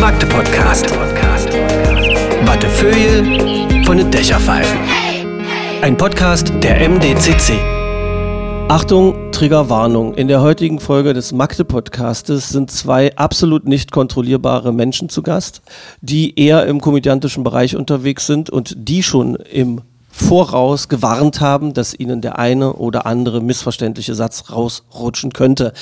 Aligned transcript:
Magde 0.00 0.26
Podcast. 0.26 0.90
Wattefeuille 2.44 3.84
von 3.84 3.96
den 3.96 4.10
Dächerpfeifen. 4.10 4.78
Ein 5.82 5.96
Podcast 5.96 6.52
der 6.62 6.88
MDCC. 6.88 7.58
Achtung, 8.68 9.30
Triggerwarnung. 9.30 10.14
In 10.14 10.28
der 10.28 10.40
heutigen 10.40 10.80
Folge 10.80 11.12
des 11.12 11.32
Magde 11.32 11.64
Podcastes 11.64 12.48
sind 12.48 12.70
zwei 12.70 13.16
absolut 13.16 13.66
nicht 13.66 13.92
kontrollierbare 13.92 14.72
Menschen 14.72 15.08
zu 15.08 15.22
Gast, 15.22 15.62
die 16.00 16.38
eher 16.38 16.66
im 16.66 16.80
komödiantischen 16.80 17.44
Bereich 17.44 17.76
unterwegs 17.76 18.26
sind 18.26 18.50
und 18.50 18.74
die 18.76 19.02
schon 19.02 19.36
im 19.36 19.82
Voraus 20.16 20.88
gewarnt 20.88 21.40
haben, 21.40 21.74
dass 21.74 21.92
ihnen 21.92 22.20
der 22.20 22.38
eine 22.38 22.74
oder 22.74 23.04
andere 23.04 23.40
missverständliche 23.40 24.14
Satz 24.14 24.44
rausrutschen 24.52 25.32
könnte. 25.32 25.72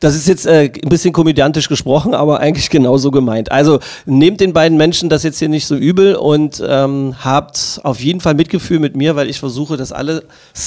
Das 0.00 0.14
ist 0.14 0.26
jetzt 0.26 0.46
äh, 0.46 0.72
ein 0.82 0.88
bisschen 0.88 1.12
komödiantisch 1.12 1.68
gesprochen, 1.68 2.14
aber 2.14 2.40
eigentlich 2.40 2.70
genauso 2.70 3.10
gemeint. 3.10 3.52
Also 3.52 3.80
nehmt 4.06 4.40
den 4.40 4.54
beiden 4.54 4.78
Menschen 4.78 5.10
das 5.10 5.24
jetzt 5.24 5.38
hier 5.38 5.50
nicht 5.50 5.66
so 5.66 5.76
übel 5.76 6.14
und 6.14 6.62
ähm, 6.66 7.16
habt 7.22 7.80
auf 7.82 8.00
jeden 8.00 8.20
Fall 8.20 8.32
Mitgefühl 8.32 8.78
mit 8.78 8.96
mir, 8.96 9.14
weil 9.14 9.28
ich 9.28 9.38
versuche, 9.38 9.76
das 9.76 9.92
alles 9.92 10.22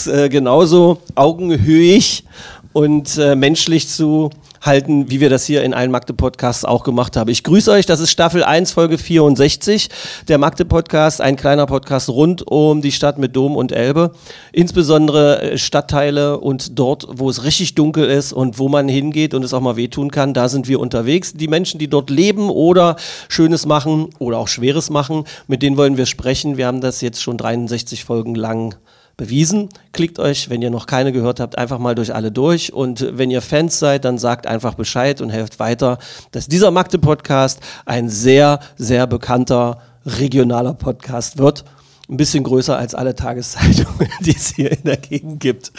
äh, 0.06 0.30
genauso 0.30 1.00
augenhöhig 1.16 2.26
und 2.74 3.18
äh, 3.18 3.36
menschlich 3.36 3.88
zu 3.88 4.30
halten, 4.62 5.10
wie 5.10 5.20
wir 5.20 5.30
das 5.30 5.46
hier 5.46 5.64
in 5.64 5.74
allen 5.74 5.92
Magde-Podcasts 5.92 6.66
auch 6.66 6.84
gemacht 6.84 7.18
haben. 7.18 7.30
Ich 7.30 7.44
grüße 7.44 7.72
euch, 7.72 7.86
das 7.86 8.00
ist 8.00 8.12
Staffel 8.12 8.44
1, 8.44 8.72
Folge 8.72 8.98
64, 8.98 9.90
der 10.28 10.38
Magde-Podcast, 10.38 11.22
ein 11.22 11.36
kleiner 11.36 11.66
Podcast 11.66 12.10
rund 12.10 12.46
um 12.48 12.82
die 12.82 12.92
Stadt 12.92 13.18
mit 13.18 13.36
Dom 13.36 13.56
und 13.56 13.72
Elbe. 13.72 14.12
Insbesondere 14.52 15.42
äh, 15.42 15.58
Stadtteile 15.58 16.40
und 16.40 16.78
dort, 16.80 17.08
wo 17.10 17.30
es 17.30 17.44
richtig 17.44 17.76
dunkel 17.76 18.06
ist 18.10 18.34
und 18.34 18.60
wo 18.60 18.70
man 18.70 18.88
hingeht 18.88 19.34
und 19.34 19.44
es 19.44 19.54
auch 19.54 19.62
mal 19.62 19.76
wehtun 19.76 20.12
kann, 20.12 20.34
da 20.34 20.50
sind 20.50 20.68
wir 20.68 20.80
unterwegs. 20.80 21.34
Die 21.34 21.48
Menschen, 21.48 21.80
die 21.80 21.88
dort 21.88 22.10
leben 22.10 22.50
oder 22.50 22.96
Schönes 23.30 23.66
machen 23.66 24.10
oder 24.20 24.38
auch 24.38 24.48
Schweres 24.48 24.90
machen, 24.90 25.26
mit 25.48 25.62
denen 25.62 25.78
wollen 25.78 25.98
wir 25.98 26.06
sprechen. 26.06 26.58
Wir 26.58 26.68
haben 26.68 26.82
das 26.82 27.02
jetzt 27.02 27.22
schon 27.22 27.38
63 27.38 28.04
Folgen 28.04 28.36
lang 28.36 28.76
bewiesen. 29.18 29.70
Klickt 29.94 30.20
euch, 30.20 30.50
wenn 30.50 30.62
ihr 30.62 30.70
noch 30.70 30.88
keine 30.88 31.12
gehört 31.12 31.40
habt, 31.40 31.58
einfach 31.58 31.80
mal 31.80 31.96
durch 31.96 32.14
alle 32.14 32.32
durch. 32.32 32.74
Und 32.74 33.18
wenn 33.18 33.32
ihr 33.32 33.42
Fans 33.42 33.80
seid, 33.80 34.06
dann 34.06 34.18
sagt 34.18 34.48
einfach 34.48 34.74
Bescheid 34.74 35.22
und 35.22 35.30
helft 35.30 35.60
weiter, 35.60 35.98
dass 36.32 36.48
dieser 36.48 36.72
Magde-Podcast 36.72 37.60
ein 37.86 38.10
sehr, 38.10 38.60
sehr 38.78 39.08
bekannter 39.08 39.80
regionaler 40.06 40.74
Podcast 40.74 41.38
wird. 41.38 41.66
Ein 42.08 42.18
bisschen 42.18 42.44
größer 42.44 42.78
als 42.78 42.94
alle 42.94 43.16
Tageszeitungen, 43.16 44.10
die 44.20 44.36
es 44.36 44.54
hier 44.56 44.72
in 44.72 44.84
der 44.84 44.98
Gegend 44.98 45.40
gibt. 45.40 45.72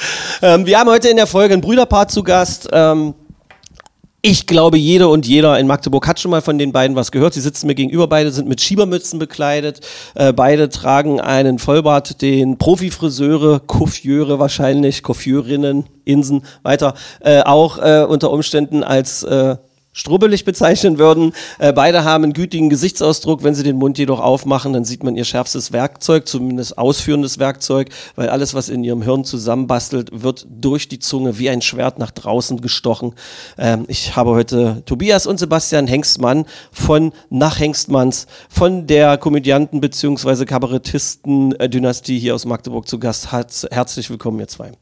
Ähm, 0.42 0.66
wir 0.66 0.78
haben 0.78 0.90
heute 0.90 1.08
in 1.08 1.16
der 1.16 1.28
Folge 1.28 1.54
ein 1.54 1.60
Brüderpaar 1.60 2.08
zu 2.08 2.24
Gast. 2.24 2.68
Ähm, 2.72 3.14
ich 4.28 4.48
glaube, 4.48 4.76
jede 4.76 5.06
und 5.06 5.24
jeder 5.24 5.56
in 5.56 5.68
Magdeburg 5.68 6.08
hat 6.08 6.18
schon 6.18 6.32
mal 6.32 6.42
von 6.42 6.58
den 6.58 6.72
beiden 6.72 6.96
was 6.96 7.12
gehört. 7.12 7.34
Sie 7.34 7.40
sitzen 7.40 7.68
mir 7.68 7.76
gegenüber, 7.76 8.08
beide 8.08 8.32
sind 8.32 8.48
mit 8.48 8.60
Schiebermützen 8.60 9.20
bekleidet. 9.20 9.78
Äh, 10.16 10.32
beide 10.32 10.68
tragen 10.68 11.20
einen 11.20 11.60
Vollbart, 11.60 12.22
den 12.22 12.58
Profifriseure, 12.58 13.60
Coiffeure 13.60 14.40
wahrscheinlich, 14.40 15.04
Coiffeurinnen, 15.04 15.84
Insen, 16.04 16.42
weiter, 16.64 16.94
äh, 17.20 17.42
auch 17.42 17.78
äh, 17.78 18.04
unter 18.04 18.32
Umständen 18.32 18.82
als 18.82 19.22
äh, 19.22 19.58
strubbelig 19.96 20.44
bezeichnen 20.44 20.98
würden. 20.98 21.32
Äh, 21.58 21.72
beide 21.72 22.04
haben 22.04 22.22
einen 22.22 22.32
gütigen 22.34 22.68
Gesichtsausdruck. 22.68 23.42
Wenn 23.42 23.54
sie 23.54 23.62
den 23.62 23.76
Mund 23.76 23.96
jedoch 23.96 24.20
aufmachen, 24.20 24.74
dann 24.74 24.84
sieht 24.84 25.02
man 25.02 25.16
ihr 25.16 25.24
schärfstes 25.24 25.72
Werkzeug, 25.72 26.28
zumindest 26.28 26.76
ausführendes 26.76 27.38
Werkzeug, 27.38 27.88
weil 28.14 28.28
alles, 28.28 28.52
was 28.52 28.68
in 28.68 28.84
ihrem 28.84 29.00
Hirn 29.00 29.24
zusammenbastelt, 29.24 30.10
wird 30.12 30.46
durch 30.50 30.88
die 30.88 30.98
Zunge 30.98 31.38
wie 31.38 31.48
ein 31.48 31.62
Schwert 31.62 31.98
nach 31.98 32.10
draußen 32.10 32.60
gestochen. 32.60 33.14
Ähm, 33.56 33.86
ich 33.88 34.14
habe 34.14 34.32
heute 34.32 34.82
Tobias 34.84 35.26
und 35.26 35.38
Sebastian 35.38 35.86
Hengstmann 35.86 36.44
von 36.70 37.12
Nach 37.30 37.58
Hengstmanns, 37.58 38.26
von 38.50 38.86
der 38.86 39.16
Komödianten- 39.16 39.80
bzw. 39.80 40.44
Kabarettisten-Dynastie 40.44 42.18
hier 42.18 42.34
aus 42.34 42.44
Magdeburg 42.44 42.86
zu 42.86 42.98
Gast. 42.98 43.32
Herzlich 43.32 44.10
willkommen, 44.10 44.40
ihr 44.40 44.48
zwei. 44.48 44.72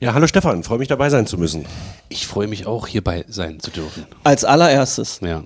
Ja, 0.00 0.14
hallo 0.14 0.26
Stefan, 0.26 0.62
freue 0.62 0.78
mich 0.78 0.88
dabei 0.88 1.10
sein 1.10 1.26
zu 1.26 1.38
müssen. 1.38 1.64
Ich 2.08 2.26
freue 2.26 2.46
mich 2.48 2.66
auch, 2.66 2.86
hierbei 2.86 3.24
sein 3.28 3.60
zu 3.60 3.70
dürfen. 3.70 4.06
Als 4.24 4.44
allererstes, 4.44 5.20
Ja. 5.22 5.42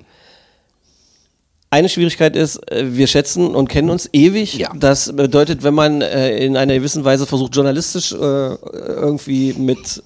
Eine 1.72 1.88
Schwierigkeit 1.88 2.34
ist, 2.34 2.56
äh, 2.72 2.96
wir 2.96 3.06
schätzen 3.06 3.54
und 3.54 3.68
kennen 3.68 3.90
uns 3.90 4.08
ewig. 4.12 4.54
Ja. 4.58 4.72
Das 4.74 5.14
bedeutet, 5.14 5.62
wenn 5.62 5.74
man 5.74 6.00
äh, 6.02 6.44
in 6.44 6.56
einer 6.56 6.74
gewissen 6.74 7.04
Weise 7.04 7.26
versucht, 7.26 7.54
journalistisch 7.54 8.10
äh, 8.10 8.16
irgendwie 8.16 9.52
mit 9.52 10.02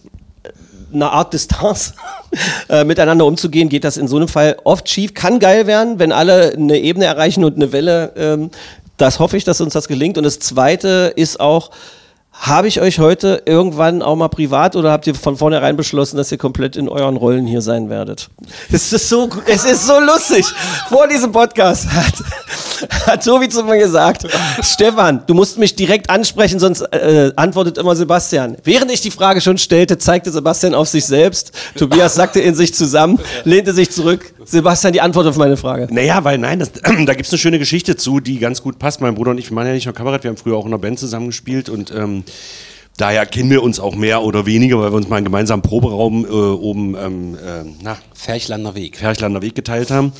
einer 0.93 1.11
Art 1.11 1.33
Distanz 1.33 1.95
miteinander 2.85 3.25
umzugehen, 3.25 3.69
geht 3.71 3.83
das 3.83 3.97
in 3.97 4.07
so 4.09 4.17
einem 4.17 4.29
Fall 4.29 4.59
oft 4.65 4.89
schief. 4.89 5.15
Kann 5.15 5.39
geil 5.39 5.67
werden, 5.67 5.99
wenn 5.99 6.13
alle 6.13 6.53
eine 6.53 6.79
Ebene 6.79 7.07
erreichen 7.07 7.45
und 7.45 7.57
eine 7.57 7.73
Welle. 7.73 8.13
Ähm, 8.17 8.51
das 8.97 9.19
hoffe 9.19 9.37
ich, 9.37 9.45
dass 9.45 9.61
uns 9.61 9.73
das 9.73 9.89
gelingt. 9.89 10.19
Und 10.19 10.25
das 10.25 10.39
Zweite 10.39 11.13
ist 11.17 11.41
auch, 11.41 11.71
habe 12.35 12.67
ich 12.67 12.81
euch 12.81 12.99
heute 12.99 13.43
irgendwann 13.47 14.03
auch 14.03 14.17
mal 14.17 14.29
privat 14.29 14.75
oder 14.75 14.91
habt 14.91 15.07
ihr 15.07 15.15
von 15.15 15.37
vornherein 15.37 15.77
beschlossen, 15.77 16.17
dass 16.17 16.33
ihr 16.33 16.37
komplett 16.37 16.77
in 16.77 16.89
euren 16.89 17.17
Rollen 17.17 17.47
hier 17.47 17.63
sein 17.63 17.89
werdet? 17.89 18.29
Es 18.71 18.93
ist 18.93 19.09
so, 19.09 19.31
es 19.47 19.65
ist 19.65 19.87
so 19.87 19.99
lustig. 20.01 20.45
Vor 20.89 21.07
diesem 21.07 21.33
Podcast 21.33 21.89
hat, 21.91 22.15
hat 23.07 23.25
Tobi 23.25 23.49
zu 23.49 23.63
mir 23.63 23.79
gesagt, 23.79 24.27
Stefan, 24.63 25.23
du 25.27 25.33
musst 25.33 25.59
mich 25.59 25.77
direkt 25.77 26.11
ansprechen, 26.11 26.59
sonst 26.59 26.83
äh, 26.93 27.33
antwortet 27.37 27.79
immer 27.79 27.95
Sebastian. 27.95 28.57
Während 28.65 28.91
ich 28.91 29.01
die 29.01 29.13
Frage 29.13 29.41
schon 29.41 29.57
stellte, 29.57 29.97
zeigte 29.97 30.31
Sebastian 30.33 30.75
auf 30.75 30.89
sich 30.89 31.07
selbst. 31.07 31.53
Tobias 31.77 32.17
sackte 32.17 32.41
in 32.41 32.55
sich 32.55 32.75
zusammen, 32.75 33.21
lehnte 33.45 33.73
sich 33.73 33.91
zurück. 33.91 34.35
Sebastian, 34.45 34.93
die 34.93 35.01
Antwort 35.01 35.27
auf 35.29 35.37
meine 35.37 35.57
Frage. 35.57 35.87
Naja, 35.91 36.23
weil 36.25 36.39
nein, 36.39 36.59
das, 36.59 36.73
da 36.83 37.15
gibt 37.15 37.27
es 37.27 37.33
eine 37.33 37.39
schöne 37.39 37.59
Geschichte 37.59 37.97
zu, 37.97 38.21
die 38.21 38.39
ganz 38.39 38.61
gut 38.61 38.79
passt. 38.79 39.01
Mein 39.01 39.15
Bruder 39.15 39.31
und 39.31 39.39
ich, 39.39 39.51
wir 39.51 39.55
machen 39.55 39.69
ja 39.69 39.73
nicht 39.73 39.87
nur 39.87 39.95
Kabarett, 39.95 40.25
wir 40.25 40.31
haben 40.31 40.37
früher 40.37 40.57
auch 40.57 40.67
in 40.67 40.73
einer 40.73 40.79
Band 40.79 40.99
zusammengespielt 40.99 41.69
und 41.69 41.91
ähm, 41.93 42.24
daher 42.97 43.27
kennen 43.27 43.51
wir 43.51 43.63
uns 43.63 43.81
auch 43.81 43.95
mehr 43.95 44.23
oder 44.23 44.47
weniger, 44.47 44.79
weil 44.81 44.93
wir 44.93 44.97
uns 44.97 45.09
mal 45.09 45.17
einen 45.17 45.25
gemeinsamen 45.25 45.63
Proberaum 45.63 46.25
äh, 46.25 46.29
oben 46.29 46.97
ähm, 46.97 47.35
äh, 47.35 47.65
na, 47.83 47.97
Ferchlander 48.15 48.75
Weg. 48.75 48.97
Ferchlander 48.97 49.43
Weg 49.43 49.55
geteilt 49.55 49.91
haben. 49.91 50.13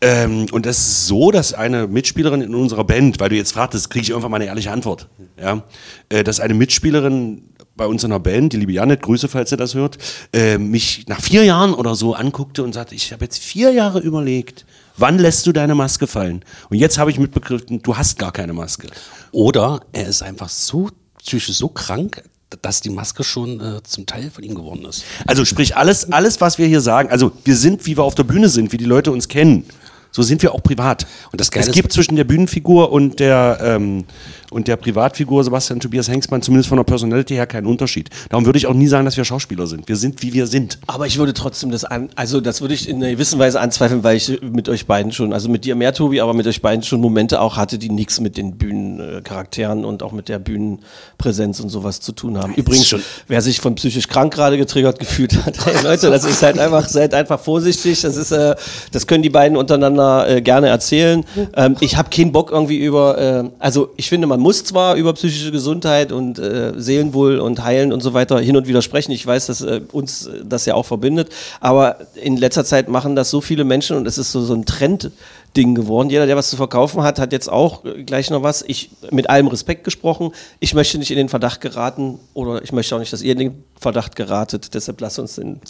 Ähm, 0.00 0.46
und 0.52 0.66
das 0.66 0.78
ist 0.78 1.06
so, 1.06 1.30
dass 1.30 1.54
eine 1.54 1.86
Mitspielerin 1.86 2.42
in 2.42 2.54
unserer 2.54 2.84
Band, 2.84 3.20
weil 3.20 3.28
du 3.28 3.36
jetzt 3.36 3.52
fragtest, 3.52 3.90
kriege 3.90 4.02
ich 4.02 4.10
irgendwann 4.10 4.30
mal 4.30 4.36
eine 4.36 4.46
ehrliche 4.46 4.70
Antwort. 4.70 5.08
Ja? 5.40 5.62
Äh, 6.08 6.24
dass 6.24 6.40
eine 6.40 6.54
Mitspielerin 6.54 7.42
bei 7.76 7.86
uns 7.86 8.04
in 8.04 8.10
der 8.10 8.18
Band, 8.18 8.52
die 8.52 8.56
liebe 8.56 8.72
Janet, 8.72 9.02
Grüße, 9.02 9.28
falls 9.28 9.52
ihr 9.52 9.58
das 9.58 9.74
hört, 9.74 9.98
äh, 10.32 10.58
mich 10.58 11.06
nach 11.08 11.20
vier 11.20 11.44
Jahren 11.44 11.74
oder 11.74 11.94
so 11.94 12.14
anguckte 12.14 12.62
und 12.62 12.72
sagte, 12.72 12.94
ich 12.94 13.12
habe 13.12 13.24
jetzt 13.24 13.38
vier 13.38 13.70
Jahre 13.72 14.00
überlegt, 14.00 14.64
wann 14.96 15.18
lässt 15.18 15.46
du 15.46 15.52
deine 15.52 15.74
Maske 15.74 16.06
fallen? 16.06 16.42
Und 16.70 16.78
jetzt 16.78 16.98
habe 16.98 17.10
ich 17.10 17.18
mitbegriffen, 17.18 17.82
du 17.82 17.96
hast 17.96 18.18
gar 18.18 18.32
keine 18.32 18.54
Maske. 18.54 18.88
Oder 19.30 19.80
er 19.92 20.06
ist 20.06 20.22
einfach 20.22 20.48
so 20.48 20.88
psychisch 21.26 21.56
so 21.56 21.68
krank, 21.68 22.22
dass 22.62 22.80
die 22.80 22.90
Maske 22.90 23.24
schon 23.24 23.60
äh, 23.60 23.82
zum 23.82 24.06
Teil 24.06 24.30
von 24.30 24.44
ihm 24.44 24.54
geworden 24.54 24.84
ist. 24.84 25.04
Also 25.26 25.44
sprich, 25.44 25.76
alles, 25.76 26.12
alles, 26.12 26.40
was 26.40 26.58
wir 26.58 26.66
hier 26.66 26.80
sagen, 26.80 27.10
also 27.10 27.32
wir 27.44 27.56
sind, 27.56 27.84
wie 27.86 27.96
wir 27.96 28.04
auf 28.04 28.14
der 28.14 28.24
Bühne 28.24 28.48
sind, 28.48 28.72
wie 28.72 28.76
die 28.76 28.84
Leute 28.84 29.10
uns 29.10 29.28
kennen. 29.28 29.64
So 30.12 30.22
sind 30.22 30.40
wir 30.42 30.54
auch 30.54 30.62
privat. 30.62 31.06
Und 31.32 31.40
das 31.40 31.50
Geile 31.50 31.66
es 31.66 31.72
gibt 31.72 31.92
zwischen 31.92 32.16
der 32.16 32.24
Bühnenfigur 32.24 32.90
und 32.90 33.20
der, 33.20 33.58
ähm, 33.60 34.04
und 34.50 34.68
der 34.68 34.76
Privatfigur 34.76 35.42
Sebastian 35.44 35.80
Tobias 35.80 36.08
Hengstmann 36.08 36.42
zumindest 36.42 36.68
von 36.68 36.76
der 36.76 36.84
Personality 36.84 37.34
her 37.34 37.46
keinen 37.46 37.66
Unterschied. 37.66 38.10
Darum 38.28 38.46
würde 38.46 38.58
ich 38.58 38.66
auch 38.66 38.74
nie 38.74 38.86
sagen, 38.86 39.04
dass 39.04 39.16
wir 39.16 39.24
Schauspieler 39.24 39.66
sind. 39.66 39.88
Wir 39.88 39.96
sind, 39.96 40.22
wie 40.22 40.32
wir 40.32 40.46
sind. 40.46 40.78
Aber 40.86 41.06
ich 41.06 41.18
würde 41.18 41.34
trotzdem 41.34 41.70
das 41.70 41.84
an, 41.84 42.08
also 42.14 42.40
das 42.40 42.60
würde 42.60 42.74
ich 42.74 42.88
in 42.88 42.96
einer 42.96 43.10
gewissen 43.10 43.38
Weise 43.38 43.60
anzweifeln, 43.60 44.04
weil 44.04 44.16
ich 44.16 44.40
mit 44.42 44.68
euch 44.68 44.86
beiden 44.86 45.12
schon, 45.12 45.32
also 45.32 45.48
mit 45.48 45.64
dir 45.64 45.74
mehr, 45.74 45.92
Tobi, 45.92 46.20
aber 46.20 46.34
mit 46.34 46.46
euch 46.46 46.62
beiden 46.62 46.82
schon 46.82 47.00
Momente 47.00 47.40
auch 47.40 47.56
hatte, 47.56 47.78
die 47.78 47.88
nichts 47.90 48.20
mit 48.20 48.36
den 48.36 48.56
Bühnencharakteren 48.56 49.84
und 49.84 50.02
auch 50.02 50.12
mit 50.12 50.28
der 50.28 50.38
Bühnenpräsenz 50.38 51.60
und 51.60 51.68
sowas 51.68 52.00
zu 52.00 52.12
tun 52.12 52.38
haben. 52.38 52.54
Übrigens, 52.54 52.86
schon- 52.86 53.02
wer 53.28 53.40
sich 53.40 53.60
von 53.60 53.74
psychisch 53.74 54.08
krank 54.08 54.32
gerade 54.34 54.56
getriggert 54.58 54.98
gefühlt 54.98 55.34
hat, 55.44 55.54
hey 55.66 55.82
Leute, 55.82 56.10
das 56.10 56.24
ist 56.24 56.42
halt 56.42 56.58
einfach, 56.58 56.88
seid 56.88 57.14
einfach 57.14 57.40
vorsichtig. 57.40 58.00
Das 58.02 58.16
ist, 58.16 58.32
äh, 58.32 58.54
das 58.92 59.06
können 59.06 59.22
die 59.22 59.30
beiden 59.30 59.56
untereinander 59.56 60.28
äh, 60.28 60.42
gerne 60.42 60.68
erzählen. 60.68 61.24
Ähm, 61.54 61.76
ich 61.80 61.96
habe 61.96 62.10
keinen 62.10 62.32
Bock 62.32 62.50
irgendwie 62.50 62.78
über, 62.78 63.18
äh, 63.18 63.50
also 63.58 63.90
ich 63.96 64.08
finde, 64.08 64.26
man 64.36 64.42
muss 64.42 64.64
zwar 64.64 64.96
über 64.96 65.14
psychische 65.14 65.50
Gesundheit 65.50 66.12
und 66.12 66.38
äh, 66.38 66.74
Seelenwohl 66.76 67.38
und 67.38 67.64
Heilen 67.64 67.90
und 67.90 68.02
so 68.02 68.12
weiter 68.12 68.38
hin 68.38 68.54
und 68.54 68.68
wieder 68.68 68.82
sprechen. 68.82 69.12
Ich 69.12 69.26
weiß, 69.26 69.46
dass 69.46 69.62
äh, 69.62 69.80
uns 69.92 70.26
äh, 70.26 70.42
das 70.44 70.66
ja 70.66 70.74
auch 70.74 70.84
verbindet, 70.84 71.30
aber 71.58 71.96
in 72.14 72.36
letzter 72.36 72.66
Zeit 72.66 72.90
machen 72.90 73.16
das 73.16 73.30
so 73.30 73.40
viele 73.40 73.64
Menschen 73.64 73.96
und 73.96 74.06
es 74.06 74.18
ist 74.18 74.32
so, 74.32 74.42
so 74.42 74.54
ein 74.54 74.66
Trend. 74.66 75.10
Ding 75.56 75.74
geworden. 75.74 76.10
Jeder, 76.10 76.26
der 76.26 76.36
was 76.36 76.50
zu 76.50 76.56
verkaufen 76.56 77.02
hat, 77.02 77.18
hat 77.18 77.32
jetzt 77.32 77.50
auch 77.50 77.82
äh, 77.86 78.04
gleich 78.04 78.28
noch 78.28 78.42
was. 78.42 78.62
Ich 78.68 78.90
mit 79.10 79.30
allem 79.30 79.46
Respekt 79.46 79.84
gesprochen. 79.84 80.32
Ich 80.60 80.74
möchte 80.74 80.98
nicht 80.98 81.10
in 81.10 81.16
den 81.16 81.30
Verdacht 81.30 81.62
geraten 81.62 82.18
oder 82.34 82.62
ich 82.62 82.72
möchte 82.72 82.94
auch 82.94 82.98
nicht, 82.98 83.10
dass 83.10 83.22
ihr 83.22 83.32
in 83.32 83.38
den 83.38 83.64
Verdacht 83.80 84.16
geratet. 84.16 84.74
Deshalb 84.74 85.00
lasst 85.00 85.18
uns 85.18 85.36
den. 85.36 85.62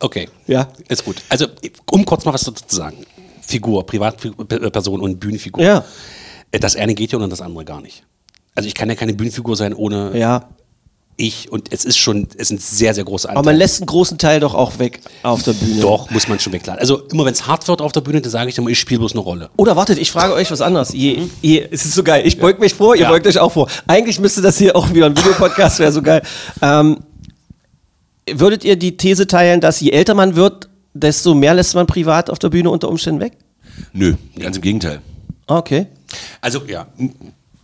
Okay. 0.00 0.30
Ja. 0.46 0.68
Ist 0.88 1.04
gut. 1.04 1.16
Also, 1.28 1.48
um 1.90 2.06
kurz 2.06 2.24
noch 2.24 2.32
was 2.32 2.44
dazu 2.44 2.64
zu 2.66 2.76
sagen. 2.76 2.96
Figur, 3.42 3.84
Privatperson 3.84 5.02
und 5.02 5.20
Bühnenfigur. 5.20 5.62
Ja. 5.62 5.84
Äh, 6.52 6.58
Das 6.60 6.76
eine 6.76 6.94
geht 6.94 7.12
ja 7.12 7.18
und 7.18 7.30
das 7.30 7.40
andere 7.40 7.64
gar 7.64 7.80
nicht. 7.80 8.04
Also 8.54 8.66
ich 8.68 8.74
kann 8.74 8.88
ja 8.88 8.94
keine 8.94 9.12
Bühnenfigur 9.14 9.56
sein 9.56 9.74
ohne 9.74 10.16
Ja. 10.18 10.48
ich 11.18 11.50
und 11.52 11.72
es 11.72 11.84
ist 11.84 11.96
schon, 11.98 12.26
es 12.38 12.48
sind 12.48 12.60
sehr, 12.60 12.92
sehr 12.94 13.04
große 13.04 13.28
Anteile. 13.28 13.38
Aber 13.40 13.50
man 13.50 13.56
lässt 13.58 13.80
einen 13.80 13.86
großen 13.86 14.16
Teil 14.18 14.40
doch 14.40 14.54
auch 14.54 14.78
weg 14.78 15.00
auf 15.22 15.42
der 15.42 15.52
Bühne. 15.54 15.80
Doch, 15.80 16.10
muss 16.10 16.28
man 16.28 16.38
schon 16.40 16.52
wegladen. 16.52 16.78
Also 16.80 17.02
immer 17.08 17.24
wenn 17.24 17.32
es 17.32 17.46
hart 17.46 17.66
wird 17.68 17.80
auf 17.82 17.92
der 17.92 18.00
Bühne, 18.02 18.20
dann 18.20 18.30
sage 18.30 18.48
ich 18.50 18.58
immer, 18.58 18.68
ich 18.70 18.78
spiele 18.78 18.98
bloß 19.00 19.12
eine 19.12 19.20
Rolle. 19.20 19.50
Oder 19.56 19.76
wartet, 19.76 19.98
ich 19.98 20.10
frage 20.10 20.32
euch 20.34 20.50
was 20.50 20.60
anderes. 20.60 20.92
Je, 20.92 21.22
je, 21.42 21.66
es 21.70 21.84
ist 21.84 21.94
so 21.94 22.02
geil. 22.02 22.26
Ich 22.26 22.38
beug 22.38 22.58
mich 22.60 22.74
vor, 22.74 22.94
ihr 22.96 23.02
Ja. 23.02 23.10
beugt 23.10 23.26
euch 23.26 23.38
auch 23.38 23.52
vor. 23.52 23.68
Eigentlich 23.86 24.18
müsste 24.20 24.40
das 24.42 24.56
hier 24.58 24.74
auch 24.76 24.92
wieder 24.94 25.06
ein 25.06 25.16
Videopodcast, 25.16 25.78
wäre 25.78 25.92
so 25.92 26.02
geil. 26.02 26.22
Ähm, 26.62 26.98
würdet 28.30 28.64
ihr 28.64 28.76
die 28.76 28.96
These 28.96 29.26
teilen, 29.26 29.60
dass 29.60 29.80
je 29.80 29.90
älter 29.90 30.14
man 30.14 30.34
wird, 30.36 30.68
desto 30.94 31.34
mehr 31.34 31.54
lässt 31.54 31.74
man 31.74 31.86
privat 31.86 32.30
auf 32.30 32.38
der 32.38 32.48
Bühne 32.48 32.70
unter 32.70 32.88
Umständen 32.88 33.20
weg? 33.20 33.34
Nö, 33.92 34.14
ganz 34.38 34.56
im 34.56 34.62
Gegenteil. 34.62 35.00
Ah, 35.46 35.58
Okay. 35.58 35.86
Also 36.40 36.62
ja, 36.66 36.86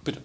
bitte, 0.04 0.20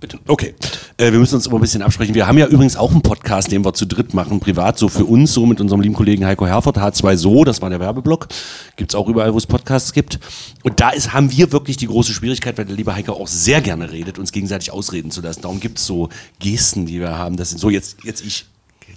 bitte. 0.00 0.18
Okay, 0.26 0.54
äh, 0.96 1.10
wir 1.10 1.18
müssen 1.18 1.34
uns 1.34 1.46
aber 1.46 1.58
ein 1.58 1.60
bisschen 1.60 1.82
absprechen. 1.82 2.14
Wir 2.14 2.26
haben 2.26 2.38
ja 2.38 2.46
übrigens 2.46 2.76
auch 2.76 2.92
einen 2.92 3.02
Podcast, 3.02 3.50
den 3.50 3.64
wir 3.64 3.74
zu 3.74 3.86
dritt 3.86 4.14
machen, 4.14 4.40
privat, 4.40 4.78
so 4.78 4.88
für 4.88 5.04
uns, 5.04 5.32
so 5.32 5.46
mit 5.46 5.60
unserem 5.60 5.80
lieben 5.80 5.94
Kollegen 5.94 6.24
Heiko 6.24 6.46
Herford, 6.46 6.78
H2 6.78 7.16
So, 7.16 7.44
das 7.44 7.62
war 7.62 7.70
der 7.70 7.80
Werbeblock. 7.80 8.28
Gibt's 8.76 8.94
auch 8.94 9.08
überall, 9.08 9.32
wo 9.34 9.38
es 9.38 9.46
Podcasts 9.46 9.92
gibt. 9.92 10.20
Und 10.62 10.80
da 10.80 10.90
ist, 10.90 11.12
haben 11.12 11.30
wir 11.32 11.52
wirklich 11.52 11.76
die 11.76 11.86
große 11.86 12.12
Schwierigkeit, 12.12 12.56
weil 12.58 12.66
der 12.66 12.76
liebe 12.76 12.94
Heiko 12.94 13.12
auch 13.12 13.28
sehr 13.28 13.60
gerne 13.60 13.90
redet, 13.90 14.18
uns 14.18 14.32
gegenseitig 14.32 14.72
ausreden 14.72 15.10
zu 15.10 15.20
lassen. 15.20 15.42
Darum 15.42 15.60
gibt's 15.60 15.86
so 15.86 16.08
Gesten, 16.38 16.86
die 16.86 17.00
wir 17.00 17.18
haben. 17.18 17.36
Das 17.36 17.50
sind 17.50 17.58
so, 17.58 17.70
jetzt, 17.70 18.04
jetzt 18.04 18.24
ich. 18.24 18.46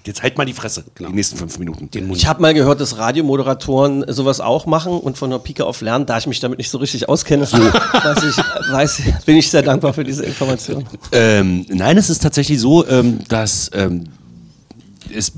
Jetzt 0.07 0.23
halt 0.23 0.37
mal 0.37 0.45
die 0.45 0.53
Fresse, 0.53 0.85
die 0.97 1.03
nächsten 1.03 1.35
fünf 1.35 1.59
Minuten. 1.59 1.89
Ich 2.13 2.27
habe 2.27 2.41
mal 2.41 2.53
gehört, 2.53 2.79
dass 2.79 2.97
Radiomoderatoren 2.97 4.05
sowas 4.07 4.39
auch 4.39 4.65
machen 4.65 4.93
und 4.93 5.17
von 5.17 5.29
der 5.29 5.39
Pike 5.39 5.65
auf 5.65 5.81
lernen, 5.81 6.05
da 6.05 6.17
ich 6.17 6.27
mich 6.27 6.39
damit 6.39 6.59
nicht 6.59 6.69
so 6.69 6.77
richtig 6.77 7.09
auskenne, 7.09 7.43
weiß 7.51 8.23
ich, 8.23 8.71
weiß, 8.71 9.01
bin 9.25 9.35
ich 9.35 9.51
sehr 9.51 9.63
dankbar 9.63 9.93
für 9.93 10.05
diese 10.05 10.23
Information. 10.23 10.85
Ähm, 11.11 11.65
nein, 11.67 11.97
es 11.97 12.09
ist 12.09 12.23
tatsächlich 12.23 12.59
so, 12.59 12.87
ähm, 12.87 13.19
dass 13.27 13.69
ähm, 13.73 14.05
es 15.13 15.33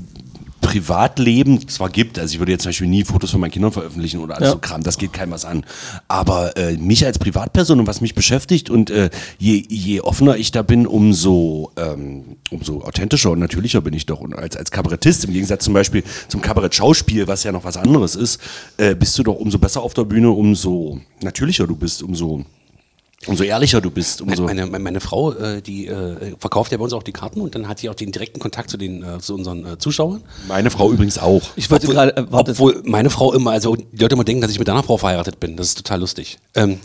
Privatleben 0.60 1.66
zwar 1.68 1.90
gibt, 1.90 2.18
also 2.18 2.32
ich 2.32 2.38
würde 2.38 2.52
jetzt 2.52 2.62
zum 2.62 2.70
Beispiel 2.70 2.86
nie 2.88 3.04
Fotos 3.04 3.30
von 3.30 3.40
meinen 3.40 3.50
Kindern 3.50 3.72
veröffentlichen 3.72 4.20
oder 4.20 4.36
alles 4.36 4.48
Ja. 4.48 4.52
so 4.52 4.58
Kram, 4.58 4.82
das 4.82 4.98
geht 4.98 5.12
keinem 5.12 5.32
was 5.32 5.44
an. 5.44 5.64
Aber 6.08 6.56
äh, 6.56 6.76
mich 6.76 7.04
als 7.04 7.18
Privatperson 7.18 7.80
und 7.80 7.86
was 7.86 8.00
mich 8.00 8.14
beschäftigt 8.14 8.70
und 8.70 8.90
äh, 8.90 9.10
je, 9.38 9.64
je 9.68 10.00
offener 10.00 10.36
ich 10.36 10.52
da 10.52 10.62
bin, 10.62 10.86
umso, 10.86 11.72
ähm, 11.76 12.36
umso 12.50 12.82
authentischer 12.82 13.30
und 13.30 13.38
natürlicher 13.38 13.80
bin 13.80 13.94
ich 13.94 14.06
doch. 14.06 14.20
Und 14.20 14.34
als, 14.34 14.56
als 14.56 14.70
Kabarettist, 14.70 15.24
im 15.24 15.32
Gegensatz 15.32 15.64
zum 15.64 15.74
Beispiel 15.74 16.04
zum 16.28 16.40
Kabarett-Schauspiel, 16.40 17.26
was 17.26 17.44
ja 17.44 17.52
noch 17.52 17.64
was 17.64 17.76
anderes 17.76 18.14
ist, 18.14 18.40
äh, 18.76 18.94
bist 18.94 19.18
du 19.18 19.22
doch 19.22 19.36
umso 19.36 19.58
besser 19.58 19.82
auf 19.82 19.94
der 19.94 20.04
Bühne, 20.04 20.30
umso 20.30 21.00
natürlicher 21.22 21.66
du 21.66 21.76
bist, 21.76 22.02
umso, 22.02 22.44
umso 23.26 23.44
ehrlicher 23.44 23.80
du 23.80 23.90
bist, 23.90 24.22
umso... 24.22 24.44
Meine, 24.44 24.66
meine, 24.66 24.82
meine 24.82 25.00
Frau, 25.00 25.32
äh, 25.32 25.60
die 25.60 25.86
äh, 25.88 26.34
verkauft 26.38 26.72
ja 26.72 26.78
bei 26.78 26.84
uns 26.84 26.92
auch 26.92 27.02
die 27.02 27.12
Karten 27.12 27.40
und 27.40 27.54
dann 27.54 27.68
hat 27.68 27.78
sie 27.78 27.90
auch 27.90 27.94
den 27.94 28.12
direkten 28.12 28.40
Kontakt 28.40 28.70
zu 28.70 28.78
den 28.78 29.02
äh, 29.02 29.18
zu 29.18 29.34
unseren 29.34 29.66
äh, 29.66 29.78
Zuschauern. 29.78 30.22
Meine 30.48 30.70
Frau 30.70 30.90
übrigens 30.90 31.18
auch. 31.18 31.42
Ich 31.56 31.70
wollte 31.70 31.86
gerade, 31.86 32.16
äh, 32.16 32.24
Obwohl 32.30 32.82
meine 32.84 33.10
Frau 33.10 33.32
immer, 33.32 33.50
also 33.50 33.76
die 33.76 33.96
Leute 33.98 34.14
immer 34.14 34.24
denken, 34.24 34.40
dass 34.40 34.50
ich 34.50 34.58
mit 34.58 34.68
deiner 34.68 34.82
Frau 34.82 34.96
verheiratet 34.96 35.38
bin. 35.38 35.56
Das 35.56 35.68
ist 35.68 35.76
total 35.76 36.00
lustig. 36.00 36.38
Ähm, 36.54 36.78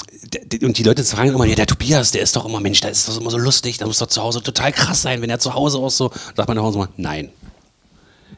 und 0.61 0.77
die 0.77 0.83
Leute 0.83 1.03
fragen 1.05 1.29
immer, 1.29 1.45
ja, 1.45 1.55
der 1.55 1.67
Tobias, 1.67 2.11
der 2.11 2.21
ist 2.21 2.35
doch 2.35 2.45
immer, 2.45 2.59
Mensch, 2.59 2.81
der 2.81 2.91
ist 2.91 3.07
doch 3.07 3.19
immer 3.19 3.31
so 3.31 3.37
lustig, 3.37 3.77
der 3.77 3.87
muss 3.87 3.99
doch 3.99 4.07
zu 4.07 4.21
Hause 4.21 4.43
total 4.43 4.73
krass 4.73 5.01
sein, 5.01 5.21
wenn 5.21 5.29
er 5.29 5.39
zu 5.39 5.53
Hause 5.53 5.77
auch 5.77 5.89
so. 5.89 6.11
Sagt 6.35 6.49
meine 6.49 6.59
Frau 6.59 6.73
immer, 6.73 6.89
nein. 6.97 7.29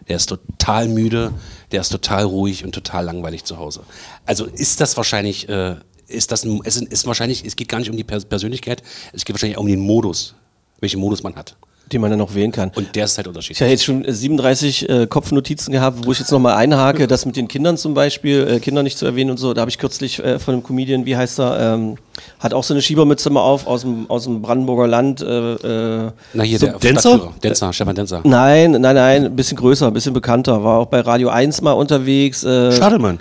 Der 0.08 0.16
ist 0.16 0.28
total 0.28 0.88
müde, 0.88 1.34
der 1.72 1.82
ist 1.82 1.90
total 1.90 2.24
ruhig 2.24 2.64
und 2.64 2.74
total 2.74 3.04
langweilig 3.06 3.44
zu 3.44 3.58
Hause. 3.58 3.82
Also 4.26 4.46
ist 4.46 4.80
das 4.80 4.96
wahrscheinlich, 4.96 5.50
äh, 5.50 5.76
ist 6.08 6.32
das 6.32 6.44
ein, 6.46 6.62
es 6.64 6.78
ist, 6.78 7.06
wahrscheinlich, 7.08 7.44
es 7.46 7.56
geht 7.56 7.70
gar 7.70 7.80
nicht 7.80 7.90
um 7.90 7.98
die 7.98 8.04
Pers 8.04 8.26
Persönlichkeit, 8.26 8.82
es 9.14 9.26
geht 9.26 9.34
wahrscheinlich 9.36 9.58
um 9.58 9.68
den 9.68 9.80
Modus, 9.80 10.36
welchen 10.80 11.00
Modus 11.00 11.24
man 11.24 11.36
hat. 11.36 11.56
die 11.92 12.00
man 12.00 12.10
dann 12.10 12.20
noch 12.20 12.36
wählen 12.36 12.52
kann. 12.52 12.70
Und 12.76 12.94
der 12.98 13.06
ist 13.06 13.18
halt 13.18 13.28
Ich 13.28 13.30
unterschiedlich. 13.30 13.62
habe 13.62 13.72
jetzt 13.72 13.86
schon 13.86 14.04
äh, 14.04 14.12
37 14.12 14.90
äh, 14.90 15.08
Kopfnotizen 15.08 15.72
gehabt, 15.72 16.06
wo 16.06 16.12
ich 16.12 16.20
jetzt 16.20 16.32
nochmal 16.32 16.56
einhake, 16.58 17.08
das 17.14 17.26
mit 17.26 17.38
den 17.38 17.48
Kindern 17.48 17.78
zum 17.78 17.94
Beispiel, 17.94 18.46
äh, 18.46 18.60
Kinder 18.60 18.84
nicht 18.84 18.98
zu 18.98 19.06
erwähnen 19.06 19.32
und 19.32 19.38
so. 19.38 19.54
Da 19.54 19.62
habe 19.62 19.72
ich 19.72 19.78
kürzlich 19.78 20.20
äh, 20.20 20.38
von 20.38 20.56
einem 20.56 20.64
Comedian, 20.64 21.06
wie 21.06 21.16
heißt 21.16 21.40
er, 21.40 21.76
ähm, 21.76 21.96
hat 22.40 22.54
auch 22.54 22.66
so 22.66 22.74
eine 22.74 22.82
Schiebermütze 22.82 23.30
mal 23.30 23.40
auf 23.40 23.68
aus 23.68 23.82
dem, 23.82 24.10
aus 24.10 24.26
dem 24.26 24.42
Brandenburger 24.42 24.86
Land. 24.86 25.22
Äh, 25.22 25.54
äh, 25.54 26.12
Na 26.34 26.44
hier, 26.44 26.60
so, 26.60 26.66
der 26.68 26.78
Denzer? 26.80 27.34
Denzer, 27.42 27.72
Stefan 27.72 27.96
Denzer. 27.96 28.20
Nein, 28.26 28.72
nein, 28.72 28.82
nein, 28.96 29.26
ein 29.26 29.36
bisschen 29.38 29.56
größer, 29.58 29.88
ein 29.88 29.94
bisschen 29.94 30.14
bekannter. 30.14 30.62
War 30.66 30.80
auch 30.80 30.88
bei 30.88 31.00
Radio 31.00 31.30
1 31.30 31.62
mal 31.62 31.72
unterwegs. 31.72 32.44
Äh, 32.44 32.74
Schademann. 32.74 33.20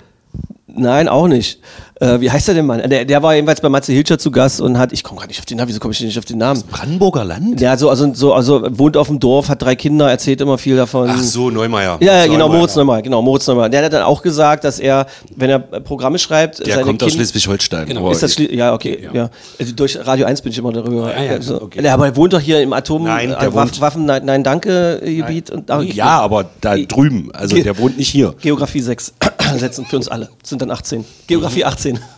Nein, 0.77 1.07
auch 1.07 1.27
nicht. 1.27 1.59
Äh, 1.99 2.19
wie 2.21 2.29
heißt 2.29 2.47
der 2.47 2.53
denn, 2.53 2.67
Mann? 2.67 2.87
Der, 2.87 3.05
der 3.05 3.23
war 3.23 3.33
jedenfalls 3.33 3.59
bei 3.59 3.69
Matze 3.69 3.91
Hilscher 3.91 4.19
zu 4.19 4.29
Gast 4.29 4.61
und 4.61 4.77
hat, 4.77 4.93
ich 4.93 5.03
komme 5.03 5.17
gerade 5.17 5.29
nicht 5.29 5.39
auf 5.39 5.45
den 5.47 5.57
Namen, 5.57 5.67
wieso 5.69 5.79
komme 5.79 5.93
ich 5.93 5.97
denn 5.97 6.05
nicht 6.05 6.19
auf 6.19 6.25
den 6.25 6.37
Namen? 6.37 6.61
Brandenburger 6.69 7.25
Land? 7.25 7.59
Ja, 7.59 7.75
so, 7.75 7.89
also, 7.89 8.13
so, 8.13 8.33
also 8.35 8.67
wohnt 8.77 8.95
auf 8.97 9.07
dem 9.07 9.19
Dorf, 9.19 9.49
hat 9.49 9.63
drei 9.63 9.75
Kinder, 9.75 10.07
erzählt 10.07 10.39
immer 10.41 10.59
viel 10.59 10.75
davon. 10.75 11.09
Ach 11.11 11.17
so, 11.19 11.49
Neumeier. 11.49 11.97
Ja, 11.99 12.17
ja, 12.17 12.25
genau, 12.27 12.37
Neumeier. 12.45 12.57
Moritz 12.59 12.75
Neumann, 12.75 13.01
genau, 13.01 13.21
Moritz 13.23 13.47
Neumann. 13.47 13.71
Der 13.71 13.83
hat 13.83 13.91
dann 13.93 14.03
auch 14.03 14.21
gesagt, 14.21 14.63
dass 14.63 14.77
er, 14.79 15.07
wenn 15.35 15.49
er 15.49 15.63
äh, 15.71 15.81
Programme 15.81 16.19
schreibt, 16.19 16.59
Der 16.59 16.75
seine 16.75 16.85
kommt 16.85 17.01
aus 17.01 17.07
Kind- 17.09 17.17
Schleswig-Holstein. 17.17 17.87
Genau. 17.87 18.11
Ist 18.11 18.21
das 18.21 18.33
Schli 18.35 18.55
ja, 18.55 18.75
okay, 18.75 19.09
ja. 19.11 19.31
Also 19.59 19.73
durch 19.73 19.97
Radio 20.05 20.27
1 20.27 20.43
bin 20.43 20.51
ich 20.51 20.57
immer 20.59 20.71
darüber. 20.71 21.11
Ja, 21.15 21.23
ja, 21.23 21.31
also, 21.31 21.63
okay. 21.63 21.83
ja, 21.83 21.95
aber 21.95 22.05
er 22.05 22.15
wohnt 22.15 22.31
doch 22.33 22.39
hier 22.39 22.61
im 22.61 22.73
Atom 22.73 23.05
Nein, 23.05 23.31
äh, 23.31 23.39
der 23.39 23.55
Waff- 23.55 23.69
wohnt- 23.71 23.81
Waffen 23.81 24.05
Nein, 24.05 24.23
Nein 24.23 24.43
Danke 24.43 25.01
äh, 25.03 25.15
Gebiet 25.15 25.49
und 25.49 25.71
ah, 25.71 25.81
ja, 25.81 26.19
aber 26.19 26.45
da 26.61 26.75
drüben. 26.77 27.31
Also 27.33 27.55
Ge- 27.55 27.63
der 27.63 27.75
wohnt 27.79 27.97
nicht 27.97 28.09
hier. 28.09 28.35
Geografie 28.39 28.81
6 28.81 29.13
setzen 29.57 29.85
für 29.85 29.95
uns 29.95 30.07
alle. 30.07 30.29
Sind 30.43 30.61
dann 30.61 30.71
18. 30.71 31.05
Geografie 31.27 31.65
18. 31.65 31.99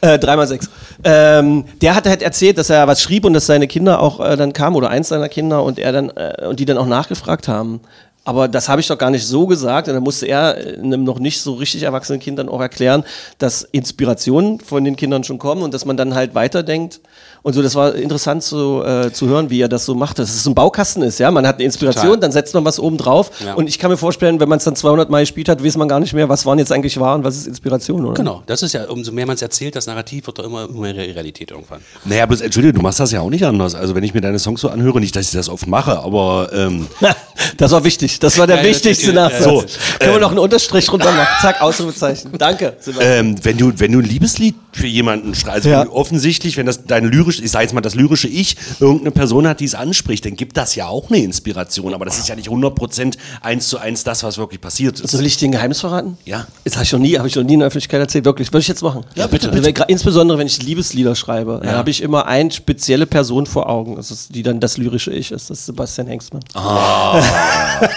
Äh, 0.00 0.18
3 0.18 0.36
mal 0.36 0.46
6. 0.46 0.70
Ähm, 1.04 1.66
der 1.82 1.94
hat 1.94 2.06
halt 2.06 2.22
erzählt, 2.22 2.56
dass 2.56 2.70
er 2.70 2.86
was 2.86 3.02
schrieb 3.02 3.26
und 3.26 3.34
dass 3.34 3.44
seine 3.44 3.68
Kinder 3.68 4.00
auch 4.00 4.18
äh, 4.18 4.34
dann 4.34 4.54
kamen 4.54 4.76
oder 4.76 4.88
eins 4.88 5.08
seiner 5.08 5.28
Kinder 5.28 5.62
und 5.62 5.78
er 5.78 5.92
dann 5.92 6.08
äh, 6.08 6.46
und 6.48 6.58
die 6.58 6.64
dann 6.64 6.78
auch 6.78 6.86
nachgefragt 6.86 7.48
haben. 7.48 7.80
Aber 8.28 8.46
das 8.46 8.68
habe 8.68 8.82
ich 8.82 8.86
doch 8.86 8.98
gar 8.98 9.10
nicht 9.10 9.26
so 9.26 9.46
gesagt. 9.46 9.88
Und 9.88 9.94
dann 9.94 10.02
musste 10.02 10.26
er 10.26 10.58
äh, 10.58 10.78
einem 10.78 11.02
noch 11.02 11.18
nicht 11.18 11.40
so 11.40 11.54
richtig 11.54 11.84
erwachsenen 11.84 12.20
Kind 12.20 12.38
dann 12.38 12.50
auch 12.50 12.60
erklären, 12.60 13.04
dass 13.38 13.62
Inspirationen 13.62 14.60
von 14.60 14.84
den 14.84 14.96
Kindern 14.96 15.24
schon 15.24 15.38
kommen 15.38 15.62
und 15.62 15.72
dass 15.72 15.86
man 15.86 15.96
dann 15.96 16.14
halt 16.14 16.34
weiterdenkt. 16.34 17.00
Und 17.42 17.52
so, 17.54 17.62
das 17.62 17.74
war 17.74 17.94
interessant 17.94 18.42
zu, 18.42 18.82
äh, 18.84 19.12
zu 19.12 19.26
hören, 19.28 19.50
wie 19.50 19.60
er 19.60 19.68
das 19.68 19.84
so 19.86 19.94
macht, 19.94 20.18
dass 20.18 20.28
es 20.30 20.42
so 20.44 20.50
ein 20.50 20.54
Baukasten 20.54 21.02
ist. 21.02 21.18
Ja, 21.18 21.30
man 21.30 21.46
hat 21.46 21.56
eine 21.56 21.64
Inspiration, 21.64 22.04
Total. 22.06 22.20
dann 22.20 22.32
setzt 22.32 22.54
man 22.54 22.64
was 22.64 22.78
oben 22.80 22.96
drauf. 22.98 23.30
Ja. 23.44 23.54
Und 23.54 23.68
ich 23.68 23.78
kann 23.78 23.90
mir 23.90 23.96
vorstellen, 23.96 24.40
wenn 24.40 24.48
man 24.48 24.58
es 24.58 24.64
dann 24.64 24.76
200 24.76 25.08
Mal 25.10 25.20
gespielt 25.20 25.48
hat, 25.48 25.64
weiß 25.64 25.76
man 25.76 25.88
gar 25.88 26.00
nicht 26.00 26.12
mehr, 26.12 26.28
was 26.28 26.44
waren 26.46 26.58
jetzt 26.58 26.72
eigentlich 26.72 26.98
wahr 27.00 27.14
und 27.14 27.24
was 27.24 27.36
ist 27.36 27.46
Inspiration, 27.46 28.04
oder? 28.04 28.14
Genau, 28.14 28.42
das 28.46 28.62
ist 28.62 28.72
ja, 28.74 28.84
umso 28.88 29.12
mehr 29.12 29.26
man 29.26 29.34
es 29.36 29.42
erzählt, 29.42 29.76
das 29.76 29.86
Narrativ 29.86 30.26
wird 30.26 30.38
doch 30.38 30.44
immer, 30.44 30.64
immer 30.68 30.80
mehr 30.80 30.94
Realität 30.96 31.50
irgendwann. 31.50 31.80
Naja, 32.04 32.26
bloß 32.26 32.40
entschuldige, 32.40 32.74
du 32.74 32.82
machst 32.82 33.00
das 33.00 33.12
ja 33.12 33.20
auch 33.20 33.30
nicht 33.30 33.44
anders. 33.44 33.74
Also 33.74 33.94
wenn 33.94 34.04
ich 34.04 34.14
mir 34.14 34.20
deine 34.20 34.38
Songs 34.38 34.60
so 34.60 34.68
anhöre, 34.68 35.00
nicht, 35.00 35.14
dass 35.16 35.26
ich 35.26 35.32
das 35.32 35.48
oft 35.48 35.66
mache, 35.66 35.98
aber 36.00 36.50
ähm, 36.52 36.86
Das 37.56 37.70
war 37.70 37.84
wichtig. 37.84 38.18
Das 38.18 38.36
war 38.38 38.46
der 38.46 38.56
Ja, 38.58 38.64
wichtigste 38.64 39.12
Nachsatz. 39.12 39.44
so, 39.44 39.64
Können 40.00 40.14
wir 40.14 40.20
noch 40.20 40.30
einen 40.30 40.38
Unterstrich 40.40 40.92
runter 40.92 41.12
machen? 41.12 41.28
Zack, 41.40 41.60
Ausrufezeichen. 41.62 42.32
Danke. 42.36 42.76
Ähm, 43.00 43.36
wenn 43.44 43.56
du 43.56 43.72
wenn 43.76 43.92
du 43.92 44.00
ein 44.00 44.04
Liebeslied 44.04 44.56
für 44.72 44.86
jemanden 44.88 45.34
schreibst, 45.34 45.48
also 45.66 45.68
Ja. 45.70 45.80
wenn 45.80 45.86
du 45.88 45.92
offensichtlich, 45.94 46.56
wenn 46.56 46.66
das 46.66 46.84
dein 46.84 47.04
lyrisch, 47.28 47.40
ich 47.40 47.50
sage 47.50 47.64
jetzt 47.64 47.74
mal 47.74 47.80
das 47.80 47.94
lyrische 47.94 48.28
Ich, 48.28 48.56
irgendeine 48.80 49.10
Person 49.10 49.46
hat, 49.46 49.60
die 49.60 49.64
es 49.64 49.74
anspricht, 49.74 50.24
dann 50.24 50.36
gibt 50.36 50.56
das 50.56 50.74
ja 50.74 50.86
auch 50.86 51.10
eine 51.10 51.18
Inspiration. 51.18 51.94
Aber 51.94 52.04
das 52.04 52.18
ist 52.18 52.28
ja 52.28 52.34
nicht 52.34 52.48
100% 52.48 53.16
eins 53.40 53.68
zu 53.68 53.78
eins 53.78 54.04
das, 54.04 54.22
was 54.22 54.38
wirklich 54.38 54.60
passiert 54.60 55.00
ist. 55.00 55.10
Soll 55.10 55.24
ich 55.26 55.36
dir 55.36 55.48
ein 55.48 55.52
Geheimnis 55.52 55.80
verraten? 55.80 56.16
Ja. 56.24 56.46
Das 56.64 56.74
habe 56.74 56.84
ich 56.84 56.92
noch 56.92 56.98
nie, 56.98 57.18
habe 57.18 57.28
ich 57.28 57.36
noch 57.36 57.44
nie 57.44 57.54
in 57.54 57.60
der 57.60 57.68
Öffentlichkeit 57.68 58.00
erzählt. 58.00 58.24
Wirklich, 58.24 58.48
würde 58.48 58.60
ich 58.60 58.68
jetzt 58.68 58.82
machen. 58.82 59.04
Ja, 59.14 59.26
bitte, 59.26 59.50
Also, 59.50 59.60
bitte. 59.62 59.84
Insbesondere 59.88 60.38
wenn 60.38 60.46
ich 60.46 60.62
Liebeslieder 60.62 61.14
schreibe, 61.14 61.60
dann 61.62 61.74
habe 61.74 61.90
ich 61.90 62.02
immer 62.02 62.26
eine 62.26 62.50
spezielle 62.50 63.06
Person 63.06 63.46
vor 63.46 63.68
Augen, 63.68 63.96
das 63.96 64.10
ist, 64.10 64.34
die 64.34 64.42
dann 64.42 64.60
das 64.60 64.78
lyrische 64.78 65.10
Ich 65.12 65.30
ist. 65.30 65.50
Das 65.50 65.58
ist 65.60 65.66
Sebastian 65.66 66.06
Hengstmann. 66.06 66.42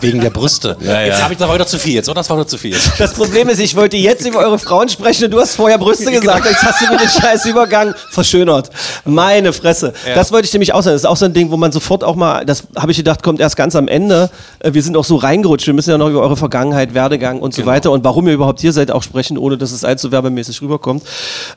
Wegen 0.00 0.20
der 0.20 0.30
Brüste. 0.30 0.76
Jetzt 0.80 1.22
habe 1.22 1.32
ich 1.34 1.38
da 1.38 1.52
wieder 1.52 1.66
zu 1.66 1.78
viel 1.78 1.94
jetzt, 1.94 2.08
oder? 2.08 2.16
Das 2.20 2.30
war 2.30 2.36
wieder 2.36 2.46
zu 2.46 2.58
viel 2.58 2.72
jetzt. 2.72 2.92
Das 2.98 3.12
Problem 3.12 3.48
ist, 3.48 3.58
ich 3.60 3.76
wollte 3.76 3.96
jetzt 3.96 4.26
über 4.26 4.38
eure 4.40 4.58
Frauen 4.58 4.88
sprechen 4.88 5.26
und 5.26 5.30
du 5.30 5.40
hast 5.40 5.56
vorher 5.56 5.78
Brüste 5.78 6.10
gesagt. 6.10 6.46
Jetzt 6.46 6.62
hast 6.62 6.80
du 6.80 6.86
mir 6.92 6.98
den 6.98 7.08
scheiß 7.08 7.44
Übergang 7.46 7.94
verschönert. 8.10 8.70
Meine 9.04 9.52
Fresse. 9.52 9.92
Das 10.14 10.32
wollte 10.32 10.46
ich 10.46 10.52
nämlich 10.52 10.72
auch 10.72 10.82
sagen. 10.82 10.94
Das 10.94 11.02
ist 11.02 11.08
auch 11.08 11.16
so 11.16 11.26
ein 11.26 11.32
Ding, 11.32 11.50
wo 11.50 11.56
man 11.56 11.72
sofort 11.72 12.04
auch 12.04 12.16
mal, 12.16 12.44
das 12.44 12.64
habe 12.76 12.90
ich 12.92 12.96
gedacht, 12.96 13.22
kommt 13.22 13.40
erst 13.40 13.56
ganz 13.56 13.76
am 13.76 13.88
Ende. 13.88 14.30
Äh, 14.60 14.72
Wir 14.74 14.82
sind 14.82 14.96
auch 14.96 15.04
so 15.04 15.16
reingerutscht. 15.16 15.66
Wir 15.66 15.74
müssen 15.74 15.90
ja 15.90 15.98
noch 15.98 16.08
über 16.08 16.20
eure 16.20 16.36
Vergangenheit, 16.36 16.94
Werdegang 16.94 17.40
und 17.40 17.54
so 17.54 17.66
weiter 17.66 17.90
und 17.90 18.04
warum 18.04 18.26
ihr 18.28 18.34
überhaupt 18.34 18.60
hier 18.60 18.72
seid 18.72 18.90
auch 18.90 19.02
sprechen, 19.02 19.38
ohne 19.38 19.58
dass 19.58 19.72
es 19.72 19.84
allzu 19.84 20.10
werbemäßig 20.12 20.62
rüberkommt. 20.62 21.02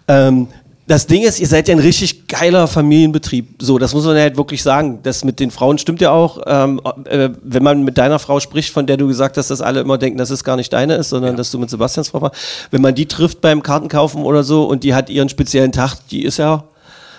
Ähm, 0.08 0.48
das 0.88 1.08
Ding 1.08 1.24
ist, 1.24 1.40
ihr 1.40 1.48
seid 1.48 1.68
ja 1.68 1.76
ein 1.76 1.80
richtig 1.80 2.28
geiler 2.28 2.68
Familienbetrieb. 2.68 3.56
So, 3.60 3.80
das 3.80 3.94
muss 3.96 4.06
man 4.06 4.16
halt 4.18 4.38
wirklich 4.38 4.62
sagen. 4.62 5.00
Das 5.02 5.24
mit 5.24 5.40
den 5.40 5.50
Frauen 5.50 5.80
stimmt 5.80 6.00
ja 6.00 6.12
auch. 6.12 6.40
Ähm, 6.46 6.80
äh, 7.06 7.30
wenn 7.42 7.64
man 7.64 7.84
mit 7.84 7.98
deiner 7.98 8.20
Frau 8.20 8.40
spricht, 8.40 8.72
von 8.72 8.86
der 8.86 8.98
du 8.98 9.08
gesagt 9.08 9.38
hast, 9.38 9.50
dass 9.50 9.62
alle 9.62 9.80
immer 9.80 9.98
denken, 9.98 10.20
dass 10.20 10.30
es 10.30 10.44
gar 10.44 10.58
nicht 10.58 10.72
deine 10.72 10.96
ist, 10.96 11.10
sondern 11.10 11.38
dass 11.38 11.50
du 11.50 11.58
mit 11.58 11.72
Sebastians 11.72 12.10
Frau 12.10 12.22
war. 12.22 12.32
Wenn 12.70 12.82
man 12.82 12.94
die 12.94 13.08
trifft 13.08 13.42
beim 13.42 13.64
Kartenkaufen 13.64 14.24
oder 14.24 14.44
so 14.44 14.66
und 14.66 14.84
die 14.84 14.94
hat 14.94 15.10
ihren 15.10 15.28
speziellen 15.30 15.72
Tag, 15.72 15.96
die 16.12 16.24
ist 16.24 16.38
ja, 16.38 16.66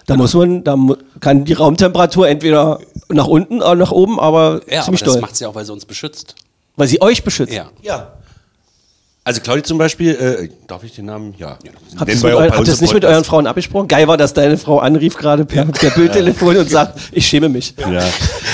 da 0.07 0.17
muss 0.17 0.35
man, 0.35 0.63
da 0.63 0.77
kann 1.19 1.45
die 1.45 1.55
Raumtemperatur 1.55 2.29
entweder 2.29 2.79
nach 3.09 3.27
unten 3.27 3.57
oder 3.57 3.75
nach 3.75 3.91
oben, 3.91 4.21
aber 4.21 4.61
Ja, 4.69 4.79
aber 4.79 4.85
ziemlich 4.85 5.03
das 5.03 5.15
doll. 5.15 5.21
macht 5.23 5.35
sie 5.35 5.45
auch, 5.45 5.57
weil 5.57 5.65
sie 5.65 5.73
uns 5.73 5.85
beschützt. 5.85 6.37
Weil 6.77 6.87
sie 6.87 7.03
euch 7.03 7.25
beschützt. 7.25 7.53
Ja. 7.53 7.67
ja. 7.83 8.13
Also 9.27 9.41
Claudia 9.41 9.65
zum 9.65 9.77
Beispiel, 9.77 10.11
äh, 10.15 10.49
darf 10.69 10.85
ich 10.85 10.95
den 10.95 11.07
Namen? 11.07 11.35
Ja. 11.37 11.59
Habt 11.97 12.09
ihr 12.09 12.15
es 12.15 12.23
bei 12.23 12.33
habt 12.33 12.81
nicht 12.81 12.95
mit 12.95 13.05
euren 13.05 13.25
Frauen 13.25 13.49
abgesprochen? 13.49 13.89
Geil 13.89 14.07
war, 14.07 14.17
dass 14.17 14.35
deine 14.35 14.57
Frau 14.57 14.79
anrief 14.79 15.17
gerade 15.17 15.45
per, 15.45 15.65
per 15.65 15.91
Bildtelefon 15.91 16.57
und 16.59 16.71
sagt, 16.71 17.01
ich 17.11 17.27
schäme 17.27 17.49
mich. 17.49 17.75
Ja. 17.77 18.05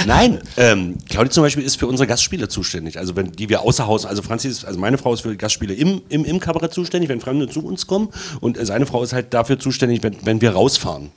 Nein, 0.07 0.41
ähm, 0.57 0.97
Claudia 1.11 1.31
zum 1.31 1.43
Beispiel 1.43 1.63
ist 1.63 1.79
für 1.79 1.87
unsere 1.87 2.07
Gastspiele 2.07 2.49
zuständig. 2.49 2.99
Also 2.99 3.15
wenn 3.17 3.33
die 3.33 3.51
wir 3.51 3.61
außer 3.61 3.87
Haus, 3.87 4.07
also 4.07 4.23
Franzi 4.23 4.49
ist, 4.49 4.65
also 4.65 4.81
meine 4.81 4.97
Frau 4.97 5.13
ist 5.13 5.21
für 5.21 5.37
Gastspiele 5.37 5.75
im, 5.75 6.01
im, 6.09 6.25
im 6.25 6.41
Kabarett 6.41 6.73
zuständig, 6.73 7.11
wenn 7.11 7.21
Fremde 7.21 7.51
zu 7.51 7.63
uns 7.63 7.87
kommen. 7.87 8.09
Und 8.41 8.57
äh, 8.57 8.65
seine 8.65 8.87
Frau 8.87 9.03
ist 9.03 9.13
halt 9.13 9.35
dafür 9.35 9.59
zuständig, 9.59 10.03
wenn, 10.03 10.17
wenn 10.25 10.41
wir 10.41 10.53
rausfahren. 10.53 11.11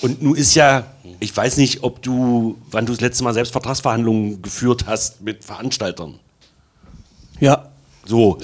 Und 0.00 0.22
nun 0.22 0.36
ist 0.36 0.54
ja, 0.54 0.84
ich 1.18 1.36
weiß 1.36 1.56
nicht, 1.56 1.82
ob 1.82 2.02
du, 2.02 2.56
wann 2.70 2.86
du 2.86 2.92
das 2.92 3.00
letzte 3.00 3.24
Mal 3.24 3.34
selbst 3.34 3.50
Vertragsverhandlungen 3.50 4.42
geführt 4.42 4.84
hast 4.86 5.22
mit 5.22 5.42
Veranstaltern. 5.42 6.20
Ja, 7.40 7.71
So, 8.04 8.38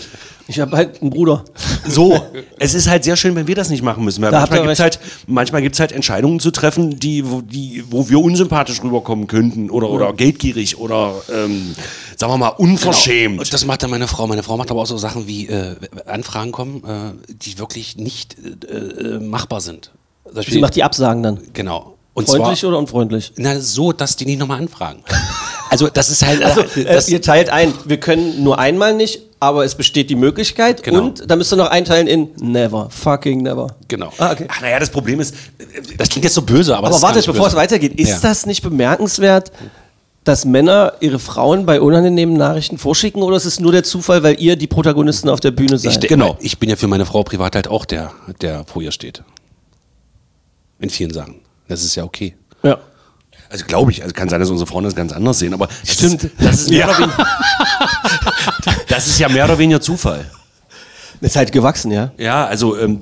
ich 0.46 0.60
habe 0.60 0.76
halt 0.76 1.02
einen 1.02 1.10
Bruder. 1.10 1.44
so. 1.86 2.20
es 2.58 2.74
ist 2.74 2.88
halt 2.88 3.04
sehr 3.04 3.16
schön, 3.16 3.34
wenn 3.34 3.46
wir 3.46 3.54
das 3.54 3.68
nicht 3.70 3.82
machen 3.82 4.04
müssen. 4.04 4.22
Weil 4.22 4.30
Da 4.30 4.40
manchmal 4.40 4.60
gibt 4.62 4.72
es 4.72 4.80
halt, 4.80 5.00
manchmal 5.26 5.62
gibt's 5.62 5.80
halt 5.80 5.92
Entscheidungen 5.92 6.40
zu 6.40 6.50
treffen, 6.50 6.98
die, 6.98 7.28
wo, 7.30 7.40
die, 7.42 7.84
wo 7.90 8.08
wir 8.08 8.20
unsympathisch 8.20 8.82
rüberkommen 8.82 9.26
könnten 9.26 9.68
oder, 9.68 9.90
oder 9.90 10.12
geldgierig 10.12 10.78
oder, 10.78 11.14
ähm, 11.34 11.74
sagen 12.16 12.32
wir 12.32 12.38
mal, 12.38 12.48
unverschämt. 12.48 13.40
Und 13.40 13.52
das 13.52 13.64
macht 13.66 13.82
dann 13.82 13.90
meine 13.90 14.08
Frau. 14.08 14.26
Meine 14.26 14.42
Frau 14.42 14.56
macht 14.56 14.70
aber 14.70 14.80
auch 14.82 14.86
so 14.86 14.96
Sachen 14.96 15.26
wie 15.26 15.48
äh, 15.48 15.76
Anfragen 16.06 16.52
kommen, 16.52 16.82
äh, 16.84 17.34
die 17.34 17.58
wirklich 17.58 17.96
nicht 17.96 18.36
äh, 18.68 18.74
äh, 18.74 19.18
machbar 19.20 19.60
sind. 19.60 19.92
Beispiel- 20.32 20.54
Sie 20.54 20.60
macht 20.60 20.76
die 20.76 20.84
Absagen 20.84 21.22
dann. 21.22 21.40
Genau. 21.52 21.96
Und 22.14 22.26
Freundlich 22.28 22.60
zwar, 22.60 22.70
oder 22.70 22.78
unfreundlich? 22.78 23.32
Na, 23.36 23.60
so, 23.60 23.92
dass 23.92 24.16
die 24.16 24.24
nicht 24.26 24.38
nochmal 24.38 24.58
anfragen. 24.60 25.02
Also 25.70 25.88
das 25.88 26.08
ist 26.10 26.24
halt, 26.24 26.42
Also, 26.42 26.62
äh, 26.76 26.82
äh, 26.82 27.02
ihr 27.08 27.20
teilt 27.22 27.50
ein, 27.50 27.72
wir 27.84 27.98
können 27.98 28.42
nur 28.42 28.58
einmal 28.58 28.94
nicht, 28.94 29.20
aber 29.40 29.64
es 29.64 29.74
besteht 29.74 30.10
die 30.10 30.14
Möglichkeit. 30.16 30.82
Genau. 30.82 30.98
Und 31.04 31.30
da 31.30 31.36
müsst 31.36 31.52
ihr 31.52 31.56
noch 31.56 31.70
einteilen 31.70 32.06
in 32.06 32.30
never, 32.40 32.88
fucking 32.90 33.42
never. 33.42 33.68
genau. 33.86 34.12
Ah, 34.18 34.32
okay. 34.32 34.46
Ach 34.48 34.60
naja, 34.60 34.78
das 34.80 34.90
Problem 34.90 35.20
ist, 35.20 35.34
Das 35.96 36.08
klingt 36.08 36.24
jetzt 36.24 36.34
so 36.34 36.42
böse, 36.42 36.76
aber, 36.76 36.88
Aber 36.88 37.02
warte, 37.02 37.18
bevor 37.20 37.46
es 37.46 37.52
böse. 37.52 37.56
weitergeht, 37.56 37.94
ist 38.00 38.08
Ja. 38.08 38.18
das 38.20 38.46
nicht 38.46 38.62
bemerkenswert, 38.62 39.52
dass 40.24 40.44
Männer 40.44 40.94
ihre 41.00 41.18
Frauen 41.18 41.64
bei 41.64 41.80
unangenehmen 41.80 42.36
Nachrichten 42.36 42.76
vorschicken 42.76 43.22
oder 43.22 43.36
ist 43.36 43.44
es 43.46 43.60
nur 43.60 43.72
der 43.72 43.82
Zufall, 43.84 44.22
weil 44.22 44.38
ihr 44.40 44.56
die 44.56 44.66
Protagonisten 44.66 45.28
auf 45.30 45.40
der 45.40 45.52
Bühne 45.52 45.76
Ich, 45.76 45.82
seid? 45.82 46.02
de- 46.02 46.08
Genau. 46.08 46.36
ich 46.40 46.58
bin 46.58 46.68
ja 46.68 46.76
für 46.76 46.88
meine 46.88 47.06
Frau 47.06 47.22
privat 47.22 47.54
halt 47.54 47.68
auch 47.68 47.84
der, 47.84 48.12
der 48.42 48.64
vor 48.66 48.82
ihr 48.82 48.92
steht. 48.92 49.22
In 50.80 50.90
vielen 50.90 51.12
Sachen. 51.12 51.36
Das 51.66 51.82
ist 51.82 51.94
ja 51.94 52.04
okay. 52.04 52.34
Ja. 52.62 52.78
Also 53.50 53.64
glaube 53.64 53.90
ich, 53.90 54.02
also 54.02 54.14
kann 54.14 54.28
sein, 54.28 54.40
dass 54.40 54.50
unsere 54.50 54.66
Frauen 54.66 54.84
das 54.84 54.94
ganz 54.94 55.12
anders 55.12 55.38
sehen, 55.38 55.54
aber 55.54 55.66
das 55.66 55.94
Stimmt. 55.94 56.24
Ist, 56.24 56.32
das, 56.38 56.60
ist 56.62 56.70
mehr 56.70 56.88
oder 56.88 56.98
weniger, 56.98 57.26
das 58.88 59.06
ist 59.06 59.18
ja 59.18 59.28
mehr 59.28 59.44
oder 59.44 59.58
weniger 59.58 59.80
Zufall. 59.80 60.30
Ist 61.20 61.36
halt 61.36 61.50
gewachsen, 61.50 61.90
ja. 61.90 62.12
Ja, 62.16 62.46
also 62.46 62.76
ähm, 62.78 63.00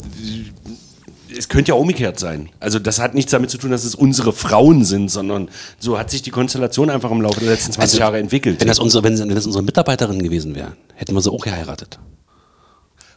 es 1.36 1.48
könnte 1.48 1.70
ja 1.70 1.74
umgekehrt 1.74 2.18
sein. 2.18 2.48
Also 2.60 2.78
das 2.78 2.98
hat 2.98 3.14
nichts 3.14 3.30
damit 3.30 3.50
zu 3.50 3.58
tun, 3.58 3.70
dass 3.70 3.84
es 3.84 3.94
unsere 3.94 4.32
Frauen 4.32 4.84
sind, 4.84 5.10
sondern 5.10 5.48
so 5.78 5.98
hat 5.98 6.10
sich 6.10 6.22
die 6.22 6.30
Konstellation 6.30 6.88
einfach 6.88 7.10
im 7.10 7.20
Laufe 7.20 7.40
der 7.40 7.50
letzten 7.50 7.72
20 7.72 8.00
Jahre 8.00 8.18
entwickelt. 8.18 8.56
Also, 8.56 8.60
Wenn 8.60 8.68
das 8.68 8.78
unsere, 8.78 9.04
wenn, 9.04 9.18
wenn 9.18 9.34
das 9.34 9.46
unsere 9.46 9.64
Mitarbeiterinnen 9.64 10.22
gewesen 10.22 10.54
wären, 10.54 10.76
hätten 10.94 11.14
wir 11.14 11.20
sie 11.20 11.30
auch 11.30 11.44
geheiratet. 11.44 11.98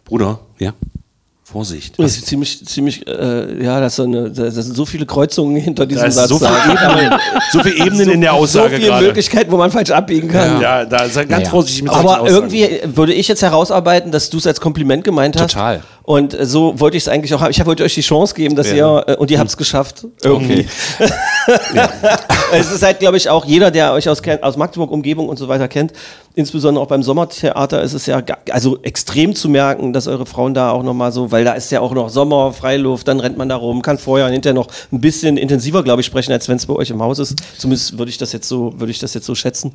Bruder, 0.04 0.40
Ja. 0.58 0.74
Vorsicht. 1.52 1.98
Das 1.98 2.16
ist 2.16 2.28
ziemlich, 2.28 2.64
ziemlich, 2.66 3.08
äh, 3.08 3.64
ja, 3.64 3.80
das, 3.80 3.94
ist 3.94 3.96
so 3.98 4.04
eine, 4.04 4.30
das 4.30 4.54
sind 4.54 4.76
so 4.76 4.86
viele 4.86 5.06
Kreuzungen 5.06 5.56
hinter 5.56 5.86
diesem 5.88 6.04
Da 6.04 6.08
ist 6.08 6.16
Satz. 6.16 6.30
so. 6.30 6.36
Ebenen, 6.46 7.20
so 7.52 7.64
viele 7.64 7.76
Ebenen 7.86 8.10
in 8.12 8.22
der 8.22 8.34
Aussage 8.34 8.70
so 8.70 8.76
viele 8.76 8.88
gerade. 8.90 9.06
Möglichkeiten, 9.08 9.52
wo 9.52 9.58
man 9.58 9.72
falsch 9.72 9.90
abbiegen 9.90 10.28
kann. 10.30 10.62
Ja, 10.62 10.86
da 10.86 11.10
seid 11.10 11.28
ganz 11.28 11.42
Naja. 11.42 11.50
vorsichtig 11.50 11.84
mit 11.84 11.92
Aber 11.94 12.28
irgendwie 12.30 12.82
würde 12.86 13.14
ich 13.14 13.28
jetzt 13.28 13.42
herausarbeiten, 13.42 14.12
dass 14.12 14.30
du 14.30 14.38
es 14.38 14.46
als 14.46 14.62
Kompliment 14.62 15.04
gemeint 15.04 15.40
hast. 15.42 15.54
Total. 15.54 15.82
Und 16.04 16.34
äh, 16.34 16.46
so 16.46 16.80
wollte 16.80 16.98
ich 16.98 17.04
es 17.04 17.08
eigentlich 17.08 17.34
auch 17.34 17.42
haben. 17.42 17.52
Ich 17.52 17.66
wollte 17.66 17.84
euch 17.84 17.96
die 17.96 18.02
Chance 18.02 18.36
geben, 18.36 18.56
dass 18.56 18.68
Ja. 18.72 19.00
ihr, 19.00 19.04
äh, 19.08 19.16
und 19.16 19.32
ihr 19.32 19.40
habt 19.40 19.50
es 19.50 19.58
geschafft. 19.58 20.06
Irgendwie. 20.24 20.68
es 22.54 22.72
ist 22.72 22.84
halt, 22.84 23.00
glaube 23.00 23.18
ich, 23.18 23.30
auch 23.30 23.46
jeder, 23.46 23.72
der 23.72 23.94
euch 23.94 24.08
aus, 24.10 24.22
aus 24.42 24.58
Magdeburg, 24.58 24.92
Umgebung 24.92 25.30
und 25.30 25.38
so 25.38 25.48
weiter 25.48 25.68
kennt, 25.68 25.94
insbesondere 26.36 26.84
auch 26.84 26.88
beim 26.88 27.04
Sommertheater 27.04 27.82
ist 27.82 27.94
es 27.94 28.06
ja 28.06 28.22
also 28.52 28.80
extrem 28.84 29.36
zu 29.36 29.50
merken, 29.50 29.94
dass 29.94 30.08
eure 30.08 30.26
Frauen 30.26 30.54
da 30.54 30.72
auch 30.72 30.84
nochmal 30.84 31.12
so, 31.12 31.32
weil 31.32 31.44
da 31.44 31.54
ist 31.54 31.72
ja 31.72 31.82
auch 31.82 31.94
noch 31.94 32.10
Sommer, 32.10 32.54
Freiluft, 32.54 33.08
dann 33.08 33.20
rennt 33.20 33.38
man 33.38 33.50
da 33.50 33.56
rum, 33.56 33.82
kann 33.82 33.98
vorher 33.98 34.26
und 34.28 34.32
hinterher 34.34 34.54
noch 34.54 34.68
ein 34.92 35.02
bisschen 35.02 35.38
intensiver, 35.38 35.84
glaube 35.84 36.02
ich, 36.02 36.06
sprechen, 36.06 36.32
als 36.32 36.48
wenn 36.48 36.58
es 36.58 36.66
bei 36.66 36.74
euch 36.76 36.90
im 36.90 37.02
Haus 37.02 37.20
ist. 37.20 37.36
Zumindest 37.58 37.98
würde 37.98 38.10
ich 38.10 38.18
das 38.18 38.32
jetzt 38.32 38.48
so, 38.48 38.74
würde 38.80 38.92
ich 38.92 39.00
das 39.00 39.14
jetzt 39.14 39.26
so 39.26 39.36
schätzen. 39.36 39.74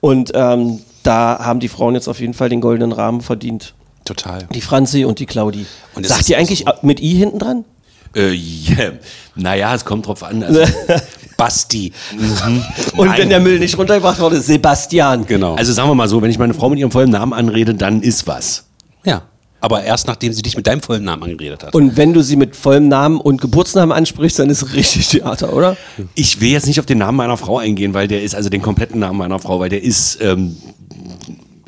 Und 0.00 0.32
ähm, 0.34 0.80
da 1.02 1.38
haben 1.40 1.60
die 1.60 1.68
Frauen 1.68 1.94
jetzt 1.94 2.08
auf 2.08 2.20
jeden 2.20 2.34
Fall 2.34 2.48
den 2.48 2.60
goldenen 2.60 2.92
Rahmen 2.92 3.20
verdient. 3.20 3.74
Total. 4.04 4.46
Die 4.52 4.60
Franzi 4.60 5.04
und 5.04 5.18
die 5.20 5.26
Claudi. 5.26 5.64
Und 5.94 6.06
Sagt 6.06 6.28
ihr 6.28 6.36
eigentlich 6.38 6.64
so- 6.66 6.72
mit 6.82 7.00
I 7.00 7.14
hinten 7.14 7.38
dran? 7.38 7.64
Äh, 8.14 8.32
yeah. 8.32 8.92
Naja, 9.36 9.74
es 9.74 9.84
kommt 9.84 10.06
drauf 10.06 10.22
an. 10.22 10.42
Also, 10.42 10.60
Basti. 11.36 11.92
Und 12.96 13.08
Nein. 13.08 13.18
wenn 13.18 13.28
der 13.28 13.40
Müll 13.40 13.58
nicht 13.58 13.76
runtergebracht 13.76 14.20
wurde, 14.20 14.40
Sebastian. 14.40 15.26
Genau. 15.26 15.54
also 15.54 15.72
sagen 15.72 15.88
wir 15.88 15.94
mal 15.94 16.08
so, 16.08 16.20
wenn 16.22 16.30
ich 16.30 16.38
meine 16.38 16.54
Frau 16.54 16.68
mit 16.68 16.78
ihrem 16.78 16.90
vollen 16.90 17.10
Namen 17.10 17.32
anrede, 17.32 17.74
dann 17.74 18.02
ist 18.02 18.26
was. 18.26 18.64
ja. 19.04 19.22
Aber 19.64 19.84
erst 19.84 20.08
nachdem 20.08 20.32
sie 20.32 20.42
dich 20.42 20.56
mit 20.56 20.66
deinem 20.66 20.82
vollen 20.82 21.04
Namen 21.04 21.22
angeredet 21.22 21.62
hat. 21.62 21.72
Und 21.72 21.96
wenn 21.96 22.12
du 22.12 22.20
sie 22.20 22.34
mit 22.34 22.56
vollem 22.56 22.88
Namen 22.88 23.20
und 23.20 23.40
Geburtsnamen 23.40 23.96
ansprichst, 23.96 24.40
dann 24.40 24.50
ist 24.50 24.72
richtig 24.74 25.06
Theater, 25.06 25.52
oder? 25.52 25.76
Ich 26.16 26.40
will 26.40 26.50
jetzt 26.50 26.66
nicht 26.66 26.80
auf 26.80 26.86
den 26.86 26.98
Namen 26.98 27.16
meiner 27.16 27.36
Frau 27.36 27.58
eingehen, 27.58 27.94
weil 27.94 28.08
der 28.08 28.24
ist, 28.24 28.34
also 28.34 28.50
den 28.50 28.60
kompletten 28.60 28.98
Namen 28.98 29.18
meiner 29.18 29.38
Frau, 29.38 29.60
weil 29.60 29.68
der 29.68 29.80
ist 29.80 30.18
ähm, 30.20 30.56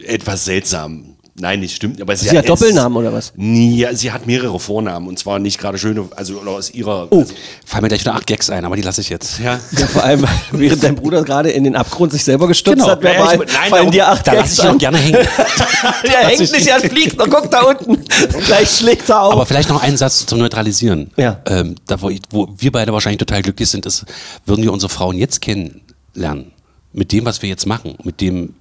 etwas 0.05 0.45
seltsam. 0.45 1.14
Nein, 1.37 1.59
nicht 1.59 1.75
stimmt. 1.75 2.01
Aber 2.01 2.15
Sie 2.17 2.39
hat 2.39 2.49
Doppelnamen 2.49 2.97
oder 2.97 3.13
was? 3.13 3.33
Ja, 3.37 3.93
sie 3.93 4.13
hat 4.13 4.25
mehrere 4.25 4.61
Vornamen 4.61 5.09
und 5.09 5.19
zwar 5.19 5.41
nicht 5.41 5.59
gerade 5.59 5.79
schöne, 5.79 6.05
also 6.15 6.39
oder 6.39 6.53
aus 6.53 6.71
ihrer. 6.71 7.09
Oh. 7.11 7.19
Also, 7.21 7.35
Fallen 7.67 7.83
mir 7.83 7.89
gleich 7.89 8.03
wieder 8.03 8.15
acht 8.15 8.29
Gags 8.29 8.51
ein, 8.51 8.65
aber 8.65 8.77
die 8.77 8.83
lasse 8.83 9.01
ich 9.01 9.09
jetzt. 9.09 9.41
ja. 9.41 9.59
Ja, 9.77 9.87
vor 9.89 10.05
allem, 10.05 10.25
während 10.53 10.85
dein 10.85 10.95
Bruder 10.95 11.25
gerade 11.25 11.51
in 11.51 11.65
den 11.65 11.75
Abgrund 11.75 12.13
sich 12.13 12.23
selber 12.23 12.47
gestürzt 12.47 12.79
Genau. 12.79 12.89
hat, 12.93 13.03
verbal, 13.03 13.37
Ja, 13.37 13.43
ich- 13.43 13.53
nein, 13.53 13.69
fallen 13.71 13.91
dir 13.91 14.09
acht 14.09 14.25
Da 14.29 14.33
lasse 14.35 14.55
Gags 14.55 14.59
ich 14.65 14.73
ihn 14.73 14.79
gerne 14.79 14.99
hängen. 14.99 15.19
Der 16.05 16.29
hängt 16.29 16.39
nicht, 16.53 16.67
er 16.69 16.79
fliegt, 16.81 17.19
noch 17.19 17.29
guck 17.29 17.51
da 17.51 17.63
unten. 17.63 18.05
Gleich 18.47 18.71
schlägt 18.71 19.09
er 19.09 19.23
auf. 19.25 19.33
Aber 19.33 19.45
vielleicht 19.47 19.69
noch 19.69 19.83
einen 19.83 19.97
Satz 19.97 20.25
zum 20.27 20.39
Neutralisieren. 20.39 21.11
Ja. 21.17 21.41
Ähm, 21.47 21.75
da, 21.89 22.01
wo, 22.01 22.11
ich, 22.11 22.21
wo 22.31 22.49
wir 22.57 22.71
beide 22.71 22.93
wahrscheinlich 22.93 23.19
total 23.19 23.43
glücklich 23.43 23.69
sind, 23.69 23.87
ist, 23.87 24.05
würden 24.47 24.63
wir 24.63 24.73
unsere 24.73 24.89
Frauen 24.91 25.19
jetzt 25.19 25.41
kennenlernen. 25.41 26.53
Mit 26.93 27.11
dem, 27.11 27.25
was 27.25 27.43
wir 27.43 27.49
jetzt 27.49 27.67
machen, 27.67 27.97
mit 28.05 28.21
dem 28.21 28.55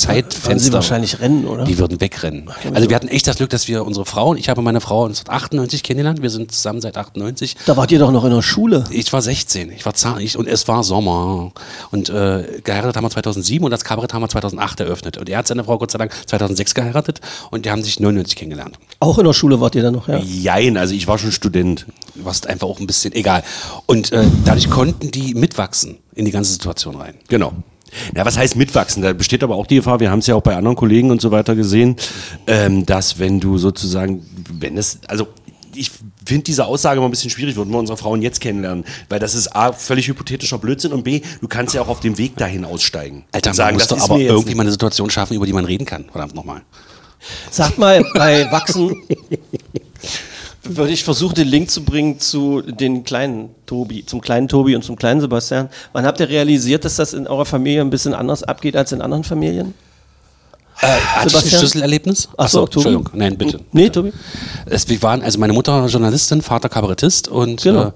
Zeitfenster. 0.00 0.48
Würden 0.50 0.58
sie 0.58 0.72
wahrscheinlich 0.72 1.20
rennen, 1.20 1.46
oder? 1.46 1.64
Die 1.64 1.78
würden 1.78 2.00
wegrennen. 2.00 2.50
Also 2.74 2.88
wir 2.88 2.96
hatten 2.96 3.08
echt 3.08 3.26
das 3.26 3.36
Glück, 3.36 3.50
dass 3.50 3.68
wir 3.68 3.84
unsere 3.84 4.06
Frauen, 4.06 4.36
ich 4.36 4.48
habe 4.48 4.62
meine 4.62 4.80
Frau 4.80 5.04
1998 5.04 5.82
kennengelernt, 5.82 6.22
wir 6.22 6.30
sind 6.30 6.52
zusammen 6.52 6.80
seit 6.80 6.96
98. 6.96 7.56
da 7.66 7.76
wart 7.76 7.92
ihr 7.92 7.98
doch 7.98 8.10
noch 8.10 8.24
in 8.24 8.30
der 8.30 8.42
Schule. 8.42 8.84
Ich 8.90 9.12
war 9.12 9.22
16, 9.22 9.70
ich 9.72 9.84
war 9.84 9.94
zart, 9.94 10.20
ich, 10.20 10.36
und 10.36 10.46
es 10.46 10.68
war 10.68 10.82
Sommer. 10.84 11.52
Und 11.90 12.08
äh, 12.08 12.60
geheiratet 12.64 12.96
haben 12.96 13.04
wir 13.04 13.10
2007 13.10 13.64
und 13.64 13.70
das 13.70 13.84
Kabarett 13.84 14.14
haben 14.14 14.22
wir 14.22 14.28
2008 14.28 14.80
eröffnet. 14.80 15.18
Und 15.18 15.28
er 15.28 15.38
hat 15.38 15.46
seine 15.46 15.64
Frau 15.64 15.78
Gott 15.78 15.90
sei 15.90 15.98
Dank 15.98 16.12
2006 16.26 16.74
geheiratet 16.74 17.20
und 17.50 17.66
die 17.66 17.70
haben 17.70 17.82
sich 17.82 18.00
99 18.00 18.36
kennengelernt. 18.36 18.78
Auch 19.00 19.18
in 19.18 19.24
der 19.24 19.32
Schule 19.32 19.60
wart 19.60 19.74
ihr 19.74 19.82
dann 19.82 19.94
noch, 19.94 20.08
ja? 20.08 20.18
Jein, 20.18 20.76
also 20.76 20.94
ich 20.94 21.06
war 21.06 21.18
schon 21.18 21.32
Student. 21.32 21.86
Du 22.14 22.24
warst 22.24 22.46
einfach 22.46 22.66
auch 22.68 22.80
ein 22.80 22.86
bisschen 22.86 23.12
egal. 23.12 23.42
Und 23.86 24.12
äh, 24.12 24.24
dadurch 24.44 24.70
konnten 24.70 25.10
die 25.10 25.34
mitwachsen 25.34 25.98
in 26.14 26.24
die 26.24 26.30
ganze 26.30 26.52
Situation 26.52 26.96
rein. 26.96 27.14
Genau. 27.28 27.52
Ja, 28.14 28.24
was 28.24 28.36
heißt 28.36 28.56
mitwachsen? 28.56 29.02
Da 29.02 29.12
besteht 29.12 29.42
aber 29.42 29.56
auch 29.56 29.66
die 29.66 29.76
Gefahr, 29.76 30.00
wir 30.00 30.10
haben 30.10 30.20
es 30.20 30.26
ja 30.26 30.34
auch 30.34 30.42
bei 30.42 30.56
anderen 30.56 30.76
Kollegen 30.76 31.10
und 31.10 31.20
so 31.20 31.30
weiter 31.30 31.54
gesehen, 31.54 31.96
ähm, 32.46 32.86
dass 32.86 33.18
wenn 33.18 33.40
du 33.40 33.58
sozusagen, 33.58 34.24
wenn 34.52 34.76
es, 34.76 35.00
also 35.08 35.28
ich 35.74 35.90
finde 36.24 36.44
diese 36.44 36.66
Aussage 36.66 36.98
immer 36.98 37.08
ein 37.08 37.10
bisschen 37.10 37.30
schwierig, 37.30 37.56
würden 37.56 37.70
wir 37.70 37.78
unsere 37.78 37.96
Frauen 37.96 38.22
jetzt 38.22 38.40
kennenlernen, 38.40 38.84
weil 39.08 39.18
das 39.18 39.34
ist 39.34 39.54
A, 39.54 39.72
völlig 39.72 40.08
hypothetischer 40.08 40.58
Blödsinn 40.58 40.92
und 40.92 41.04
B, 41.04 41.22
du 41.40 41.48
kannst 41.48 41.74
ja 41.74 41.82
auch 41.82 41.88
auf 41.88 42.00
dem 42.00 42.18
Weg 42.18 42.36
dahin 42.36 42.64
aussteigen. 42.64 43.24
Alter, 43.32 43.50
und 43.50 43.58
man 43.58 43.74
muss 43.74 43.86
das 43.86 43.98
doch 43.98 44.10
aber 44.10 44.20
irgendwie 44.20 44.54
mal 44.54 44.62
eine 44.62 44.72
Situation 44.72 45.10
schaffen, 45.10 45.34
über 45.34 45.46
die 45.46 45.52
man 45.52 45.64
reden 45.64 45.86
kann. 45.86 46.06
Verdammt 46.10 46.34
nochmal. 46.34 46.62
Sag 47.50 47.78
mal, 47.78 48.04
bei 48.14 48.50
Wachsen 48.50 48.94
würde 50.62 50.92
ich 50.92 51.04
versuchen, 51.04 51.34
den 51.34 51.48
Link 51.48 51.70
zu 51.70 51.84
bringen 51.84 52.18
zu 52.20 52.60
den 52.62 53.04
kleinen 53.04 53.50
Tobi, 53.66 54.04
zum 54.04 54.20
kleinen 54.20 54.48
Tobi 54.48 54.76
und 54.76 54.82
zum 54.84 54.96
kleinen 54.96 55.20
Sebastian. 55.20 55.68
Wann 55.92 56.04
habt 56.04 56.20
ihr 56.20 56.28
realisiert, 56.28 56.84
dass 56.84 56.96
das 56.96 57.14
in 57.14 57.26
eurer 57.26 57.46
Familie 57.46 57.80
ein 57.80 57.90
bisschen 57.90 58.14
anders 58.14 58.42
abgeht 58.42 58.76
als 58.76 58.92
in 58.92 59.00
anderen 59.00 59.24
Familien? 59.24 59.74
Hattest 60.74 61.04
du 61.14 61.20
ein 61.20 61.28
Sebastian? 61.28 61.58
Schlüsselerlebnis? 61.60 62.28
Ach 62.36 62.48
so, 62.48 62.66
Tobi. 62.66 62.88
Entschuldigung. 62.88 63.10
Nein, 63.18 63.36
bitte. 63.38 63.60
Nee, 63.72 63.90
Tobi? 63.90 64.12
Es, 64.66 64.88
wir 64.88 65.02
waren, 65.02 65.22
also 65.22 65.38
meine 65.38 65.52
Mutter 65.52 65.86
Journalistin, 65.86 66.42
Vater 66.42 66.68
Kabarettist 66.68 67.28
und 67.28 67.62
Genau. 67.62 67.92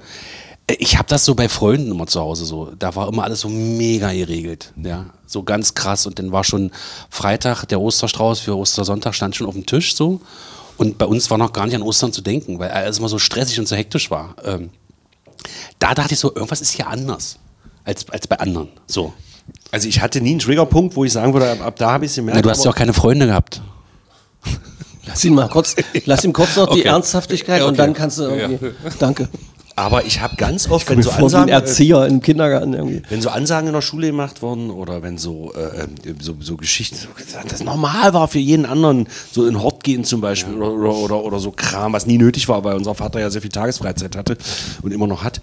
äh, 0.67 0.75
ich 0.79 0.97
habe 0.97 1.09
das 1.09 1.25
so 1.27 1.35
bei 1.35 1.49
Freunden 1.51 1.91
immer 1.91 2.07
zu 2.07 2.21
Hause 2.21 2.47
so. 2.47 2.73
Da 2.79 2.95
war 2.97 3.09
immer 3.09 3.25
alles 3.25 3.41
so 3.41 3.49
mega 3.51 4.13
geregelt, 4.13 4.73
ja, 4.83 5.07
so 5.27 5.43
ganz 5.43 5.75
krass. 5.75 6.07
Und 6.07 6.19
dann 6.19 6.33
war 6.33 6.45
schon 6.45 6.71
Freitag 7.11 7.65
der 7.67 7.81
Osterstrauß 7.81 8.41
für 8.41 8.57
Ostersonntag 8.57 9.15
stand 9.15 9.37
schon 9.37 9.47
auf 9.47 9.55
dem 9.55 9.67
Tisch 9.67 9.95
so. 9.95 10.21
Und 10.77 10.99
bei 10.99 11.07
uns 11.07 11.31
war 11.31 11.39
noch 11.39 11.53
gar 11.53 11.67
nicht 11.67 11.75
an 11.75 11.83
Ostern 11.83 12.13
zu 12.13 12.21
denken, 12.21 12.59
weil 12.59 12.71
alles 12.71 12.99
immer 12.99 13.09
so 13.09 13.19
stressig 13.19 13.59
und 13.61 13.69
so 13.69 13.77
hektisch 13.77 14.11
war. 14.11 14.35
Ähm, 14.45 14.71
da 15.79 15.95
dachte 15.95 16.15
ich 16.15 16.21
so, 16.21 16.35
irgendwas 16.35 16.61
ist 16.61 16.71
hier 16.71 16.89
anders 16.89 17.39
als, 17.85 18.09
als 18.11 18.27
bei 18.27 18.39
anderen. 18.39 18.69
So. 18.87 19.13
Also 19.71 19.89
ich 19.89 20.01
hatte 20.01 20.21
nie 20.21 20.31
einen 20.31 20.39
Triggerpunkt, 20.39 20.97
wo 20.97 21.05
ich 21.05 21.13
sagen 21.13 21.33
würde, 21.33 21.51
ab, 21.53 21.61
ab 21.61 21.77
da 21.77 21.93
habe 21.93 22.05
ich 22.07 22.11
es 22.13 22.17
gemerkt. 22.17 22.37
Na, 22.37 22.43
du 22.43 22.51
hast 22.51 22.65
ja 22.65 22.71
auch 22.71 22.77
keine 22.77 22.93
Freunde 22.95 23.27
gehabt. 23.27 23.61
Lass 25.07 25.23
ihn 25.25 25.35
mal 25.35 25.49
kurz, 25.49 25.77
lass 26.07 26.25
ihm 26.25 26.33
kurz 26.33 26.57
noch 26.57 26.67
die 26.69 26.81
Okay. 26.81 26.89
Ernsthaftigkeit 26.89 27.61
Ja, 27.61 27.67
und 27.67 27.75
okay. 27.75 27.77
dann 27.83 27.93
kannst 27.95 28.19
du 28.19 28.23
irgendwie. 28.23 28.71
Danke. 28.99 29.29
Aber 29.77 30.05
ich 30.05 30.21
habe 30.21 30.37
ganz 30.37 30.71
oft, 30.71 30.89
wenn 30.89 31.03
so, 31.03 31.11
Ansagen, 31.11 31.49
äh, 31.49 31.53
Erzieher 31.53 32.07
im 32.07 32.21
Kindergarten 32.21 32.75
irgendwie. 32.75 33.03
wenn 33.09 33.21
so 33.21 33.29
Ansagen 33.31 33.67
in 33.67 33.73
der 33.75 33.83
Schule 33.83 34.07
gemacht 34.07 34.41
wurden 34.41 34.71
oder 34.71 35.03
wenn 35.03 35.19
so, 35.19 35.53
äh, 35.55 35.83
äh, 35.83 36.15
so, 36.21 36.37
so 36.39 36.57
Geschichten, 36.57 36.97
das 37.49 37.65
normal 37.65 38.15
war 38.15 38.29
für 38.29 38.39
jeden 38.39 38.67
anderen, 38.67 39.09
so 39.33 39.47
in 39.47 39.61
Hort 39.61 39.83
gehen 39.83 40.05
zum 40.05 40.21
Beispiel 40.21 40.55
oder, 40.55 40.71
oder, 40.73 40.95
oder, 40.95 41.25
oder 41.25 41.39
so 41.41 41.51
Kram, 41.51 41.93
was 41.93 42.07
nie 42.07 42.19
nötig 42.19 42.49
war, 42.49 42.63
weil 42.63 42.77
unser 42.77 42.95
Vater 42.95 43.19
ja 43.19 43.31
sehr 43.31 43.43
viel 43.43 43.51
Tagesfreizeit 43.51 44.15
hatte 44.17 44.37
und 44.83 44.93
immer 44.93 45.09
noch 45.09 45.25
hat. 45.25 45.41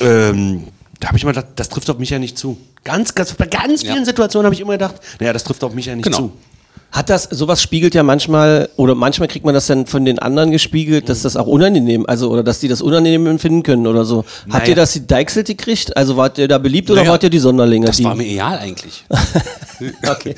Ähm, 0.00 0.64
da 1.00 1.08
habe 1.08 1.16
ich 1.16 1.22
immer 1.24 1.32
gedacht, 1.32 1.48
das 1.56 1.68
trifft 1.68 1.88
auf 1.90 1.98
mich 1.98 2.10
ja 2.10 2.18
nicht 2.18 2.38
zu. 2.38 2.58
Ganz, 2.84 3.14
ganz, 3.14 3.32
bei 3.34 3.46
ganz 3.46 3.82
vielen 3.82 3.96
Ja. 3.98 4.04
Situationen 4.04 4.44
habe 4.46 4.54
ich 4.54 4.60
immer 4.60 4.72
gedacht, 4.72 4.96
naja, 5.18 5.32
das 5.32 5.44
trifft 5.44 5.64
auf 5.64 5.74
mich 5.74 5.86
ja 5.86 5.96
nicht 5.96 6.04
Genau. 6.04 6.16
zu. 6.18 6.32
Hat 6.92 7.08
das, 7.08 7.24
sowas 7.24 7.62
spiegelt 7.62 7.94
ja 7.94 8.02
manchmal, 8.02 8.68
oder 8.76 8.94
manchmal 8.94 9.26
kriegt 9.26 9.46
man 9.46 9.54
das 9.54 9.66
dann 9.66 9.86
von 9.86 10.04
den 10.04 10.18
anderen 10.18 10.50
gespiegelt, 10.50 11.08
dass 11.08 11.22
das 11.22 11.36
auch 11.36 11.46
unangenehm, 11.46 12.04
also, 12.06 12.30
oder 12.30 12.42
dass 12.42 12.60
die 12.60 12.68
das 12.68 12.82
unangenehm 12.82 13.26
empfinden 13.26 13.62
können 13.62 13.86
oder 13.86 14.04
so. 14.04 14.18
Habt 14.44 14.46
Naja. 14.48 14.66
ihr 14.68 14.74
das 14.76 14.92
die 14.92 15.06
Deichselt 15.06 15.46
gekriegt? 15.46 15.96
Also 15.96 16.18
wart 16.18 16.36
ihr 16.36 16.48
da 16.48 16.58
beliebt 16.58 16.90
oder 16.90 17.00
Naja, 17.00 17.12
wart 17.12 17.22
ihr 17.22 17.30
die 17.30 17.38
Sonderlinge? 17.38 17.86
Das 17.86 17.96
die, 17.96 18.04
war 18.04 18.14
mir 18.14 18.26
egal 18.26 18.58
eigentlich. 18.58 19.04
okay. 20.10 20.34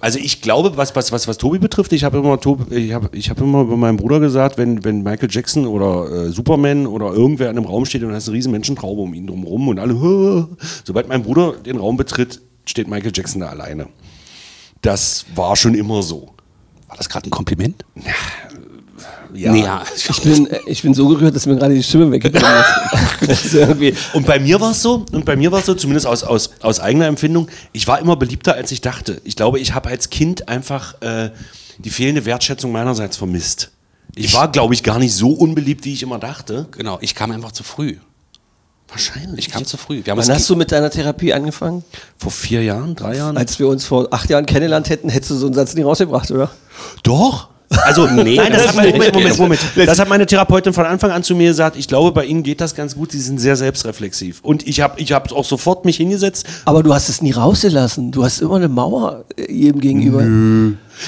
Also 0.00 0.18
ich 0.18 0.40
glaube, 0.42 0.76
was, 0.76 0.94
was, 0.94 1.10
was, 1.12 1.26
was 1.26 1.38
Tobi 1.38 1.58
betrifft, 1.58 1.92
ich 1.92 2.04
habe 2.04 2.18
immer, 2.18 2.38
Tobi- 2.40 2.74
ich 2.74 2.92
hab, 2.92 3.14
ich 3.14 3.28
hab 3.30 3.40
immer 3.40 3.62
über 3.62 3.76
meinen 3.76 3.96
Bruder 3.96 4.20
gesagt, 4.20 4.56
wenn, 4.58 4.84
wenn 4.84 5.02
Michael 5.02 5.28
Jackson 5.30 5.66
oder 5.66 6.10
äh, 6.10 6.30
Superman 6.30 6.86
oder 6.86 7.12
irgendwer 7.12 7.50
in 7.50 7.56
einem 7.56 7.66
Raum 7.66 7.84
steht 7.86 8.02
und 8.02 8.10
da 8.10 8.16
ist 8.16 8.28
eine 8.28 8.36
riesen 8.36 8.52
Menschentraube 8.52 9.00
um 9.02 9.14
ihn 9.14 9.26
drumherum 9.26 9.68
und 9.68 9.78
alle, 9.78 9.94
sobald 10.84 11.08
mein 11.08 11.22
Bruder 11.22 11.54
den 11.64 11.76
Raum 11.78 11.96
betritt, 11.96 12.40
steht 12.66 12.88
Michael 12.88 13.12
Jackson 13.14 13.40
da 13.40 13.48
alleine. 13.48 13.86
Das 14.82 15.26
war 15.34 15.56
schon 15.56 15.74
immer 15.74 16.02
so. 16.02 16.32
War 16.88 16.96
das 16.96 17.08
gerade 17.08 17.28
ein 17.28 17.30
Kompliment? 17.30 17.84
Ja. 19.34 19.52
Nee, 19.52 19.62
ja. 19.62 19.84
Ich 19.94 20.22
bin, 20.22 20.46
äh, 20.46 20.60
ich 20.66 20.82
bin 20.82 20.94
so 20.94 21.08
gerührt, 21.08 21.34
dass 21.34 21.46
mir 21.46 21.56
gerade 21.56 21.74
die 21.74 21.82
Stimme 21.82 22.10
weggegangen 22.10 22.64
ist. 23.20 23.54
Und 24.14 24.26
bei 24.26 24.38
mir 24.38 24.60
war 24.60 24.70
es 24.70 24.82
so, 24.82 25.04
und 25.12 25.24
bei 25.24 25.36
mir 25.36 25.52
war 25.52 25.60
es 25.60 25.66
so, 25.66 25.74
zumindest 25.74 26.06
aus, 26.06 26.22
aus, 26.22 26.50
aus 26.60 26.80
eigener 26.80 27.06
Empfindung, 27.06 27.48
ich 27.72 27.86
war 27.86 27.98
immer 27.98 28.16
beliebter, 28.16 28.54
als 28.54 28.72
ich 28.72 28.80
dachte. 28.80 29.20
Ich 29.24 29.36
glaube, 29.36 29.58
ich 29.58 29.74
habe 29.74 29.88
als 29.88 30.10
Kind 30.10 30.48
einfach 30.48 31.00
äh, 31.02 31.30
die 31.78 31.90
fehlende 31.90 32.24
Wertschätzung 32.24 32.72
meinerseits 32.72 33.16
vermisst. 33.16 33.70
Ich 34.14 34.32
war, 34.32 34.50
glaube 34.50 34.72
ich, 34.72 34.82
gar 34.82 34.98
nicht 34.98 35.14
so 35.14 35.30
unbeliebt, 35.30 35.84
wie 35.84 35.92
ich 35.92 36.02
immer 36.02 36.18
dachte. 36.18 36.68
Genau, 36.70 36.98
ich 37.00 37.14
kam 37.14 37.30
einfach 37.30 37.52
zu 37.52 37.62
früh. 37.62 37.96
Wahrscheinlich. 38.88 39.46
Ich 39.46 39.52
kam 39.52 39.64
zu 39.64 39.76
früh. 39.76 40.02
Wir 40.04 40.12
haben 40.12 40.18
wann 40.18 40.26
das 40.28 40.36
hast 40.38 40.50
du 40.50 40.56
mit 40.56 40.70
deiner 40.72 40.90
Therapie 40.90 41.32
angefangen? 41.32 41.84
Vor 42.18 42.30
vier 42.30 42.62
Jahren, 42.62 42.94
drei 42.94 43.16
Jahren? 43.16 43.36
Als 43.36 43.58
wir 43.58 43.68
uns 43.68 43.84
vor 43.84 44.08
acht 44.12 44.30
Jahren 44.30 44.46
kennengelernt 44.46 44.88
hätten, 44.90 45.08
hättest 45.08 45.32
du 45.32 45.34
so 45.36 45.46
einen 45.46 45.54
Satz 45.54 45.74
nie 45.74 45.82
rausgebracht, 45.82 46.30
oder? 46.30 46.50
Doch. 47.02 47.48
Also, 47.68 48.06
Nee, 48.10 48.36
nein, 48.36 48.52
das, 48.52 48.62
das 48.62 48.68
hat 48.68 48.76
meine. 48.76 48.92
Moment, 48.92 49.12
Moment, 49.14 49.38
Moment. 49.38 49.60
Das 49.74 49.98
hat 49.98 50.08
meine 50.08 50.24
Therapeutin 50.24 50.72
von 50.72 50.86
Anfang 50.86 51.10
an 51.10 51.24
zu 51.24 51.34
mir 51.34 51.48
gesagt. 51.48 51.76
Ich 51.76 51.88
glaube, 51.88 52.12
bei 52.12 52.24
Ihnen 52.24 52.44
geht 52.44 52.60
das 52.60 52.76
ganz 52.76 52.94
gut. 52.94 53.10
Sie 53.10 53.18
sind 53.20 53.38
sehr 53.40 53.56
selbstreflexiv. 53.56 54.38
Und 54.42 54.64
ich 54.68 54.80
habe 54.80 55.00
ich 55.00 55.10
hab 55.12 55.32
auch 55.32 55.44
sofort 55.44 55.84
mich 55.84 55.96
hingesetzt. 55.96 56.46
Aber 56.64 56.84
du 56.84 56.94
hast 56.94 57.08
es 57.08 57.20
nie 57.22 57.32
rausgelassen. 57.32 58.12
Du 58.12 58.24
hast 58.24 58.40
immer 58.40 58.54
eine 58.56 58.68
Mauer 58.68 59.24
äh, 59.36 59.52
jedem 59.52 59.80
gegenüber. 59.80 60.22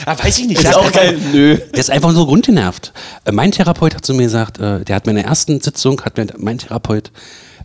Ah, 0.04 0.18
weiß 0.18 0.36
ich 0.40 0.48
nicht. 0.48 0.58
Ist 0.58 0.66
Das 0.66 0.74
auch 0.74 0.84
hat- 0.86 0.94
geil. 0.94 1.16
Nö. 1.32 1.56
Der 1.58 1.78
ist 1.78 1.90
einfach 1.92 2.10
so 2.12 2.26
grundgenervt. 2.26 2.92
Äh, 3.24 3.30
mein 3.30 3.52
Therapeut 3.52 3.94
hat 3.94 4.04
zu 4.04 4.12
mir 4.14 4.24
gesagt, 4.24 4.58
äh, 4.58 4.84
der 4.84 4.96
hat 4.96 5.06
mir 5.06 5.12
in 5.12 5.16
der 5.18 5.26
ersten 5.26 5.60
Sitzung, 5.60 6.00
hat 6.02 6.16
mir 6.16 6.26
mein 6.38 6.58
Therapeut 6.58 7.12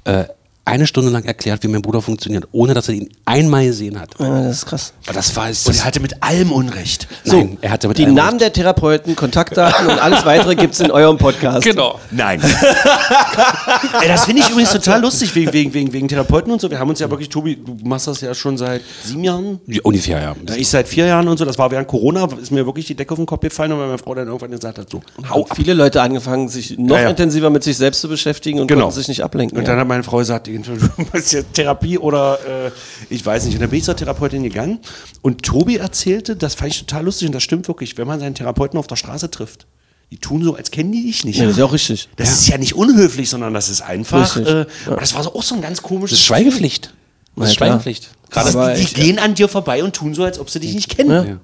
äh, 0.06 0.26
eine 0.66 0.88
Stunde 0.88 1.12
lang 1.12 1.26
erklärt, 1.26 1.62
wie 1.64 1.68
mein 1.68 1.82
Bruder 1.82 2.02
funktioniert, 2.02 2.48
ohne 2.54 2.74
dass 2.74 2.88
er 2.88 2.96
ihn 2.96 3.10
einmal 3.26 3.66
gesehen 3.66 4.00
hat. 4.00 4.12
Ja, 4.18 4.44
das 4.44 4.58
ist 4.60 4.66
krass. 4.66 4.94
Aber 5.06 5.14
das 5.14 5.36
war 5.36 5.50
es. 5.50 5.68
Und 5.68 5.76
er 5.78 5.84
hatte 5.84 6.00
mit 6.00 6.24
allem 6.24 6.52
Unrecht. 6.54 7.08
Nein, 7.26 7.58
er 7.62 7.72
hatte 7.72 7.88
mit 7.90 7.98
Die 7.98 8.06
allem 8.06 8.14
Namen 8.16 8.40
der 8.40 8.54
Therapeuten, 8.54 9.16
Kontaktdaten 9.16 9.88
und 9.88 10.00
alles 10.02 10.26
weitere 10.26 10.56
gibt 10.56 10.74
es 10.74 10.80
in 10.80 10.90
eurem 10.90 11.18
Podcast. 11.18 11.66
Genau. 11.66 12.00
Nein. 12.12 12.42
Ey, 14.02 14.08
das 14.08 14.26
finde 14.26 14.42
ich 14.42 14.50
übrigens 14.50 14.72
total 14.72 15.02
lustig 15.02 15.34
wegen, 15.36 15.52
wegen, 15.54 15.74
wegen, 15.74 15.94
wegen 15.94 16.08
Therapeuten 16.08 16.52
und 16.52 16.62
so. 16.62 16.70
Wir 16.70 16.80
haben 16.80 16.90
uns 16.90 17.00
ja 17.00 17.10
wirklich, 17.10 17.30
Tobi, 17.30 17.56
du 17.58 17.76
machst 17.84 18.08
das 18.08 18.22
ja 18.22 18.34
schon 18.34 18.58
seit 18.58 18.82
sieben 19.04 19.24
Jahren. 19.24 19.60
Ja, 19.68 19.82
Ungefähr, 19.84 20.22
ja. 20.22 20.36
Ich 20.56 20.70
seit 20.70 20.88
vier 20.88 21.06
Jahren 21.08 21.28
und 21.28 21.38
so. 21.38 21.46
Das 21.46 21.58
war 21.58 21.72
während 21.72 21.88
Corona, 21.88 22.28
ist 22.42 22.52
mir 22.52 22.66
wirklich 22.66 22.86
die 22.88 22.96
Decke 22.96 23.12
auf 23.12 23.18
den 23.20 23.26
Kopf 23.26 23.42
gefallen 23.42 23.72
und 23.74 23.80
weil 23.80 23.88
meine 23.88 23.98
Frau 23.98 24.16
dann 24.16 24.28
irgendwann 24.28 24.52
gesagt 24.52 24.78
hat, 24.78 24.90
so, 24.90 25.02
hau 25.30 25.44
ab. 25.46 25.56
Viele 25.56 25.74
Leute 25.74 26.02
angefangen, 26.02 26.48
sich 26.50 26.78
noch 26.78 26.96
Ja, 26.96 27.04
ja. 27.04 27.10
intensiver 27.10 27.50
mit 27.50 27.64
sich 27.64 27.78
selbst 27.78 28.02
zu 28.02 28.08
beschäftigen 28.08 28.60
und 28.60 28.68
Genau. 28.68 28.84
konnten 28.84 28.96
sich 28.96 29.08
nicht 29.08 29.24
ablenken. 29.24 29.58
Und 29.58 29.68
dann 29.68 29.78
hat 29.78 29.88
meine 29.88 30.04
Frau 30.04 30.18
gesagt, 30.18 30.48
entweder 30.56 30.88
du 30.88 31.02
machst 31.14 31.34
jetzt 31.34 31.54
Therapie 31.54 31.98
oder 31.98 32.40
äh, 32.68 32.72
ich 33.10 33.26
weiß 33.26 33.46
nicht. 33.46 33.56
Und 33.56 33.62
dann 33.62 33.70
bin 33.70 33.80
ich 33.80 33.86
zur 33.86 33.96
Therapeutin 33.96 34.44
gegangen 34.44 34.80
und 35.22 35.44
Tobi 35.44 35.78
erzählte, 35.78 36.36
das 36.36 36.56
fand 36.56 36.72
ich 36.72 36.80
total 36.80 37.06
lustig 37.06 37.28
und 37.28 37.34
das 37.36 37.44
stimmt 37.44 37.68
wirklich, 37.68 37.98
wenn 37.98 38.08
man 38.08 38.20
seinen 38.20 38.36
Therapeuten 38.36 38.78
auf 38.80 38.88
der 38.88 38.96
Straße 38.96 39.30
trifft. 39.32 39.66
Die 40.12 40.18
tun 40.18 40.44
so, 40.44 40.56
als 40.56 40.70
kennen 40.70 40.92
die 40.92 41.04
dich 41.04 41.26
nicht. 41.26 41.38
ja, 41.40 41.44
das 41.46 41.54
ist 41.54 41.58
ja 41.60 41.66
auch 41.66 41.74
richtig. 41.74 42.10
Das 42.18 42.32
ist 42.32 42.48
ja 42.48 42.58
nicht 42.60 42.76
unhöflich, 42.76 43.30
sondern 43.30 43.54
das 43.54 43.70
ist 43.70 43.82
einfach. 43.82 44.38
Äh, 44.38 44.66
aber 44.86 44.98
Das 44.98 45.14
war 45.16 45.24
so 45.24 45.34
auch 45.34 45.42
so 45.44 45.56
ein 45.56 45.62
ganz 45.62 45.82
komisches. 45.82 46.12
Das 46.18 46.20
ist 46.20 46.26
Schweigepflicht. 46.26 46.94
Das 47.36 47.50
ist. 47.50 47.56
Schweigepflicht. 47.56 48.10
Gerade 48.30 48.46
Das, 48.48 48.56
Aber 48.56 48.74
die, 48.74 48.82
die 48.82 48.86
ich- 48.88 48.94
gehen 48.94 49.18
an 49.18 49.34
dir 49.34 49.48
vorbei 49.48 49.84
und 49.84 49.96
tun 49.96 50.14
so, 50.14 50.24
als 50.24 50.38
ob 50.38 50.50
sie 50.52 50.60
dich 50.60 50.76
nicht 50.76 50.90
kennen. 50.96 51.10
Ja. 51.12 51.24
ja. 51.24 51.40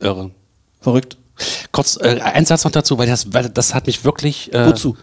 irre. 0.00 0.30
Verrückt. 0.80 1.16
Kurz, 1.72 1.96
äh, 2.00 2.20
ein 2.22 2.44
Satz 2.46 2.62
noch 2.62 2.70
dazu, 2.70 2.98
weil 2.98 3.08
das, 3.08 3.32
weil 3.32 3.48
das 3.48 3.74
hat 3.74 3.88
mich 3.88 4.04
wirklich 4.04 4.52
äh, 4.54 4.66
Wozu? 4.66 4.96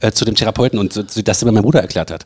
Äh, 0.00 0.12
zu 0.12 0.24
dem 0.24 0.36
Therapeuten 0.36 0.78
und 0.78 0.92
so, 0.92 1.02
das 1.02 1.44
mir 1.44 1.50
mein 1.50 1.64
Bruder 1.64 1.80
erklärt 1.80 2.12
hat. 2.12 2.22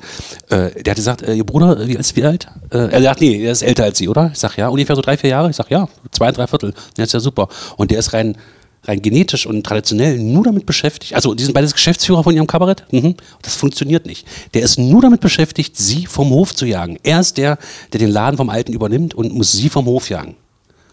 Äh, 0.51 0.83
der 0.83 0.91
hat 0.91 0.97
gesagt, 0.97 1.23
äh, 1.23 1.33
ihr 1.33 1.45
Bruder, 1.45 1.81
äh, 1.81 1.89
wie 1.89 1.95
ist 1.95 2.15
wie 2.17 2.25
alt? 2.25 2.47
Äh, 2.71 2.91
er 2.91 3.03
sagt, 3.03 3.21
nee, 3.23 3.43
er 3.43 3.53
ist 3.53 3.63
älter 3.63 3.85
als 3.85 3.97
sie, 3.97 4.09
oder? 4.09 4.31
Ich 4.33 4.39
sag 4.39 4.59
ja, 4.59 4.69
ungefähr 4.69 4.95
so 4.95 5.01
drei, 5.01 5.17
vier 5.17 5.31
Jahre. 5.31 5.49
Ich 5.49 5.57
sag 5.57 5.71
ja, 5.71 5.89
zwei, 6.11 6.31
drei 6.33 6.47
Viertel. 6.47 6.75
Ja, 6.99 7.05
ist 7.05 7.15
ja 7.15 7.21
super. 7.21 7.49
Und 7.77 7.91
der 7.91 7.99
ist 7.99 8.13
rein 8.13 8.37
rein 8.85 9.01
genetisch 9.01 9.47
und 9.47 9.65
traditionell 9.65 10.19
nur 10.19 10.45
damit 10.45 10.67
beschäftigt, 10.67 11.15
also 11.15 11.35
die 11.35 11.45
sind 11.45 11.55
beides 11.55 11.73
Geschäftsführer 11.73 12.25
von 12.25 12.35
ihrem 12.35 12.47
Kabarett, 12.47 12.85
mhm. 12.91 13.15
das 13.43 13.55
funktioniert 13.55 14.07
nicht. 14.07 14.27
Der 14.55 14.63
ist 14.63 14.79
nur 14.79 15.01
damit 15.01 15.21
beschäftigt, 15.21 15.77
sie 15.77 16.07
vom 16.07 16.31
Hof 16.31 16.55
zu 16.55 16.67
jagen. 16.67 16.99
Er 17.03 17.21
ist 17.21 17.39
der, 17.39 17.59
der 17.93 18.01
den 18.01 18.11
Laden 18.11 18.37
vom 18.37 18.51
Alten 18.51 18.73
übernimmt 18.73 19.15
und 19.15 19.33
muss 19.35 19.53
sie 19.53 19.69
vom 19.69 19.87
Hof 19.87 20.11
jagen. 20.11 20.35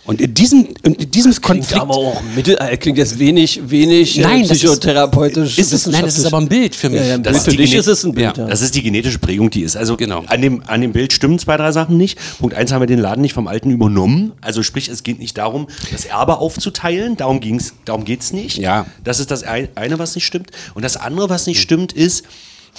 Und 0.10 0.20
in 0.22 0.34
diesem, 0.34 0.68
in 0.82 0.96
diesem 1.12 1.32
Klingt 1.34 1.42
Konflikt... 1.44 1.80
aber 1.80 1.94
auch 1.96 2.20
mittel, 2.36 2.58
äh, 2.60 2.76
klingt 2.78 2.98
jetzt 2.98 3.20
wenig, 3.20 3.62
wenig 3.70 4.18
äh, 4.18 4.22
Nein, 4.24 4.42
das 4.42 4.54
ist- 4.54 4.58
psychotherapeutisch. 4.64 5.60
ist 5.60 5.72
es, 5.72 5.86
nein, 5.86 6.04
das 6.04 6.18
ist 6.18 6.26
aber 6.26 6.40
ein 6.40 6.48
Bild 6.50 6.74
für 6.74 6.90
mich. 6.90 7.00
Ja, 7.00 7.06
ja, 7.06 7.18
Das 7.20 7.38
ist 7.38 7.44
für 7.46 7.52
dich 7.56 7.76
ist 7.76 7.86
es 7.86 8.04
ein 8.04 8.14
Bild. 8.14 8.36
Ja, 8.36 8.46
Das 8.48 8.62
ist 8.62 8.74
die 8.74 8.82
genetische 8.82 9.20
Prägung, 9.20 9.52
die 9.52 9.62
ist. 9.62 9.78
Also 9.78 9.98
Genau. 9.98 10.24
an, 10.26 10.42
dem, 10.42 10.64
an 10.66 10.82
dem 10.82 10.94
Bild 10.94 11.14
stimmen 11.14 11.38
zwei, 11.38 11.58
drei 11.58 11.72
Sachen 11.72 11.96
nicht. 11.98 12.18
Punkt 12.40 12.56
eins 12.56 12.72
haben 12.72 12.82
wir 12.82 12.88
den 12.88 12.98
Laden 12.98 13.22
nicht 13.22 13.34
vom 13.34 13.48
Alten 13.48 13.70
übernommen. 13.70 14.32
Also 14.42 14.64
sprich, 14.64 14.88
es 14.90 15.04
geht 15.04 15.20
nicht 15.20 15.38
darum, 15.38 15.68
das 15.92 16.06
Erbe 16.06 16.40
aufzuteilen. 16.40 17.16
Darum, 17.16 17.40
ging's, 17.40 17.76
darum 17.86 18.04
geht 18.04 18.22
es 18.22 18.34
nicht. 18.34 18.58
Ja. 18.58 18.88
Das 19.04 19.20
ist 19.20 19.30
das 19.30 19.44
ein- 19.44 19.68
eine, 19.76 20.00
was 20.00 20.16
nicht 20.16 20.26
stimmt. 20.26 20.50
Und 20.74 20.82
das 20.84 20.98
andere, 20.98 21.30
was 21.30 21.46
nicht 21.46 21.62
stimmt, 21.62 21.94
ist, 21.94 22.26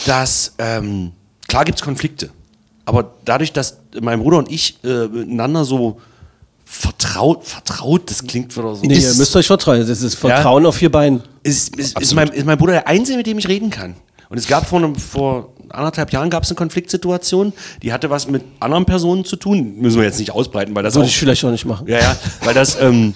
dass 0.04 0.54
ähm, 0.58 1.12
klar 1.46 1.64
gibt 1.64 1.78
es 1.78 1.84
Konflikte. 1.84 2.30
Aber 2.86 3.14
dadurch, 3.24 3.52
dass 3.52 3.76
mein 4.00 4.18
Bruder 4.20 4.38
und 4.38 4.50
ich 4.50 4.78
äh, 4.82 5.06
miteinander 5.06 5.64
so 5.64 6.00
vertraut, 6.70 7.44
vertraut, 7.44 8.08
das 8.08 8.24
klingt 8.24 8.56
wieder 8.56 8.76
so. 8.76 8.82
Nee, 8.82 8.94
ihr 8.94 8.98
ist, 9.00 9.18
müsst 9.18 9.34
euch 9.34 9.48
vertrauen. 9.48 9.84
Das 9.86 10.00
ist 10.00 10.14
Vertrauen 10.14 10.64
auf 10.64 10.76
vier 10.76 10.90
Beinen. 10.90 11.20
ist, 11.42 11.76
ist, 11.76 11.98
ist, 11.98 12.14
mein, 12.14 12.28
ist 12.28 12.46
mein 12.46 12.56
Bruder 12.56 12.74
der 12.74 12.86
Einzige, 12.86 13.18
mit 13.18 13.26
dem 13.26 13.38
ich 13.38 13.48
reden 13.48 13.70
kann. 13.70 13.96
Und 14.28 14.38
es 14.38 14.46
gab 14.46 14.66
vor, 14.66 14.78
einem, 14.78 14.94
vor 14.94 15.52
anderthalb 15.68 16.12
Jahren 16.12 16.30
gab 16.30 16.44
es 16.44 16.50
eine 16.50 16.54
Konfliktsituation, 16.54 17.52
die 17.82 17.92
hatte 17.92 18.08
was 18.08 18.28
mit 18.28 18.44
anderen 18.60 18.86
Personen 18.86 19.24
zu 19.24 19.34
tun. 19.34 19.78
Müssen 19.78 19.98
wir 19.98 20.04
jetzt 20.04 20.20
nicht 20.20 20.30
ausbreiten, 20.30 20.72
weil 20.76 20.84
das 20.84 20.94
Würde 20.94 21.06
auch, 21.06 21.10
ich 21.10 21.18
vielleicht 21.18 21.44
auch 21.44 21.50
nicht 21.50 21.64
machen. 21.64 21.88
ja, 21.88 21.98
ja, 21.98 22.16
weil 22.44 22.54
das, 22.54 22.80
ähm, 22.80 23.14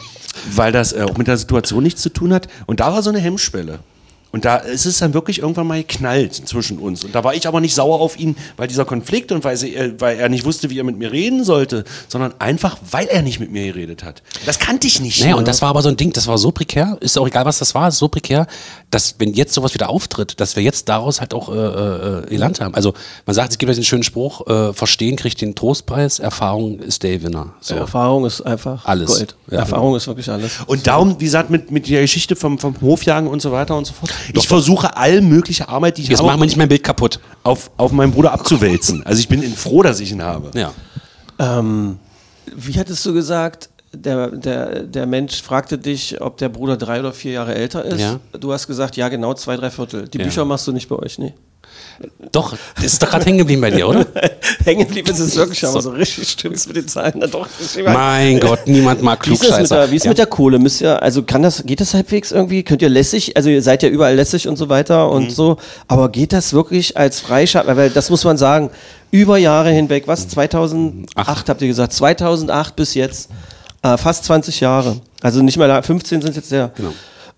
weil 0.53 0.73
das 0.73 0.93
äh, 0.93 1.03
auch 1.09 1.17
mit 1.17 1.29
der 1.29 1.37
Situation 1.37 1.85
nichts 1.85 2.03
zu 2.03 2.09
tun 2.13 2.35
hat. 2.35 2.49
Und 2.67 2.81
da 2.81 2.93
war 2.93 3.03
so 3.03 3.11
eine 3.11 3.21
Hemmschwelle. 3.21 3.79
Und 4.35 4.45
da 4.45 4.57
ist 4.57 4.85
es 4.85 4.99
dann 4.99 5.15
wirklich 5.15 5.39
irgendwann 5.39 5.69
mal 5.69 5.79
geknallt 5.79 6.35
zwischen 6.35 6.81
uns. 6.81 7.05
Und 7.05 7.15
da 7.15 7.23
war 7.23 7.35
ich 7.35 7.47
aber 7.47 7.61
nicht 7.61 7.73
sauer 7.73 8.01
auf 8.01 8.19
ihn, 8.19 8.35
weil 8.57 8.67
dieser 8.67 8.85
Konflikt 8.85 9.31
und 9.31 9.45
weil, 9.45 9.57
sie, 9.57 9.77
äh, 9.77 9.95
weil 10.01 10.19
er 10.19 10.29
nicht 10.29 10.45
wusste, 10.45 10.71
wie 10.71 10.79
er 10.81 10.83
mit 10.83 10.99
mir 10.99 11.13
reden 11.13 11.45
sollte, 11.45 11.85
sondern 12.09 12.35
einfach, 12.41 12.77
weil 12.91 13.07
er 13.07 13.23
nicht 13.23 13.39
mit 13.39 13.53
mir 13.53 13.67
geredet 13.67 14.03
hat. 14.03 14.25
Das 14.45 14.59
kannte 14.59 14.89
ich 14.89 14.99
nicht. 14.99 15.23
Naja, 15.23 15.37
und 15.37 15.47
das 15.47 15.63
war 15.63 15.69
aber 15.69 15.83
so 15.83 15.89
ein 15.89 15.97
Ding, 15.97 16.13
das 16.13 16.27
war 16.27 16.37
so 16.37 16.51
prekär, 16.51 16.97
ist 16.99 17.17
auch 17.17 17.29
egal, 17.29 17.45
was 17.45 17.61
das 17.61 17.77
war, 17.77 17.87
ist 17.87 17.99
so 17.99 18.09
prekär, 18.09 18.49
dass 18.91 19.15
wenn 19.19 19.35
jetzt 19.35 19.55
sowas 19.55 19.73
wieder 19.73 19.89
auftritt, 19.89 20.41
dass 20.41 20.57
wir 20.57 20.65
jetzt 20.65 20.89
daraus 20.89 21.21
halt 21.21 21.33
auch 21.33 21.49
äh, 21.49 21.55
äh, 21.55 22.35
Elan 22.35 22.55
haben. 22.59 22.75
Also 22.75 22.93
man 23.27 23.35
sagt, 23.35 23.53
es 23.53 23.59
gibt 23.59 23.69
ja 23.69 23.75
diesen 23.75 23.85
schönen 23.85 24.03
Spruch, 24.03 24.49
äh, 24.49 24.73
Verstehen 24.73 25.15
kriegt 25.15 25.43
den 25.43 25.55
Trostpreis, 25.55 26.19
Erfahrung 26.19 26.81
ist 26.81 27.05
der 27.05 27.19
Gewinner. 27.19 27.55
So. 27.61 27.77
Erfahrung 27.77 28.27
ist 28.27 28.41
einfach 28.41 28.85
Alles. 28.85 29.11
Gold. 29.11 29.37
Ja. 29.49 29.59
Erfahrung 29.59 29.95
ist 29.95 30.09
wirklich 30.09 30.29
alles. 30.29 30.59
Und 30.67 30.89
darum, 30.89 31.21
wie 31.21 31.25
gesagt, 31.25 31.51
mit, 31.51 31.71
mit 31.71 31.89
der 31.89 32.01
Geschichte 32.01 32.35
vom, 32.35 32.59
vom 32.59 32.81
Hofjagen 32.81 33.29
und 33.29 33.41
so 33.41 33.53
weiter 33.53 33.77
und 33.77 33.85
so 33.85 33.93
fort. 33.93 34.11
Ich 34.33 34.47
versuche 34.49 34.97
all 34.97 35.21
mögliche 35.21 35.69
Arbeit, 35.69 35.99
die 35.99 36.03
ich 36.03 36.09
Jetzt 36.09 36.19
habe, 36.19 36.29
machen 36.29 36.41
wir 36.41 36.47
nicht 36.47 36.57
mein 36.57 36.69
Bild 36.69 36.83
kaputt. 36.83 37.21
auf, 37.43 37.71
auf 37.77 37.93
meinen 37.93 38.13
Bruder 38.13 38.33
abzuwälzen. 38.33 39.05
Also 39.05 39.21
ich 39.21 39.29
bin 39.29 39.43
froh, 39.55 39.83
dass 39.83 40.01
ich 40.01 40.13
ihn 40.13 40.23
habe. 40.23 40.51
Ja. 40.59 40.73
Ähm, 41.39 41.99
wie 42.55 42.79
hattest 42.79 43.05
du 43.07 43.13
gesagt, 43.13 43.71
der, 43.93 44.29
der, 44.31 44.83
der 44.85 45.07
Mensch 45.07 45.41
fragte 45.43 45.79
dich, 45.79 46.21
ob 46.21 46.37
der 46.39 46.49
Bruder 46.49 46.77
drei 46.77 47.01
oder 47.01 47.13
vier 47.13 47.33
Jahre 47.33 47.55
älter 47.55 47.85
ist? 47.85 48.01
Ja. 48.01 48.19
Du 48.39 48.53
hast 48.53 48.67
gesagt, 48.67 48.97
ja, 48.97 49.09
genau, 49.09 49.35
zwei, 49.35 49.57
drei 49.57 49.71
Viertel. 49.71 50.09
Die 50.09 50.19
Ja. 50.19 50.25
Bücher 50.25 50.45
machst 50.45 50.67
du 50.67 50.73
nicht 50.73 50.89
bei 50.89 50.97
euch, 50.97 51.19
nee. 51.19 51.35
Doch, 52.33 52.57
das 52.77 52.85
ist 52.85 53.03
doch 53.03 53.11
gerade 53.11 53.25
hängen 53.25 53.39
geblieben 53.39 53.61
bei 53.61 53.71
dir, 53.71 53.89
oder? 53.89 54.07
Hängen 54.65 54.81
geblieben 54.87 55.11
ist 55.11 55.21
es 55.21 55.37
wirklich, 55.37 55.65
aber 55.65 55.81
so 55.81 55.91
richtig 55.91 56.29
stimmt 56.29 56.57
es 56.57 56.67
mit 56.67 56.77
den 56.77 56.89
Zahlen 56.89 57.21
dann 57.21 57.31
doch 57.31 57.47
nicht. 57.61 57.85
Mein 57.85 58.41
Gott, 58.41 58.67
niemand 58.67 59.03
mag 59.03 59.27
Wie 59.27 59.33
ist, 59.33 59.43
das 59.43 59.49
mit 59.49 59.57
Klugscheißer. 59.57 59.77
der, 59.77 59.91
wie 59.91 59.97
ist 59.97 60.07
mit 60.07 60.19
der 60.19 60.27
Kohle? 60.27 60.59
Müsst 60.59 60.81
ihr, 60.81 61.01
also 61.03 61.23
kann 61.23 61.43
das, 61.43 61.65
geht 61.65 61.81
das 61.81 61.95
halbwegs 61.95 62.33
irgendwie? 62.33 62.63
Könnt 62.63 62.83
ihr 62.83 62.89
lässig, 62.89 63.37
also 63.37 63.51
ihr 63.51 63.63
seid 63.63 63.83
ja 63.83 63.89
überall 63.89 64.15
lässig 64.15 64.49
und 64.49 64.57
so 64.57 64.69
weiter 64.69 65.11
und 65.11 65.31
so, 65.31 65.59
aber 65.87 66.09
geht 66.09 66.33
das 66.33 66.53
wirklich 66.53 66.97
als 66.97 67.21
Freischaffender? 67.21 67.77
Weil 67.77 67.91
das 67.91 68.11
muss 68.11 68.25
man 68.25 68.37
sagen, 68.37 68.71
über 69.11 69.39
Jahre 69.39 69.71
hinweg, 69.71 70.05
was? 70.07 70.27
2008 70.29 71.49
habt 71.49 71.63
ihr 71.63 71.69
gesagt, 71.69 71.93
2008 71.93 72.75
bis 72.75 72.95
jetzt, 72.95 73.31
äh, 73.83 73.97
fast 73.97 74.25
20 74.25 74.61
Jahre. 74.61 75.01
Also 75.23 75.43
nicht 75.43 75.57
mehr, 75.57 75.69
lang, 75.69 75.83
15 75.83 76.23
sind 76.23 76.35
jetzt 76.35 76.51
ja. 76.51 76.71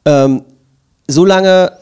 Ähm, 0.07 0.42
so 1.09 1.25
lange 1.25 1.73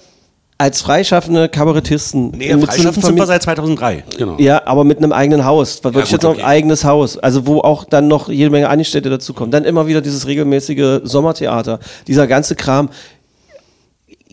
als 0.65 0.81
freischaffende 0.81 1.51
Kabarettisten. 1.51 2.31
Nee, 2.31 2.57
freischaffend 2.57 3.05
sind 3.05 3.17
wir 3.19 3.27
seit 3.27 3.43
2003. 3.43 4.03
Genau. 4.17 4.39
ja, 4.39 4.67
aber 4.67 4.85
mit 4.85 4.97
einem 4.97 5.13
eigenen 5.13 5.45
Haus. 5.45 5.85
Wirklich 5.85 6.05
gut, 6.05 6.13
jetzt 6.13 6.23
noch 6.23 6.31
okay. 6.31 6.41
ein 6.41 6.47
eigenes 6.47 6.85
Haus. 6.87 7.19
Also 7.19 7.47
wo 7.47 7.61
auch 7.61 7.85
dann 7.85 8.09
noch 8.09 8.31
jede 8.31 8.49
Menge 8.49 8.71
Angestellte 8.71 9.11
dazukommen. 9.11 9.51
Dann 9.51 9.65
immer 9.65 9.87
wieder 9.87 10.01
dieses 10.01 10.27
regelmäßige 10.27 11.01
Sommertheater. 11.05 11.81
Dieser 12.07 12.27
ganze 12.27 12.57
Kram. 12.57 12.89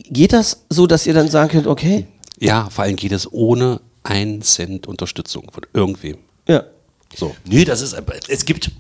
Geht 0.10 0.32
das 0.32 0.64
so, 0.70 0.88
dass 0.88 1.06
ihr 1.06 1.14
dann 1.14 1.28
sagen 1.28 1.50
könnt, 1.50 1.68
okay, 1.68 2.08
Ja, 2.40 2.70
vor 2.70 2.86
allem 2.86 2.96
geht 2.96 3.12
es 3.12 3.30
ohne 3.34 3.82
einen 4.04 4.42
Cent 4.42 4.88
Unterstützung 4.88 5.52
von 5.52 5.64
irgendwem. 5.74 6.18
ja. 6.48 6.64
So. 7.14 7.36
Nee, 7.44 7.66
das 7.66 7.82
ist, 7.82 7.94
es 8.30 8.46
gibt, 8.46 8.72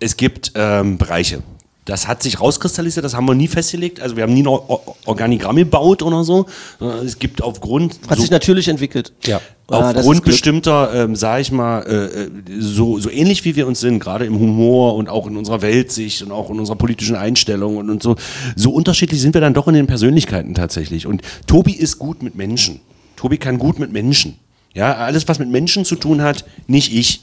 es 0.00 0.18
gibt 0.18 0.52
ähm, 0.54 0.98
Bereiche. 0.98 1.42
Das 1.90 2.06
hat 2.06 2.22
sich 2.22 2.40
rauskristallisiert, 2.40 3.04
das 3.04 3.14
haben 3.14 3.26
wir 3.26 3.34
nie 3.34 3.48
festgelegt. 3.48 3.98
Also 4.00 4.14
wir 4.14 4.22
haben 4.22 4.32
nie 4.32 4.44
ein 4.44 4.46
Or- 4.46 4.70
Or- 4.70 4.96
Organigramm 5.06 5.56
gebaut 5.56 6.04
oder 6.04 6.22
so. 6.22 6.46
sondern 6.78 7.04
Es 7.04 7.18
gibt 7.18 7.42
aufgrund 7.42 7.98
Hat 8.08 8.16
so, 8.16 8.22
sich 8.22 8.30
natürlich 8.30 8.68
entwickelt. 8.68 9.12
Ja. 9.26 9.40
Ah, 9.66 9.90
aufgrund 9.90 10.22
bestimmter, 10.24 10.94
ähm, 10.94 11.16
sage 11.16 11.42
ich 11.42 11.50
mal, 11.50 11.80
äh, 11.82 12.22
äh, 12.26 12.30
so, 12.60 13.00
so 13.00 13.10
ähnlich 13.10 13.44
wie 13.44 13.56
wir 13.56 13.66
uns 13.66 13.80
sind, 13.80 13.98
gerade 13.98 14.24
im 14.24 14.38
Humor 14.38 14.94
und 14.94 15.08
auch 15.08 15.26
in 15.26 15.36
unserer 15.36 15.62
Weltsicht 15.62 16.22
und 16.22 16.30
auch 16.30 16.48
in 16.50 16.60
unserer 16.60 16.76
politischen 16.76 17.16
Einstellung 17.16 17.76
und, 17.78 17.90
und 17.90 18.04
so, 18.04 18.14
so 18.54 18.70
unterschiedlich 18.70 19.20
sind 19.20 19.34
wir 19.34 19.40
dann 19.40 19.54
doch 19.54 19.66
in 19.66 19.74
den 19.74 19.88
Persönlichkeiten 19.88 20.54
tatsächlich. 20.54 21.06
Und 21.08 21.22
Tobi 21.48 21.72
ist 21.72 21.98
gut 21.98 22.22
mit 22.22 22.36
Menschen. 22.36 22.80
Tobi 23.16 23.36
kann 23.36 23.58
gut 23.58 23.80
mit 23.80 23.92
Menschen. 23.92 24.36
Ja, 24.74 24.94
alles, 24.94 25.26
was 25.26 25.40
mit 25.40 25.48
Menschen 25.48 25.84
zu 25.84 25.96
tun 25.96 26.22
hat, 26.22 26.44
nicht 26.68 26.94
ich. 26.94 27.22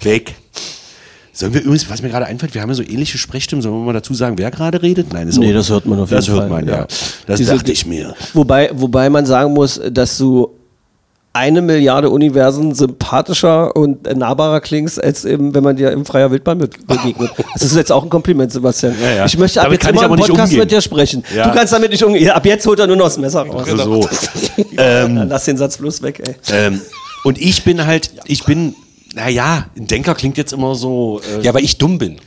Weg. 0.00 0.34
Sollen 1.38 1.52
wir 1.52 1.60
übrigens, 1.60 1.90
was 1.90 2.00
mir 2.00 2.08
gerade 2.08 2.24
einfällt, 2.24 2.54
wir 2.54 2.62
haben 2.62 2.70
ja 2.70 2.74
so 2.74 2.82
ähnliche 2.82 3.18
Sprechstimmen, 3.18 3.60
sollen 3.60 3.74
wir 3.74 3.84
mal 3.84 3.92
dazu 3.92 4.14
sagen, 4.14 4.38
wer 4.38 4.50
gerade 4.50 4.80
redet? 4.80 5.12
Nein, 5.12 5.28
ist 5.28 5.36
Nee, 5.38 5.52
das 5.52 5.68
hört 5.68 5.84
man 5.84 6.00
auf 6.00 6.08
jeden 6.10 6.16
Das 6.16 6.28
hört 6.28 6.38
Fall, 6.38 6.48
man, 6.48 6.66
ja. 6.66 6.76
ja. 6.78 6.86
Das 7.26 7.36
Diese- 7.38 7.54
dachte 7.54 7.72
ich 7.72 7.84
mir. 7.84 8.14
Wobei, 8.32 8.70
wobei 8.72 9.10
man 9.10 9.26
sagen 9.26 9.52
muss, 9.52 9.78
dass 9.90 10.16
du 10.16 10.48
eine 11.34 11.60
Milliarde 11.60 12.08
Universen 12.08 12.74
sympathischer 12.74 13.76
und 13.76 14.04
nahbarer 14.16 14.62
klingst, 14.62 15.02
als 15.04 15.26
eben, 15.26 15.54
wenn 15.54 15.62
man 15.62 15.76
dir 15.76 15.90
im 15.92 16.06
freier 16.06 16.30
Wildbahn 16.30 16.56
be 16.56 16.70
begegnet. 16.86 17.30
Das 17.52 17.62
ist 17.62 17.76
jetzt 17.76 17.92
auch 17.92 18.02
ein 18.02 18.08
Kompliment, 18.08 18.50
Sebastian. 18.50 18.94
Ja, 18.98 19.10
ja. 19.16 19.24
Ich 19.26 19.36
möchte 19.36 19.60
ab 19.60 19.66
Damit 19.66 19.82
jetzt 19.84 19.92
immer 19.92 20.04
im 20.04 20.16
Podcast 20.18 20.54
mit 20.54 20.70
dir 20.70 20.80
sprechen. 20.80 21.22
Ja. 21.36 21.48
Du 21.48 21.54
kannst 21.54 21.74
damit 21.74 21.90
nicht 21.90 22.02
umgehen. 22.02 22.30
Ab 22.30 22.46
jetzt 22.46 22.66
holt 22.66 22.78
er 22.78 22.86
nur 22.86 22.96
noch 22.96 23.04
das 23.04 23.18
Messer 23.18 23.42
raus. 23.42 23.68
Also 23.70 24.02
so. 24.02 24.08
Dann 24.76 25.28
lass 25.28 25.44
den 25.44 25.58
Satz 25.58 25.76
bloß 25.76 26.00
weg, 26.00 26.22
ey. 26.26 26.34
ähm, 26.54 26.80
und 27.24 27.36
ich 27.38 27.64
bin 27.64 27.84
halt, 27.84 28.10
ich 28.24 28.44
bin, 28.44 28.74
naja, 29.16 29.66
ein 29.76 29.86
Denker 29.88 30.14
klingt 30.14 30.36
jetzt 30.38 30.52
immer 30.52 30.74
so. 30.76 31.20
Äh, 31.40 31.42
Ja, 31.42 31.52
weil 31.54 31.64
ich 31.64 31.78
dumm 31.78 31.98
bin. 31.98 32.18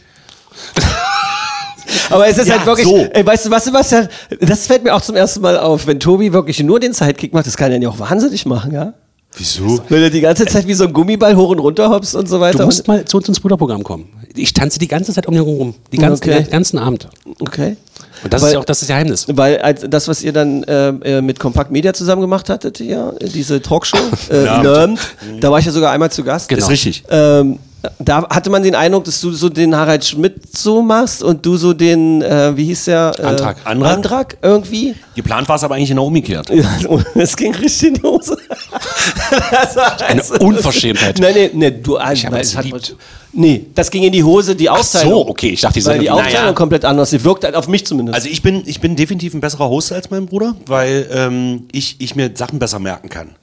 Aber 2.12 2.28
es 2.28 2.38
ist 2.38 2.48
Ja, 2.48 2.58
halt 2.58 2.66
wirklich, 2.66 2.88
so. 2.88 2.98
ey, 2.98 3.26
weißt 3.26 3.46
du 3.48 3.52
was, 3.52 3.66
Sebastian? 3.66 4.10
Das 4.42 4.68
fällt 4.68 4.84
mir 4.84 4.94
auch 4.94 5.02
zum 5.02 5.16
ersten 5.16 5.42
Mal 5.42 5.58
auf. 5.58 5.88
Wenn 5.88 6.00
Tobi 6.00 6.34
wirklich 6.34 6.62
nur 6.62 6.80
den 6.80 6.94
Sidekick 6.94 7.34
macht, 7.34 7.48
das 7.48 7.58
kann 7.58 7.72
er 7.72 7.82
ja 7.82 7.90
auch 7.90 8.00
wahnsinnig 8.00 8.46
machen, 8.46 8.72
ja? 8.74 8.94
Wieso? 9.38 9.80
Wenn 9.90 10.02
er 10.04 10.10
die 10.10 10.22
ganze 10.22 10.46
Zeit 10.48 10.68
wie 10.68 10.74
so 10.74 10.86
ein 10.86 10.94
Gummiball 10.94 11.36
hoch 11.36 11.50
und 11.50 11.60
runter 11.60 11.90
hoppst 11.90 12.16
und 12.16 12.28
so 12.28 12.40
weiter. 12.40 12.60
Du 12.60 12.66
musst 12.66 12.88
mal 12.88 13.06
zu 13.06 13.18
uns 13.18 13.28
ins 13.28 13.40
Bruderprogramm 13.40 13.84
kommen. 13.84 14.10
Ich 14.36 14.54
tanze 14.54 14.80
die 14.80 14.88
ganze 14.88 15.14
Zeit 15.14 15.28
um 15.28 15.34
den 15.36 15.44
rum. 15.44 15.76
Die 15.92 15.98
ganzen, 15.98 16.24
Okay. 16.24 16.44
Den 16.44 16.50
ganzen 16.52 16.80
Abend. 16.80 17.08
okay. 17.40 17.78
Und 18.24 18.34
das 18.34 18.42
Weil- 18.42 18.48
ist 18.50 18.54
ja 18.54 18.60
auch 18.60 18.66
das 18.66 18.86
Geheimnis. 18.86 19.26
Weil 19.30 19.60
als, 19.60 19.86
das, 19.90 20.08
was 20.08 20.22
ihr 20.22 20.34
dann 20.34 20.64
äh, 20.64 20.90
äh, 20.90 21.22
mit 21.22 21.40
Kompakt 21.40 21.72
Media 21.72 21.94
zusammen 21.94 22.22
gemacht 22.22 22.50
hattet, 22.50 22.80
äh, 22.82 22.96
diese 23.22 23.62
Talkshow, 23.62 23.98
äh, 24.32 24.46
Ja. 24.46 24.62
Learned, 24.62 25.00
da 25.42 25.52
war 25.52 25.60
ich 25.60 25.66
ja 25.66 25.72
sogar 25.72 25.92
einmal 25.92 26.12
zu 26.12 26.24
Gast. 26.24 26.50
Genau. 26.50 26.62
Ist 26.64 26.70
richtig. 26.70 27.04
Ähm, 27.10 27.60
da 28.00 28.28
hatte 28.30 28.50
man 28.50 28.62
den 28.64 28.76
Eindruck, 28.76 29.06
dass 29.06 29.22
du 29.22 29.32
so 29.32 29.48
den 29.50 29.76
Harald 29.76 30.04
Schmidt 30.04 30.56
so 30.58 30.82
machst 30.82 31.24
und 31.24 31.46
du 31.46 31.56
so 31.58 31.74
den, 31.74 32.22
äh, 32.22 32.56
wie 32.58 32.66
hieß 32.66 32.86
der? 32.86 33.14
Äh, 33.18 33.24
Antrag. 33.24 33.58
Antrag? 33.66 33.94
Antrag 33.94 34.38
irgendwie. 34.42 34.96
Geplant 35.16 35.48
war 35.48 35.56
es 35.56 35.64
aber 35.64 35.76
eigentlich 35.76 35.90
genau 35.90 36.08
umgekehrt. 36.08 36.50
Ja, 36.54 36.70
Es 37.16 37.36
ging 37.38 37.54
richtig 37.56 37.90
in 37.90 37.94
die 37.96 38.02
Hose. 38.04 38.38
Eine 40.08 40.20
also- 40.22 40.36
Unverschämtheit. 40.46 41.20
Nein, 41.20 41.34
nee, 41.36 41.50
nee, 41.54 41.72
du, 41.72 41.98
Ich 42.12 42.26
habe 42.26 42.36
nein, 42.36 42.42
es 42.42 42.50
es 42.50 42.58
hat-. 42.58 42.96
Nee, 43.32 43.68
das 43.76 43.92
ging 43.92 44.04
in 44.04 44.12
die 44.12 44.24
Hose, 44.24 44.56
die 44.56 44.70
Aufteilung. 44.70 45.12
so, 45.14 45.28
okay, 45.30 45.50
ich 45.50 45.62
dachte, 45.62 45.80
die 45.80 45.86
Weil 45.86 46.00
die 46.00 46.10
Aufteilung 46.10 46.34
Naja. 46.42 46.54
komplett 46.54 46.84
anders. 46.84 47.12
Sie 47.12 47.24
wirkt 47.24 47.44
halt 47.44 47.56
auf 47.56 47.68
mich 47.68 47.86
zumindest. 47.86 48.16
Also 48.16 48.28
ich 48.28 48.42
bin, 48.42 48.64
ich 48.66 48.82
bin 48.82 48.96
definitiv 48.96 49.34
ein 49.36 49.40
besserer 49.40 49.70
Host 49.70 49.94
als 49.94 50.10
mein 50.10 50.26
Bruder, 50.26 50.56
weil 50.66 51.08
ähm, 51.14 51.68
ich, 51.72 51.98
ich 52.00 52.16
mir 52.16 52.32
Sachen 52.34 52.58
besser 52.60 52.80
merken 52.80 53.10
kann. 53.10 53.36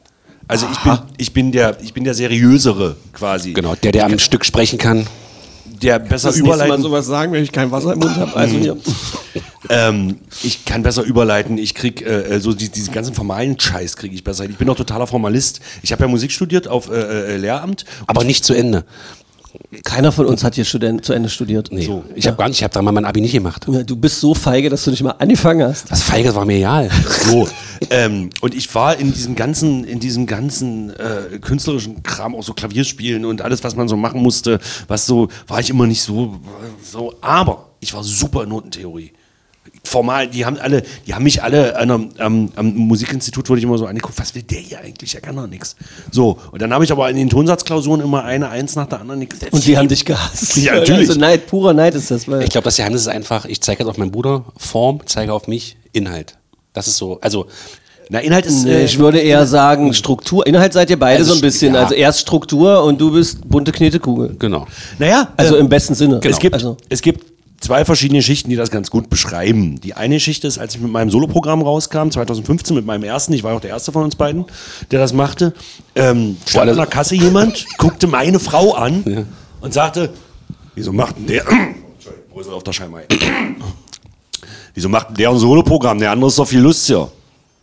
Also 0.48 0.66
ich 0.70 0.78
bin, 0.78 0.98
ich 1.16 1.32
bin 1.32 1.52
der, 1.52 1.76
ich 1.82 1.92
bin 1.92 2.04
der 2.04 2.14
seriösere 2.14 2.96
quasi. 3.12 3.52
Genau, 3.52 3.74
der, 3.74 3.92
der 3.92 4.06
am 4.06 4.18
Stück 4.18 4.44
sprechen 4.44 4.78
kann. 4.78 5.06
Der 5.82 5.98
besser 5.98 6.28
das 6.28 6.36
nächste 6.36 6.48
Mal 6.48 6.56
überleiten. 6.56 6.82
sowas 6.82 7.06
sagen, 7.06 7.32
wenn 7.32 7.42
ich 7.42 7.52
kein 7.52 7.70
Wasser 7.70 7.92
im 7.92 7.98
Mund 7.98 8.16
habe. 8.16 8.34
Also 8.34 8.56
hier. 8.56 8.76
Ähm, 9.68 10.18
ich 10.44 10.64
kann 10.64 10.82
besser 10.84 11.02
überleiten. 11.02 11.58
Ich 11.58 11.74
krieg 11.74 12.00
äh, 12.00 12.38
so 12.38 12.52
die, 12.52 12.68
diesen 12.68 12.94
ganzen 12.94 13.14
formalen 13.14 13.58
Scheiß 13.58 13.96
kriege 13.96 14.14
ich 14.14 14.22
besser. 14.22 14.44
Ich 14.44 14.56
bin 14.56 14.68
doch 14.68 14.76
totaler 14.76 15.08
Formalist. 15.08 15.60
Ich 15.82 15.92
habe 15.92 16.02
ja 16.02 16.08
Musik 16.08 16.30
studiert 16.30 16.68
auf 16.68 16.88
äh, 16.88 17.34
äh, 17.34 17.36
Lehramt. 17.36 17.84
Aber 18.06 18.22
nicht 18.22 18.44
zu 18.44 18.54
Ende. 18.54 18.84
Keiner 19.84 20.12
von 20.12 20.26
uns 20.26 20.44
hat 20.44 20.54
hier 20.54 20.64
Student, 20.64 21.04
zu 21.04 21.12
Ende 21.12 21.28
studiert. 21.28 21.68
Nee. 21.70 21.88
Ich 22.14 22.26
habe 22.26 22.36
gar 22.36 22.48
nicht, 22.48 22.58
ich 22.58 22.64
habe 22.64 22.72
da 22.74 22.82
mal 22.82 22.92
mein 22.92 23.04
Abi 23.04 23.20
nicht 23.20 23.32
gemacht. 23.32 23.66
Ja, 23.68 23.82
Du 23.82 23.96
bist 23.96 24.20
so 24.20 24.34
feige, 24.34 24.68
dass 24.68 24.84
du 24.84 24.90
nicht 24.90 25.02
mal 25.02 25.12
angefangen 25.18 25.66
hast. 25.68 25.90
Das 25.90 26.02
Feige 26.02 26.34
war 26.34 26.44
mir 26.44 26.56
egal. 26.56 26.90
So. 27.28 27.48
ähm, 27.90 28.30
und 28.40 28.54
ich 28.54 28.72
war 28.74 28.96
in 28.96 29.12
diesem 29.12 29.34
ganzen, 29.34 29.84
in 29.84 30.00
diesem 30.00 30.26
ganzen 30.26 30.90
äh, 30.90 31.38
künstlerischen 31.40 32.02
Kram, 32.02 32.34
auch 32.34 32.42
so 32.42 32.54
Klavierspielen 32.54 33.24
und 33.24 33.42
alles, 33.42 33.64
was 33.64 33.76
man 33.76 33.88
so 33.88 33.96
machen 33.96 34.22
musste, 34.22 34.60
was 34.88 35.06
so, 35.06 35.28
war 35.46 35.60
ich 35.60 35.70
immer 35.70 35.86
nicht 35.86 36.02
so, 36.02 36.38
so. 36.82 37.14
Aber 37.20 37.70
ich 37.80 37.92
war 37.94 38.02
super 38.04 38.44
in 38.44 38.50
Notentheorie. 38.50 39.12
Formal, 39.86 40.26
die 40.28 40.44
haben 40.44 40.58
alle, 40.58 40.82
die 41.06 41.14
haben 41.14 41.22
mich 41.24 41.42
alle 41.42 41.76
einem, 41.76 42.10
am, 42.18 42.50
am 42.56 42.74
Musikinstitut 42.74 43.48
wurde 43.48 43.58
ich 43.60 43.64
immer 43.64 43.78
so 43.78 43.86
angeguckt, 43.86 44.18
was 44.18 44.34
will 44.34 44.42
der 44.42 44.58
hier 44.58 44.80
eigentlich? 44.80 45.14
Er 45.14 45.20
kann 45.20 45.36
doch 45.36 45.46
nichts. 45.46 45.76
So, 46.10 46.38
und 46.50 46.60
dann 46.60 46.72
habe 46.74 46.84
ich 46.84 46.92
aber 46.92 47.08
in 47.08 47.16
den 47.16 47.28
Tonsatzklausuren 47.30 48.00
immer 48.00 48.24
eine 48.24 48.48
Eins 48.48 48.74
nach 48.76 48.86
der 48.86 49.00
anderen 49.00 49.26
gesetzt. 49.28 49.52
Und 49.52 49.64
die 49.66 49.78
haben 49.78 49.88
dich 49.88 50.04
gehasst. 50.04 50.56
Ja, 50.56 50.74
natürlich. 50.74 51.08
Also 51.08 51.20
Neid, 51.20 51.46
purer 51.46 51.72
Neid 51.72 51.94
ist 51.94 52.10
das. 52.10 52.28
Weil 52.28 52.42
Ich 52.42 52.50
glaube, 52.50 52.64
das 52.64 52.76
Geheimnis 52.76 53.02
ist 53.02 53.08
einfach, 53.08 53.44
ich 53.44 53.60
zeige 53.60 53.82
jetzt 53.84 53.88
auf 53.90 53.96
meinen 53.98 54.10
Bruder 54.10 54.44
Form, 54.56 55.00
zeige 55.06 55.32
auf 55.32 55.46
mich 55.48 55.76
Inhalt. 55.92 56.36
Das 56.72 56.88
ist 56.88 56.96
so, 56.96 57.18
also 57.20 57.46
Na, 58.10 58.18
Inhalt 58.18 58.46
ist. 58.46 58.64
Nee, 58.64 58.72
äh, 58.72 58.84
ich 58.84 58.98
würde 58.98 59.18
eher 59.18 59.46
sagen 59.46 59.94
Struktur. 59.94 60.46
Inhalt 60.46 60.72
seid 60.72 60.90
ihr 60.90 60.98
beide 60.98 61.18
Also, 61.20 61.32
so 61.32 61.38
ein 61.38 61.40
bisschen. 61.42 61.74
ja. 61.74 61.82
Also 61.82 61.94
erst 61.94 62.20
Struktur 62.20 62.82
und 62.84 63.00
du 63.00 63.12
bist 63.12 63.48
bunte 63.48 63.72
Knetekugel. 63.72 64.36
genau. 64.38 64.66
naja, 64.98 65.28
Also 65.36 65.56
äh, 65.56 65.60
im 65.60 65.68
besten 65.68 65.94
Sinne. 65.94 66.20
Es 66.22 66.38
gibt, 66.38 66.54
Also, 66.54 66.76
es 66.88 67.00
gibt 67.00 67.35
zwei 67.60 67.84
verschiedene 67.84 68.22
Schichten, 68.22 68.50
die 68.50 68.56
das 68.56 68.70
ganz 68.70 68.90
gut 68.90 69.08
beschreiben. 69.10 69.80
Die 69.80 69.94
eine 69.94 70.16
Geschichte 70.16 70.46
ist, 70.46 70.58
als 70.58 70.74
ich 70.74 70.80
mit 70.80 70.90
meinem 70.90 71.10
Soloprogramm 71.10 71.62
rauskam, 71.62 72.10
2015, 72.10 72.76
mit 72.76 72.86
meinem 72.86 73.04
ersten, 73.04 73.32
ich 73.32 73.42
war 73.42 73.54
auch 73.54 73.60
der 73.60 73.70
erste 73.70 73.92
von 73.92 74.04
uns 74.04 74.16
beiden, 74.16 74.44
der 74.90 75.00
das 75.00 75.12
machte, 75.12 75.52
ähm, 75.94 76.36
stand 76.46 76.70
an 76.70 76.76
der 76.76 76.86
Kasse 76.86 77.14
jemand, 77.16 77.66
guckte 77.78 78.06
meine 78.06 78.38
Frau 78.38 78.74
an 78.74 79.26
und 79.60 79.72
sagte, 79.74 80.10
wieso 80.74 80.92
macht 80.92 81.16
denn 81.16 81.26
der, 81.26 81.44
wo 82.32 82.40
ist 82.40 82.46
er 82.46 82.54
auf 82.54 82.64
der 82.64 82.72
Scheinmeier? 82.72 83.06
wieso 84.74 84.88
macht 84.88 85.08
denn 85.10 85.16
der 85.16 85.30
ein 85.30 85.38
Soloprogramm? 85.38 85.98
Der 85.98 86.10
andere 86.10 86.28
ist 86.28 86.38
doch 86.38 86.48
viel 86.48 86.60
lustiger. 86.60 87.10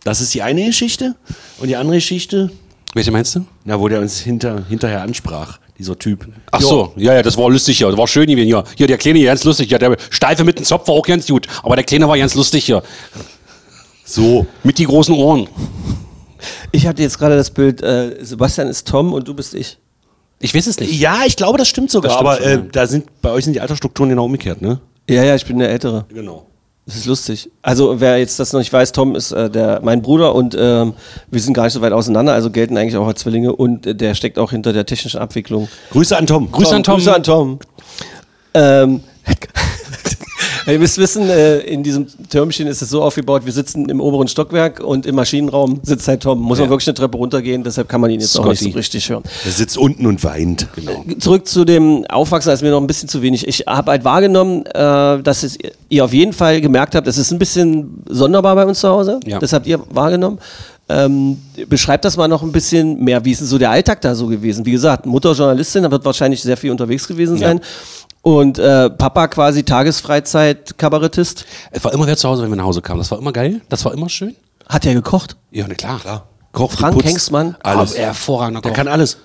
Das 0.02 0.20
ist 0.20 0.34
die 0.34 0.42
eine 0.42 0.66
Geschichte. 0.66 1.14
Und 1.58 1.68
die 1.68 1.76
andere 1.76 1.96
Geschichte, 1.96 2.50
Welche 2.92 3.10
meinst 3.10 3.36
du? 3.36 3.46
na, 3.64 3.80
wo 3.80 3.88
der 3.88 4.00
uns 4.00 4.18
hinter, 4.20 4.64
hinterher 4.68 5.02
ansprach, 5.02 5.58
dieser 5.78 5.98
Typ. 5.98 6.26
Ach 6.52 6.60
Jo. 6.60 6.68
so, 6.68 6.92
ja, 6.96 7.14
ja, 7.14 7.22
das 7.22 7.36
war 7.36 7.50
lustig 7.50 7.78
hier. 7.78 7.88
Das 7.88 7.96
war 7.96 8.06
schön 8.06 8.26
gewesen 8.26 8.46
hier. 8.46 8.64
Hier, 8.76 8.86
der 8.86 8.98
Kleine, 8.98 9.22
ganz 9.24 9.44
lustig. 9.44 9.70
Ja, 9.70 9.78
der 9.78 9.96
Steife 10.10 10.44
mit 10.44 10.58
dem 10.58 10.64
Zopf 10.64 10.86
war 10.88 10.94
auch 10.94 11.06
ganz 11.06 11.26
gut. 11.26 11.46
Aber 11.62 11.76
der 11.76 11.84
Kleine 11.84 12.08
war 12.08 12.16
ganz 12.16 12.34
lustig 12.34 12.64
hier. 12.64 12.82
So. 14.04 14.46
Mit 14.62 14.78
die 14.78 14.84
großen 14.84 15.14
Ohren. 15.14 15.48
ich 16.72 16.86
hatte 16.86 17.02
jetzt 17.02 17.18
gerade 17.18 17.36
das 17.36 17.50
Bild, 17.50 17.82
äh, 17.82 18.16
Sebastian 18.20 18.68
ist 18.68 18.86
Tom 18.86 19.12
und 19.12 19.26
du 19.26 19.34
bist 19.34 19.54
ich. 19.54 19.78
Ich 20.40 20.54
weiß 20.54 20.66
es 20.66 20.78
nicht. 20.78 20.92
Ja, 21.00 21.22
ich 21.26 21.36
glaube, 21.36 21.58
das 21.58 21.68
stimmt 21.68 21.90
sogar. 21.90 22.10
Das 22.10 22.16
stimmt 22.16 22.28
aber 22.28 22.36
schon, 22.36 22.46
äh, 22.46 22.64
ja. 22.64 22.70
da 22.70 22.86
sind 22.86 23.22
bei 23.22 23.30
euch 23.30 23.44
sind 23.44 23.54
die 23.54 23.60
Altersstrukturen 23.60 24.10
genau 24.10 24.26
umgekehrt, 24.26 24.60
ne? 24.60 24.80
Ja, 25.08 25.22
ja, 25.22 25.34
ich 25.34 25.44
bin 25.44 25.58
der 25.58 25.70
Ältere. 25.70 26.06
Genau. 26.12 26.46
Das 26.86 26.96
ist 26.96 27.06
lustig. 27.06 27.50
Also 27.62 28.00
wer 28.00 28.18
jetzt 28.18 28.38
das 28.38 28.52
noch 28.52 28.60
nicht 28.60 28.72
weiß, 28.72 28.92
Tom 28.92 29.16
ist 29.16 29.32
äh, 29.32 29.48
der, 29.48 29.80
mein 29.82 30.02
Bruder 30.02 30.34
und 30.34 30.54
ähm, 30.58 30.92
wir 31.30 31.40
sind 31.40 31.54
gar 31.54 31.64
nicht 31.64 31.72
so 31.72 31.80
weit 31.80 31.92
auseinander, 31.92 32.34
also 32.34 32.50
gelten 32.50 32.76
eigentlich 32.76 32.96
auch 32.96 33.06
als 33.06 33.20
Zwillinge 33.20 33.56
und 33.56 33.86
äh, 33.86 33.94
der 33.94 34.14
steckt 34.14 34.38
auch 34.38 34.50
hinter 34.50 34.74
der 34.74 34.84
technischen 34.84 35.18
Abwicklung. 35.18 35.68
Grüße 35.92 36.14
an 36.16 36.26
Tom. 36.26 36.50
Grüße 36.52 36.74
an 36.74 36.82
Tom. 36.82 36.96
Grüße 36.96 37.14
an 37.14 37.22
Tom. 37.22 37.58
Ähm, 38.52 39.00
Ihr 40.72 40.78
müsst 40.78 40.98
wissen, 40.98 41.28
äh, 41.28 41.58
in 41.60 41.82
diesem 41.82 42.06
Türmchen 42.28 42.66
ist 42.66 42.80
es 42.82 42.90
so 42.90 43.02
aufgebaut, 43.02 43.42
wir 43.44 43.52
sitzen 43.52 43.88
im 43.88 44.00
oberen 44.00 44.28
Stockwerk 44.28 44.80
und 44.80 45.06
im 45.06 45.14
Maschinenraum 45.14 45.80
sitzt 45.82 46.08
halt 46.08 46.22
Tom. 46.22 46.40
Muss 46.40 46.58
man 46.58 46.70
wirklich 46.70 46.88
eine 46.88 46.94
Treppe 46.94 47.16
runtergehen, 47.18 47.62
deshalb 47.64 47.88
kann 47.88 48.00
man 48.00 48.10
ihn 48.10 48.20
jetzt 48.20 48.38
auch 48.38 48.46
nicht 48.46 48.58
so 48.58 48.64
Scotty. 48.64 48.78
richtig 48.78 49.10
hören. 49.10 49.22
Er 49.44 49.50
sitzt 49.52 49.76
unten 49.76 50.06
und 50.06 50.22
weint. 50.24 50.68
Genau. 50.74 51.04
Zurück 51.18 51.46
zu 51.46 51.64
dem 51.64 52.04
Aufwachsen, 52.08 52.50
das 52.50 52.60
ist 52.60 52.62
mir 52.62 52.70
noch 52.70 52.80
ein 52.80 52.86
bisschen 52.86 53.08
zu 53.08 53.22
wenig. 53.22 53.46
Ich 53.46 53.64
habe 53.66 53.90
halt 53.90 54.04
wahrgenommen, 54.04 54.64
äh, 54.66 55.22
dass 55.22 55.42
es, 55.42 55.58
ihr 55.88 56.04
auf 56.04 56.12
jeden 56.12 56.32
Fall 56.32 56.60
gemerkt 56.60 56.94
habt, 56.94 57.06
es 57.06 57.18
ist 57.18 57.30
ein 57.30 57.38
bisschen 57.38 58.02
sonderbar 58.08 58.54
bei 58.54 58.64
uns 58.64 58.80
zu 58.80 58.88
Hause. 58.88 59.20
Ja. 59.26 59.38
Das 59.38 59.52
habt 59.52 59.66
ihr 59.66 59.80
wahrgenommen. 59.90 60.38
Ähm, 60.86 61.38
beschreibt 61.68 62.04
das 62.04 62.18
mal 62.18 62.28
noch 62.28 62.42
ein 62.42 62.52
bisschen 62.52 63.02
mehr. 63.02 63.24
Wie 63.24 63.32
ist 63.32 63.40
denn 63.40 63.48
so 63.48 63.56
der 63.56 63.70
Alltag 63.70 64.02
da 64.02 64.14
so 64.14 64.26
gewesen? 64.26 64.66
Wie 64.66 64.72
gesagt, 64.72 65.06
Mutter 65.06 65.32
Journalistin, 65.32 65.82
da 65.82 65.90
wird 65.90 66.04
wahrscheinlich 66.04 66.42
sehr 66.42 66.58
viel 66.58 66.70
unterwegs 66.70 67.08
gewesen 67.08 67.38
Ja. 67.38 67.54
Und 68.24 68.58
äh, 68.58 68.88
Papa 68.88 69.28
quasi 69.28 69.64
Tagesfreizeit-Kabarettist. 69.64 71.44
Es 71.70 71.84
war 71.84 71.92
immer 71.92 72.06
wer 72.06 72.16
zu 72.16 72.26
Hause, 72.26 72.42
wenn 72.42 72.48
wir 72.48 72.56
nach 72.56 72.64
Hause 72.64 72.80
kamen. 72.80 72.98
Das 72.98 73.10
war 73.10 73.18
immer 73.18 73.32
geil. 73.32 73.60
Das 73.68 73.84
war 73.84 73.92
immer 73.92 74.08
schön. 74.08 74.34
Hat 74.66 74.86
er 74.86 74.94
gekocht? 74.94 75.36
Ja, 75.50 75.66
na 75.68 75.74
klar. 75.74 76.00
Klar. 76.00 76.26
Koch, 76.52 76.72
Frank 76.72 76.94
geputzt, 76.94 77.10
Hengstmann? 77.12 77.54
Alles. 77.62 77.92
Aber 77.94 78.00
hervorragender 78.02 78.62
Der 78.62 78.70
Koch. 78.70 78.76
kann 78.76 78.88
alles. 78.88 79.18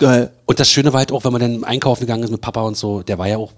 Geil. 0.00 0.30
Und 0.46 0.58
das 0.60 0.70
Schöne 0.70 0.94
war 0.94 1.00
halt 1.00 1.12
auch, 1.12 1.24
wenn 1.24 1.32
man 1.32 1.42
dann 1.42 1.64
einkaufen 1.64 2.00
gegangen 2.00 2.22
ist 2.22 2.30
mit 2.30 2.40
Papa 2.40 2.62
und 2.62 2.74
so, 2.76 3.02
der 3.02 3.18
war 3.18 3.28
ja 3.28 3.36
auch 3.36 3.52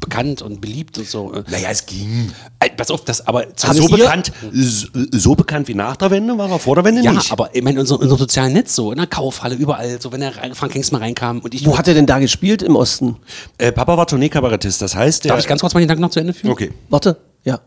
bekannt 0.00 0.42
und 0.42 0.60
beliebt 0.60 0.98
und 0.98 1.06
so. 1.08 1.32
Naja, 1.50 1.68
es 1.70 1.86
ging. 1.86 2.32
Äh, 2.60 2.70
Pass 2.70 2.90
auf, 2.90 3.04
das 3.04 3.26
aber 3.26 3.46
Haben 3.62 3.76
So 3.76 3.82
ihr- 3.88 3.96
bekannt, 3.96 4.32
so, 4.52 4.86
so 5.12 5.34
bekannt 5.34 5.68
wie 5.68 5.74
nach 5.74 5.96
der 5.96 6.10
Wende 6.10 6.36
war 6.36 6.50
er 6.50 6.58
vor 6.58 6.74
der 6.74 6.84
Wende 6.84 7.02
ja, 7.02 7.12
nicht. 7.12 7.32
aber 7.32 7.54
ich 7.54 7.62
meine, 7.62 7.74
in 7.76 7.80
unserem, 7.80 8.08
sozialen 8.18 8.52
Netz 8.52 8.74
so, 8.74 8.92
in 8.92 8.98
der 8.98 9.06
Kaufhalle, 9.06 9.54
überall, 9.54 10.00
so 10.00 10.12
wenn 10.12 10.20
der 10.20 10.32
Frank 10.54 10.74
Hengstmann 10.74 11.02
reinkam 11.02 11.40
und 11.40 11.54
ich. 11.54 11.64
Wo 11.66 11.76
hat 11.78 11.88
er 11.88 11.94
denn 11.94 12.06
da 12.06 12.18
gespielt 12.18 12.62
im 12.62 12.76
Osten? 12.76 13.16
äh, 13.58 13.72
Papa 13.72 13.96
war 13.96 14.06
Tourneekabarettist, 14.06 14.80
das 14.82 14.94
heißt, 14.94 15.24
der. 15.24 15.30
Darf 15.30 15.40
ich 15.40 15.46
ganz 15.46 15.60
kurz 15.60 15.74
mal 15.74 15.80
den 15.80 15.86
Gedanken 15.88 16.02
noch 16.02 16.10
zu 16.10 16.20
Ende 16.20 16.34
führen? 16.34 16.52
Okay. 16.52 16.72
Warte. 16.88 17.16
Ja. 17.44 17.60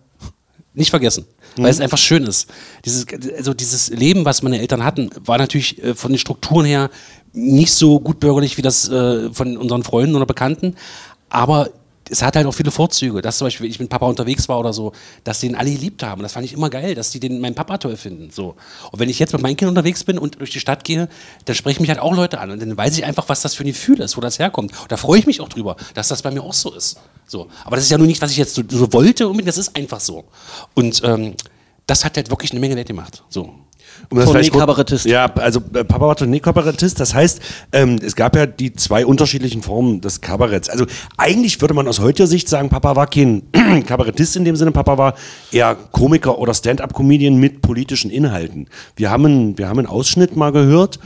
Nicht 0.75 0.91
vergessen, 0.91 1.25
weil 1.57 1.71
es 1.71 1.81
einfach 1.81 1.97
schön 1.97 2.23
ist. 2.23 2.47
Dieses, 2.85 3.05
also 3.35 3.53
dieses 3.55 3.89
Leben, 3.89 4.23
was 4.23 4.43
meine 4.43 4.59
Eltern 4.59 4.83
hatten, 4.83 5.09
war 5.25 5.37
natürlich 5.39 5.83
äh, 5.83 5.95
von 5.95 6.11
den 6.11 6.19
Strukturen 6.19 6.65
her 6.65 6.89
nicht 7.33 7.73
so 7.73 7.99
gut 7.99 8.19
bürgerlich 8.19 8.57
wie 8.57 8.61
das 8.61 8.87
äh, 8.87 9.31
von 9.33 9.57
unseren 9.57 9.83
Freunden 9.83 10.15
oder 10.15 10.25
Bekannten, 10.27 10.75
aber 11.29 11.69
es 12.09 12.21
hat 12.21 12.35
halt 12.35 12.45
auch 12.45 12.53
viele 12.53 12.71
Vorzüge, 12.71 13.21
dass 13.21 13.37
zum 13.37 13.45
Beispiel, 13.45 13.65
wenn 13.65 13.71
ich 13.71 13.79
mit 13.79 13.89
Papa 13.89 14.05
unterwegs 14.05 14.49
war 14.49 14.59
oder 14.59 14.73
so, 14.73 14.91
dass 15.23 15.39
den 15.39 15.55
alle 15.55 15.71
geliebt 15.71 16.03
haben. 16.03 16.21
Das 16.21 16.33
fand 16.33 16.45
ich 16.45 16.53
immer 16.53 16.69
geil, 16.69 16.95
dass 16.95 17.11
die 17.11 17.19
den 17.19 17.39
meinen 17.39 17.55
Papa 17.55 17.77
toll 17.77 17.97
finden. 17.97 18.31
So. 18.31 18.55
Und 18.91 18.99
wenn 18.99 19.09
ich 19.09 19.19
jetzt 19.19 19.33
mit 19.33 19.41
meinen 19.41 19.55
Kindern 19.55 19.77
unterwegs 19.77 20.03
bin 20.03 20.17
und 20.17 20.39
durch 20.39 20.49
die 20.49 20.59
Stadt 20.59 20.83
gehe, 20.83 21.07
dann 21.45 21.55
sprechen 21.55 21.81
mich 21.81 21.89
halt 21.89 21.99
auch 21.99 22.15
Leute 22.15 22.39
an. 22.39 22.51
Und 22.51 22.61
dann 22.61 22.75
weiß 22.75 22.97
ich 22.97 23.05
einfach, 23.05 23.29
was 23.29 23.41
das 23.41 23.55
für 23.55 23.63
ein 23.63 23.67
Gefühl 23.67 23.99
ist, 24.01 24.17
wo 24.17 24.21
das 24.21 24.39
herkommt. 24.39 24.71
Und 24.71 24.91
da 24.91 24.97
freue 24.97 25.19
ich 25.19 25.27
mich 25.27 25.41
auch 25.41 25.49
drüber, 25.49 25.75
dass 25.93 26.07
das 26.07 26.21
bei 26.21 26.31
mir 26.31 26.43
auch 26.43 26.53
so 26.53 26.73
ist. 26.73 26.99
So. 27.27 27.47
Aber 27.63 27.75
das 27.75 27.85
ist 27.85 27.91
ja 27.91 27.97
nur 27.97 28.07
nicht, 28.07 28.21
was 28.21 28.31
ich 28.31 28.37
jetzt 28.37 28.55
so, 28.55 28.63
so 28.67 28.91
wollte, 28.93 29.31
das 29.43 29.57
ist 29.57 29.75
einfach 29.75 29.99
so. 29.99 30.25
Und 30.73 31.01
ähm, 31.03 31.35
das 31.85 32.05
hat 32.05 32.17
halt 32.17 32.29
wirklich 32.29 32.51
eine 32.51 32.59
Menge 32.59 32.75
Geld 32.75 32.87
gemacht. 32.87 33.23
So. 33.29 33.53
Um 34.09 34.17
Tournee-Kabarettist. 34.23 35.05
Ja, 35.05 35.25
also 35.35 35.59
äh, 35.73 35.83
Papa 35.83 36.07
war 36.07 36.15
Tournee-Kabarettist. 36.15 36.99
Das 36.99 37.13
heißt, 37.13 37.39
ähm, 37.71 37.97
es 38.03 38.15
gab 38.15 38.35
ja 38.35 38.45
die 38.45 38.73
zwei 38.73 39.05
unterschiedlichen 39.05 39.61
Formen 39.61 40.01
des 40.01 40.21
Kabaretts. 40.21 40.69
Also 40.69 40.85
eigentlich 41.17 41.59
würde 41.61 41.73
man 41.73 41.87
aus 41.87 41.99
heutiger 41.99 42.27
Sicht 42.27 42.49
sagen, 42.49 42.69
Papa 42.69 42.95
war 42.95 43.07
kein 43.07 43.43
Kabarettist 43.85 44.35
in 44.35 44.45
dem 44.45 44.55
Sinne. 44.55 44.71
Papa 44.71 44.97
war 44.97 45.13
eher 45.51 45.75
Komiker 45.91 46.39
oder 46.39 46.53
Stand-up-Comedian 46.53 47.35
mit 47.37 47.61
politischen 47.61 48.09
Inhalten. 48.09 48.67
Wir 48.95 49.11
haben, 49.11 49.25
einen- 49.25 49.57
wir 49.57 49.67
haben 49.67 49.79
einen 49.79 49.87
Ausschnitt 49.87 50.35
mal 50.35 50.51
gehört. 50.51 50.99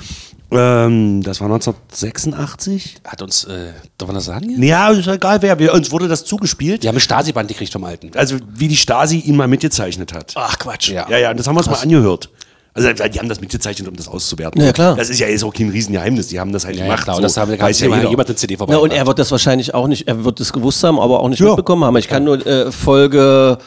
Ähm, 0.52 1.24
das 1.24 1.42
war 1.42 1.48
1986. 1.50 2.96
Hat 3.04 3.22
uns, 3.22 3.44
äh, 3.46 3.72
darf 3.98 4.08
man 4.08 4.16
das 4.16 4.26
sagen? 4.26 4.62
Ja, 4.62 4.90
ist 4.90 5.08
egal 5.08 5.42
wer. 5.42 5.58
Wir, 5.60 5.74
uns 5.74 5.92
wurde 5.92 6.08
das 6.08 6.26
zugespielt. 6.26 6.84
Die 6.84 6.88
haben 6.88 6.96
ein 6.98 7.00
Stasi-Band 7.02 7.48
gekriegt 7.48 7.74
vom 7.74 7.84
Alten. 7.84 8.12
Also 8.16 8.38
wie 8.54 8.68
die 8.68 8.76
Stasi 8.78 9.18
ihn 9.20 9.36
mal 9.36 9.48
mitgezeichnet 9.48 10.14
hat. 10.14 10.34
Ach 10.36 10.58
Quatsch. 10.60 10.90
Ja. 10.90 11.08
Ja, 11.10 11.18
ja, 11.18 11.34
das 11.34 11.48
haben 11.48 11.56
wir 11.56 11.60
uns 11.60 11.68
mal 11.70 11.78
angehört. 11.82 12.30
Also 12.76 12.90
die 12.92 13.20
haben 13.20 13.30
das 13.30 13.40
mitgezeichnet, 13.40 13.88
um 13.88 13.96
das 13.96 14.08
auszuwerten. 14.08 14.60
Ja, 14.62 14.72
klar. 14.74 14.96
Das 14.96 15.10
ist 15.10 15.20
ja 15.20 15.28
jetzt 15.28 15.44
auch 15.44 15.54
kein 15.54 15.70
Riesengeheimnis. 15.70 16.28
Die 16.28 16.40
haben 16.40 16.52
das 16.52 16.66
halt 16.66 16.76
Ja, 16.76 16.82
ja, 16.82 16.86
gemacht. 16.88 17.04
klar. 17.04 17.16
so. 17.16 17.18
Und 17.20 17.24
das 17.24 17.38
haben 17.38 17.52
wir 17.52 17.60
Weiß 17.60 17.80
ja 17.82 17.96
jeder. 17.96 18.10
jemand 18.10 18.30
eine 18.30 18.36
CD 18.36 18.58
vorbei. 18.58 18.74
Ja, 18.74 18.80
und 18.80 18.92
er 18.92 19.06
wird 19.06 19.20
das 19.20 19.30
wahrscheinlich 19.32 19.74
auch 19.76 19.88
nicht, 19.88 20.08
er 20.08 20.26
wird 20.26 20.40
es 20.40 20.52
gewusst 20.52 20.84
haben, 20.84 21.00
aber 21.00 21.20
auch 21.20 21.30
nicht 21.30 21.40
Ja. 21.40 21.48
mitbekommen 21.50 21.84
haben. 21.84 21.96
Ich 21.98 22.08
kann 22.08 22.24
nur 22.24 22.46
äh, 22.46 22.72
Folge 22.72 23.58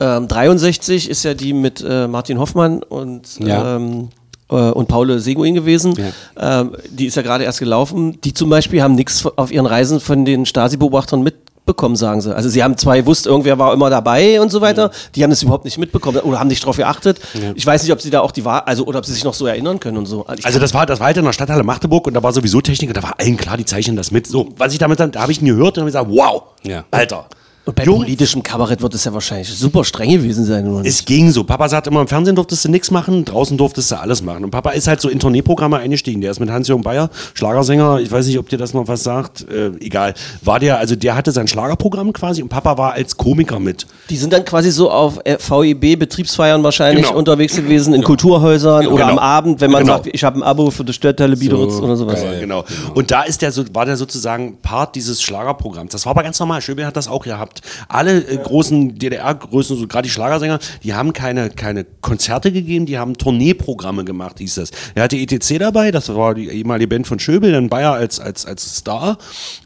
ähm, 0.00 0.28
63 0.28 1.08
ist 1.10 1.24
ja 1.24 1.34
die 1.34 1.52
mit 1.52 1.84
äh, 1.88 2.06
Martin 2.08 2.38
Hoffmann 2.38 2.82
und, 2.82 3.38
Ja. 3.40 3.76
ähm, 3.76 4.08
äh, 4.50 4.54
und 4.54 4.86
Paul 4.88 5.18
Seguin 5.20 5.54
gewesen. 5.54 5.94
Ähm, 6.38 6.76
die 6.90 7.06
ist 7.06 7.16
ja 7.16 7.22
gerade 7.22 7.44
erst 7.44 7.58
gelaufen. 7.58 8.20
Die 8.22 8.32
zum 8.34 8.48
Beispiel 8.50 8.82
haben 8.82 8.94
nichts 8.94 9.24
auf 9.26 9.50
ihren 9.52 9.66
Reisen 9.66 10.00
von 10.00 10.24
den 10.24 10.46
Stasi-Beobachtern 10.46 11.22
mitbekommen, 11.68 11.96
sagen 11.96 12.20
sie. 12.20 12.34
Also 12.34 12.48
sie 12.48 12.62
haben 12.62 12.76
zwar 12.76 12.96
gewusst, 12.96 13.26
irgendwer 13.26 13.58
war 13.58 13.74
immer 13.74 13.90
dabei 13.90 14.40
und 14.40 14.50
so 14.50 14.60
weiter, 14.60 14.90
die 15.14 15.22
haben 15.22 15.30
das 15.30 15.42
überhaupt 15.42 15.64
nicht 15.64 15.78
mitbekommen 15.78 16.18
oder 16.18 16.40
haben 16.40 16.48
nicht 16.48 16.62
darauf 16.62 16.76
geachtet. 16.76 17.20
Ich 17.54 17.66
weiß 17.66 17.82
nicht, 17.82 17.92
ob 17.92 18.00
sie 18.00 18.10
da 18.10 18.20
auch 18.20 18.32
die 18.32 18.44
Wahr, 18.44 18.66
also 18.66 18.84
oder 18.84 18.98
ob 18.98 19.06
sie 19.06 19.12
sich 19.12 19.24
noch 19.24 19.34
so 19.34 19.46
erinnern 19.46 19.78
können 19.78 19.98
und 19.98 20.06
so. 20.06 20.24
Ich 20.36 20.46
Also 20.46 20.58
das 20.58 20.72
war, 20.72 20.86
das 20.86 20.98
war 20.98 21.08
halt 21.08 21.18
in 21.18 21.24
der 21.24 21.32
Stadthalle 21.32 21.62
Magdeburg 21.62 22.06
und 22.06 22.14
da 22.14 22.22
war 22.22 22.32
sowieso 22.32 22.60
Technik 22.60 22.90
und 22.90 22.96
da 22.96 23.02
war 23.02 23.14
allen 23.18 23.36
klar, 23.36 23.56
die 23.56 23.64
zeichnen 23.64 23.96
das 23.96 24.10
mit. 24.10 24.26
So, 24.26 24.48
was 24.56 24.72
ich 24.72 24.78
damit 24.78 24.98
dann, 24.98 25.12
da 25.12 25.20
habe 25.20 25.32
ich 25.32 25.40
ihn 25.42 25.46
gehört 25.46 25.76
und 25.76 25.82
habe 25.82 25.86
gesagt, 25.90 26.08
wow, 26.10 26.42
Ja. 26.62 26.84
Alter. 26.90 27.26
Und 27.68 27.74
bei 27.74 27.84
Jung- 27.84 27.98
politischem 27.98 28.42
Kabarett 28.42 28.80
wird 28.82 28.94
es 28.94 29.04
ja 29.04 29.12
wahrscheinlich 29.12 29.48
super 29.50 29.84
streng 29.84 30.10
gewesen 30.10 30.44
sein. 30.44 30.66
Oder 30.66 30.80
nicht? 30.82 30.88
Es 30.88 31.04
ging 31.04 31.30
so. 31.30 31.44
Papa 31.44 31.68
sagt 31.68 31.86
immer, 31.86 32.00
im 32.00 32.08
Fernsehen 32.08 32.34
durftest 32.34 32.64
du 32.64 32.70
nichts 32.70 32.90
machen, 32.90 33.24
draußen 33.24 33.56
durftest 33.58 33.90
du 33.90 33.96
alles 34.00 34.22
machen. 34.22 34.44
Und 34.44 34.50
Papa 34.50 34.70
ist 34.70 34.86
halt 34.88 35.00
so 35.00 35.08
in 35.08 35.18
Tourneeprogramme 35.18 35.76
eingestiegen. 35.76 36.20
Der 36.20 36.30
ist 36.30 36.40
mit 36.40 36.50
Hans-Jürgen 36.50 36.82
Bayer, 36.82 37.10
Schlagersänger, 37.34 38.00
ich 38.00 38.10
weiß 38.10 38.26
nicht, 38.26 38.38
ob 38.38 38.48
dir 38.48 38.56
das 38.58 38.72
noch 38.74 38.88
was 38.88 39.02
sagt, 39.04 39.46
äh, 39.50 39.68
egal. 39.80 40.14
War 40.42 40.58
der, 40.60 40.78
also 40.78 40.96
der 40.96 41.14
hatte 41.14 41.30
sein 41.30 41.46
Schlagerprogramm 41.46 42.12
quasi 42.12 42.42
und 42.42 42.48
Papa 42.48 42.78
war 42.78 42.92
als 42.94 43.16
Komiker 43.16 43.58
mit. 43.60 43.86
Die 44.10 44.16
sind 44.16 44.32
dann 44.32 44.44
quasi 44.44 44.70
so 44.70 44.90
auf 44.90 45.18
äh, 45.24 45.36
VEB-Betriebsfeiern 45.38 46.62
wahrscheinlich 46.64 47.06
Genau. 47.06 47.18
unterwegs 47.18 47.56
gewesen, 47.56 47.94
in 47.94 48.02
Kulturhäusern 48.02 48.86
oder 48.86 48.96
Genau. 49.04 49.08
am 49.12 49.18
Abend, 49.18 49.60
wenn 49.60 49.70
man 49.70 49.82
Genau. 49.84 49.96
sagt, 49.96 50.08
ich 50.12 50.24
habe 50.24 50.38
ein 50.38 50.42
Abo 50.42 50.70
für 50.70 50.84
die 50.84 50.92
Stadtteile 50.92 51.36
Biederitz 51.36 51.74
oder 51.74 51.96
sowas. 51.96 52.22
Ja, 52.22 52.38
genau. 52.38 52.64
Und 52.94 53.10
da 53.10 53.22
ist 53.22 53.42
der 53.42 53.52
so, 53.52 53.64
war 53.74 53.84
der 53.86 53.96
sozusagen 53.96 54.56
Part 54.62 54.94
dieses 54.94 55.22
Schlagerprogramms. 55.22 55.92
Das 55.92 56.06
war 56.06 56.10
aber 56.12 56.22
ganz 56.22 56.38
normal. 56.40 56.60
Schöbel 56.62 56.86
hat 56.86 56.96
das 56.96 57.08
auch 57.08 57.24
gehabt. 57.24 57.57
Alle 57.88 58.18
äh, 58.18 58.36
großen 58.36 58.98
DDR-Größen, 58.98 59.76
so 59.76 59.86
gerade 59.86 60.06
die 60.06 60.10
Schlagersänger, 60.10 60.58
die 60.82 60.94
haben 60.94 61.12
keine, 61.12 61.50
keine 61.50 61.84
Konzerte 62.00 62.52
gegeben, 62.52 62.86
die 62.86 62.98
haben 62.98 63.16
Tourneeprogramme 63.16 64.04
gemacht, 64.04 64.38
hieß 64.38 64.56
das. 64.56 64.70
Er 64.94 65.04
hatte 65.04 65.16
ETC 65.16 65.58
dabei, 65.58 65.90
das 65.90 66.14
war 66.14 66.34
die 66.34 66.48
ehemalige 66.48 66.88
Band 66.88 67.06
von 67.06 67.18
Schöbel, 67.18 67.52
dann 67.52 67.68
Bayer 67.68 67.92
als, 67.92 68.20
als, 68.20 68.46
als 68.46 68.76
Star 68.76 69.18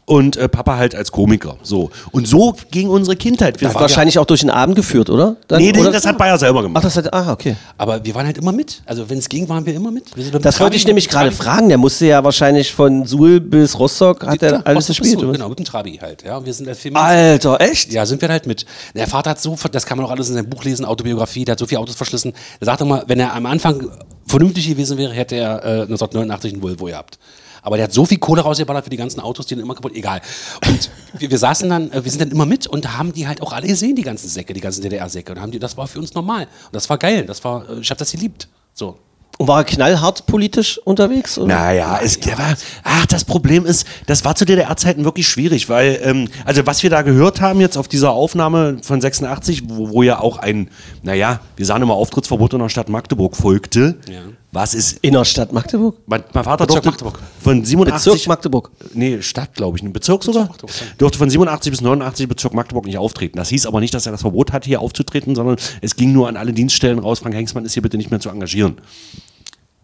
und 0.05 0.37
äh, 0.37 0.49
Papa 0.49 0.77
halt 0.77 0.95
als 0.95 1.11
Komiker. 1.11 1.57
So. 1.63 1.91
Und 2.11 2.27
so 2.27 2.55
ging 2.71 2.89
unsere 2.89 3.15
Kindheit. 3.15 3.61
Wir 3.61 3.69
Das 3.69 3.75
wahrscheinlich 3.75 4.19
auch 4.19 4.25
durch 4.25 4.41
den 4.41 4.49
Abend 4.49 4.75
geführt, 4.75 5.09
oder? 5.09 5.37
Dann, 5.47 5.61
ja, 5.61 5.71
nee, 5.71 5.79
oder? 5.79 5.91
das 5.91 6.05
hat 6.05 6.17
Bayer 6.17 6.37
selber 6.37 6.59
Ach, 6.59 6.63
gemacht. 6.63 6.83
das 6.83 6.97
hat, 6.97 7.13
ah, 7.13 7.31
okay. 7.31 7.55
Aber 7.77 8.03
wir 8.03 8.13
waren 8.15 8.25
halt 8.25 8.37
immer 8.37 8.51
mit. 8.51 8.81
Also 8.85 9.09
wenn 9.09 9.17
es 9.17 9.29
ging, 9.29 9.47
waren 9.49 9.65
wir 9.65 9.73
immer 9.73 9.91
mit. 9.91 10.05
Das 10.41 10.59
wollte 10.59 10.75
ich 10.75 10.85
nämlich 10.85 11.09
gerade 11.09 11.31
fragen. 11.31 11.69
Der 11.69 11.77
musste 11.77 12.05
ja 12.05 12.23
wahrscheinlich 12.23 12.73
von 12.73 13.05
Suhl 13.05 13.39
bis 13.39 13.77
Rostock, 13.79 14.25
hat 14.25 14.43
er 14.43 14.65
alles 14.65 14.87
gespielt. 14.87 15.19
Genau, 15.19 15.49
mit 15.49 15.59
dem 15.59 15.65
Trabi 15.65 15.97
halt. 16.01 16.23
Ja, 16.23 16.43
wir 16.43 16.53
sind 16.53 16.67
als 16.67 16.79
Film. 16.79 16.95
Alter, 16.95 17.59
echt? 17.73 17.91
Ja, 17.91 18.05
sind 18.05 18.21
wir 18.21 18.29
halt 18.29 18.47
mit. 18.47 18.65
Der 18.95 19.07
Vater 19.07 19.31
hat 19.31 19.41
so, 19.41 19.57
das 19.71 19.85
kann 19.85 19.97
man 19.97 20.07
auch 20.07 20.11
alles 20.11 20.29
in 20.29 20.35
seinem 20.35 20.49
Buch 20.49 20.63
lesen, 20.63 20.85
Autobiografie, 20.85 21.43
der 21.43 21.53
hat 21.53 21.59
so 21.59 21.65
viele 21.65 21.81
Autos 21.81 21.95
verschlissen. 21.95 22.33
Er 22.59 22.65
sagt 22.65 22.81
immer, 22.81 23.03
wenn 23.07 23.19
er 23.19 23.33
am 23.33 23.45
Anfang 23.45 23.89
vernünftig 24.25 24.67
gewesen 24.67 24.97
wäre, 24.97 25.13
hätte 25.13 25.35
er 25.35 25.63
äh, 25.63 25.81
1989 25.81 26.53
einen 26.53 26.61
Volvo 26.61 26.85
gehabt. 26.85 27.19
Aber 27.63 27.77
der 27.77 27.85
hat 27.85 27.93
so 27.93 28.05
viel 28.05 28.17
Kohle 28.17 28.41
rausgeballert 28.41 28.83
für 28.83 28.89
die 28.89 28.97
ganzen 28.97 29.21
Autos, 29.21 29.47
die 29.47 29.55
sind 29.55 29.63
immer 29.63 29.73
kaputt. 29.73 29.93
Egal. 29.95 30.21
Und 30.67 30.89
wir, 31.19 31.31
wir 31.31 31.37
saßen 31.37 31.69
dann, 31.69 31.91
äh, 31.91 32.03
wir 32.03 32.11
sind 32.11 32.21
dann 32.21 32.31
immer 32.31 32.45
mit 32.45 32.67
und 32.67 32.97
haben 32.97 33.13
die 33.13 33.27
halt 33.27 33.41
auch 33.41 33.53
alle 33.53 33.67
gesehen, 33.67 33.95
die 33.95 34.03
ganzen 34.03 34.27
Säcke, 34.27 34.53
die 34.53 34.61
ganzen 34.61 34.81
DDR-Säcke. 34.81 35.31
Und 35.31 35.41
haben 35.41 35.51
die, 35.51 35.59
das 35.59 35.75
war 35.77 35.87
für 35.87 35.99
uns 35.99 36.13
normal. 36.13 36.43
Und 36.43 36.75
das 36.75 36.89
war 36.89 36.97
geil. 36.97 37.25
Das 37.25 37.43
war, 37.43 37.67
äh, 37.69 37.79
ich 37.79 37.89
habe 37.89 37.99
das 37.99 38.11
geliebt. 38.11 38.47
So. 38.73 38.97
Und 39.37 39.47
war 39.47 39.61
er 39.61 39.63
knallhart 39.63 40.25
politisch 40.27 40.77
unterwegs? 40.77 41.37
Oder? 41.37 41.47
Naja, 41.47 41.99
es 42.03 42.19
der 42.19 42.37
war, 42.37 42.55
ach, 42.83 43.05
das 43.07 43.25
Problem 43.25 43.65
ist, 43.65 43.87
das 44.05 44.23
war 44.23 44.35
zu 44.35 44.45
DDR-Zeiten 44.45 45.05
wirklich 45.05 45.27
schwierig, 45.27 45.69
weil, 45.69 45.99
ähm, 46.03 46.29
also 46.45 46.65
was 46.65 46.83
wir 46.83 46.89
da 46.89 47.01
gehört 47.01 47.41
haben 47.41 47.59
jetzt 47.59 47.77
auf 47.77 47.87
dieser 47.87 48.11
Aufnahme 48.11 48.77
von 48.83 49.01
86, 49.01 49.63
wo, 49.69 49.89
wo 49.89 50.03
ja 50.03 50.19
auch 50.19 50.37
ein, 50.37 50.69
naja, 51.01 51.39
wir 51.55 51.65
sagen 51.65 51.83
immer 51.83 51.95
Auftrittsverbot 51.95 52.53
in 52.53 52.59
der 52.59 52.69
Stadt 52.69 52.89
Magdeburg 52.89 53.35
folgte. 53.35 53.97
Ja. 54.07 54.21
Was 54.53 54.75
ist, 54.75 54.99
Innerstadt 55.01 55.51
Magdeburg? 55.51 55.95
mein, 56.05 56.23
mein 56.31 56.43
Vater 56.43 56.67
Bezirk 56.67 56.83
durfte 56.83 57.03
Magdeburg. 57.05 57.19
von 57.41 57.65
87, 57.65 58.13
Bezirk 58.13 58.27
Magdeburg. 58.27 58.71
nee, 58.93 59.19
Stadt 59.23 59.55
glaube 59.55 59.79
ich, 59.79 59.83
ein 59.83 59.91
Bezirk 59.91 60.23
sogar, 60.23 60.55
durfte 60.99 61.17
von 61.17 61.27
87 61.27 61.71
bis 61.71 61.81
89 61.81 62.27
Bezirk 62.27 62.53
Magdeburg 62.53 62.85
nicht 62.85 62.99
auftreten. 62.99 63.37
Das 63.37 63.49
hieß 63.49 63.65
aber 63.65 63.79
nicht, 63.79 63.95
dass 63.95 64.05
er 64.05 64.11
das 64.11 64.21
Verbot 64.21 64.51
hatte, 64.51 64.67
hier 64.67 64.79
aufzutreten, 64.79 65.33
sondern 65.33 65.57
es 65.81 65.95
ging 65.95 66.13
nur 66.13 66.27
an 66.27 66.37
alle 66.37 66.53
Dienststellen 66.53 66.99
raus, 66.99 67.17
Frank 67.17 67.33
Hengstmann 67.33 67.65
ist 67.65 67.73
hier 67.73 67.81
bitte 67.81 67.97
nicht 67.97 68.11
mehr 68.11 68.19
zu 68.19 68.29
engagieren. 68.29 68.77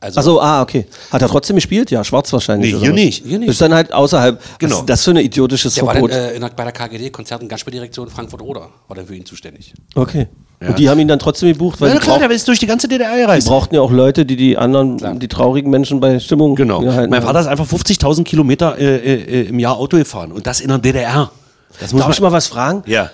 Also, 0.01 0.19
Achso, 0.19 0.39
ah, 0.39 0.61
okay. 0.61 0.85
Hat 1.11 1.21
er 1.21 1.27
trotzdem 1.27 1.55
gespielt? 1.57 1.91
Ja, 1.91 2.03
schwarz 2.05 2.31
wahrscheinlich. 2.31 2.73
Nee, 2.73 2.79
hier 2.79 2.93
nicht. 2.93 3.25
Hier 3.25 3.37
nicht. 3.37 3.49
Ist 3.49 3.59
dann 3.59 3.73
halt 3.73 3.91
außerhalb. 3.91 4.41
Genau. 4.57 4.75
Was 4.75 4.79
ist 4.81 4.89
das 4.89 5.03
für 5.03 5.11
ein 5.11 5.17
idiotisches 5.17 5.73
der 5.75 5.85
war 5.85 5.93
dann 5.93 6.09
Verbot? 6.09 6.35
äh, 6.41 6.49
bei 6.55 6.63
der 6.63 6.71
KGD, 6.71 7.09
Konzert- 7.09 7.41
und 7.41 7.49
Gastspieldirektion 7.49 8.09
Frankfurt-Oder, 8.09 8.69
war 8.87 8.95
dann 8.95 9.05
für 9.07 9.15
ihn 9.15 9.25
zuständig. 9.25 9.73
okay. 9.95 10.27
Und 10.61 10.77
die 10.77 10.89
haben 10.89 10.99
ihn 10.99 11.07
dann 11.07 11.19
trotzdem 11.19 11.47
gebucht, 11.53 11.79
weil 11.79 11.87
Ja, 11.87 11.93
die, 11.95 12.01
klar, 12.01 12.17
brauch, 12.19 12.27
der 12.27 12.35
ist 12.35 12.45
durch 12.45 12.59
die 12.59 12.65
ganze 12.67 12.89
DDR 12.89 13.13
die 13.15 13.21
gereist. 13.21 13.47
brauchten 13.47 13.75
ja 13.75 13.81
auch 13.81 13.91
Leute, 13.91 14.25
die 14.25 14.35
die 14.35 14.57
anderen, 14.57 15.17
die 15.17 15.27
traurigen 15.29 15.71
Menschen 15.71 16.01
bei 16.01 16.19
Stimmung 16.19 16.55
Genau. 16.55 16.81
gehalten 16.81 17.09
mein 17.09 17.21
haben. 17.21 17.27
Vater 17.27 17.39
ist 17.39 17.47
einfach 17.47 17.65
50.000 17.65 18.25
Kilometer 18.25 18.77
äh, 18.77 18.95
äh, 18.97 19.47
im 19.47 19.57
Jahr 19.59 19.77
Auto 19.77 19.95
gefahren 19.97 20.33
und 20.33 20.45
das 20.47 20.59
in 20.59 20.67
der 20.67 20.77
DDR. 20.79 21.31
Das 21.79 21.93
muss 21.93 22.01
Darf 22.01 22.11
ich 22.13 22.19
mal 22.19 22.33
was 22.33 22.47
fragen? 22.47 22.83
Ja. 22.87 23.09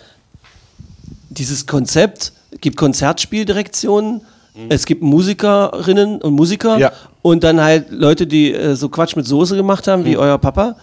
dieses 1.30 1.68
Konzept, 1.68 2.32
gibt 2.62 2.78
Konzertspieldirektionen, 2.78 4.22
es 4.70 4.86
gibt 4.86 5.02
Musikerinnen 5.04 6.22
und 6.22 6.34
Musiker 6.34 6.78
Ja. 6.78 6.92
und 7.22 7.44
dann 7.44 7.60
halt 7.62 7.92
Leute, 7.92 8.26
die 8.28 8.54
äh, 8.54 8.76
so 8.76 8.90
Quatsch 8.90 9.16
mit 9.16 9.26
Soße 9.28 9.56
gemacht 9.56 9.88
haben, 9.88 10.06
wie 10.06 10.18
euer 10.18 10.38
Papa. 10.38 10.76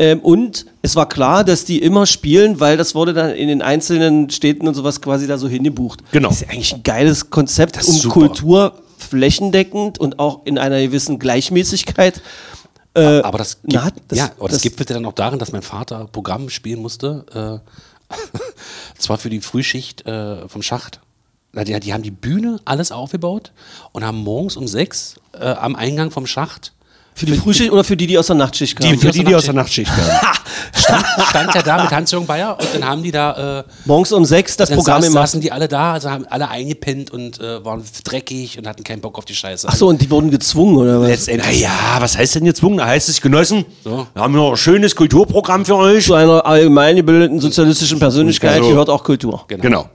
Ähm, 0.00 0.20
und 0.20 0.66
es 0.82 0.94
war 0.94 1.08
klar, 1.08 1.42
dass 1.42 1.64
die 1.64 1.80
immer 1.82 2.06
spielen, 2.06 2.60
weil 2.60 2.76
das 2.76 2.94
wurde 2.94 3.12
dann 3.14 3.30
in 3.30 3.48
den 3.48 3.62
einzelnen 3.62 4.30
Städten 4.30 4.68
und 4.68 4.74
sowas 4.74 5.00
quasi 5.00 5.26
da 5.26 5.38
so 5.38 5.48
hingebucht. 5.48 6.00
Genau. 6.12 6.28
Das 6.28 6.40
ist 6.42 6.46
ja 6.46 6.52
eigentlich 6.52 6.74
ein 6.74 6.82
geiles 6.84 7.30
Konzept, 7.30 7.76
um 7.84 7.94
super. 7.94 8.12
Kultur 8.14 8.72
flächendeckend 8.98 9.98
und 9.98 10.18
auch 10.18 10.44
in 10.44 10.58
einer 10.58 10.80
gewissen 10.80 11.18
Gleichmäßigkeit. 11.18 12.20
Äh, 12.94 13.20
Aber 13.22 13.38
das, 13.38 13.58
na, 13.64 13.86
gibt, 13.90 14.12
das- 14.12 14.18
ja, 14.18 14.24
aber 14.38 14.48
das, 14.48 14.56
das- 14.58 14.62
gipfelte 14.62 14.94
dann 14.94 15.04
auch 15.06 15.12
darin, 15.12 15.38
dass 15.38 15.50
mein 15.52 15.62
Vater 15.62 16.06
Programm 16.12 16.48
spielen 16.48 16.80
musste. 16.80 17.60
Äh, 18.12 18.14
zwar 18.98 19.18
für 19.18 19.30
die 19.30 19.40
Frühschicht 19.40 20.06
äh, 20.06 20.48
vom 20.48 20.62
Schacht. 20.62 21.00
Die, 21.64 21.78
die 21.80 21.92
haben 21.92 22.02
die 22.02 22.10
Bühne 22.10 22.60
alles 22.64 22.92
aufgebaut 22.92 23.52
und 23.92 24.04
haben 24.04 24.18
morgens 24.18 24.56
um 24.56 24.66
sechs 24.66 25.16
äh, 25.38 25.44
am 25.44 25.76
Eingang 25.76 26.10
vom 26.10 26.26
Schacht 26.26 26.72
Für 27.14 27.26
die 27.26 27.34
Frühschicht 27.34 27.70
oder 27.72 27.84
für 27.84 27.96
die, 27.96 28.06
die 28.06 28.16
aus 28.18 28.26
der 28.28 28.36
Nachtschicht 28.36 28.76
kamen? 28.78 28.92
Die, 28.92 28.98
für 28.98 29.10
die, 29.12 29.24
die 29.24 29.34
aus 29.34 29.44
der 29.44 29.54
Nachtschicht 29.54 29.90
kamen. 29.90 30.10
stand, 30.74 31.04
stand 31.28 31.54
er 31.54 31.62
da 31.62 31.82
mit 31.82 31.90
Hans-Jürgen 31.92 32.26
Bayer 32.26 32.56
und 32.60 32.68
dann 32.74 32.84
haben 32.84 33.02
die 33.02 33.10
da 33.10 33.60
äh, 33.60 33.64
Morgens 33.84 34.12
um 34.12 34.24
sechs 34.24 34.56
das 34.56 34.70
Programm 34.70 35.02
saß, 35.02 35.12
saßen 35.12 35.40
die 35.40 35.50
alle 35.52 35.68
da, 35.68 35.94
also 35.94 36.10
haben 36.10 36.26
alle 36.28 36.48
eingepennt 36.48 37.10
und 37.10 37.40
äh, 37.40 37.64
waren 37.64 37.82
dreckig 38.04 38.58
und 38.58 38.66
hatten 38.66 38.84
keinen 38.84 39.00
Bock 39.00 39.18
auf 39.18 39.24
die 39.24 39.34
Scheiße. 39.34 39.66
Ach 39.68 39.74
so, 39.74 39.88
und 39.88 40.00
die 40.00 40.10
wurden 40.10 40.30
gezwungen, 40.30 40.76
oder 40.76 41.00
was? 41.00 41.08
letztendlich. 41.08 41.62
Naja, 41.62 41.96
was 41.98 42.16
heißt 42.16 42.36
denn 42.36 42.44
gezwungen? 42.44 42.78
Da 42.78 42.86
heißt 42.86 43.08
es, 43.08 43.20
Genossen, 43.20 43.64
So. 43.84 44.06
wir 44.14 44.22
haben 44.22 44.34
noch 44.34 44.50
ein 44.52 44.56
schönes 44.56 44.94
Kulturprogramm 44.94 45.64
für 45.64 45.76
euch. 45.76 46.04
Zu 46.06 46.14
einer 46.14 46.44
allgemein 46.46 46.96
gebildeten 46.96 47.40
sozialistischen 47.40 47.98
Persönlichkeit 47.98 48.58
Also- 48.58 48.68
gehört 48.70 48.90
auch 48.90 49.02
Kultur. 49.04 49.44
Genau. 49.48 49.88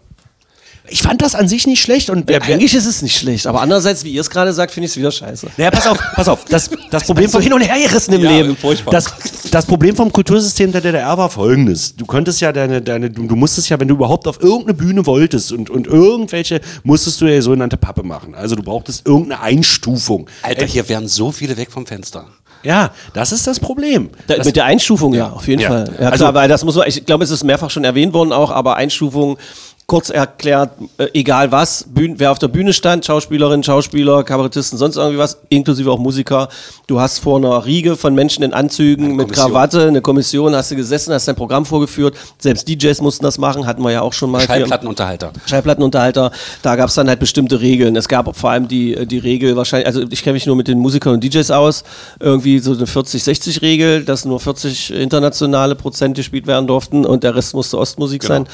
Ich 0.90 1.02
fand 1.02 1.22
das 1.22 1.34
an 1.34 1.48
sich 1.48 1.66
nicht 1.66 1.82
schlecht. 1.82 2.10
Und 2.10 2.28
wer, 2.28 2.42
wer, 2.46 2.56
Eigentlich 2.56 2.76
ist 2.76 2.86
es 2.86 3.02
nicht 3.02 3.18
schlecht, 3.18 3.48
aber 3.48 3.62
andererseits, 3.62 4.04
wie 4.04 4.12
ihr 4.12 4.20
es 4.22 4.30
gerade 4.30 4.52
sagt, 4.52 4.72
finde 4.74 4.86
ich 4.86 4.92
es 4.92 4.98
wieder 4.98 5.12
scheiße. 5.12 5.48
naja, 5.56 5.72
pass 5.72 5.88
auf, 5.88 5.98
pass 6.14 6.28
auf. 6.28 6.44
Das, 6.46 6.70
das 6.92 7.04
Problem 7.06 7.28
So 7.28 7.38
vom, 7.38 7.42
hin 7.42 7.54
und 7.54 7.62
her 7.62 7.76
gerissen 7.88 8.14
im 8.14 8.22
Ja, 8.22 8.32
Leben. 8.32 8.58
furchtbar. 8.58 8.92
das, 8.92 9.06
das 9.50 9.66
Problem 9.66 9.96
vom 9.96 10.12
Kultursystem 10.12 10.74
der 10.74 10.82
DDR 10.82 11.18
war 11.18 11.30
folgendes. 11.30 11.96
Du 11.96 12.06
konntest 12.06 12.42
ja 12.42 12.52
deine, 12.52 12.82
deine, 12.82 13.10
du, 13.10 13.26
du 13.28 13.36
musstest 13.38 13.70
ja, 13.70 13.80
wenn 13.80 13.88
du 13.88 13.96
überhaupt 13.96 14.28
auf 14.28 14.42
irgendeine 14.42 14.74
Bühne 14.74 15.06
wolltest 15.06 15.54
und, 15.54 15.70
und 15.70 15.88
irgendwelche, 15.88 16.60
musstest 16.84 17.22
du 17.22 17.26
ja 17.28 17.42
sogenannte 17.42 17.78
Pappe 17.78 18.04
machen. 18.04 18.36
Also 18.36 18.56
du 18.56 18.64
brauchtest 18.64 19.08
irgendeine 19.08 19.42
Einstufung. 19.42 20.30
Alter, 20.42 20.66
hier 20.66 20.88
wären 20.90 21.08
so 21.08 21.32
viele 21.32 21.56
weg 21.56 21.72
vom 21.72 21.86
Fenster. 21.86 22.26
Ja, 22.64 22.92
das 23.14 23.32
ist 23.34 23.46
das 23.48 23.60
Problem. 23.60 24.10
Da, 24.28 24.36
das, 24.36 24.46
mit 24.46 24.56
der 24.56 24.64
Einstufung, 24.66 25.14
ja, 25.14 25.30
auf 25.32 25.48
jeden 25.48 25.62
Ja. 25.62 25.70
Fall. 25.70 25.92
Ja, 26.00 26.10
Also- 26.10 26.24
klar, 26.26 26.34
weil 26.34 26.48
das 26.50 26.64
muss 26.64 26.76
man, 26.76 26.88
ich 26.88 27.06
glaube, 27.06 27.24
es 27.24 27.30
ist 27.30 27.44
mehrfach 27.44 27.70
schon 27.70 27.84
erwähnt 27.84 28.14
worden 28.14 28.32
auch, 28.32 28.52
aber 28.52 28.78
Einstufung, 28.78 29.38
kurz 29.86 30.10
erklärt, 30.10 30.72
äh, 30.98 31.08
egal 31.14 31.52
was, 31.52 31.86
Bühn, 31.88 32.16
wer 32.18 32.32
auf 32.32 32.40
der 32.40 32.48
Bühne 32.48 32.74
stand, 32.74 33.06
Schauspielerinnen, 33.06 33.64
Schauspieler, 33.64 34.24
Kabarettisten, 34.24 34.78
sonst 34.78 34.96
irgendwie 34.96 35.18
was, 35.18 35.38
inklusive 35.50 35.92
auch 35.92 36.00
Musiker. 36.00 36.50
Du 36.88 37.00
hast 37.00 37.20
vor 37.20 37.38
einer 37.38 37.66
Riege 37.66 37.96
von 37.96 38.16
Menschen 38.16 38.44
in 38.44 38.54
Anzügen 38.54 39.16
mit 39.16 39.28
Kommission. 39.28 39.52
Krawatte, 39.52 39.88
eine 39.88 40.02
Kommission, 40.02 40.56
hast 40.56 40.72
du 40.72 40.76
gesessen, 40.76 41.14
hast 41.14 41.28
dein 41.28 41.36
Programm 41.36 41.66
vorgeführt. 41.66 42.16
Selbst 42.38 42.68
DJs 42.68 43.02
mussten 43.02 43.24
das 43.24 43.38
machen, 43.38 43.66
hatten 43.66 43.84
wir 43.84 43.92
ja 43.92 44.02
auch 44.02 44.14
schon 44.14 44.32
mal. 44.32 44.42
Schallplattenunterhalter. 44.42 45.34
Schallplattenunterhalter, 45.46 46.32
da 46.62 46.76
gab 46.76 46.90
es 46.90 46.96
dann 46.96 47.08
halt 47.10 47.20
bestimmte 47.20 47.60
Regeln. 47.60 47.96
Es 47.96 48.08
gab 48.08 48.36
vor 48.36 48.50
allem 48.50 48.68
die, 48.68 49.06
die 49.06 49.18
Regel 49.18 49.56
wahrscheinlich, 49.56 49.88
also 49.88 50.04
ich 50.10 50.24
kenne 50.24 50.34
mich 50.34 50.46
nur 50.46 50.56
mit 50.56 50.68
den 50.68 50.80
Musikern 50.80 51.14
und 51.14 51.24
DJs 51.24 51.52
aus, 51.52 51.84
irgendwie 52.20 52.60
so 52.60 52.72
eine 52.72 52.86
40-60-Regel, 52.86 54.06
dass 54.06 54.26
nur 54.26 54.40
40 54.40 54.94
internationale 54.94 55.76
Prozent 55.76 56.16
gespielt 56.16 56.48
werden 56.48 56.68
durften 56.68 57.06
und 57.06 57.24
der 57.24 57.36
Rest 57.36 57.54
musste 57.54 57.78
Ostmusik 57.78 58.24
sein. 58.24 58.48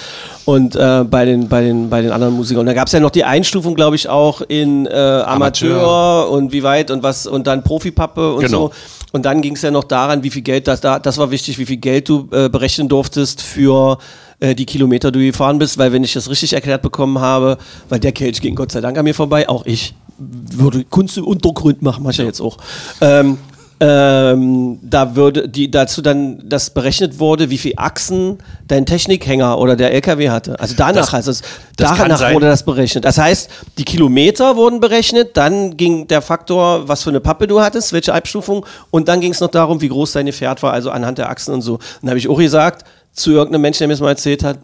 Und 0.46 0.76
äh, 0.76 1.04
bei, 1.04 1.19
den, 1.26 1.48
bei, 1.48 1.62
den, 1.62 1.90
bei 1.90 2.02
den 2.02 2.12
anderen 2.12 2.34
Musikern. 2.34 2.62
Und 2.62 2.66
da 2.68 2.74
gab 2.74 2.88
es 2.88 2.94
ja 2.94 3.00
noch 3.00 3.10
die 3.10 3.24
Einstufung, 3.24 3.76
glaube 3.76 3.96
ich, 3.96 4.08
auch 4.10 4.42
in 4.42 4.86
äh, 4.86 4.90
Amateur, 4.90 5.78
Amateur. 5.82 6.32
und 6.32 6.52
wie 6.52 6.64
weit 6.64 6.92
und 6.92 7.04
was 7.04 7.28
und 7.28 7.48
dann 7.48 7.64
Profipappe 7.64 8.34
und 8.34 8.42
Genau. 8.46 8.68
so. 8.68 8.72
Und 9.12 9.26
dann 9.26 9.42
ging 9.42 9.56
es 9.56 9.64
ja 9.64 9.72
noch 9.72 9.86
daran, 9.86 10.24
wie 10.24 10.30
viel 10.30 10.44
Geld, 10.44 10.68
das, 10.68 10.82
da, 10.82 11.00
das 11.00 11.18
war 11.18 11.32
wichtig, 11.32 11.58
wie 11.58 11.66
viel 11.66 11.78
Geld 11.78 12.08
du 12.10 12.28
äh, 12.32 12.48
berechnen 12.48 12.88
durftest 12.88 13.42
für 13.42 13.98
äh, 14.40 14.54
die 14.54 14.66
Kilometer, 14.68 15.12
die 15.12 15.20
du 15.20 15.26
gefahren 15.26 15.58
bist, 15.58 15.78
weil 15.80 15.92
wenn 15.92 16.04
ich 16.04 16.14
das 16.14 16.30
richtig 16.30 16.54
erklärt 16.54 16.82
bekommen 16.84 17.20
habe, 17.20 17.58
weil 17.90 18.00
der 18.00 18.12
Kelch 18.12 18.40
ging 18.40 18.54
Gott 18.56 18.72
sei 18.72 18.82
Dank 18.82 18.98
an 18.98 19.04
mir 19.04 19.16
vorbei, 19.16 19.50
auch 19.50 19.66
ich 19.66 19.96
würde 20.20 20.84
Kunst 20.84 21.18
im 21.18 21.26
Untergrund 21.26 21.82
machen, 21.82 22.04
mach 22.04 22.12
ich 22.12 22.18
ja 22.18 22.26
jetzt 22.26 22.40
auch. 22.42 22.58
Ähm, 23.02 23.38
ähm, 23.82 24.80
da 24.82 25.16
würde 25.16 25.48
die 25.48 25.72
dazu 25.72 26.02
dann 26.02 26.42
das 26.48 26.70
berechnet 26.72 27.18
wurde, 27.20 27.50
wie 27.50 27.58
viel 27.58 27.74
Achsen 27.78 28.38
dein 28.68 28.86
Technikhänger 28.86 29.58
oder 29.58 29.76
der 29.76 29.94
LKW 29.94 30.30
hatte. 30.30 30.60
Also 30.60 30.76
danach 30.78 31.02
Das- 31.04 31.14
heißt 31.14 31.28
es, 31.30 31.42
danach 31.78 32.20
wurde 32.34 32.48
das 32.48 32.64
berechnet. 32.64 33.06
Das 33.06 33.18
heißt, 33.18 33.50
die 33.78 33.86
Kilometer 33.86 34.58
wurden 34.58 34.80
berechnet, 34.82 35.38
dann 35.38 35.78
ging 35.78 36.08
der 36.08 36.22
Faktor, 36.22 36.88
was 36.88 37.04
für 37.04 37.10
eine 37.10 37.22
Pappe 37.22 37.48
du 37.48 37.62
hattest, 37.62 37.94
welche 37.94 38.14
Abstufung, 38.14 38.66
und 38.92 39.08
dann 39.08 39.22
ging 39.22 39.32
es 39.32 39.40
noch 39.40 39.50
darum, 39.52 39.80
wie 39.82 39.88
groß 39.90 40.12
deine 40.12 40.34
Pferd 40.34 40.62
war, 40.62 40.74
also 40.74 40.92
anhand 40.92 41.18
der 41.18 41.30
Achsen 41.30 41.54
und 41.54 41.62
so. 41.62 41.76
Und 41.76 41.82
dann 42.02 42.10
habe 42.10 42.20
ich 42.20 42.28
auch 42.28 42.38
gesagt, 42.38 42.86
zu 43.14 43.32
irgendeinem 43.32 43.62
Menschen, 43.62 43.80
der 43.80 43.88
mir 43.88 43.94
das 43.94 44.02
mal 44.02 44.10
erzählt 44.10 44.44
hat, 44.44 44.60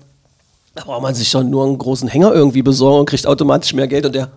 da 0.76 0.84
braucht 0.84 1.02
man 1.02 1.16
sich 1.16 1.32
doch 1.32 1.42
nur 1.42 1.64
einen 1.66 1.78
großen 1.78 2.10
Hänger 2.10 2.34
irgendwie 2.34 2.62
besorgen 2.62 3.00
und 3.00 3.06
kriegt 3.10 3.26
automatisch 3.28 3.74
mehr 3.74 3.88
Geld 3.88 4.06
und 4.06 4.14
der. 4.16 4.28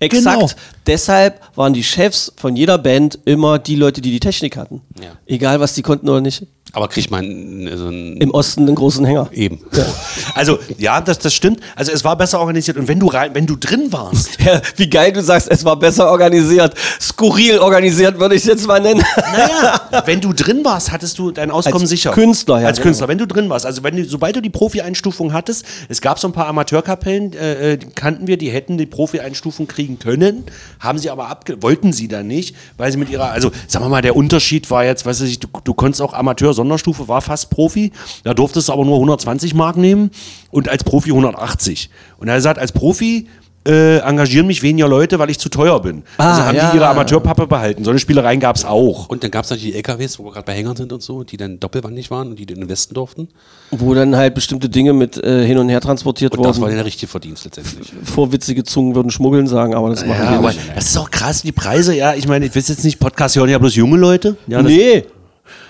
Exakt. 0.00 0.40
Genau. 0.40 0.50
Deshalb 0.86 1.40
waren 1.54 1.72
die 1.72 1.84
Chefs 1.84 2.32
von 2.36 2.56
jeder 2.56 2.78
Band 2.78 3.18
immer 3.26 3.58
die 3.58 3.76
Leute, 3.76 4.00
die 4.00 4.10
die 4.10 4.20
Technik 4.20 4.56
hatten. 4.56 4.80
Ja. 5.00 5.12
Egal, 5.26 5.60
was 5.60 5.74
die 5.74 5.82
konnten 5.82 6.08
oder 6.08 6.20
nicht. 6.20 6.46
Aber 6.72 6.88
kriegt 6.88 7.10
man 7.10 7.68
so 7.74 7.88
ein. 7.88 8.16
Im 8.16 8.30
Osten 8.32 8.66
einen 8.66 8.74
großen 8.74 9.04
Hänger. 9.04 9.28
Eben. 9.32 9.60
also 10.34 10.58
ja, 10.78 11.00
das, 11.00 11.18
das 11.18 11.34
stimmt. 11.34 11.60
Also 11.76 11.92
es 11.92 12.04
war 12.04 12.16
besser 12.16 12.40
organisiert. 12.40 12.76
Und 12.76 12.88
wenn 12.88 12.98
du 12.98 13.06
rein, 13.06 13.34
wenn 13.34 13.46
du 13.46 13.56
drin 13.56 13.92
warst, 13.92 14.40
Ja, 14.44 14.60
wie 14.76 14.88
geil 14.88 15.12
du 15.12 15.22
sagst, 15.22 15.50
es 15.50 15.64
war 15.64 15.78
besser 15.78 16.10
organisiert. 16.10 16.74
Skurril 17.00 17.58
organisiert, 17.58 18.18
würde 18.18 18.34
ich 18.34 18.42
es 18.42 18.48
jetzt 18.48 18.66
mal 18.66 18.80
nennen. 18.80 19.02
Naja, 19.16 19.80
wenn 20.06 20.20
du 20.20 20.32
drin 20.32 20.64
warst, 20.64 20.92
hattest 20.92 21.18
du 21.18 21.30
dein 21.30 21.50
Auskommen 21.50 21.82
Als 21.82 21.90
sicher. 21.90 22.12
Künstler, 22.12 22.60
ja, 22.60 22.66
Als 22.66 22.78
genau. 22.78 22.88
Künstler, 22.88 23.08
wenn 23.08 23.18
du 23.18 23.26
drin 23.26 23.48
warst. 23.50 23.66
Also 23.66 23.82
wenn 23.82 23.96
du, 23.96 24.04
sobald 24.04 24.36
du 24.36 24.40
die 24.40 24.50
Profi-Einstufung 24.50 25.32
hattest, 25.32 25.64
es 25.88 26.00
gab 26.00 26.18
so 26.18 26.28
ein 26.28 26.32
paar 26.32 26.46
Amateurkapellen, 26.46 27.32
äh, 27.34 27.72
äh, 27.72 27.76
die 27.76 27.88
kannten 27.88 28.26
wir, 28.26 28.38
die 28.38 28.50
hätten 28.50 28.78
die 28.78 28.86
Profi-Einstufung 28.86 29.66
kriegen 29.66 29.98
können, 29.98 30.44
haben 30.78 30.98
sie 30.98 31.10
aber 31.10 31.28
abge 31.28 31.62
wollten 31.62 31.92
sie 31.92 32.08
dann 32.08 32.26
nicht, 32.26 32.56
weil 32.76 32.90
sie 32.90 32.98
mit 32.98 33.10
ihrer, 33.10 33.30
also 33.30 33.50
sagen 33.66 33.84
wir 33.84 33.88
mal, 33.90 34.02
der 34.02 34.16
Unterschied 34.16 34.70
war 34.70 34.84
jetzt, 34.84 35.04
weiß 35.04 35.20
ich, 35.22 35.38
du, 35.38 35.48
du 35.64 35.74
konntest 35.74 36.00
auch 36.00 36.14
Amateur-Sonderstufe, 36.60 37.08
war 37.08 37.20
fast 37.20 37.50
Profi, 37.50 37.92
da 38.24 38.34
durftest 38.34 38.68
du 38.68 38.72
aber 38.72 38.84
nur 38.84 38.96
120 38.96 39.54
Mark 39.54 39.76
nehmen 39.76 40.10
und 40.50 40.68
als 40.68 40.84
Profi 40.84 41.10
180. 41.10 41.90
Und 42.18 42.28
er 42.28 42.34
hat 42.34 42.38
gesagt, 42.38 42.58
als 42.58 42.72
Profi 42.72 43.28
äh, 43.68 43.98
engagieren 43.98 44.46
mich 44.46 44.62
weniger 44.62 44.88
Leute, 44.88 45.18
weil 45.18 45.28
ich 45.28 45.38
zu 45.38 45.50
teuer 45.50 45.82
bin. 45.82 46.02
also 46.16 46.40
Ah, 46.40 46.46
haben 46.46 46.56
ja. 46.56 46.70
die 46.70 46.78
ihre 46.78 46.88
Amateurpappe 46.88 47.46
behalten. 47.46 47.84
So 47.84 47.90
eine 47.90 47.98
Spielereien 47.98 48.40
gab 48.40 48.56
es 48.56 48.64
auch. 48.64 49.10
Und 49.10 49.22
dann 49.22 49.30
gab 49.30 49.44
es 49.44 49.50
natürlich 49.50 49.72
die 49.74 49.76
LKWs, 49.78 50.18
wo 50.18 50.24
wir 50.24 50.32
gerade 50.32 50.46
bei 50.46 50.54
Hängern 50.54 50.76
sind 50.76 50.90
und 50.94 51.02
so, 51.02 51.24
die 51.24 51.36
dann 51.36 51.60
doppelwandig 51.60 52.10
waren 52.10 52.28
und 52.30 52.38
die 52.38 52.44
in 52.44 52.58
den 52.60 52.68
Westen 52.70 52.94
durften. 52.94 53.28
Wo 53.70 53.92
dann 53.92 54.16
halt 54.16 54.34
bestimmte 54.34 54.70
Dinge 54.70 54.94
mit 54.94 55.18
äh, 55.22 55.44
hin 55.46 55.58
und 55.58 55.68
her 55.68 55.82
transportiert 55.82 56.34
Und 56.38 56.42
das 56.46 56.56
war 56.58 56.68
wurden. 56.68 56.76
der 56.76 56.86
richtige 56.86 57.06
Verdienst 57.10 57.44
letztendlich. 57.44 57.92
Vorwitzige 58.04 58.64
Zungen 58.64 58.94
würden 58.94 59.10
schmuggeln 59.10 59.46
sagen, 59.46 59.74
aber 59.74 59.90
das 59.90 60.06
machen 60.06 60.22
Ja, 60.24 60.30
wir 60.30 60.38
aber 60.38 60.48
nicht. 60.52 60.60
das 60.74 60.86
ist 60.86 60.96
auch 60.96 61.10
krass, 61.10 61.42
die 61.42 61.52
Preise, 61.52 61.94
ja. 61.94 62.14
Ich 62.14 62.26
meine, 62.26 62.46
ich 62.46 62.56
weiß 62.56 62.66
jetzt 62.68 62.82
nicht, 62.82 62.98
Podcast 62.98 63.36
hören 63.36 63.50
ja 63.50 63.58
bloß 63.58 63.74
junge 63.76 63.98
Leute. 63.98 64.38
Ja, 64.46 64.62
das- 64.62 64.72
Nee. 64.72 65.04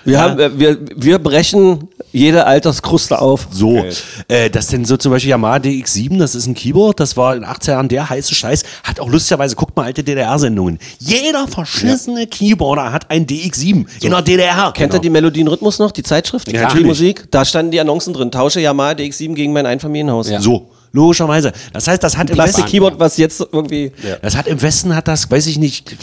Wir, 0.03 0.13
Ja. 0.13 0.21
haben, 0.21 0.39
äh, 0.39 0.57
wir, 0.59 0.77
wir 0.95 1.19
brechen 1.19 1.87
jede 2.11 2.45
Alterskruste 2.47 3.19
auf. 3.21 3.47
So, 3.51 3.85
äh, 4.27 4.49
das 4.49 4.67
denn 4.67 4.83
so 4.83 4.97
zum 4.97 5.11
Beispiel 5.11 5.29
Yamaha 5.29 5.57
DX7, 5.57 6.17
das 6.17 6.33
ist 6.35 6.47
ein 6.47 6.55
Keyboard, 6.55 6.99
das 6.99 7.15
war 7.17 7.35
in 7.35 7.41
den 7.41 7.49
80er 7.49 7.71
Jahren 7.71 7.87
der 7.87 8.09
heiße 8.09 8.33
Scheiß, 8.33 8.63
hat 8.83 8.99
auch 8.99 9.07
lustigerweise, 9.09 9.55
guckt 9.55 9.75
mal 9.77 9.83
alte 9.85 10.03
DDR-Sendungen. 10.03 10.79
Jeder 10.99 11.47
verschissene 11.47 12.25
Keyboarder 12.27 12.91
hat 12.91 13.09
ein 13.11 13.25
DX7 13.27 13.85
in 14.01 14.09
der 14.11 14.21
DDR. 14.21 14.71
Kennt 14.73 14.93
ihr 14.93 14.99
die 14.99 15.09
Melodien 15.09 15.47
Rhythmus 15.47 15.77
noch, 15.79 15.91
die 15.91 16.03
Zeitschrift? 16.03 16.47
Ja, 16.47 16.53
die 16.53 16.59
natürlich. 16.65 16.87
Musik? 16.87 17.27
Da 17.31 17.45
standen 17.45 17.71
die 17.71 17.79
Annoncen 17.79 18.13
drin. 18.13 18.31
Tausche 18.31 18.59
Yamaha 18.59 18.91
DX7 18.93 19.33
gegen 19.35 19.53
mein 19.53 19.65
Einfamilienhaus. 19.67 20.29
Ja. 20.29 20.41
So, 20.41 20.69
logischerweise. 20.91 21.51
Das 21.73 21.87
heißt, 21.87 22.03
das 22.03 22.17
hat 22.17 22.29
im 22.29 22.37
Westen, 22.37 22.53
Plastik-Keyboard, 22.55 22.99
was 22.99 23.17
jetzt 23.17 23.39
irgendwie. 23.51 23.91
das 24.21 24.35
hat 24.35 24.47
im 24.47 24.61
Westen 24.61 24.95
hat 24.95 25.07
das, 25.07 25.29
weiß 25.29 25.45
ich 25.47 25.59
nicht, 25.59 25.95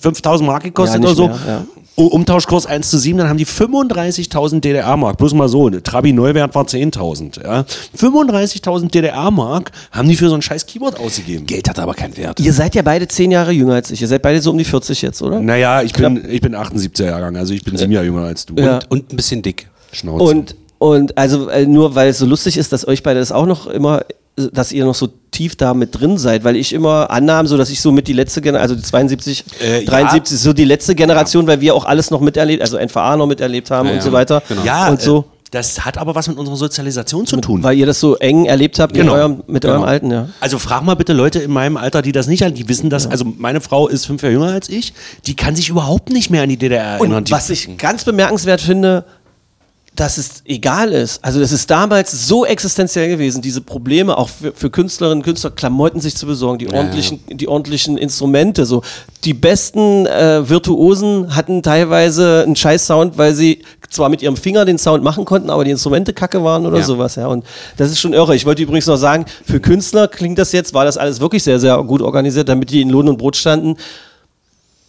5000 0.00 0.46
Mark 0.46 0.62
gekostet 0.64 1.02
Ja, 1.02 1.06
oder 1.08 1.16
so. 1.16 1.28
mehr, 1.28 1.38
ja. 1.46 1.64
Umtauschkurs 2.06 2.66
1 2.66 2.90
zu 2.90 2.98
7, 2.98 3.18
dann 3.18 3.28
haben 3.28 3.38
die 3.38 3.46
35.000 3.46 4.60
DDR-Mark. 4.60 5.16
Bloß 5.16 5.34
mal 5.34 5.48
so, 5.48 5.68
der 5.68 5.82
Trabi 5.82 6.12
Neuwert 6.12 6.54
war 6.54 6.64
10.000. 6.64 7.42
Ja. 7.42 7.64
35.000 7.98 8.90
DDR-Mark 8.90 9.72
haben 9.90 10.08
die 10.08 10.16
für 10.16 10.28
so 10.28 10.34
ein 10.34 10.42
scheiß 10.42 10.66
Keyboard 10.66 10.98
ausgegeben. 11.00 11.46
Geld 11.46 11.68
hat 11.68 11.78
aber 11.78 11.94
keinen 11.94 12.16
Wert. 12.16 12.40
Ihr 12.40 12.52
seid 12.52 12.74
ja 12.74 12.82
beide 12.82 13.08
zehn 13.08 13.30
Jahre 13.30 13.52
jünger 13.52 13.74
als 13.74 13.90
ich. 13.90 14.00
Ihr 14.00 14.08
seid 14.08 14.22
beide 14.22 14.40
so 14.40 14.50
um 14.50 14.58
die 14.58 14.64
40 14.64 15.02
jetzt, 15.02 15.22
oder? 15.22 15.40
Naja, 15.40 15.82
ich 15.82 15.92
bin, 15.92 16.24
ich 16.28 16.40
bin 16.40 16.54
78er 16.54 17.06
Jahrgang, 17.06 17.36
also 17.36 17.52
ich 17.52 17.64
bin 17.64 17.76
sieben 17.76 17.92
Jahre 17.92 18.06
jünger 18.06 18.24
als 18.24 18.46
du. 18.46 18.54
Ja. 18.56 18.78
Und 18.88 19.12
ein 19.12 19.16
bisschen 19.16 19.42
dick. 19.42 19.68
Schnauze. 19.92 20.22
Und, 20.24 20.56
und 20.78 21.18
also 21.18 21.48
äh, 21.48 21.66
nur 21.66 21.94
weil 21.94 22.10
es 22.10 22.18
so 22.18 22.26
lustig 22.26 22.56
ist, 22.56 22.72
dass 22.72 22.86
euch 22.86 23.02
beide 23.02 23.18
das 23.20 23.32
auch 23.32 23.46
noch 23.46 23.66
immer, 23.66 24.02
dass 24.36 24.72
ihr 24.72 24.84
noch 24.84 24.94
so 24.94 25.08
tief 25.30 25.56
da 25.56 25.74
mit 25.74 25.98
drin 25.98 26.18
seid, 26.18 26.44
weil 26.44 26.56
ich 26.56 26.72
immer 26.72 27.10
annahm, 27.10 27.46
so 27.46 27.56
dass 27.56 27.70
ich 27.70 27.80
so 27.80 27.92
mit 27.92 28.08
die 28.08 28.12
letzte 28.12 28.40
Generation, 28.40 28.62
also 28.62 28.74
die 28.74 28.82
72, 28.82 29.44
Äh, 29.60 29.84
73, 29.84 30.38
so 30.38 30.52
die 30.52 30.64
letzte 30.64 30.94
Generation, 30.94 31.46
weil 31.46 31.60
wir 31.60 31.74
auch 31.74 31.84
alles 31.84 32.10
noch 32.10 32.20
miterlebt, 32.20 32.62
also 32.62 32.76
NVA 32.78 33.16
noch 33.16 33.26
miterlebt 33.26 33.70
haben 33.70 33.86
Ja, 33.86 33.92
und 33.92 33.98
ja, 33.98 34.02
so 34.04 34.12
weiter. 34.12 34.42
genau. 34.48 34.62
Ja, 34.64 34.88
und 34.88 35.00
so. 35.00 35.18
äh, 35.20 35.22
Das 35.50 35.86
hat 35.86 35.96
aber 35.96 36.14
was 36.14 36.28
mit 36.28 36.36
unserer 36.36 36.56
Sozialisation 36.56 37.26
zu 37.26 37.38
tun. 37.38 37.62
Weil 37.62 37.78
ihr 37.78 37.86
das 37.86 37.98
so 38.00 38.16
eng 38.16 38.44
erlebt 38.44 38.78
habt 38.78 38.92
Genau. 38.92 39.12
mit, 39.14 39.20
eurem, 39.22 39.42
mit 39.46 39.64
eurem 39.64 39.82
Alten, 39.82 40.10
ja. 40.10 40.28
Also 40.40 40.58
frag 40.58 40.82
mal 40.82 40.94
bitte 40.94 41.14
Leute 41.14 41.38
in 41.38 41.50
meinem 41.50 41.78
Alter, 41.78 42.02
die 42.02 42.12
das 42.12 42.26
nicht 42.26 42.42
an, 42.42 42.52
die 42.52 42.68
wissen 42.68 42.90
das. 42.90 43.06
Also 43.06 43.24
meine 43.38 43.62
Frau 43.62 43.88
ist 43.88 44.04
fünf 44.04 44.20
Jahre 44.22 44.34
jünger 44.34 44.52
als 44.52 44.68
ich, 44.68 44.92
die 45.26 45.34
kann 45.36 45.56
sich 45.56 45.70
überhaupt 45.70 46.10
nicht 46.10 46.28
mehr 46.28 46.42
an 46.42 46.50
die 46.50 46.58
DDR 46.58 46.84
erinnern. 46.98 47.16
Und 47.18 47.30
was 47.30 47.48
ich 47.48 47.78
ganz 47.78 48.04
bemerkenswert 48.04 48.60
finde, 48.60 49.04
dass 49.98 50.16
es 50.16 50.42
egal 50.44 50.92
ist. 50.92 51.24
Also 51.24 51.40
das 51.40 51.50
ist 51.50 51.68
damals 51.68 52.28
so 52.28 52.46
existenziell 52.46 53.08
gewesen, 53.08 53.42
diese 53.42 53.60
Probleme 53.60 54.16
auch 54.16 54.28
für, 54.28 54.52
für 54.52 54.70
Künstlerinnen 54.70 55.18
und 55.18 55.24
Künstler, 55.24 55.50
Klamotten 55.50 56.00
sich 56.00 56.14
zu 56.14 56.24
besorgen, 56.26 56.58
die 56.58 56.72
ordentlichen, 56.72 57.18
die 57.28 57.48
ordentlichen 57.48 57.98
Instrumente. 57.98 58.64
So 58.64 58.82
die 59.24 59.34
besten 59.34 60.06
äh, 60.06 60.48
Virtuosen 60.48 61.34
hatten 61.34 61.64
teilweise 61.64 62.44
einen 62.46 62.54
scheiß 62.54 62.86
Sound, 62.86 63.18
weil 63.18 63.34
sie 63.34 63.62
zwar 63.90 64.08
mit 64.08 64.22
ihrem 64.22 64.36
Finger 64.36 64.64
den 64.64 64.78
Sound 64.78 65.02
machen 65.02 65.24
konnten, 65.24 65.50
aber 65.50 65.64
die 65.64 65.72
Instrumente 65.72 66.12
kacke 66.12 66.44
waren 66.44 66.64
oder 66.64 66.78
Ja. 66.78 66.84
sowas. 66.84 67.16
Ja. 67.16 67.26
Und 67.26 67.44
das 67.76 67.90
ist 67.90 67.98
schon 67.98 68.12
irre. 68.12 68.36
Ich 68.36 68.46
wollte 68.46 68.62
übrigens 68.62 68.86
noch 68.86 68.98
sagen, 68.98 69.24
für 69.44 69.58
Künstler 69.58 70.06
klingt 70.06 70.38
das 70.38 70.52
jetzt, 70.52 70.74
war 70.74 70.84
das 70.84 70.96
alles 70.96 71.18
wirklich 71.18 71.42
sehr, 71.42 71.58
sehr 71.58 71.76
gut 71.82 72.02
organisiert, 72.02 72.48
damit 72.48 72.70
die 72.70 72.82
in 72.82 72.90
Lohn 72.90 73.08
und 73.08 73.16
Brot 73.18 73.34
standen 73.34 73.76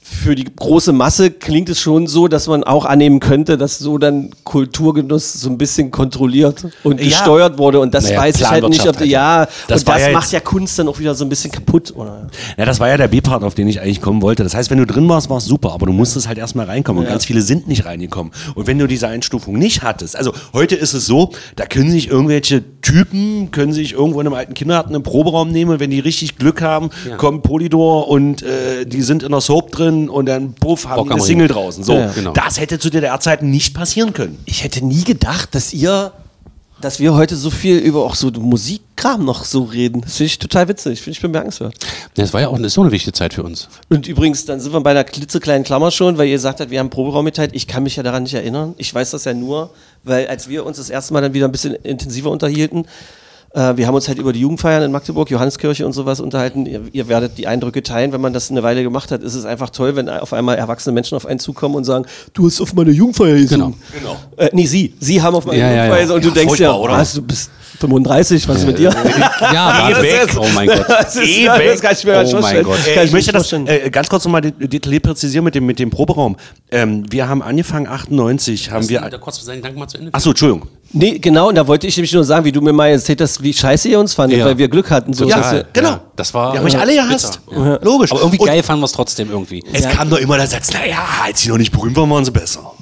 für 0.09 0.35
die 0.35 0.45
große 0.45 0.91
Masse 0.91 1.31
klingt 1.31 1.69
es 1.69 1.79
schon 1.79 2.07
so, 2.07 2.27
dass 2.27 2.47
man 2.47 2.63
auch 2.63 2.85
annehmen 2.85 3.19
könnte, 3.19 3.57
dass 3.57 3.77
so 3.77 3.97
dann 3.97 4.31
Kulturgenuss 4.43 5.33
so 5.33 5.49
ein 5.49 5.57
bisschen 5.57 5.91
kontrolliert 5.91 6.65
und 6.83 6.99
Ja. 6.99 7.05
gesteuert 7.05 7.57
wurde. 7.57 7.79
Und 7.79 7.93
das 7.93 8.05
Naja, 8.05 8.19
weiß 8.21 8.39
ich 8.41 8.49
halt 8.49 8.67
nicht, 8.69 8.87
ob 8.87 8.97
halt, 8.97 9.07
ja, 9.09 9.47
Das 9.67 9.81
und 9.81 9.87
das 9.89 10.01
ja 10.01 10.11
macht 10.11 10.31
ja 10.31 10.39
Kunst 10.39 10.79
dann 10.79 10.87
auch 10.87 10.99
wieder 10.99 11.13
so 11.15 11.23
ein 11.25 11.29
bisschen 11.29 11.51
kaputt. 11.51 11.93
Oder? 11.95 12.27
Ja, 12.57 12.65
das 12.65 12.79
war 12.79 12.89
ja 12.89 12.97
der 12.97 13.07
B-Part, 13.07 13.43
auf 13.43 13.53
den 13.55 13.67
ich 13.67 13.81
eigentlich 13.81 14.01
kommen 14.01 14.21
wollte. 14.21 14.43
Das 14.43 14.55
heißt, 14.55 14.69
wenn 14.71 14.79
du 14.79 14.85
drin 14.85 15.07
warst, 15.09 15.29
war 15.29 15.37
es 15.37 15.45
super, 15.45 15.73
aber 15.73 15.85
du 15.85 15.93
musstest 15.93 16.27
halt 16.27 16.37
erstmal 16.37 16.65
reinkommen. 16.65 17.03
Und 17.03 17.09
ganz 17.09 17.25
viele 17.25 17.41
sind 17.41 17.67
nicht 17.67 17.85
reingekommen. 17.85 18.33
Und 18.55 18.67
wenn 18.67 18.79
du 18.79 18.87
diese 18.87 19.07
Einstufung 19.07 19.57
nicht 19.57 19.83
hattest, 19.83 20.15
also 20.15 20.33
heute 20.53 20.75
ist 20.75 20.93
es 20.93 21.05
so, 21.05 21.31
da 21.55 21.65
können 21.65 21.91
sich 21.91 22.09
irgendwelche 22.09 22.63
Typen, 22.81 23.51
können 23.51 23.73
sich 23.73 23.93
irgendwo 23.93 24.19
in 24.21 24.27
einem 24.27 24.35
alten 24.35 24.53
Kindergarten 24.53 24.95
einen 24.95 25.03
Proberaum 25.03 25.51
nehmen 25.51 25.71
und 25.71 25.79
wenn 25.79 25.91
die 25.91 25.99
richtig 25.99 26.37
Glück 26.37 26.61
haben, 26.61 26.89
kommt 27.17 27.43
Polydor 27.43 28.07
und 28.07 28.41
äh, 28.41 28.85
die 28.85 29.01
sind 29.01 29.23
in 29.23 29.31
der 29.31 29.41
Soap 29.41 29.71
drin 29.71 29.98
und 30.07 30.27
dann 30.27 30.53
puff, 30.53 30.87
haben 30.87 31.03
die 31.03 31.09
eine 31.11 31.19
Ring. 31.19 31.27
Single 31.27 31.47
draußen. 31.49 31.83
So, 31.83 31.93
Ja, 31.93 31.99
ja. 32.01 32.11
Genau. 32.13 32.31
das 32.31 32.59
hätte 32.59 32.79
zu 32.79 32.89
DDR-Zeiten 32.89 33.49
nicht 33.49 33.73
passieren 33.73 34.13
können. 34.13 34.37
Ich 34.45 34.63
hätte 34.63 34.85
nie 34.85 35.03
gedacht, 35.03 35.53
dass 35.55 35.73
ihr, 35.73 36.13
dass 36.79 36.99
wir 36.99 37.13
heute 37.15 37.35
so 37.35 37.49
viel 37.49 37.77
über 37.79 38.05
auch 38.05 38.15
so 38.15 38.29
Musikkram 38.31 39.25
noch 39.25 39.43
so 39.43 39.63
reden. 39.63 40.01
Das 40.01 40.17
finde 40.17 40.27
ich 40.27 40.39
total 40.39 40.67
witzig, 40.69 41.01
finde 41.01 41.17
ich 41.17 41.21
bemerkenswert. 41.21 41.73
Das 42.13 42.31
war 42.33 42.39
ja 42.41 42.47
auch 42.47 42.59
ist 42.59 42.73
so 42.73 42.81
eine 42.81 42.91
wichtige 42.91 43.13
Zeit 43.13 43.33
für 43.33 43.43
uns. 43.43 43.67
Und 43.89 44.07
übrigens, 44.07 44.45
dann 44.45 44.59
sind 44.59 44.71
wir 44.71 44.79
bei 44.81 44.91
einer 44.91 45.03
klitzekleinen 45.03 45.63
Klammer 45.65 45.91
schon, 45.91 46.17
weil 46.17 46.27
ihr 46.27 46.35
gesagt 46.35 46.61
habt, 46.61 46.69
wir 46.69 46.79
haben 46.79 46.89
Proberaum 46.89 47.25
geteilt. 47.25 47.51
Ich 47.53 47.67
kann 47.67 47.83
mich 47.83 47.95
ja 47.95 48.03
daran 48.03 48.23
nicht 48.23 48.35
erinnern. 48.35 48.75
Ich 48.77 48.93
weiß 48.93 49.11
das 49.11 49.25
ja 49.25 49.33
nur, 49.33 49.71
weil 50.03 50.27
als 50.27 50.47
wir 50.47 50.65
uns 50.65 50.77
das 50.77 50.89
erste 50.89 51.13
Mal 51.13 51.21
dann 51.21 51.33
wieder 51.33 51.47
ein 51.47 51.51
bisschen 51.51 51.73
intensiver 51.73 52.29
unterhielten, 52.29 52.85
äh, 53.53 53.77
wir 53.77 53.87
haben 53.87 53.95
uns 53.95 54.07
halt 54.07 54.19
über 54.19 54.33
die 54.33 54.41
Jugendfeiern 54.41 54.83
in 54.83 54.91
Magdeburg, 54.91 55.29
Johanneskirche 55.29 55.85
und 55.85 55.93
sowas 55.93 56.19
unterhalten. 56.19 56.65
Ihr, 56.65 56.81
ihr 56.91 57.07
werdet 57.07 57.37
die 57.37 57.47
Eindrücke 57.47 57.81
teilen, 57.83 58.11
wenn 58.11 58.21
man 58.21 58.33
das 58.33 58.51
eine 58.51 58.63
Weile 58.63 58.83
gemacht 58.83 59.11
hat. 59.11 59.23
Ist 59.23 59.35
es 59.35 59.45
einfach 59.45 59.69
toll, 59.69 59.95
wenn 59.95 60.09
auf 60.09 60.33
einmal 60.33 60.57
erwachsene 60.57 60.93
Menschen 60.93 61.15
auf 61.15 61.25
einen 61.25 61.39
zukommen 61.39 61.75
und 61.75 61.83
sagen, 61.83 62.05
du 62.33 62.45
hast 62.45 62.61
auf 62.61 62.73
meine 62.73 62.91
Jugendfeier 62.91 63.35
gesungen. 63.35 63.75
Genau. 63.97 64.17
Äh, 64.37 64.49
nee, 64.53 64.65
sie. 64.65 64.93
Sie 64.99 65.21
haben 65.21 65.35
auf 65.35 65.45
meine 65.45 65.59
Ja, 65.59 65.71
ja, 65.71 65.85
Jugendfeier 65.85 66.07
ja. 66.07 66.13
und 66.15 66.23
du 66.23 66.27
Ja, 66.29 66.33
denkst 66.33 66.59
ja, 66.59 66.79
was, 66.79 67.13
du 67.13 67.21
bist 67.23 67.49
35, 67.79 68.47
was 68.47 68.57
ist 68.57 68.65
mit 68.65 68.77
dir? 68.79 68.91
Ja, 69.53 69.89
Geh 69.89 70.01
weg. 70.01 70.29
Oh 70.37 70.45
mein 70.53 70.67
Gott. 70.67 70.85
Das 70.89 71.15
ist, 71.15 71.23
Geh 71.23 71.45
ja, 71.45 71.57
das 71.57 71.65
weg. 71.65 71.81
kann 71.81 71.93
ich 71.93 72.03
mir 72.05 72.23
Oh 72.37 72.41
mein. 72.41 72.63
Gott. 72.63 72.77
Kann 72.83 72.93
Äh, 72.93 72.99
ich 72.99 73.05
ich 73.05 73.11
möchte 73.13 73.31
das 73.31 73.49
vorstellen. 73.49 73.67
äh, 73.67 73.89
ganz 73.89 74.09
kurz 74.09 74.25
nochmal 74.25 74.41
det- 74.41 74.71
detailliert 74.73 75.03
präzisieren 75.03 75.45
mit 75.45 75.55
dem, 75.55 75.65
mit 75.65 75.79
dem 75.79 75.89
Proberaum. 75.89 76.35
Ähm, 76.71 77.05
wir 77.09 77.27
haben 77.29 77.41
angefangen 77.41 77.87
98, 77.87 78.71
haben 78.71 78.87
wir... 78.89 79.01
Da 79.01 79.17
kurz 79.17 79.43
seinen 79.43 79.61
Dank 79.61 79.77
mal 79.77 79.87
zu 79.87 79.97
Ende. 79.97 80.13
Achso, 80.13 80.29
Entschuldigung. 80.31 80.67
Nee, 80.91 81.19
genau, 81.19 81.49
und 81.49 81.55
da 81.55 81.67
wollte 81.67 81.85
ich 81.87 81.95
nämlich 81.97 82.11
nur 82.13 82.23
sagen, 82.23 82.45
wie 82.45 82.51
du 82.51 82.61
mir 82.61 82.73
mal 82.73 82.87
erzählt 82.87 83.21
hast, 83.21 83.41
wie 83.43 83.53
scheiße 83.53 83.87
ihr 83.89 83.99
uns 83.99 84.13
fandet, 84.13 84.39
Ja. 84.39 84.45
weil 84.45 84.57
wir 84.57 84.67
Glück 84.67 84.89
hatten. 84.91 85.13
So, 85.13 85.25
dass 85.27 85.51
wir- 85.51 85.65
Genau. 85.73 85.89
Ja, 85.89 86.01
das 86.15 86.33
war. 86.33 86.53
Wir 86.53 86.59
haben 86.59 86.65
euch 86.67 86.77
alle 86.77 86.93
gehasst. 86.95 87.39
Ja. 87.51 87.79
Logisch. 87.81 88.11
Aber 88.11 88.21
irgendwie 88.21 88.39
Und 88.39 88.45
geil 88.47 88.63
fanden 88.63 88.81
wir 88.81 88.85
es 88.85 88.91
trotzdem 88.91 89.29
irgendwie. 89.31 89.63
Es 89.71 89.87
kam 89.87 90.09
doch 90.09 90.17
immer 90.17 90.37
der 90.37 90.47
Satz, 90.47 90.73
naja, 90.73 90.97
als 91.23 91.41
sie 91.41 91.49
noch 91.49 91.57
nicht 91.57 91.71
berühmt 91.71 91.95
waren, 91.95 92.09
waren 92.09 92.25
sie 92.25 92.31
besser. 92.31 92.73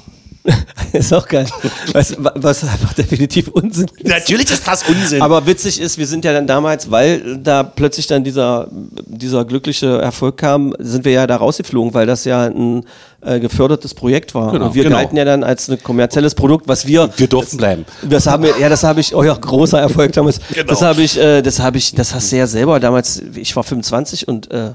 ist 0.93 1.13
auch 1.13 1.27
geil. 1.27 1.45
Was, 1.91 2.15
was 2.17 2.63
einfach 2.63 2.93
definitiv 2.93 3.49
Unsinn 3.49 3.87
ist. 3.97 4.07
Natürlich 4.07 4.49
ist 4.49 4.67
das 4.67 4.83
Unsinn. 4.87 5.21
Aber 5.21 5.45
witzig 5.45 5.79
ist, 5.81 5.97
wir 5.97 6.07
sind 6.07 6.23
ja 6.23 6.33
dann 6.33 6.47
damals, 6.47 6.89
weil 6.89 7.37
da 7.37 7.63
plötzlich 7.63 8.07
dann 8.07 8.23
dieser, 8.23 8.67
dieser 9.05 9.45
glückliche 9.45 9.99
Erfolg 9.99 10.37
kam, 10.37 10.73
sind 10.79 11.05
wir 11.05 11.11
ja 11.11 11.27
da 11.27 11.37
rausgeflogen, 11.37 11.93
weil 11.93 12.05
das 12.05 12.23
ja 12.25 12.45
ein 12.45 12.83
äh, 13.21 13.39
gefördertes 13.39 13.93
Projekt 13.93 14.35
war. 14.35 14.51
Genau, 14.51 14.67
und 14.67 14.75
wir 14.75 14.83
genau. 14.83 14.97
galten 14.97 15.17
ja 15.17 15.25
dann 15.25 15.43
als 15.43 15.69
ein 15.69 15.81
kommerzielles 15.81 16.35
Produkt, 16.35 16.67
was 16.67 16.87
wir. 16.87 17.09
Wir 17.17 17.27
durften 17.27 17.57
bleiben. 17.57 17.85
Das 18.03 18.27
haben 18.27 18.43
wir, 18.43 18.57
ja, 18.59 18.69
das 18.69 18.83
habe 18.83 19.01
ich, 19.01 19.13
euer 19.13 19.37
großer 19.37 19.79
Erfolg 19.79 20.13
damals. 20.13 20.39
Genau. 20.53 20.67
Das 20.67 20.81
habe 20.81 21.01
ich, 21.01 21.17
äh, 21.17 21.41
das 21.41 21.59
habe 21.59 21.77
ich, 21.77 21.93
das 21.93 22.13
hast 22.13 22.31
du 22.31 22.37
ja 22.37 22.47
selber 22.47 22.79
damals, 22.79 23.21
ich 23.35 23.55
war 23.55 23.63
25 23.63 24.27
und 24.27 24.49
äh, 24.51 24.71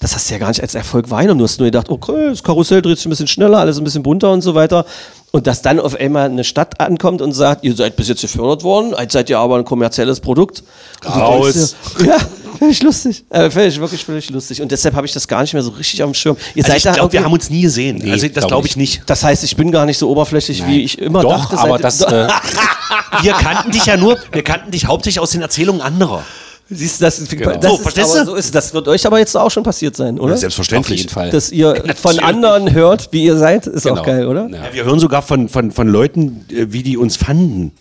das 0.00 0.14
hast 0.14 0.28
du 0.28 0.34
ja 0.34 0.38
gar 0.38 0.48
nicht 0.48 0.60
als 0.60 0.74
Erfolg 0.74 1.10
wahrgenommen. 1.10 1.38
Du 1.38 1.44
hast 1.44 1.58
nur 1.58 1.66
gedacht, 1.66 1.88
okay, 1.88 2.30
das 2.30 2.42
Karussell 2.42 2.82
dreht 2.82 2.98
sich 2.98 3.06
ein 3.06 3.10
bisschen 3.10 3.26
schneller, 3.26 3.58
alles 3.58 3.78
ein 3.78 3.84
bisschen 3.84 4.02
bunter 4.02 4.32
und 4.32 4.42
so 4.42 4.54
weiter. 4.54 4.84
Und 5.32 5.46
dass 5.46 5.60
dann 5.60 5.80
auf 5.80 5.94
einmal 5.98 6.30
eine 6.30 6.44
Stadt 6.44 6.80
ankommt 6.80 7.20
und 7.20 7.32
sagt, 7.32 7.64
ihr 7.64 7.74
seid 7.74 7.96
bis 7.96 8.08
jetzt 8.08 8.22
gefördert 8.22 8.62
worden, 8.62 8.94
jetzt 8.98 9.12
seid 9.12 9.28
ihr 9.28 9.38
aber 9.38 9.56
ein 9.56 9.64
kommerzielles 9.64 10.20
Produkt. 10.20 10.62
Raus. 11.04 11.74
dir, 11.98 12.06
Ja, 12.06 12.18
völlig 12.58 12.82
lustig. 12.82 13.24
Äh, 13.30 13.50
völlig, 13.50 13.78
wirklich 13.80 14.04
völlig 14.04 14.30
lustig. 14.30 14.62
Und 14.62 14.70
deshalb 14.72 14.94
habe 14.94 15.06
ich 15.06 15.12
das 15.12 15.28
gar 15.28 15.42
nicht 15.42 15.52
mehr 15.52 15.62
so 15.62 15.70
richtig 15.70 16.02
auf 16.02 16.10
dem 16.10 16.14
Schirm. 16.14 16.36
Ihr 16.54 16.64
also 16.64 16.76
ich 16.76 16.82
da 16.84 16.92
glaube, 16.92 17.12
wir 17.12 17.22
haben 17.24 17.32
uns 17.32 17.50
nie 17.50 17.62
gesehen. 17.62 17.98
Nee, 18.02 18.12
also 18.12 18.26
das 18.28 18.34
glaub 18.34 18.48
glaube 18.48 18.66
ich 18.66 18.76
nicht. 18.76 19.02
das 19.06 19.24
heißt, 19.24 19.44
ich 19.44 19.56
bin 19.56 19.70
gar 19.72 19.84
nicht 19.84 19.98
so 19.98 20.08
oberflächlich, 20.08 20.66
wie 20.66 20.82
ich 20.82 20.98
immer 20.98 21.22
Doch, 21.22 21.50
dachte. 21.50 21.58
aber 21.58 21.78
das. 21.78 22.00
Äh, 22.00 22.28
Wir 23.22 23.32
kannten 23.32 23.70
dich 23.72 23.86
ja 23.86 23.96
nur, 23.96 24.18
wir 24.32 24.42
kannten 24.42 24.70
dich 24.70 24.86
hauptsächlich 24.86 25.20
aus 25.20 25.30
den 25.30 25.42
Erzählungen 25.42 25.80
anderer. 25.80 26.22
Siehst 26.68 27.00
du, 27.00 27.04
das, 27.04 27.18
ist- 27.20 27.30
Genau. 27.30 27.56
das 27.56 27.70
So, 27.70 27.88
ist, 27.88 27.98
aber 27.98 28.24
so 28.26 28.34
ist, 28.34 28.54
das 28.54 28.74
wird 28.74 28.88
euch 28.88 29.06
aber 29.06 29.18
jetzt 29.20 29.36
auch 29.36 29.50
schon 29.50 29.62
passiert 29.62 29.94
sein, 29.94 30.18
oder? 30.18 30.34
auf 30.34 30.40
Selbstverständlich. 30.40 30.98
jeden 31.00 31.10
Fall. 31.12 31.30
Dass 31.30 31.52
ihr 31.52 31.82
von 31.96 32.18
anderen 32.18 32.72
hört, 32.72 33.08
wie 33.12 33.24
ihr 33.24 33.36
seid, 33.36 33.66
ist 33.68 33.84
Genau. 33.84 34.00
auch 34.00 34.04
geil, 34.04 34.26
oder? 34.26 34.48
Ja. 34.48 34.64
Ja, 34.66 34.72
wir 34.74 34.84
hören 34.84 34.98
sogar 34.98 35.22
von, 35.22 35.48
von, 35.48 35.70
von 35.70 35.86
Leuten, 35.86 36.44
äh, 36.50 36.66
wie 36.72 36.82
die 36.82 36.96
uns 36.96 37.16
fanden. 37.16 37.72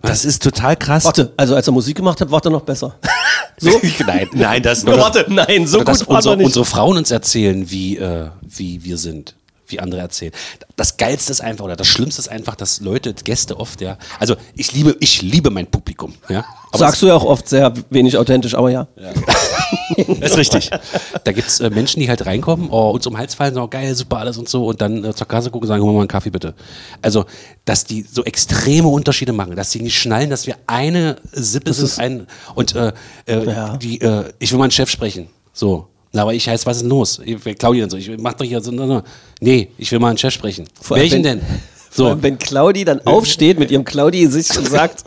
Das 0.00 0.24
ist 0.24 0.42
total 0.42 0.76
krass. 0.76 1.04
Warte, 1.04 1.32
also 1.36 1.54
als 1.56 1.66
er 1.66 1.72
Musik 1.72 1.96
gemacht 1.96 2.20
hat, 2.20 2.30
war 2.30 2.42
er 2.44 2.50
noch 2.50 2.62
besser. 2.62 2.94
So? 3.60 3.70
Nein, 4.06 4.28
Nein, 4.34 4.62
das 4.62 4.86
Warte, 4.86 5.26
nein, 5.28 5.66
so 5.66 5.82
dass 5.82 5.98
gut 6.00 6.08
war 6.10 6.16
unsere, 6.18 6.36
nicht. 6.36 6.46
unsere 6.46 6.64
Frauen 6.64 6.96
uns 6.96 7.10
erzählen, 7.10 7.68
wie, 7.68 7.96
äh, 7.96 8.28
wie 8.40 8.84
wir 8.84 8.96
sind, 8.98 9.34
wie 9.70 9.80
andere 9.80 10.00
erzählen. 10.00 10.32
Das 10.76 10.96
Geilste 10.96 11.32
ist 11.32 11.40
einfach, 11.40 11.64
oder 11.64 11.76
das 11.76 11.86
Schlimmste 11.86 12.20
ist 12.20 12.28
einfach, 12.28 12.54
dass 12.54 12.80
Leute, 12.80 13.14
Gäste 13.14 13.58
oft, 13.58 13.80
ja. 13.80 13.98
Also 14.18 14.36
ich 14.54 14.72
liebe, 14.72 14.96
ich 15.00 15.22
liebe 15.22 15.50
mein 15.50 15.66
Publikum, 15.66 16.14
ja. 16.28 16.44
Aber 16.70 16.78
Sagst 16.78 17.00
du 17.02 17.06
ja 17.06 17.14
auch 17.14 17.24
oft 17.24 17.48
sehr 17.48 17.72
wenig 17.90 18.16
authentisch, 18.18 18.54
aber 18.54 18.70
ja. 18.70 18.88
Das 19.96 20.06
ist 20.32 20.36
richtig. 20.36 20.70
Da 21.24 21.32
gibt 21.32 21.48
es 21.48 21.60
äh, 21.60 21.70
Menschen, 21.70 22.00
die 22.00 22.08
halt 22.08 22.26
reinkommen, 22.26 22.68
oh, 22.70 22.90
uns 22.90 23.06
um 23.06 23.14
den 23.14 23.18
Hals 23.20 23.34
fallen, 23.34 23.54
sagen, 23.54 23.64
oh, 23.66 23.68
geil, 23.70 23.94
super 23.94 24.18
alles 24.18 24.36
und 24.38 24.48
so, 24.48 24.66
und 24.66 24.80
dann 24.80 25.04
äh, 25.04 25.14
zur 25.14 25.26
Kasse 25.26 25.50
gucken 25.50 25.66
und 25.66 25.68
sagen, 25.68 25.82
hol 25.82 25.92
mal 25.92 26.00
einen 26.00 26.08
Kaffee 26.08 26.30
bitte. 26.30 26.54
Also, 27.00 27.24
dass 27.64 27.84
die 27.84 28.02
so 28.02 28.22
extreme 28.24 28.88
Unterschiede 28.88 29.32
machen, 29.32 29.56
dass 29.56 29.70
sie 29.70 29.80
nicht 29.80 29.98
schnallen, 29.98 30.28
dass 30.30 30.46
wir 30.46 30.56
eine 30.66 31.16
Sippe 31.32 31.72
sind, 31.72 31.98
ein, 31.98 32.26
und 32.54 32.74
äh, 32.74 32.92
äh, 33.26 33.46
Ja. 33.46 33.76
die, 33.78 34.00
äh, 34.00 34.24
ich 34.38 34.52
will 34.52 34.58
meinen 34.58 34.70
Chef 34.70 34.90
sprechen. 34.90 35.28
So. 35.52 35.88
Na, 36.12 36.22
aber 36.22 36.34
ich 36.34 36.48
heiße, 36.48 36.66
was 36.66 36.78
ist 36.78 36.86
los? 36.86 37.20
Ich, 37.24 37.58
Claudia 37.58 37.84
und 37.84 37.90
so, 37.90 37.96
ich 37.96 38.10
mach 38.18 38.34
doch 38.34 38.44
hier 38.44 38.60
so, 38.60 39.02
nee, 39.40 39.68
ich 39.76 39.92
will 39.92 39.98
mal 39.98 40.08
einen 40.08 40.18
Chef 40.18 40.32
sprechen. 40.32 40.66
Vor 40.80 40.96
Welchen 40.96 41.22
denn? 41.22 41.40
So, 41.90 42.22
Wenn 42.22 42.38
Claudi 42.38 42.84
dann 42.84 43.00
aufsteht 43.06 43.58
mit 43.58 43.70
ihrem 43.70 43.82
Claudi-Gesicht 43.82 44.56
und 44.58 44.68
sagt, 44.68 45.04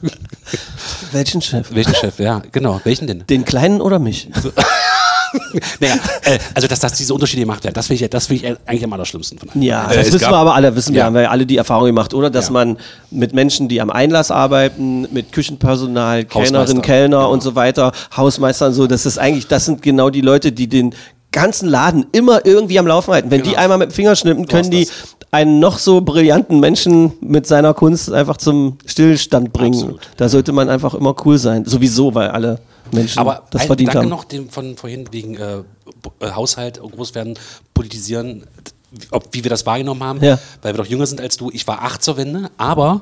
welchen 1.11 1.41
Chef? 1.41 1.67
welchen 1.73 1.93
Chef? 1.93 2.19
Ja, 2.19 2.41
genau, 2.51 2.81
welchen 2.83 3.05
denn? 3.07 3.23
Den 3.29 3.45
kleinen 3.45 3.81
oder 3.81 3.99
mich? 3.99 4.29
Naja, 5.79 5.95
äh, 6.23 6.39
also, 6.53 6.67
dass, 6.67 6.79
dass 6.79 6.93
diese 6.93 7.13
Unterschiede 7.13 7.41
gemacht 7.41 7.63
werden, 7.63 7.73
das 7.73 7.89
will 7.89 8.01
ich, 8.01 8.09
das 8.09 8.29
will 8.29 8.37
ich 8.37 8.45
eigentlich 8.65 8.83
am 8.83 8.93
allerschlimmsten 8.93 9.37
von 9.39 9.49
allen. 9.49 9.61
Ja, 9.61 9.89
Äh, 9.91 9.95
das 9.97 10.07
es 10.07 10.13
wissen 10.13 10.29
wir 10.29 10.35
aber 10.37 10.55
alle, 10.55 10.75
wissen 10.75 10.93
wir, 10.93 10.99
Ja. 10.99 11.05
haben 11.05 11.15
wir 11.15 11.21
ja 11.23 11.29
alle 11.29 11.45
die 11.45 11.57
Erfahrung 11.57 11.85
gemacht, 11.87 12.13
oder? 12.13 12.29
Dass 12.29 12.47
Ja. 12.47 12.53
man 12.53 12.77
mit 13.09 13.33
Menschen, 13.33 13.67
die 13.67 13.81
am 13.81 13.89
Einlass 13.89 14.31
arbeiten, 14.31 15.07
mit 15.11 15.31
Küchenpersonal, 15.31 16.25
Kellnerin, 16.25 16.55
Hausmeister, 16.55 16.81
Kellner 16.81 17.17
genau. 17.17 17.31
und 17.31 17.43
so 17.43 17.55
weiter, 17.55 17.91
Hausmeister 18.15 18.67
und 18.67 18.73
so, 18.73 18.87
das 18.87 19.05
ist 19.05 19.17
eigentlich, 19.17 19.47
das 19.47 19.65
sind 19.65 19.81
genau 19.81 20.09
die 20.09 20.21
Leute, 20.21 20.51
die 20.51 20.67
den 20.67 20.93
ganzen 21.31 21.69
Laden 21.69 22.05
immer 22.11 22.45
irgendwie 22.45 22.77
am 22.77 22.87
Laufen 22.87 23.13
halten. 23.13 23.31
Wenn 23.31 23.41
die 23.43 23.51
Genau. 23.51 23.61
einmal 23.61 23.77
mit 23.77 23.91
dem 23.91 23.93
Finger 23.93 24.15
schnippen, 24.17 24.47
können 24.47 24.69
die 24.69 24.83
das. 24.85 25.15
einen 25.31 25.59
noch 25.59 25.77
so 25.77 26.01
brillanten 26.01 26.59
Menschen 26.59 27.13
mit 27.21 27.47
seiner 27.47 27.73
Kunst 27.73 28.11
einfach 28.11 28.35
zum 28.35 28.77
Stillstand 28.85 29.53
bringen. 29.53 29.75
Absolut. 29.75 30.01
Da 30.17 30.27
sollte 30.27 30.51
man 30.51 30.69
einfach 30.69 30.93
immer 30.93 31.15
cool 31.25 31.37
sein. 31.37 31.63
Sowieso, 31.63 32.13
weil 32.15 32.29
alle 32.31 32.59
Menschen 32.91 33.19
Aber 33.19 33.43
das 33.51 33.65
verdient 33.65 33.89
danke 33.89 33.99
haben. 34.01 34.09
noch 34.09 34.23
dem 34.23 34.49
von 34.49 34.75
vorhin 34.77 35.07
wegen 35.11 35.35
äh, 35.35 35.57
äh, 36.19 36.31
Haushalt 36.31 36.79
groß 36.81 37.15
werden, 37.15 37.37
politisieren, 37.73 38.45
ob, 39.11 39.27
wie 39.31 39.43
wir 39.43 39.49
das 39.49 39.65
wahrgenommen 39.65 40.03
haben, 40.03 40.23
Ja. 40.23 40.39
weil 40.61 40.73
wir 40.73 40.77
doch 40.83 40.89
jünger 40.89 41.05
sind 41.05 41.21
als 41.21 41.37
du. 41.37 41.49
Ich 41.51 41.67
war 41.67 41.81
acht 41.83 42.03
zur 42.03 42.17
Wende, 42.17 42.49
aber 42.57 43.01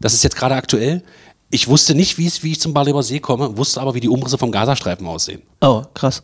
das 0.00 0.14
ist 0.14 0.24
jetzt 0.24 0.36
gerade 0.36 0.54
aktuell. 0.54 1.02
Ich 1.50 1.68
wusste 1.68 1.94
nicht, 1.94 2.16
wie 2.18 2.26
ich 2.52 2.60
zum 2.60 2.72
Barleber 2.74 3.02
See 3.02 3.20
komme, 3.20 3.56
wusste 3.56 3.80
aber, 3.80 3.94
wie 3.94 4.00
die 4.00 4.08
Umrisse 4.08 4.38
vom 4.38 4.52
Gazastreifen 4.52 5.06
aussehen. 5.06 5.42
Oh, 5.60 5.82
krass. 5.94 6.22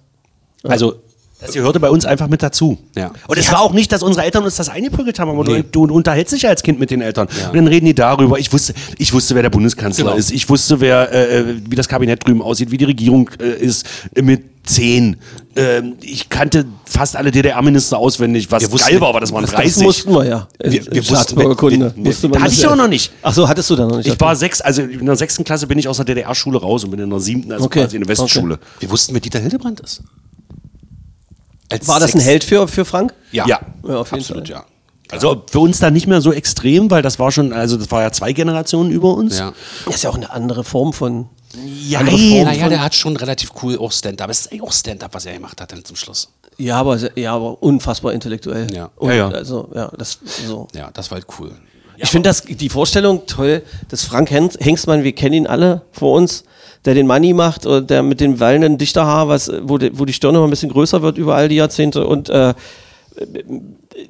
Also 0.62 0.96
Das 1.38 1.52
gehörte 1.52 1.80
bei 1.80 1.90
uns 1.90 2.06
einfach 2.06 2.28
mit 2.28 2.42
dazu. 2.42 2.78
Ja. 2.96 3.10
Und 3.28 3.36
es 3.38 3.52
war 3.52 3.60
auch 3.60 3.72
nicht, 3.74 3.92
dass 3.92 4.02
unsere 4.02 4.24
Eltern 4.24 4.44
uns 4.44 4.56
das 4.56 4.70
eingeprügelt 4.70 5.18
haben, 5.18 5.30
aber 5.30 5.44
Nee. 5.44 5.64
du, 5.70 5.86
du 5.86 5.94
unterhältst 5.94 6.32
dich 6.32 6.42
ja 6.42 6.50
als 6.50 6.62
Kind 6.62 6.80
mit 6.80 6.90
den 6.90 7.02
Eltern. 7.02 7.28
Ja. 7.40 7.50
Und 7.50 7.56
dann 7.56 7.66
reden 7.68 7.84
die 7.84 7.94
darüber. 7.94 8.38
Ich 8.38 8.52
wusste, 8.52 8.72
ich 8.96 9.12
wusste, 9.12 9.34
wer 9.34 9.42
der 9.42 9.50
Bundeskanzler 9.50 10.04
Genau. 10.06 10.16
ist. 10.16 10.30
Ich 10.30 10.48
wusste, 10.48 10.80
wer, 10.80 11.12
äh, 11.12 11.40
äh, 11.40 11.54
wie 11.68 11.76
das 11.76 11.88
Kabinett 11.88 12.26
drüben 12.26 12.40
aussieht, 12.40 12.70
wie 12.70 12.78
die 12.78 12.86
Regierung 12.86 13.28
äh, 13.38 13.52
ist 13.62 13.86
äh, 14.14 14.22
mit 14.22 14.42
zehn. 14.64 15.16
Ähm, 15.54 15.96
ich 16.00 16.28
kannte 16.30 16.64
fast 16.86 17.14
alle 17.16 17.30
DDR-Minister 17.30 17.98
auswendig. 17.98 18.50
Was 18.50 18.62
Wir 18.62 18.72
wussten- 18.72 18.88
geil 18.90 19.00
war, 19.02 19.12
war 19.12 19.20
das 19.20 19.30
waren 19.30 19.42
Das 19.42 19.52
30. 19.52 19.82
mussten 19.84 20.12
wir 20.12 20.24
ja. 20.24 20.48
Wir- 20.58 20.72
wir 20.86 20.96
wussten- 20.96 21.04
Staatsbürgerkunde. 21.04 21.92
wir- 21.96 22.04
wir- 22.22 22.28
man 22.30 22.40
hatte 22.40 22.44
das 22.50 22.52
ich 22.58 22.62
ja. 22.64 22.70
auch 22.72 22.76
noch 22.76 22.88
nicht. 22.88 23.12
Ach 23.22 23.32
so, 23.34 23.46
hattest 23.46 23.68
du 23.70 23.76
dann 23.76 23.88
noch 23.88 23.98
nicht. 23.98 24.06
Ich 24.08 24.18
war 24.20 24.34
sechs, 24.34 24.60
also 24.62 24.82
in 24.82 25.04
der 25.06 25.16
sechsten 25.16 25.44
Klasse 25.44 25.66
bin 25.66 25.78
ich 25.78 25.86
aus 25.86 25.98
der 25.98 26.06
DDR-Schule 26.06 26.58
raus 26.58 26.82
und 26.82 26.90
bin 26.90 27.00
in 27.00 27.10
der 27.10 27.20
siebten, 27.20 27.52
also 27.52 27.66
Okay. 27.66 27.82
quasi 27.82 27.96
in 27.96 28.02
der 28.02 28.08
Westschule. 28.08 28.58
Wir 28.80 28.90
wussten, 28.90 29.12
wer 29.14 29.20
Dieter 29.20 29.38
Hildebrand 29.38 29.80
ist. 29.80 30.00
Als 31.70 31.88
War 31.88 32.00
das 32.00 32.14
ein 32.14 32.20
Held 32.20 32.44
für, 32.44 32.68
für 32.68 32.84
Frank? 32.84 33.14
Ja, 33.32 33.46
Ja. 33.46 33.60
Ja, 33.86 33.96
auf 33.98 34.10
jeden 34.10 34.22
absolut, 34.22 34.48
Fall. 34.48 34.56
ja. 34.58 34.64
Also 35.08 35.44
für 35.48 35.60
uns 35.60 35.78
dann 35.78 35.92
nicht 35.92 36.06
mehr 36.06 36.20
so 36.20 36.32
extrem, 36.32 36.90
weil 36.90 37.02
das 37.02 37.18
war 37.18 37.30
schon, 37.30 37.52
also 37.52 37.76
das 37.76 37.90
war 37.90 38.02
ja 38.02 38.10
zwei 38.10 38.32
Generationen 38.32 38.90
über 38.90 39.14
uns. 39.14 39.38
Ja. 39.38 39.52
Das 39.84 39.96
ist 39.96 40.02
ja 40.02 40.10
auch 40.10 40.16
eine 40.16 40.30
andere 40.30 40.64
Form 40.64 40.92
von. 40.92 41.28
Ja, 41.64 42.00
Form 42.00 42.44
Naja, 42.44 42.68
der 42.68 42.82
hat 42.82 42.94
schon 42.94 43.16
relativ 43.16 43.50
cool 43.62 43.78
auch 43.78 43.92
Stand-up. 43.92 44.28
Es 44.30 44.40
ist 44.40 44.52
eigentlich 44.52 44.62
auch 44.62 44.72
Stand-up, 44.72 45.14
was 45.14 45.26
er 45.26 45.34
gemacht 45.34 45.60
hat 45.60 45.72
dann 45.72 45.84
zum 45.84 45.96
Schluss. 45.96 46.28
Ja, 46.58 46.78
aber, 46.78 46.98
ja, 47.16 47.34
aber 47.34 47.62
unfassbar 47.62 48.12
intellektuell. 48.12 48.72
Ja. 48.74 48.90
Und 48.96 49.10
Ja, 49.10 49.16
ja. 49.16 49.28
Also, 49.28 49.70
ja, 49.74 49.90
das 49.96 50.18
so. 50.46 50.66
Ja, 50.74 50.90
das 50.92 51.10
war 51.10 51.18
halt 51.18 51.26
cool. 51.38 51.52
Ich 51.98 52.10
finde 52.10 52.28
das 52.28 52.42
die 52.42 52.68
Vorstellung 52.68 53.26
toll, 53.26 53.62
dass 53.88 54.04
Frank 54.04 54.30
Hengstmann, 54.30 55.02
wir 55.02 55.14
kennen 55.14 55.34
ihn 55.34 55.46
alle 55.46 55.82
vor 55.92 56.14
uns, 56.14 56.44
der 56.86 56.94
den 56.94 57.06
Money 57.06 57.34
macht 57.34 57.64
der 57.64 58.02
mit 58.02 58.20
dem 58.20 58.40
wallenden 58.40 58.78
Dichterhaar, 58.78 59.28
was, 59.28 59.50
wo, 59.62 59.76
die, 59.76 59.98
wo 59.98 60.04
die 60.04 60.12
Stirn 60.12 60.34
noch 60.34 60.44
ein 60.44 60.50
bisschen 60.50 60.70
größer 60.70 61.02
wird 61.02 61.18
über 61.18 61.34
all 61.34 61.48
die 61.48 61.56
Jahrzehnte. 61.56 62.06
Und 62.06 62.30
äh, 62.30 62.54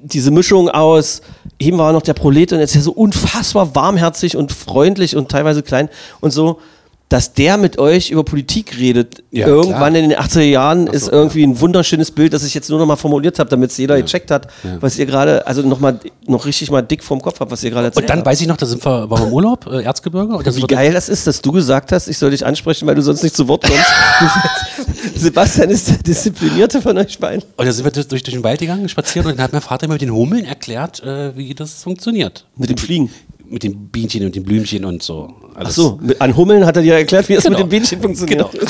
diese 0.02 0.30
Mischung 0.30 0.68
aus, 0.68 1.22
eben 1.58 1.78
war 1.78 1.92
noch 1.92 2.02
der 2.02 2.14
Prolet 2.14 2.52
und 2.52 2.58
jetzt 2.58 2.70
ist 2.70 2.82
er 2.82 2.82
so 2.82 2.92
unfassbar 2.92 3.74
warmherzig 3.74 4.36
und 4.36 4.52
freundlich 4.52 5.16
und 5.16 5.30
teilweise 5.30 5.62
klein 5.62 5.88
und 6.20 6.32
so, 6.32 6.60
dass 7.08 7.32
der 7.34 7.56
mit 7.56 7.78
euch 7.78 8.10
über 8.10 8.24
Politik 8.24 8.78
redet. 8.78 9.22
Ja, 9.30 9.46
Irgendwann 9.46 9.92
klar. 9.92 10.02
in 10.02 10.10
den 10.10 10.18
80er 10.18 10.40
Jahren 10.40 10.86
so, 10.86 10.92
ist 10.92 11.08
irgendwie 11.08 11.44
ein 11.44 11.60
wunderschönes 11.60 12.10
Bild, 12.10 12.32
das 12.32 12.42
ich 12.42 12.52
jetzt 12.52 12.68
nur 12.68 12.80
noch 12.80 12.86
mal 12.86 12.96
formuliert 12.96 13.38
habe, 13.38 13.48
damit 13.48 13.70
es 13.70 13.76
jeder 13.76 14.00
gecheckt 14.00 14.32
hat, 14.32 14.48
was 14.80 14.98
ihr 14.98 15.06
gerade, 15.06 15.46
also 15.46 15.62
noch 15.62 15.78
mal 15.78 16.00
noch 16.26 16.46
richtig 16.46 16.70
mal 16.70 16.82
dick 16.82 17.04
vorm 17.04 17.22
Kopf 17.22 17.38
habt, 17.38 17.52
was 17.52 17.62
ihr 17.62 17.70
gerade 17.70 17.86
erzählt 17.86 18.04
Und 18.04 18.10
dann 18.10 18.18
habt. 18.18 18.26
weiß 18.26 18.40
ich 18.40 18.48
noch, 18.48 18.56
da 18.56 18.66
sind 18.66 18.84
wir, 18.84 19.08
waren 19.08 19.28
im 19.28 19.32
Urlaub, 19.32 19.66
äh, 19.70 19.82
Erzgebirge. 19.82 20.36
Und 20.36 20.44
das 20.46 20.56
Wie 20.56 20.62
geil 20.62 20.92
das 20.92 21.08
ist, 21.08 21.28
dass 21.28 21.40
du 21.40 21.52
gesagt 21.52 21.92
hast, 21.92 22.08
ich 22.08 22.18
soll 22.18 22.30
dich 22.30 22.44
ansprechen, 22.44 22.88
weil 22.88 22.96
du 22.96 23.02
sonst 23.02 23.22
nicht 23.22 23.36
zu 23.36 23.46
Wort 23.46 23.64
kommst. 23.64 23.86
Sebastian 25.14 25.70
ist 25.70 25.88
der 25.88 25.98
Disziplinierte 25.98 26.82
von 26.82 26.98
euch 26.98 27.18
beiden. 27.18 27.44
Und 27.56 27.66
da 27.66 27.72
sind 27.72 27.84
wir 27.84 27.92
durch, 27.92 28.08
durch 28.08 28.22
den 28.24 28.42
Wald 28.42 28.58
gegangen, 28.58 28.88
spazieren 28.88 29.28
und 29.28 29.36
dann 29.36 29.44
hat 29.44 29.52
mein 29.52 29.62
Vater 29.62 29.86
mir 29.86 29.94
mit 29.94 30.02
den 30.02 30.12
Hummeln 30.12 30.44
erklärt, 30.44 31.02
äh, 31.04 31.36
wie 31.36 31.54
das 31.54 31.84
funktioniert. 31.84 32.46
Mit 32.56 32.70
dem 32.70 32.78
Fliegen. 32.78 33.10
Mit 33.48 33.62
den 33.62 33.88
Bienchen 33.88 34.24
und 34.24 34.34
den 34.34 34.42
Blümchen 34.44 34.84
und 34.84 35.02
so. 35.02 35.32
Ach 35.54 35.60
Alles. 35.60 35.74
so, 35.76 35.98
mit, 36.02 36.20
an 36.20 36.36
Hummeln 36.36 36.66
hat 36.66 36.76
er 36.76 36.82
dir 36.82 36.94
erklärt, 36.94 37.28
wie 37.28 37.34
es 37.34 37.44
Genau. 37.44 37.58
mit 37.58 37.66
dem 37.66 37.70
Bienchen 37.70 38.00
funktioniert. 38.02 38.50
Genau. 38.52 38.64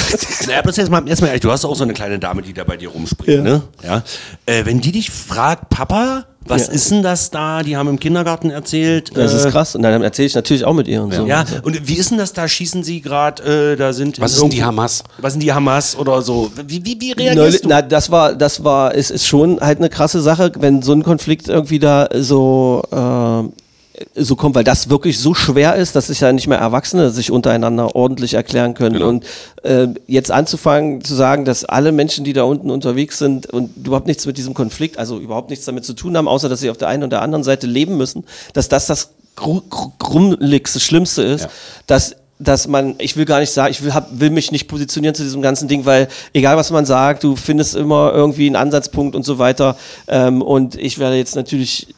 Naja, 0.46 0.62
bloß 0.62 0.76
jetzt 0.76 0.90
mal, 0.90 1.06
erstmal 1.08 1.28
ehrlich, 1.28 1.42
du 1.42 1.50
hast 1.50 1.64
auch 1.64 1.74
so 1.74 1.82
eine 1.84 1.94
kleine 1.94 2.18
Dame, 2.18 2.42
die 2.42 2.52
da 2.52 2.62
bei 2.64 2.76
dir 2.76 2.88
rumspringt, 2.90 3.38
Ja. 3.38 3.42
ne? 3.42 3.62
Ja. 3.82 4.02
Äh, 4.46 4.64
wenn 4.66 4.80
die 4.80 4.92
dich 4.92 5.10
fragt, 5.10 5.70
Papa, 5.70 6.26
was 6.48 6.68
Ja. 6.68 6.74
ist 6.74 6.90
denn 6.92 7.02
das 7.02 7.30
da? 7.30 7.62
Die 7.64 7.76
haben 7.76 7.88
im 7.88 7.98
Kindergarten 7.98 8.50
erzählt. 8.50 9.16
Das 9.16 9.32
äh, 9.32 9.38
ist 9.38 9.48
krass. 9.50 9.74
Und 9.74 9.82
dann 9.82 10.02
erzähle 10.02 10.26
ich 10.26 10.34
natürlich 10.36 10.64
auch 10.64 10.74
mit 10.74 10.86
ihr 10.86 11.02
und 11.02 11.12
so. 11.12 11.26
Ja, 11.26 11.44
und 11.64 11.88
wie 11.88 11.94
ist 11.94 12.10
denn 12.12 12.18
das 12.18 12.34
da? 12.34 12.46
Schießen 12.46 12.84
sie 12.84 13.00
gerade, 13.00 13.72
äh, 13.72 13.76
da 13.76 13.92
sind. 13.92 14.20
Was 14.20 14.34
ist 14.34 14.42
denn 14.42 14.50
die 14.50 14.62
Hamas? 14.62 15.02
Was 15.18 15.32
sind 15.32 15.42
die 15.42 15.52
Hamas 15.52 15.96
oder 15.96 16.22
so? 16.22 16.52
Wie, 16.68 16.84
wie, 16.84 17.00
wie 17.00 17.12
reagierst 17.12 17.36
Neulich, 17.36 17.60
du? 17.62 17.68
na, 17.68 17.82
das 17.82 18.12
war, 18.12 18.34
das 18.34 18.62
war, 18.62 18.94
es 18.94 19.10
ist 19.10 19.26
schon 19.26 19.58
halt 19.60 19.78
eine 19.78 19.88
krasse 19.88 20.20
Sache, 20.20 20.52
wenn 20.60 20.82
so 20.82 20.92
ein 20.92 21.02
Konflikt 21.02 21.48
irgendwie 21.48 21.80
da 21.80 22.08
so, 22.14 22.82
äh, 22.92 23.65
so 24.14 24.36
kommt, 24.36 24.54
weil 24.54 24.64
das 24.64 24.90
wirklich 24.90 25.18
so 25.18 25.32
schwer 25.34 25.76
ist, 25.76 25.96
dass 25.96 26.08
sich 26.08 26.20
ja 26.20 26.32
nicht 26.32 26.46
mehr 26.46 26.58
Erwachsene 26.58 27.10
sich 27.10 27.30
untereinander 27.30 27.94
ordentlich 27.96 28.34
erklären 28.34 28.74
können. 28.74 28.94
Genau. 28.94 29.08
Und 29.08 29.24
äh, 29.62 29.88
jetzt 30.06 30.30
anzufangen 30.30 31.02
zu 31.02 31.14
sagen, 31.14 31.44
dass 31.44 31.64
alle 31.64 31.92
Menschen, 31.92 32.24
die 32.24 32.32
da 32.32 32.42
unten 32.44 32.70
unterwegs 32.70 33.18
sind 33.18 33.46
und 33.46 33.86
überhaupt 33.86 34.06
nichts 34.06 34.26
mit 34.26 34.36
diesem 34.38 34.54
Konflikt, 34.54 34.98
also 34.98 35.18
überhaupt 35.18 35.50
nichts 35.50 35.64
damit 35.64 35.84
zu 35.84 35.94
tun 35.94 36.16
haben, 36.16 36.28
außer 36.28 36.48
dass 36.48 36.60
sie 36.60 36.70
auf 36.70 36.76
der 36.78 36.88
einen 36.88 37.04
und 37.04 37.10
der 37.10 37.22
anderen 37.22 37.44
Seite 37.44 37.66
leben 37.66 37.96
müssen, 37.96 38.24
dass 38.52 38.68
das 38.68 38.86
das 38.86 39.10
gru- 39.34 39.62
gru- 39.70 39.92
grummeligste, 39.98 40.80
Schlimmste 40.80 41.22
ist, 41.22 41.42
Ja. 41.44 41.50
dass 41.86 42.16
dass 42.38 42.68
man, 42.68 42.96
ich 42.98 43.16
will 43.16 43.24
gar 43.24 43.40
nicht 43.40 43.50
sagen, 43.50 43.70
ich 43.70 43.82
will, 43.82 43.94
hab, 43.94 44.20
will 44.20 44.28
mich 44.28 44.52
nicht 44.52 44.68
positionieren 44.68 45.14
zu 45.14 45.22
diesem 45.22 45.40
ganzen 45.40 45.68
Ding, 45.68 45.86
weil 45.86 46.06
egal 46.34 46.58
was 46.58 46.70
man 46.70 46.84
sagt, 46.84 47.24
du 47.24 47.34
findest 47.34 47.74
immer 47.74 48.12
irgendwie 48.12 48.44
einen 48.44 48.56
Ansatzpunkt 48.56 49.16
und 49.16 49.22
so 49.24 49.38
weiter. 49.38 49.74
Ähm, 50.06 50.42
und 50.42 50.74
ich 50.74 50.98
werde 50.98 51.16
jetzt 51.16 51.34
natürlich 51.34 51.94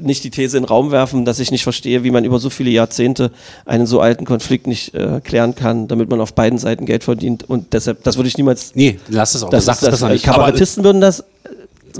nicht 0.00 0.24
die 0.24 0.30
These 0.30 0.56
in 0.56 0.64
den 0.64 0.68
Raum 0.68 0.90
werfen, 0.90 1.24
dass 1.24 1.38
ich 1.38 1.50
nicht 1.50 1.62
verstehe, 1.62 2.04
wie 2.04 2.10
man 2.10 2.24
über 2.24 2.38
so 2.38 2.50
viele 2.50 2.70
Jahrzehnte 2.70 3.30
einen 3.64 3.86
so 3.86 4.00
alten 4.00 4.24
Konflikt 4.24 4.66
nicht 4.66 4.94
äh, 4.94 5.20
klären 5.22 5.54
kann, 5.54 5.88
damit 5.88 6.10
man 6.10 6.20
auf 6.20 6.34
beiden 6.34 6.58
Seiten 6.58 6.86
Geld 6.86 7.04
verdient. 7.04 7.48
Und 7.48 7.72
deshalb, 7.72 8.04
das 8.04 8.16
würde 8.16 8.28
ich 8.28 8.36
niemals. 8.36 8.72
Nee, 8.74 8.98
lass 9.08 9.34
es 9.34 9.42
auch. 9.42 9.50
Das, 9.50 9.64
das, 9.64 9.80
besser 9.80 10.08
äh, 10.08 10.12
nicht. 10.14 10.28
Aber, 10.28 10.38
Kabarettisten 10.38 10.84
würden 10.84 11.00
das, 11.00 11.24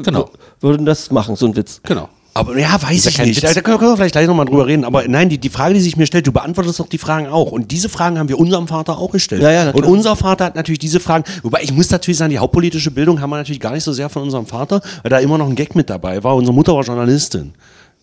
genau, 0.02 0.30
würden 0.60 0.86
das 0.86 1.10
machen, 1.10 1.36
so 1.36 1.46
ein 1.46 1.56
Witz. 1.56 1.80
genau. 1.82 2.08
Aber 2.38 2.56
ja, 2.56 2.80
weiß 2.80 3.04
ja 3.04 3.10
ich 3.10 3.18
nicht. 3.18 3.42
Witz. 3.42 3.54
Da, 3.54 3.60
können 3.60 3.80
wir 3.80 3.96
vielleicht 3.96 4.12
gleich 4.12 4.28
nochmal 4.28 4.46
drüber 4.46 4.66
reden. 4.68 4.84
Aber 4.84 5.02
nein, 5.08 5.28
die, 5.28 5.38
die 5.38 5.48
Frage, 5.48 5.74
die 5.74 5.80
sich 5.80 5.96
mir 5.96 6.06
stellt, 6.06 6.24
du 6.24 6.30
beantwortest 6.30 6.78
doch 6.78 6.88
die 6.88 6.98
Fragen 6.98 7.26
auch. 7.26 7.50
Und 7.50 7.72
diese 7.72 7.88
Fragen 7.88 8.16
haben 8.16 8.28
wir 8.28 8.38
unserem 8.38 8.68
Vater 8.68 8.98
auch 8.98 9.10
gestellt. 9.10 9.42
Ja, 9.42 9.50
ja, 9.50 9.70
und 9.70 9.84
unser 9.84 10.14
Vater 10.14 10.44
hat 10.44 10.54
natürlich 10.54 10.78
diese 10.78 11.00
Fragen. 11.00 11.24
Wobei 11.42 11.62
ich 11.62 11.72
muss 11.72 11.90
natürlich 11.90 12.18
sagen, 12.18 12.30
die 12.30 12.38
hauptpolitische 12.38 12.92
Bildung 12.92 13.20
haben 13.20 13.30
wir 13.30 13.36
natürlich 13.36 13.58
gar 13.58 13.72
nicht 13.72 13.82
so 13.82 13.92
sehr 13.92 14.08
von 14.08 14.22
unserem 14.22 14.46
Vater, 14.46 14.80
weil 15.02 15.10
da 15.10 15.18
immer 15.18 15.36
noch 15.36 15.48
ein 15.48 15.56
Gag 15.56 15.74
mit 15.74 15.90
dabei 15.90 16.22
war. 16.22 16.36
Unsere 16.36 16.54
Mutter 16.54 16.74
war 16.74 16.84
Journalistin. 16.84 17.54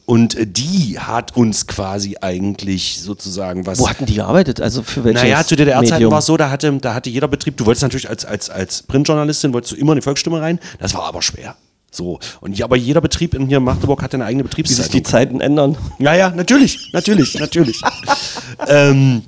Und 0.06 0.36
äh, 0.36 0.45
die 0.45 0.99
hat 0.99 1.36
uns 1.36 1.68
quasi 1.68 2.18
eigentlich 2.22 3.01
sozusagen 3.01 3.66
was. 3.66 3.80
Wo 3.80 3.89
hatten 3.89 4.06
die 4.06 4.16
gearbeitet? 4.16 4.62
Also 4.62 4.84
für 4.84 5.03
welches 5.03 5.24
Naja, 5.24 5.43
zu 5.43 5.56
DDR-Zeiten 5.56 6.12
war 6.12 6.20
es 6.20 6.26
so, 6.28 6.38
da 6.38 6.49
hatte, 6.49 6.72
da 6.74 6.93
hatte 6.93 7.10
jeder 7.10 7.28
Betrieb, 7.28 7.58
du 7.58 7.66
wolltest 7.66 7.84
natürlich 7.84 8.10
als, 8.10 8.24
als, 8.24 8.49
als 8.49 8.84
Printjournalistin, 8.84 9.53
wolltest 9.53 9.74
du 9.74 9.78
immer 9.78 9.93
in 9.93 9.97
die 9.97 10.03
Volksstimme 10.03 10.39
rein, 10.41 10.60
das 10.80 10.93
war 10.93 11.03
aber 11.03 11.22
schwer. 11.22 11.56
So. 11.89 12.20
Und 12.41 12.58
ja, 12.58 12.66
aber 12.66 12.76
jeder 12.76 13.01
Betrieb 13.01 13.34
in 13.34 13.47
hier 13.47 13.58
in 13.58 13.64
Magdeburg 13.64 14.03
hatte 14.03 14.18
eine 14.18 14.26
eigene 14.26 14.43
Wie 14.43 14.47
sich 14.47 14.49
Betriebszeitung. 14.49 14.91
die 14.91 15.03
Zeiten 15.03 15.41
ändern. 15.41 15.78
Ja, 15.97 16.14
ja, 16.14 16.30
natürlich, 16.30 16.91
natürlich, 16.93 17.39
natürlich. 17.39 17.82
ähm, 18.68 19.24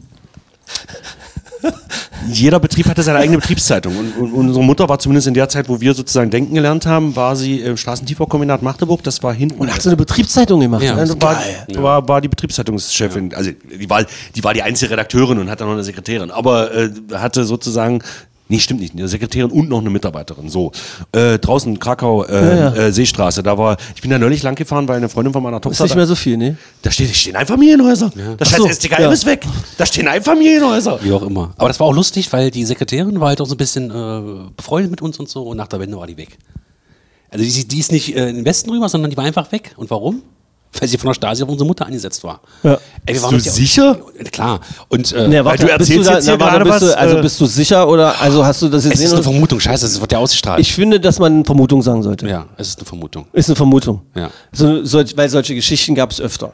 jeder 2.30 2.60
Betrieb 2.60 2.88
hatte 2.88 3.04
seine 3.04 3.20
eigene 3.20 3.38
Betriebszeitung. 3.38 3.96
Und, 3.98 4.12
und 4.18 4.34
unsere 4.34 4.64
Mutter 4.64 4.90
war 4.90 5.00
zumindest 5.00 5.28
in 5.28 5.34
der 5.34 5.50
Zeit, 5.50 5.70
wo 5.70 5.80
wir 5.80 5.94
sozusagen 5.94 6.30
denken 6.30 6.56
gelernt 6.56 6.86
haben, 6.86 7.16
war 7.16 7.36
sie 7.36 7.62
im 7.62 7.78
Straßentiefbaukombinat 7.78 8.62
Magdeburg. 8.62 9.04
Das 9.04 9.22
war 9.24 9.34
hinten. 9.34 9.60
Und 9.60 9.74
hat 9.74 9.82
so 9.82 9.90
eine 9.90 9.98
Betriebszeitung 9.98 10.60
gemacht. 10.60 10.84
Ja. 10.84 10.98
Ja, 10.98 11.22
war, 11.22 11.38
war, 11.76 12.08
war 12.08 12.22
die 12.22 12.28
Betriebszeitungschefin, 12.28 13.34
also 13.34 13.52
die 13.52 13.90
war, 13.90 14.06
die 14.36 14.44
war 14.44 14.54
die 14.54 14.64
einzige 14.64 14.92
Redakteurin 14.92 15.38
und 15.38 15.50
hatte 15.50 15.64
noch 15.64 15.74
eine 15.74 15.84
Sekretärin, 15.84 16.32
aber 16.32 16.74
äh, 16.74 16.90
hatte 17.14 17.46
sozusagen, 17.46 18.04
nee, 18.50 18.60
stimmt 18.60 18.82
nicht, 18.82 18.94
eine 18.94 19.08
Sekretärin 19.08 19.52
und 19.52 19.70
noch 19.70 19.80
eine 19.80 19.90
Mitarbeiterin, 19.90 20.50
so. 20.50 20.72
Äh, 21.12 21.40
draußen, 21.40 21.80
Krakau, 21.80 22.24
äh, 22.26 22.34
Ja, 22.34 22.56
ja. 22.56 22.74
Äh, 22.74 22.92
Seestraße, 22.92 23.44
da 23.44 23.58
war, 23.58 23.78
ich 23.96 24.02
bin 24.02 24.12
da 24.12 24.20
neulich 24.20 24.44
lang 24.44 24.56
gefahren, 24.56 24.88
weil 24.88 24.98
eine 24.98 25.10
Freundin 25.10 25.34
von 25.34 25.44
meiner 25.44 25.58
Ist 25.58 25.64
Tochter, 25.64 25.84
nicht 25.84 25.94
da, 25.94 25.98
mehr 25.98 26.08
so 26.08 26.16
viel, 26.16 26.38
ne? 26.38 26.58
da 26.82 26.92
steht, 26.92 27.16
stehen 27.16 27.36
Einfamilienhäuser, 27.36 28.12
das 28.38 28.54
Ach 28.54 28.58
so, 28.58 28.68
scheiß 28.68 28.78
STKM 28.78 29.02
ja. 29.02 29.12
ist 29.12 29.26
weg, 29.26 29.46
da 29.78 29.86
stehen 29.86 30.08
Einfamilienhäuser. 30.08 31.00
Wie 31.02 31.12
auch 31.12 31.24
immer. 31.24 31.54
Aber 31.58 31.68
das 31.68 31.80
war 31.80 31.88
auch 31.88 31.94
lustig, 31.94 32.32
weil 32.34 32.52
die 32.52 32.66
Sekretärin 32.66 33.20
war 33.20 33.30
halt 33.30 33.42
auch 33.42 33.48
so 33.48 33.56
ein 33.56 33.58
bisschen 33.58 33.90
äh, 33.90 34.50
befreundet 34.56 34.92
mit 34.92 35.02
uns 35.02 35.20
und 35.20 35.30
so 35.30 35.44
und 35.44 35.58
nach 35.58 35.68
der 35.68 35.80
Wende 35.80 35.98
war 35.98 36.08
die 36.08 36.18
weg. 36.18 36.38
Also 37.30 37.44
die, 37.44 37.68
die 37.68 37.80
ist 37.80 37.92
nicht 37.92 38.16
äh, 38.16 38.30
in 38.30 38.38
den 38.38 38.46
Westen 38.46 38.70
rüber, 38.70 38.88
sondern 38.90 39.12
die 39.12 39.18
war 39.18 39.26
einfach 39.26 39.52
weg. 39.52 39.74
Und 39.78 39.90
warum? 39.90 40.22
Weil 40.80 40.88
sie 40.88 40.98
von 40.98 41.08
der 41.10 41.14
Stasi 41.16 41.44
auf 41.44 41.50
unsere 41.50 41.66
Mutter 41.68 41.86
eingesetzt 41.86 42.24
war. 42.24 42.42
Ja. 42.64 42.78
Ey, 43.06 43.16
wir 43.22 43.30
Bist 43.30 43.32
du 43.32 43.40
sicher? 43.52 43.98
Klar. 44.32 44.60
Und 44.90 45.12
äh, 45.12 45.28
Nee, 45.28 45.44
warte, 45.44 45.66
du 45.66 45.68
bist 45.78 45.80
erzählst 45.92 46.10
da- 46.10 46.14
jetzt 46.16 46.26
hier 46.26 46.38
na, 46.38 46.46
warte, 46.46 46.58
gerade 46.60 46.70
was, 46.70 46.80
Du, 46.82 46.98
also 46.98 47.18
äh, 47.18 47.22
bist 47.22 47.42
du 47.42 47.46
sicher 47.46 47.88
oder 47.88 48.22
also 48.22 48.46
hast 48.46 48.62
du 48.62 48.70
das 48.70 48.86
jetzt 48.86 48.96
es 48.96 49.02
ist 49.02 49.14
eine? 49.14 49.24
Vermutung. 49.24 49.60
Scheiße, 49.60 49.86
es 49.86 50.00
wird 50.00 50.12
ja 50.12 50.20
ausgestrahlt. 50.20 50.60
Ich 50.60 50.74
finde, 50.74 51.00
dass 51.00 51.20
man 51.20 51.44
Vermutung 51.46 51.82
sagen 51.82 52.04
sollte. 52.04 52.28
ja, 52.28 52.46
es 52.58 52.70
ist 52.70 52.80
eine 52.80 52.86
Vermutung. 52.86 53.26
Ist 53.34 53.50
eine 53.50 53.56
Vermutung. 53.56 54.02
Ja. 54.16 54.30
So, 54.52 54.84
solch, 54.86 55.16
weil 55.18 55.30
solche 55.30 55.56
Geschichten 55.56 55.96
gab 55.96 56.12
es 56.12 56.22
öfter. 56.22 56.54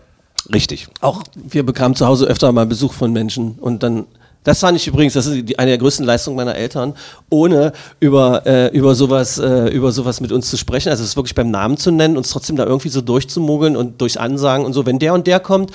Richtig. 0.53 0.87
Auch 1.01 1.23
wir 1.35 1.65
bekamen 1.65 1.95
zu 1.95 2.05
Hause 2.05 2.25
öfter 2.25 2.51
mal 2.51 2.65
Besuch 2.65 2.93
von 2.93 3.11
Menschen 3.13 3.53
und 3.59 3.83
dann. 3.83 4.05
Das 4.43 4.59
fand 4.59 4.77
ich 4.77 4.87
übrigens, 4.87 5.13
das 5.13 5.25
ist 5.25 5.57
eine 5.57 5.71
der 5.71 5.77
größten 5.77 6.05
Leistungen 6.05 6.35
meiner 6.35 6.55
Eltern, 6.55 6.93
ohne 7.29 7.71
über, 7.99 8.45
äh, 8.45 8.67
über, 8.75 8.95
sowas, 8.95 9.37
äh, 9.37 9.69
über 9.69 9.91
sowas 9.91 10.21
mit 10.21 10.31
uns 10.31 10.49
zu 10.49 10.57
sprechen, 10.57 10.89
also 10.89 11.03
es 11.03 11.15
wirklich 11.15 11.35
beim 11.35 11.49
Namen 11.49 11.77
zu 11.77 11.91
nennen, 11.91 12.17
uns 12.17 12.29
trotzdem 12.29 12.55
da 12.55 12.65
irgendwie 12.65 12.89
so 12.89 13.01
durchzumogeln 13.01 13.75
und 13.75 14.01
durch 14.01 14.19
Ansagen 14.19 14.65
und 14.65 14.73
so. 14.73 14.85
Wenn 14.85 14.99
der 14.99 15.13
und 15.13 15.27
der 15.27 15.39
kommt, 15.39 15.71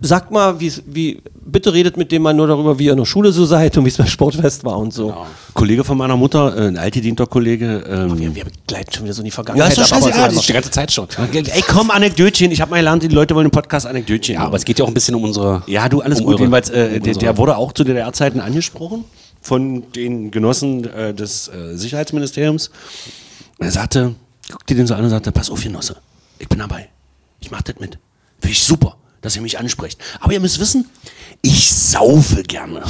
sagt 0.00 0.30
mal, 0.30 0.58
wie, 0.60 0.72
wie, 0.86 1.22
bitte 1.44 1.72
redet 1.72 1.96
mit 1.96 2.10
dem 2.12 2.22
mal 2.22 2.32
nur 2.32 2.46
darüber, 2.46 2.78
wie 2.78 2.86
ihr 2.86 2.92
in 2.92 2.98
der 2.98 3.04
Schule 3.04 3.32
so 3.32 3.44
seid 3.44 3.76
und 3.76 3.84
wie 3.84 3.88
es 3.88 3.96
beim 3.98 4.06
Sportfest 4.06 4.64
war 4.64 4.78
und 4.78 4.92
so. 4.94 5.14
Kollege 5.54 5.84
von 5.84 5.98
meiner 5.98 6.16
Mutter, 6.16 6.56
äh, 6.56 6.68
ein 6.68 6.78
altgedienter 6.78 7.26
Kollege, 7.26 7.84
ähm, 7.86 8.18
Wir, 8.18 8.34
wir 8.34 8.44
begleiten 8.44 8.92
schon 8.92 9.04
wieder 9.04 9.14
so 9.14 9.20
in 9.20 9.24
die 9.26 9.30
Ja, 9.30 9.34
Vergangenheit. 9.34 9.70
ist 9.72 9.78
doch 9.78 9.86
scheißegal, 9.86 10.28
Das 10.28 10.36
ist 10.38 10.48
die 10.48 10.52
ganze 10.52 10.70
Zeit 10.70 10.90
schon. 10.92 11.06
ey 11.32 11.62
komm, 11.68 11.90
Anekdötchen, 11.90 12.50
ich 12.50 12.60
habe 12.60 12.70
mal 12.70 12.78
gelernt, 12.78 13.02
die 13.02 13.08
Leute 13.08 13.34
wollen 13.34 13.46
im 13.46 13.50
Podcast 13.50 13.86
Anekdötchen. 13.86 14.34
Ja, 14.36 14.42
aber 14.46 14.56
es 14.56 14.64
geht 14.64 14.78
ja 14.78 14.84
auch 14.84 14.88
ein 14.88 14.94
bisschen 14.94 15.14
um 15.14 15.24
unsere. 15.24 15.62
Ja, 15.66 15.88
du, 15.88 16.00
alles 16.00 16.20
um 16.20 16.26
gut. 16.26 16.34
eure- 16.34 16.42
Jedenfalls, 16.44 16.70
äh, 16.70 16.94
um 16.96 17.02
der, 17.02 17.14
der 17.14 17.36
wurde 17.36 17.56
auch 17.56 17.72
zu 17.72 17.84
DDR-Zeiten 17.84 18.40
angesprochen 18.40 19.04
von 19.42 19.90
den 19.92 20.30
Genossen 20.30 20.84
äh, 20.88 21.12
des 21.14 21.48
äh, 21.48 21.76
Sicherheitsministeriums. 21.76 22.70
Er 23.58 23.70
sagte, 23.70 24.14
guckte 24.50 24.74
den 24.74 24.86
so 24.86 24.94
an 24.94 25.04
und 25.04 25.10
sagte, 25.10 25.30
pass 25.32 25.50
auf, 25.50 25.62
Genosse, 25.62 25.96
ich 26.38 26.48
bin 26.48 26.58
dabei. 26.58 26.88
Ich 27.40 27.50
mach 27.50 27.62
das 27.62 27.76
mit. 27.80 27.98
Finde 28.40 28.52
ich 28.52 28.62
super, 28.62 28.96
dass 29.22 29.36
ihr 29.36 29.42
mich 29.42 29.58
ansprecht. 29.58 29.98
Aber 30.20 30.32
ihr 30.32 30.40
müsst 30.40 30.60
wissen, 30.60 30.88
ich 31.42 31.70
saufe 31.72 32.42
gerne. 32.42 32.82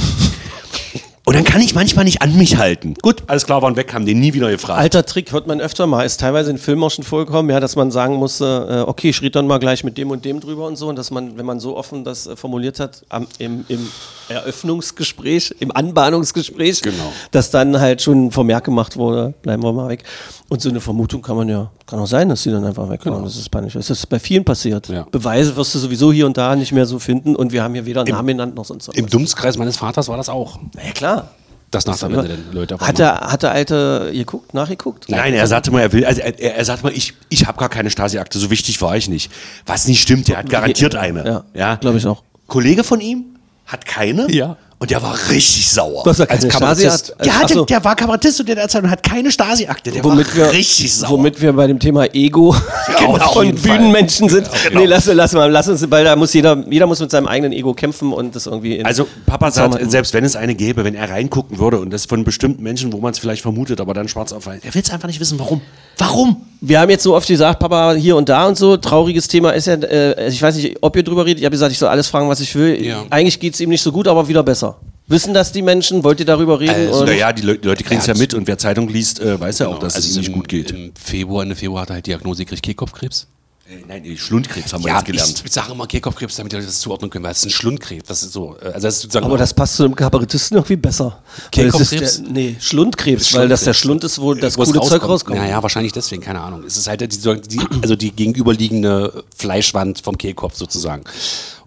Und 1.23 1.35
dann 1.35 1.43
kann 1.43 1.61
ich 1.61 1.75
manchmal 1.75 2.03
nicht 2.03 2.21
an 2.21 2.35
mich 2.35 2.57
halten. 2.57 2.95
Gut, 3.01 3.23
alles 3.27 3.45
klar, 3.45 3.61
waren 3.61 3.75
weg, 3.75 3.93
haben 3.93 4.05
den 4.05 4.19
nie 4.19 4.33
wieder 4.33 4.49
gefragt. 4.49 4.79
Alter 4.79 5.05
Trick 5.05 5.31
hört 5.31 5.45
man 5.45 5.61
öfter 5.61 5.85
mal, 5.85 6.03
ist 6.03 6.19
teilweise 6.19 6.49
in 6.49 6.57
Filmen 6.57 6.83
auch 6.83 6.89
schon 6.89 7.05
vorgekommen, 7.05 7.51
ja, 7.51 7.59
dass 7.59 7.75
man 7.75 7.91
sagen 7.91 8.15
musste, 8.15 8.83
äh, 8.85 8.89
okay, 8.89 9.11
ich 9.11 9.21
rede 9.21 9.31
dann 9.31 9.47
mal 9.47 9.59
gleich 9.59 9.83
mit 9.83 9.97
dem 9.97 10.09
und 10.09 10.25
dem 10.25 10.39
drüber 10.39 10.65
und 10.65 10.77
so 10.77 10.89
und 10.89 10.97
dass 10.97 11.11
man, 11.11 11.37
wenn 11.37 11.45
man 11.45 11.59
so 11.59 11.77
offen 11.77 12.03
das 12.03 12.25
äh, 12.25 12.35
formuliert 12.35 12.79
hat, 12.79 13.05
am, 13.09 13.27
im, 13.37 13.65
im 13.67 13.87
Eröffnungsgespräch, 14.31 15.55
im 15.59 15.71
Anbahnungsgespräch, 15.71 16.81
Genau. 16.81 17.11
dass 17.31 17.51
dann 17.51 17.79
halt 17.79 18.01
schon 18.01 18.31
Vermerk 18.31 18.63
gemacht 18.65 18.97
wurde, 18.97 19.33
bleiben 19.41 19.63
wir 19.63 19.73
mal 19.73 19.89
weg. 19.89 20.03
Und 20.49 20.61
so 20.61 20.69
eine 20.69 20.81
Vermutung 20.81 21.21
kann 21.21 21.35
man 21.35 21.49
ja, 21.49 21.71
kann 21.85 21.99
auch 21.99 22.07
sein, 22.07 22.29
dass 22.29 22.43
sie 22.43 22.51
dann 22.51 22.65
einfach 22.65 22.89
weg 22.89 23.05
waren. 23.05 23.23
Das 23.23 23.35
ist 23.35 23.49
panisch. 23.49 23.73
Das 23.73 23.89
ist 23.89 24.07
bei 24.07 24.19
vielen 24.19 24.43
passiert. 24.43 24.89
Ja. 24.89 25.05
Beweise 25.11 25.55
wirst 25.55 25.75
du 25.75 25.79
sowieso 25.79 26.11
hier 26.11 26.25
und 26.25 26.37
da 26.37 26.55
nicht 26.55 26.71
mehr 26.71 26.85
so 26.85 26.99
finden 26.99 27.35
und 27.35 27.51
wir 27.51 27.63
haben 27.63 27.73
hier 27.73 27.85
weder 27.85 28.03
Namen 28.03 28.27
genannt 28.27 28.55
noch 28.55 28.65
sonst 28.65 28.87
Im 28.89 29.05
was. 29.05 29.11
Dunstkreis 29.11 29.57
meines 29.57 29.77
Vaters 29.77 30.07
war 30.07 30.17
das 30.17 30.29
auch. 30.29 30.59
Ja, 30.75 30.91
klar. 30.91 31.31
Das 31.71 31.85
nach 31.85 31.97
der 31.97 32.11
Wende 32.11 32.37
Leute 32.51 32.77
Hat 32.79 32.99
der, 32.99 33.21
hat 33.21 33.43
der 33.43 33.51
Alte 33.51 34.11
geguckt, 34.13 34.53
nachgeguckt? 34.53 35.05
Nein, 35.07 35.33
er 35.33 35.47
sagte 35.47 35.71
mal, 35.71 35.79
er 35.79 35.93
will, 35.93 36.05
also 36.05 36.19
er, 36.19 36.37
er 36.37 36.55
er 36.57 36.65
sagte 36.65 36.83
mal, 36.83 36.91
ich, 36.91 37.13
ich 37.29 37.47
habe 37.47 37.57
gar 37.57 37.69
keine 37.69 37.89
Stasi-Akte, 37.89 38.39
so 38.39 38.49
wichtig 38.51 38.81
war 38.81 38.97
ich 38.97 39.07
nicht. 39.07 39.31
Was 39.65 39.87
nicht 39.87 40.01
stimmt, 40.01 40.27
der 40.27 40.39
hat 40.39 40.49
garantiert 40.49 40.95
eine. 40.95 41.25
Ja, 41.25 41.43
ja? 41.53 41.75
glaub 41.75 41.95
ich 41.95 42.05
auch. 42.05 42.23
Kollege 42.47 42.83
von 42.83 42.99
ihm 42.99 43.23
hat 43.71 43.85
keine. 43.85 44.29
Ja. 44.31 44.57
Und 44.81 44.89
der 44.89 44.99
war 45.03 45.15
richtig 45.29 45.69
sauer. 45.69 46.03
Er 46.07 46.13
keine 46.15 46.29
Als 46.31 46.47
Kabarettist. 46.47 47.15
ja, 47.23 47.33
Ach 47.35 47.45
der, 47.45 47.55
so. 47.55 47.65
der 47.65 47.83
war 47.83 47.95
Kabarettist 47.95 48.39
und 48.39 48.49
der 48.49 48.63
und 48.63 48.89
hat 48.89 49.03
keine 49.03 49.31
Stasi-Akte. 49.31 49.91
Der 49.91 50.03
womit 50.03 50.27
war 50.35 50.47
wir, 50.47 50.53
richtig 50.53 50.91
sauer. 50.91 51.11
womit 51.11 51.39
wir 51.39 51.53
bei 51.53 51.67
dem 51.67 51.77
Thema 51.77 52.05
Ego 52.15 52.55
Genau, 52.97 53.15
von. 53.31 53.53
Bühnenmenschen 53.53 54.27
sind. 54.27 54.49
Genau. 54.69 54.79
Nee, 54.79 54.87
lass, 54.87 55.05
lass 55.05 55.33
mal, 55.33 55.51
lass 55.51 55.67
uns, 55.67 55.85
weil 55.91 56.03
da 56.03 56.15
muss 56.15 56.33
jeder, 56.33 56.63
jeder 56.67 56.87
muss 56.87 56.99
mit 56.99 57.11
seinem 57.11 57.27
eigenen 57.27 57.53
Ego 57.53 57.75
kämpfen 57.75 58.11
und 58.11 58.35
das 58.35 58.47
irgendwie 58.47 58.83
Also 58.83 59.07
Papa 59.27 59.51
sagt, 59.51 59.91
selbst 59.91 60.15
wenn 60.15 60.23
es 60.23 60.35
eine 60.35 60.55
gäbe, 60.55 60.83
wenn 60.83 60.95
er 60.95 61.11
reingucken 61.11 61.59
würde 61.59 61.79
und 61.79 61.91
das 61.91 62.05
von 62.05 62.23
bestimmten 62.23 62.63
Menschen, 62.63 62.91
wo 62.91 62.97
man 62.97 63.11
es 63.11 63.19
vielleicht 63.19 63.43
vermutet, 63.43 63.79
aber 63.81 63.93
dann 63.93 64.07
schwarz 64.07 64.33
auf 64.33 64.47
weiß, 64.47 64.61
er 64.63 64.73
will 64.73 64.81
es 64.81 64.89
einfach 64.89 65.07
nicht 65.07 65.19
wissen, 65.19 65.37
warum. 65.37 65.61
Warum? 65.99 66.37
Wir 66.59 66.79
haben 66.79 66.89
jetzt 66.89 67.03
so 67.03 67.15
oft 67.15 67.27
gesagt, 67.27 67.59
Papa 67.59 67.93
hier 67.93 68.15
und 68.15 68.29
da 68.29 68.47
und 68.47 68.57
so, 68.57 68.77
trauriges 68.77 69.27
Thema 69.27 69.51
ist 69.51 69.67
ja, 69.67 69.75
äh, 69.75 70.27
ich 70.29 70.41
weiß 70.41 70.55
nicht, 70.55 70.77
ob 70.81 70.95
ihr 70.95 71.03
drüber 71.03 71.23
redet, 71.25 71.39
ich 71.39 71.45
habe 71.45 71.53
gesagt, 71.53 71.71
ich 71.71 71.77
soll 71.77 71.89
alles 71.89 72.07
fragen, 72.07 72.27
was 72.29 72.39
ich 72.39 72.55
will. 72.55 72.83
Ja. 72.83 73.03
Eigentlich 73.11 73.39
geht 73.39 73.53
es 73.53 73.59
ihm 73.59 73.69
nicht 73.69 73.81
so 73.83 73.91
gut, 73.91 74.07
aber 74.07 74.27
wieder 74.27 74.41
besser. 74.41 74.70
Wissen 75.07 75.33
das 75.33 75.51
die 75.51 75.61
Menschen? 75.61 76.03
Wollt 76.03 76.19
ihr 76.21 76.25
darüber 76.25 76.59
reden? 76.59 76.87
Also, 76.87 77.03
Naja, 77.05 77.33
die, 77.33 77.41
Leu 77.41 77.57
die 77.57 77.67
Leute 77.67 77.83
kriegen 77.83 77.99
es 77.99 78.07
ja 78.07 78.13
mit 78.15 78.33
und 78.33 78.47
wer 78.47 78.57
Zeitung 78.57 78.87
liest, 78.87 79.19
äh, 79.19 79.39
weiß 79.39 79.59
ja 79.59 79.67
auch, 79.67 79.79
dass 79.79 79.97
es 79.97 80.15
nicht 80.15 80.27
im, 80.27 80.33
gut 80.33 80.47
geht. 80.47 80.71
Im 80.71 80.93
Februar, 80.95 81.43
Ende 81.43 81.55
Februar 81.55 81.81
hat 81.81 81.89
er 81.89 81.95
halt 81.95 82.07
Diagnose 82.07 82.45
gekriegt, 82.45 82.63
Kehlkopfkrebs. 82.63 83.27
Äh, 83.69 83.83
Nein, 83.89 84.03
die 84.03 84.17
Schlundkrebs 84.17 84.71
haben 84.71 84.83
wir 84.83 84.89
Ja, 84.89 84.97
jetzt 84.99 85.05
gelernt. 85.07 85.39
ich, 85.39 85.45
ich 85.45 85.51
sage 85.51 85.71
immer 85.73 85.85
Kehlkopfkrebs, 85.85 86.35
damit 86.37 86.53
die 86.53 86.55
Leute 86.57 86.67
das 86.67 86.79
zuordnen 86.79 87.09
können, 87.09 87.25
weil 87.25 87.31
es 87.33 87.39
ist 87.39 87.45
ein 87.45 87.49
Schlundkrebs. 87.49 88.07
Das 88.07 88.23
ist 88.23 88.31
so. 88.31 88.55
äh, 88.61 88.67
Also 88.67 88.87
das 88.87 88.95
ist 88.95 89.01
sozusagen 89.01 89.25
aber 89.25 89.37
das 89.37 89.53
passt 89.53 89.75
zu 89.75 89.83
einem 89.83 89.95
Kabarettisten 89.95 90.55
irgendwie 90.57 90.77
besser. 90.77 91.21
Kehlkopfkrebs? 91.51 92.23
Der, 92.23 92.31
nee, 92.31 92.55
Schlundkrebs, 92.59 93.33
weil 93.33 93.49
das 93.49 93.65
der 93.65 93.73
Schlund 93.73 94.05
ist, 94.05 94.19
wo 94.21 94.33
das 94.33 94.55
coole 94.55 94.67
Zeug 94.67 94.81
rauskommt. 94.83 95.03
rauskommt. 95.09 95.37
Naja, 95.39 95.61
wahrscheinlich 95.61 95.91
deswegen, 95.91 96.21
keine 96.21 96.39
Ahnung. 96.39 96.63
Es 96.65 96.77
ist 96.77 96.87
halt 96.87 97.01
die, 97.01 97.07
die, 97.47 97.59
also 97.81 97.97
die 97.97 98.11
gegenüberliegende 98.11 99.25
Fleischwand 99.35 99.99
vom 100.01 100.17
Kehlkopf 100.17 100.55
sozusagen. 100.55 101.03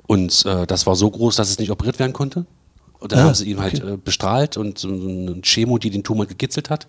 Und 0.07 0.45
äh, 0.47 0.67
das 0.67 0.87
war 0.87 0.97
so 0.97 1.11
groß, 1.11 1.37
dass 1.37 1.51
es 1.51 1.59
nicht 1.59 1.71
operiert 1.71 1.99
werden 1.99 2.13
konnte. 2.13 2.45
Und 3.05 3.13
dann 3.13 3.21
haben 3.21 3.35
sie 3.35 3.51
ihn 3.51 3.61
halt 3.61 3.85
äh, 3.85 3.99
bestrahlt 4.03 4.57
und 4.57 4.79
so 4.79 4.89
eine 4.89 5.43
Chemo, 5.43 5.77
die 5.77 5.91
den 5.91 6.03
Tumor 6.05 6.25
gekitzelt 6.25 6.71
hat. 6.71 6.87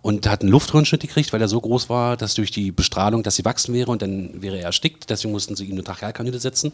Und 0.00 0.28
hat 0.28 0.40
einen 0.40 0.50
Luftröhrenschnitt 0.50 1.02
gekriegt, 1.02 1.32
weil 1.32 1.40
er 1.40 1.46
so 1.46 1.60
groß 1.60 1.88
war, 1.88 2.16
dass 2.16 2.34
durch 2.34 2.50
die 2.50 2.72
Bestrahlung, 2.72 3.22
dass 3.22 3.36
sie 3.36 3.44
wachsen 3.44 3.72
wäre 3.72 3.92
und 3.92 4.02
dann 4.02 4.42
wäre 4.42 4.58
er 4.58 4.64
erstickt. 4.64 5.08
Deswegen 5.08 5.30
mussten 5.30 5.54
sie 5.54 5.66
ihm 5.66 5.74
eine 5.74 5.84
Trachealkanüle 5.84 6.40
setzen. 6.40 6.72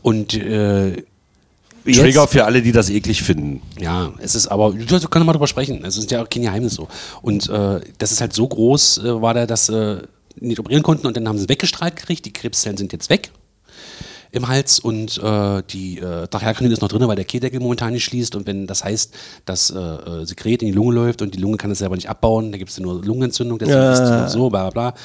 Und 0.00 0.32
äh, 0.32 1.04
Trigger 1.84 2.26
für 2.26 2.46
alle, 2.46 2.62
die 2.62 2.72
das 2.72 2.88
eklig 2.88 3.22
finden. 3.22 3.60
ja, 3.78 4.14
es 4.18 4.34
ist 4.34 4.46
aber, 4.46 4.72
da 4.72 4.98
können 5.00 5.24
wir 5.24 5.24
mal 5.24 5.32
drüber 5.34 5.46
sprechen. 5.46 5.84
Es 5.84 5.98
ist 5.98 6.10
ja 6.10 6.22
auch 6.22 6.30
kein 6.30 6.40
Geheimnis 6.40 6.72
so. 6.72 6.88
Und 7.20 7.50
äh, 7.50 7.80
das 7.98 8.12
ist 8.12 8.22
halt 8.22 8.32
so 8.32 8.48
groß, 8.48 8.96
äh, 8.96 9.20
war 9.20 9.34
der, 9.34 9.46
dass 9.46 9.68
äh, 9.68 9.98
nicht 10.36 10.58
operieren 10.58 10.82
konnten 10.82 11.06
und 11.06 11.18
dann 11.18 11.28
haben 11.28 11.38
sie 11.38 11.50
weggestrahlt 11.50 11.96
gekriegt. 11.96 12.24
Die 12.24 12.32
Krebszellen 12.32 12.78
sind 12.78 12.94
jetzt 12.94 13.10
weg 13.10 13.30
im 14.36 14.48
Hals 14.48 14.78
und 14.78 15.18
äh, 15.18 15.62
die 15.70 15.98
äh, 15.98 16.26
Trachealkanüle 16.28 16.72
ist 16.74 16.82
noch 16.82 16.88
drin, 16.88 17.06
weil 17.08 17.16
der 17.16 17.24
Kehldeckel 17.24 17.60
momentan 17.60 17.92
nicht 17.92 18.04
schließt. 18.04 18.36
Und 18.36 18.46
wenn 18.46 18.66
das 18.66 18.84
heißt, 18.84 19.12
dass 19.44 19.70
äh, 19.70 19.78
äh, 19.78 20.24
Sekret 20.24 20.62
in 20.62 20.68
die 20.68 20.74
Lunge 20.74 20.94
läuft 20.94 21.22
und 21.22 21.34
die 21.34 21.38
Lunge 21.40 21.56
kann 21.56 21.70
es 21.70 21.78
selber 21.78 21.96
nicht 21.96 22.08
abbauen, 22.08 22.52
da 22.52 22.58
gibt 22.58 22.70
es 22.70 22.78
nur 22.78 23.04
Lungenentzündung, 23.04 23.58
deswegen 23.58 23.78
Ja. 23.78 24.26
ist 24.26 24.32
so, 24.32 24.48
bla 24.50 24.70
bla 24.70 24.90
bla. 24.90 25.00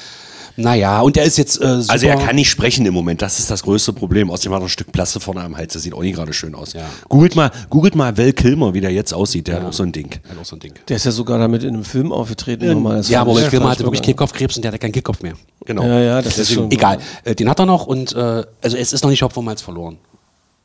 Naja, 0.56 1.00
und 1.00 1.16
der 1.16 1.24
ist 1.24 1.38
jetzt 1.38 1.60
äh, 1.60 1.80
super. 1.80 1.92
Also 1.92 2.06
er 2.06 2.16
kann 2.16 2.36
nicht 2.36 2.50
sprechen 2.50 2.84
im 2.86 2.94
Moment, 2.94 3.22
das 3.22 3.38
ist 3.38 3.50
das 3.50 3.62
größte 3.62 3.92
Problem. 3.92 4.30
Außerdem 4.30 4.52
hat 4.52 4.60
er 4.60 4.66
ein 4.66 4.68
Stück 4.68 4.92
Plaste 4.92 5.20
vorne 5.20 5.42
am 5.42 5.56
Hals, 5.56 5.72
das 5.72 5.82
sieht 5.82 5.94
auch 5.94 6.02
nicht 6.02 6.14
gerade 6.14 6.32
schön 6.32 6.54
aus. 6.54 6.72
Ja. 6.72 6.82
Googelt 7.08 7.36
mal, 7.36 7.50
googelt 7.70 7.94
mal 7.94 8.16
Val 8.16 8.32
Kilmer, 8.32 8.74
wie 8.74 8.80
der 8.80 8.90
jetzt 8.90 9.12
aussieht, 9.12 9.48
der 9.48 9.56
hat 9.56 9.64
auch 9.64 9.72
so 9.72 9.82
ein 9.82 9.92
Ding. 9.92 10.10
Hat 10.28 10.38
auch 10.38 10.44
so 10.44 10.56
ein 10.56 10.60
Ding. 10.60 10.74
Der 10.88 10.96
ist 10.96 11.04
ja 11.04 11.10
sogar 11.10 11.38
damit 11.38 11.62
in 11.62 11.74
einem 11.74 11.84
Film 11.84 12.12
aufgetreten. 12.12 12.66
nochmal. 12.66 12.98
Das 12.98 13.08
Ja, 13.08 13.22
aber 13.22 13.34
Will 13.34 13.48
Kilmer 13.48 13.70
hatte 13.70 13.84
wirklich. 13.84 14.02
Kehlkopfkrebs 14.02 14.56
und 14.56 14.62
der 14.62 14.72
hatte 14.72 14.78
keinen 14.78 14.92
Kehlkopf 14.92 15.22
mehr. 15.22 15.34
Genau. 15.64 15.82
Ja, 15.84 16.00
ja, 16.00 16.22
das 16.22 16.38
ist 16.38 16.52
schon. 16.52 16.70
Egal, 16.70 16.98
äh, 17.24 17.34
den 17.34 17.48
hat 17.48 17.58
er 17.58 17.66
noch 17.66 17.86
und 17.86 18.12
äh, 18.14 18.44
also 18.62 18.76
es 18.76 18.92
ist 18.92 19.02
noch 19.02 19.10
nicht 19.10 19.22
Hopfen 19.22 19.40
und 19.40 19.44
Malz 19.46 19.62
verloren. 19.62 19.98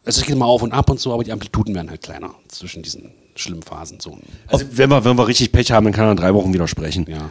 Es 0.03 0.21
geht 0.21 0.29
immer 0.29 0.45
auf 0.45 0.61
und 0.61 0.71
ab 0.71 0.89
und 0.89 0.99
so, 0.99 1.13
aber 1.13 1.23
die 1.25 1.33
Amplituden 1.33 1.75
werden 1.75 1.89
halt 1.89 2.01
kleiner 2.01 2.33
zwischen 2.47 2.81
diesen 2.81 3.11
schlimmen 3.35 3.61
Phasen. 3.61 3.99
So. 3.99 4.17
Also 4.47 4.65
wenn 4.71 4.89
wir, 4.89 5.03
wenn 5.03 5.17
wir 5.17 5.27
richtig 5.27 5.51
Pech 5.51 5.71
haben, 5.71 5.83
dann 5.83 5.93
kann 5.93 6.05
er 6.05 6.11
in 6.11 6.17
drei 6.17 6.33
Wochen 6.33 6.53
wieder 6.53 6.67
sprechen. 6.67 7.05
Ja. 7.09 7.29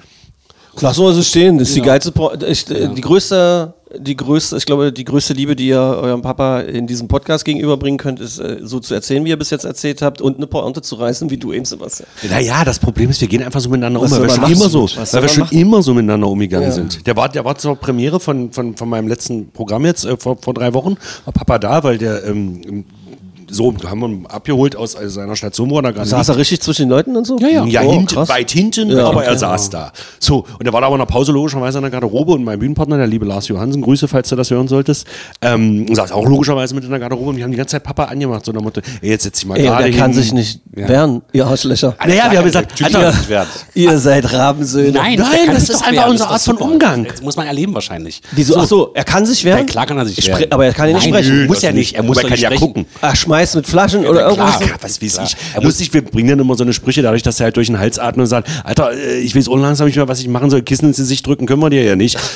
Lass 0.81 0.99
mal 0.99 1.13
so 1.15 1.23
stehen. 1.23 1.59
Das 1.59 1.69
ist 1.69 1.75
die 1.75 1.81
Ja. 1.81 1.87
geilste, 1.87 2.13
Pro 2.13 2.33
ich, 2.47 2.69
äh, 2.71 2.89
die 2.95 3.01
größte, 3.01 3.73
die 3.99 4.17
größte, 4.17 4.57
ich 4.57 4.67
glaube, 4.67 4.93
die 4.93 5.05
größte 5.05 5.33
Liebe, 5.33 5.57
die 5.57 5.69
ihr 5.69 5.79
eurem 5.81 6.21
Papa 6.21 6.61
in 6.61 6.87
diesem 6.87 7.09
Podcast 7.09 7.45
gegenüberbringen 7.45 7.99
könnt, 7.99 8.21
ist 8.21 8.39
äh, 8.39 8.59
so 8.63 8.79
zu 8.81 8.93
erzählen, 8.95 9.25
wie 9.25 9.31
ihr 9.31 9.39
bis 9.39 9.51
jetzt 9.51 9.65
erzählt 9.65 10.03
habt 10.03 10.21
und 10.21 10.37
eine 10.37 10.47
Pointe 10.47 10.83
zu 10.83 10.97
reißen, 10.97 11.31
wie 11.31 11.37
du 11.39 11.53
eben, 11.53 11.65
Sebastian. 11.65 12.09
Naja, 12.29 12.65
das 12.65 12.79
Problem 12.79 13.11
ist, 13.11 13.21
wir 13.21 13.29
gehen 13.29 13.43
einfach 13.43 13.61
so 13.61 13.69
miteinander 13.71 14.01
Was 14.03 14.13
um, 14.13 14.19
weil 14.19 14.25
wir 14.29 14.35
schon 14.35 14.53
immer 14.53 14.69
so, 14.69 14.83
weil 14.89 15.23
wir 15.23 15.29
schon 15.29 15.45
machen? 15.45 15.59
immer 15.59 15.83
so 15.83 15.95
miteinander 15.95 16.29
umgegangen 16.29 16.69
Ja. 16.69 16.75
sind. 16.75 17.07
Der 17.07 17.17
war, 17.17 17.29
der 17.29 17.45
war 17.45 17.57
zur 17.57 17.77
Premiere 17.77 18.21
von, 18.21 18.53
von, 18.53 18.77
von 18.77 18.89
meinem 18.89 19.09
letzten 19.09 19.51
Programm 19.53 19.87
jetzt 19.87 20.05
äh, 20.05 20.17
vor, 20.19 20.37
vor 20.41 20.53
drei 20.53 20.75
Wochen. 20.75 20.97
War 21.25 21.33
Papa 21.33 21.59
da, 21.59 21.83
weil 21.85 21.97
der 21.99 22.25
ähm, 22.25 22.85
so 23.51 23.73
haben 23.89 24.01
wir 24.01 24.09
ihn 24.09 24.27
abgeholt 24.27 24.77
aus 24.77 24.95
äh, 24.95 25.09
seiner 25.09 25.37
Station, 25.37 25.71
wo 25.71 25.79
er 25.79 25.83
da 25.83 25.91
gerade 25.93 26.09
Saß 26.09 26.29
er 26.31 26.37
richtig 26.37 26.61
zwischen 26.61 26.83
den 26.83 26.91
Leuten 26.91 27.17
und 27.17 27.25
so? 27.27 27.39
Ja, 27.39 27.65
ja, 27.65 27.83
Oh, 27.83 27.93
hinten, 27.93 28.07
krass. 28.07 28.29
weit 28.29 28.51
hinten, 28.51 28.91
Ja, 28.91 29.07
aber 29.09 29.19
okay. 29.19 29.27
er 29.29 29.39
saß 29.39 29.71
da. 29.71 29.93
So, 30.19 30.45
und 30.59 30.67
er 30.67 30.73
war 30.73 30.81
da 30.81 30.87
aber 30.89 30.97
in 30.97 31.01
der 31.01 31.07
Pause 31.07 31.33
logischerweise 31.33 31.79
in 31.79 31.83
der 31.83 31.91
Garderobe 31.91 32.33
und 32.33 32.45
mein 32.45 32.59
Bühnenpartner, 32.59 32.97
der 32.97 33.07
liebe 33.07 33.25
Lars 33.27 33.49
Johansen, 33.49 33.83
Grüße, 33.83 34.09
falls 34.09 34.29
du 34.29 34.37
das 34.37 34.51
hören 34.51 34.69
solltest, 34.69 35.07
ähm, 35.43 35.87
saß 35.95 36.13
auch 36.13 36.27
logischerweise 36.27 36.75
mit 36.75 36.85
in 36.85 36.91
der 36.91 36.99
Garderobe 36.99 37.31
und 37.31 37.37
wir 37.37 37.45
haben 37.45 37.51
die 37.51 37.57
ganze 37.57 37.73
Zeit 37.73 37.85
Papa 37.85 38.05
angemacht, 38.05 38.45
so 38.45 38.53
dem 38.53 38.63
Motto, 38.63 38.81
ey, 39.03 39.11
jetzt 39.11 39.25
setz 39.25 39.39
dich 39.41 39.47
mal 39.49 39.57
Ey, 39.59 39.65
gerade 39.65 39.85
der 39.85 39.93
hin. 39.93 40.01
kann 40.01 40.13
sich 40.13 40.33
nicht 40.33 40.61
wehren, 40.73 41.23
ihr 41.33 41.47
Arschlöcher. 41.47 41.95
Naja, 42.07 42.31
wir 42.31 42.39
haben 42.39 42.45
gesagt, 42.47 42.83
Alter, 42.83 43.01
er 43.03 43.29
werden. 43.29 43.49
Ihr 43.75 43.99
seid 43.99 44.33
Rabensöhne. 44.33 44.93
Nein, 44.93 45.19
Nein, 45.19 45.31
der 45.47 45.55
das 45.55 45.69
ist 45.69 45.81
doch 45.83 45.87
einfach 45.87 46.09
unsere 46.09 46.31
Art 46.31 46.41
von. 46.43 46.57
Umgang. 46.57 47.05
Das 47.05 47.23
muss 47.23 47.37
man 47.37 47.47
erleben 47.47 47.75
wahrscheinlich. 47.75 48.23
Wieso? 48.33 48.57
Ach 48.57 48.67
so, 48.67 48.91
er 48.95 49.05
kann 49.05 49.25
sich 49.27 49.45
wehren? 49.45 49.59
Ja, 49.61 49.65
klar 49.65 49.87
kann 49.87 49.99
er 49.99 50.07
sich 50.07 50.27
wehren. 50.27 50.47
Aber 50.51 50.65
er 50.67 50.73
kann 50.73 50.89
ja 50.89 50.95
nicht 50.95 51.07
sprechen. 51.07 51.47
muss 51.47 51.63
ja 51.63 51.71
nicht. 51.73 51.95
Er 51.95 52.03
muss 52.03 52.23
nicht 52.23 52.39
ja 52.41 52.51
gucken. 52.57 52.87
Ach, 53.01 53.15
schmeißt 53.37 53.55
mit 53.57 53.67
Flaschen 53.67 54.07
oder 54.07 54.29
irgendwas? 54.29 54.55
Ach, 54.63 54.77
was 54.81 55.03
weiß 55.03 55.19
ich. 55.25 55.37
Er 55.55 55.63
muss 55.63 55.79
sich, 55.79 55.93
wir 55.93 56.03
bringen 56.03 56.31
dann 56.31 56.39
immer 56.41 56.55
so 56.57 56.65
eine 56.65 56.73
Sprüche, 56.73 57.03
dadurch, 57.03 57.23
dass 57.23 57.41
er 57.41 57.45
halt 57.45 57.57
durch 57.57 57.67
den 57.69 57.79
Hals 57.79 57.99
atmet 57.99 58.25
und 58.25 58.27
sagt, 58.29 58.49
Alter, 58.65 58.93
äh, 58.93 59.19
ich 59.19 59.35
weiß 59.37 59.47
langsam 59.49 59.87
nicht 59.87 59.97
mehr, 59.97 60.09
was 60.09 60.21
ich 60.21 60.29
machen 60.29 60.51
soll. 60.51 60.63
Kissen 60.63 60.87
ins 60.87 60.97
Gesicht 60.97 61.27
drücken 61.27 61.47
können 61.47 61.61
wir 61.61 61.71
dir 61.71 61.85
ja 61.85 61.97
nicht. 61.97 62.19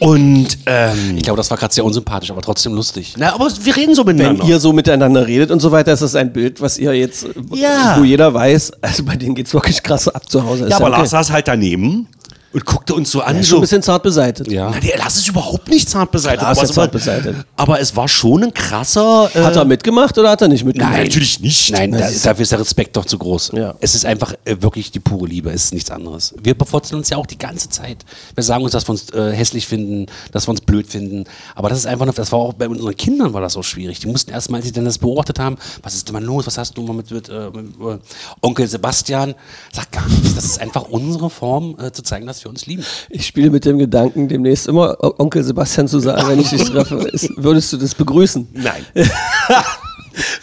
Und, 0.00 0.56
ähm, 0.64 1.18
Ich 1.18 1.22
glaube, 1.24 1.36
das 1.36 1.50
war 1.50 1.58
gerade 1.58 1.74
sehr 1.74 1.84
unsympathisch, 1.84 2.30
aber 2.30 2.40
trotzdem 2.40 2.72
lustig. 2.72 3.12
na, 3.18 3.34
aber 3.34 3.50
wir 3.62 3.76
reden 3.76 3.94
so 3.94 4.06
Wenn 4.06 4.16
miteinander. 4.16 4.44
ihr 4.46 4.58
so 4.58 4.72
miteinander 4.72 5.26
redet 5.26 5.50
und 5.50 5.60
so 5.60 5.70
weiter, 5.70 5.92
ist 5.92 6.00
das 6.00 6.14
ein 6.14 6.32
Bild, 6.32 6.62
was 6.62 6.78
ihr 6.78 6.94
jetzt, 6.94 7.26
Ja. 7.54 7.96
wo 7.98 8.04
jeder 8.04 8.32
weiß, 8.32 8.72
also 8.80 9.04
bei 9.04 9.16
denen 9.16 9.34
geht's 9.34 9.52
wirklich 9.52 9.82
krass 9.82 10.08
ab 10.08 10.30
zu 10.30 10.44
Hause. 10.44 10.64
Ist 10.64 10.70
ja, 10.70 10.76
aber 10.78 10.86
okay. 10.88 10.96
Lars 10.96 11.10
saß 11.10 11.30
halt 11.30 11.46
daneben 11.46 12.08
und 12.52 12.64
guckte 12.66 12.94
uns 12.94 13.10
so 13.10 13.20
an. 13.22 13.34
Er 13.36 13.40
ist 13.40 13.46
so, 13.46 13.50
schon 13.52 13.58
ein 13.58 13.62
bisschen 13.62 13.82
zart 13.82 14.02
beseitigt. 14.02 14.50
Ja. 14.50 14.70
Na, 14.72 14.80
der 14.80 14.98
Lars 14.98 15.16
ist 15.16 15.28
überhaupt 15.28 15.68
nicht 15.68 15.88
zart 15.88 16.10
beseitigt. 16.10 16.40
Klar 16.40 16.52
ist 16.52 16.58
aber, 16.58 16.66
er 16.66 16.70
es 16.70 16.76
war, 16.76 16.84
zart 16.84 16.92
beseitigt. 16.92 17.46
aber 17.56 17.80
es 17.80 17.96
war 17.96 18.08
schon 18.08 18.44
ein 18.44 18.54
krasser. 18.54 19.30
Äh, 19.34 19.42
Hat 19.42 19.56
er 19.56 19.64
mitgemacht 19.64 20.16
oder 20.18 20.30
hat 20.30 20.42
er 20.42 20.48
nicht 20.48 20.64
mitgemacht? 20.64 20.92
Nein, 20.92 21.04
natürlich 21.04 21.40
nicht. 21.40 21.70
Nein, 21.72 21.92
da, 21.92 21.98
dafür 21.98 22.42
ist 22.42 22.52
der 22.52 22.60
Respekt 22.60 22.96
doch 22.96 23.04
zu 23.04 23.18
groß. 23.18 23.52
Ja. 23.54 23.74
Es 23.80 23.94
ist 23.94 24.04
einfach 24.04 24.34
äh, 24.44 24.56
wirklich 24.60 24.90
die 24.90 25.00
pure 25.00 25.26
Liebe, 25.26 25.50
es 25.50 25.64
ist 25.66 25.74
nichts 25.74 25.90
anderes. 25.90 26.34
Wir 26.42 26.54
bevorzugen 26.56 26.98
uns 26.98 27.08
ja 27.10 27.16
auch 27.16 27.26
die 27.26 27.38
ganze 27.38 27.68
Zeit. 27.68 27.98
Wir 28.34 28.44
sagen 28.44 28.62
uns, 28.64 28.72
dass 28.72 28.86
wir 28.86 28.90
uns 28.92 29.10
äh, 29.10 29.32
hässlich 29.32 29.66
finden, 29.66 30.06
dass 30.32 30.46
wir 30.46 30.50
uns 30.50 30.60
blöd 30.60 30.86
finden. 30.86 31.24
Aber 31.54 31.68
das 31.68 31.78
ist 31.78 31.86
einfach, 31.86 32.06
noch- 32.06 32.14
das 32.14 32.32
war 32.32 32.38
auch 32.40 32.52
bei 32.52 32.68
unseren 32.68 32.96
Kindern 32.96 33.32
war 33.32 33.40
das 33.40 33.54
so 33.54 33.62
schwierig. 33.62 34.00
Die 34.00 34.06
mussten 34.08 34.30
erstmal, 34.30 34.58
als 34.58 34.66
sie 34.66 34.72
dann 34.72 34.84
das 34.84 34.98
beobachtet 34.98 35.38
haben, 35.38 35.56
was 35.82 35.94
ist 35.94 36.08
denn 36.08 36.12
mal 36.14 36.22
los, 36.22 36.46
was 36.46 36.58
hast 36.58 36.76
du 36.76 36.82
mal 36.82 36.92
mit, 36.94 37.10
mit, 37.10 37.28
äh, 37.28 37.50
mit 37.52 37.66
äh, 37.80 37.98
Onkel 38.40 38.66
Sebastian? 38.68 39.34
Sag 39.72 39.90
gar 39.90 40.06
nichts. 40.08 40.34
Das 40.34 40.44
ist 40.44 40.60
einfach 40.60 40.82
unsere 40.82 41.30
Form, 41.30 41.76
äh, 41.80 41.90
zu 41.92 42.02
zeigen, 42.02 42.26
dass 42.26 42.41
wir 42.44 42.50
uns 42.50 42.66
lieben. 42.66 42.84
Ich 43.10 43.26
spiele 43.26 43.50
mit 43.50 43.64
dem 43.64 43.78
Gedanken, 43.78 44.28
demnächst 44.28 44.66
immer 44.66 44.96
Onkel 45.20 45.42
Sebastian 45.42 45.88
zu 45.88 46.00
sagen, 46.00 46.28
wenn 46.28 46.40
ich 46.40 46.50
dich 46.50 46.64
treffe. 46.64 46.96
Ist, 47.12 47.30
würdest 47.36 47.72
du 47.72 47.76
das 47.76 47.94
begrüßen? 47.94 48.48
Nein. 48.52 48.84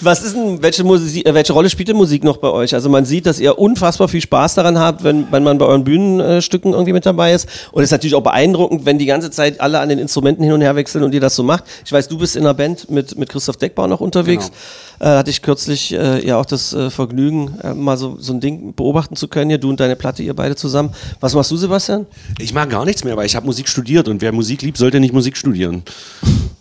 Was 0.02 0.22
ist 0.24 0.36
denn, 0.36 0.62
welche, 0.62 0.84
Musik, 0.84 1.26
äh, 1.28 1.34
welche 1.34 1.52
Rolle 1.52 1.70
spielt 1.70 1.90
denn 1.90 1.98
Musik 1.98 2.24
noch 2.24 2.38
bei 2.38 2.50
euch? 2.50 2.74
Also 2.74 2.90
man 2.90 3.04
sieht, 3.06 3.26
dass 3.26 3.40
ihr 3.40 3.60
unfassbar 3.60 4.08
viel 4.08 4.22
Spaß 4.22 4.56
daran 4.56 4.80
habt, 4.80 5.04
wenn, 5.04 5.30
wenn 5.32 5.44
man 5.44 5.58
bei 5.58 5.66
euren 5.66 5.84
Bühnenstücken 5.84 6.72
irgendwie 6.74 6.94
mit 6.94 7.06
dabei 7.06 7.34
ist. 7.34 7.48
Und 7.72 7.84
es 7.84 7.88
ist 7.88 7.92
natürlich 7.92 8.16
auch 8.16 8.24
beeindruckend, 8.24 8.86
wenn 8.86 8.98
die 8.98 9.06
ganze 9.06 9.30
Zeit 9.30 9.60
alle 9.60 9.80
an 9.80 9.90
den 9.90 10.00
Instrumenten 10.00 10.44
hin 10.44 10.54
und 10.54 10.62
her 10.62 10.76
wechseln 10.76 11.04
und 11.04 11.14
ihr 11.14 11.20
das 11.20 11.36
so 11.36 11.44
macht. 11.44 11.66
Ich 11.86 11.92
weiß, 11.92 12.08
du 12.08 12.18
bist 12.18 12.36
in 12.38 12.44
einer 12.44 12.54
Band 12.54 12.90
mit, 12.90 13.18
mit 13.18 13.30
Christoph 13.30 13.58
Deckbau 13.58 13.88
noch 13.88 14.00
unterwegs. 14.00 14.52
Äh, 15.02 15.06
hatte 15.06 15.30
ich 15.30 15.42
kürzlich 15.42 15.94
äh, 15.94 16.26
ja 16.26 16.38
auch 16.38 16.46
das 16.46 16.74
äh, 16.74 16.90
Vergnügen, 16.90 17.58
äh, 17.64 17.74
mal 17.74 17.98
so, 17.98 18.18
so 18.20 18.34
ein 18.34 18.40
Ding 18.42 18.74
beobachten 18.76 19.16
zu 19.16 19.28
können. 19.28 19.50
Hier, 19.50 19.58
du 19.58 19.70
und 19.70 19.80
deine 19.80 19.96
Platte, 19.96 20.24
ihr 20.24 20.34
beide 20.34 20.56
zusammen. 20.56 20.92
Was 21.22 21.34
machst 21.36 21.52
du, 21.52 21.58
Sebastian? 21.58 22.06
Ich 22.38 22.54
mag 22.54 22.70
gar 22.70 22.84
nichts 22.86 23.04
mehr, 23.04 23.16
weil 23.18 23.26
ich 23.26 23.36
habe 23.36 23.46
Musik 23.46 23.68
studiert 23.70 24.08
und 24.10 24.22
wer 24.22 24.32
Musik 24.34 24.62
liebt, 24.62 24.78
sollte 24.78 25.00
nicht 25.00 25.14
Musik 25.14 25.36
studieren. 25.38 25.84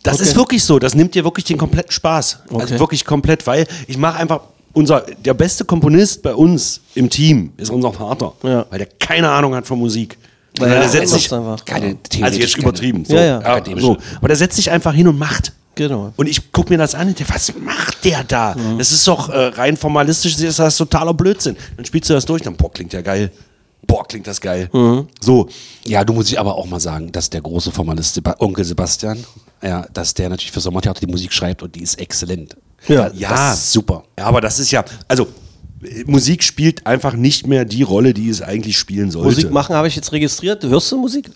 Das 0.05 0.14
Okay. 0.14 0.22
ist 0.22 0.36
wirklich 0.36 0.64
so, 0.64 0.78
das 0.78 0.95
nimmt 0.95 1.14
dir 1.16 1.24
wirklich 1.24 1.45
den 1.45 1.59
kompletten 1.59 1.91
Spaß. 1.91 2.39
Okay. 2.49 2.62
Also 2.62 2.78
wirklich 2.78 3.05
komplett, 3.05 3.27
weil 3.46 3.66
ich 3.86 3.96
mache 3.98 4.18
einfach 4.18 4.40
unser 4.72 5.00
der 5.00 5.34
beste 5.34 5.64
Komponist 5.64 6.22
bei 6.22 6.34
uns 6.34 6.80
im 6.94 7.08
Team 7.10 7.52
ist 7.56 7.70
unser 7.70 7.92
Vater, 7.92 8.32
Ja. 8.42 8.66
weil 8.70 8.78
der 8.78 8.88
keine 8.98 9.30
Ahnung 9.30 9.54
hat 9.54 9.66
von 9.66 9.78
Musik. 9.78 10.16
Ja, 10.58 10.66
der 10.66 10.88
setzt 10.88 11.12
das 11.14 11.22
sich. 11.22 11.28
Keine 11.64 11.96
also 12.22 12.38
jetzt 12.38 12.54
keine- 12.56 12.62
übertrieben, 12.68 13.04
so, 13.04 13.14
Ja, 13.14 13.40
ja. 13.42 13.62
So. 13.78 13.96
aber 14.16 14.28
der 14.28 14.36
setzt 14.36 14.56
sich 14.56 14.70
einfach 14.70 14.92
hin 14.92 15.06
und 15.08 15.18
macht. 15.18 15.52
Genau. 15.74 16.12
Und 16.16 16.28
ich 16.28 16.50
gucke 16.50 16.70
mir 16.72 16.78
das 16.78 16.96
an 16.96 17.06
und 17.08 17.18
denke, 17.18 17.32
was 17.32 17.52
macht 17.60 18.04
der 18.04 18.24
da? 18.24 18.56
Mhm. 18.56 18.78
Das 18.78 18.90
ist 18.90 19.06
doch 19.06 19.28
äh, 19.28 19.46
rein 19.46 19.76
formalistisch, 19.76 20.36
ist 20.38 20.58
das 20.58 20.76
totaler 20.76 21.14
Blödsinn. 21.14 21.56
Dann 21.76 21.84
spielst 21.84 22.10
du 22.10 22.14
das 22.14 22.24
durch, 22.26 22.42
dann, 22.42 22.56
boah, 22.56 22.72
klingt 22.72 22.92
ja 22.92 23.00
geil. 23.00 23.30
Boah, 23.86 24.06
klingt 24.06 24.26
das 24.26 24.40
geil. 24.40 24.68
Mhm. 24.72 25.06
So, 25.20 25.48
Ja, 25.84 26.04
du 26.04 26.12
musst 26.12 26.30
ich 26.32 26.40
aber 26.40 26.56
auch 26.56 26.66
mal 26.66 26.80
sagen, 26.80 27.12
dass 27.12 27.30
der 27.30 27.40
große 27.42 27.70
Formalist 27.70 28.20
Onkel 28.40 28.64
Sebastian, 28.64 29.22
ja, 29.62 29.86
dass 29.94 30.14
der 30.14 30.28
natürlich 30.30 30.50
für 30.50 30.60
Sommertheater 30.60 31.00
die 31.00 31.06
Musik 31.06 31.32
schreibt 31.32 31.62
und 31.62 31.74
die 31.76 31.82
ist 31.82 32.00
exzellent. 32.00 32.56
Ja. 32.86 33.10
Ja. 33.14 33.30
Das 33.30 33.58
ist 33.58 33.72
super. 33.72 34.04
Ja, 34.18 34.26
aber 34.26 34.40
das 34.40 34.58
ist 34.58 34.70
ja, 34.70 34.84
also 35.08 35.26
Musik 36.06 36.42
spielt 36.42 36.86
einfach 36.86 37.14
nicht 37.14 37.46
mehr 37.46 37.64
die 37.64 37.82
Rolle, 37.82 38.14
die 38.14 38.28
es 38.28 38.42
eigentlich 38.42 38.78
spielen 38.78 39.10
sollte. 39.10 39.28
Musik 39.28 39.50
machen 39.50 39.74
habe 39.76 39.88
ich 39.88 39.96
jetzt 39.96 40.12
registriert. 40.12 40.64
Hörst 40.64 40.90
du 40.92 40.98
Musik? 40.98 41.30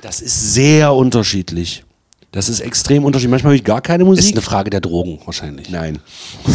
Das 0.00 0.20
ist 0.20 0.54
sehr 0.54 0.92
unterschiedlich. 0.92 1.84
Das 2.32 2.48
ist 2.48 2.60
extrem 2.60 3.04
unterschiedlich. 3.04 3.30
Manchmal 3.30 3.50
habe 3.50 3.56
ich 3.56 3.64
gar 3.64 3.80
keine 3.80 4.04
Ist 4.04 4.08
Musik. 4.08 4.34
eine 4.34 4.42
Frage 4.42 4.70
der 4.70 4.80
Drogen 4.80 5.20
wahrscheinlich. 5.24 5.68
Nein. 5.70 5.98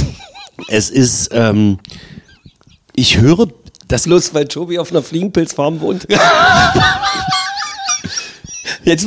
es 0.67 0.89
ist, 0.89 1.29
ähm, 1.33 1.79
ich 2.95 3.17
höre, 3.17 3.47
Das 3.87 4.05
los, 4.05 4.33
weil 4.33 4.47
Tobi 4.47 4.79
auf 4.79 4.91
einer 4.91 5.03
Fliegenpilzfarm 5.03 5.79
wohnt. 5.81 6.07
Jetzt, 8.88 9.05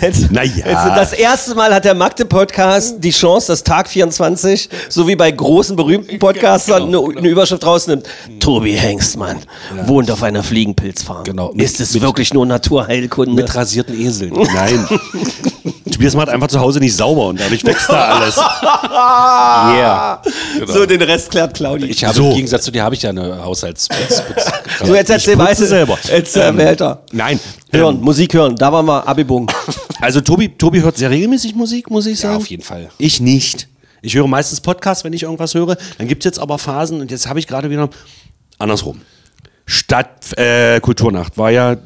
jetzt, 0.00 0.26
Na 0.30 0.44
ja. 0.44 0.54
jetzt, 0.64 0.68
das 0.96 1.12
erste 1.12 1.56
Mal 1.56 1.74
hat 1.74 1.84
der 1.84 1.94
Magde-Podcast 1.94 2.94
die 2.98 3.10
Chance, 3.10 3.48
dass 3.48 3.64
Tag 3.64 3.88
24, 3.88 4.68
so 4.88 5.08
wie 5.08 5.16
bei 5.16 5.28
großen, 5.28 5.74
berühmten 5.74 6.20
Podcastern, 6.20 6.84
Genau, 6.86 7.08
eine, 7.10 7.18
eine 7.18 7.28
Überschrift 7.28 7.66
rausnimmt. 7.66 8.06
Tobi 8.38 8.74
Hengstmann 8.74 9.38
wohnt 9.86 10.08
auf 10.08 10.22
einer 10.22 10.44
Fliegenpilzfarm. 10.44 11.24
Genau, 11.24 11.50
mit- 11.52 11.66
Ist 11.66 11.80
es 11.80 11.94
mit- 11.94 12.02
wirklich 12.04 12.32
nur 12.32 12.46
Naturheilkunde? 12.46 13.32
Mit 13.34 13.52
rasierten 13.52 14.00
Eseln. 14.00 14.32
nein. 14.54 14.86
Tobias 15.92 16.14
macht 16.14 16.28
einfach 16.28 16.48
zu 16.48 16.58
Hause 16.60 16.78
nicht 16.78 16.96
sauber 16.96 17.26
und 17.26 17.40
dadurch 17.40 17.64
wächst 17.64 17.88
da 17.88 18.18
alles. 18.20 18.36
Yeah. 19.72 20.22
So, 20.66 20.86
den 20.86 21.02
Rest 21.02 21.30
klärt 21.30 21.54
Claudia. 21.54 21.88
Ich 21.88 22.04
habe 22.04 22.14
So. 22.14 22.28
im 22.30 22.34
Gegensatz 22.36 22.64
zu 22.64 22.70
dir 22.70 22.82
habe 22.82 22.94
ich 22.94 23.02
ja 23.02 23.10
eine 23.10 23.42
Haushaltsputz. 23.44 24.22
so, 24.84 24.94
jetzt 24.94 25.10
erzähl 25.10 25.36
weiter. 25.38 25.66
selber. 25.66 25.98
Jetzt 26.10 26.36
äh, 26.36 26.56
weiter. 26.56 27.02
Nein. 27.12 27.38
Hören, 27.74 27.96
Ähm, 27.96 28.02
Musik 28.02 28.34
hören. 28.34 28.56
Da 28.56 28.72
waren 28.72 28.86
wir 28.86 29.06
Abibung. 29.06 29.50
also 30.00 30.20
Tobi, 30.20 30.48
Tobi 30.50 30.82
hört 30.82 30.96
sehr 30.96 31.10
regelmäßig 31.10 31.54
Musik, 31.54 31.90
muss 31.90 32.06
ich 32.06 32.18
Ja, 32.20 32.28
sagen. 32.30 32.36
auf 32.36 32.46
jeden 32.46 32.62
Fall. 32.62 32.90
Ich 32.98 33.20
nicht. 33.20 33.68
Ich 34.02 34.14
höre 34.14 34.26
meistens 34.26 34.60
Podcasts, 34.60 35.04
wenn 35.04 35.12
ich 35.12 35.22
irgendwas 35.22 35.54
höre. 35.54 35.76
Dann 35.98 36.08
gibt 36.08 36.22
es 36.22 36.24
jetzt 36.26 36.38
aber 36.38 36.58
Phasen 36.58 37.00
und 37.00 37.10
jetzt 37.10 37.28
habe 37.28 37.38
ich 37.38 37.46
gerade 37.46 37.70
wieder 37.70 37.88
andersrum. 38.58 39.00
Stadt 39.64 40.36
äh, 40.36 40.80
Kulturnacht 40.80 41.38
war 41.38 41.50
ja, 41.50 41.76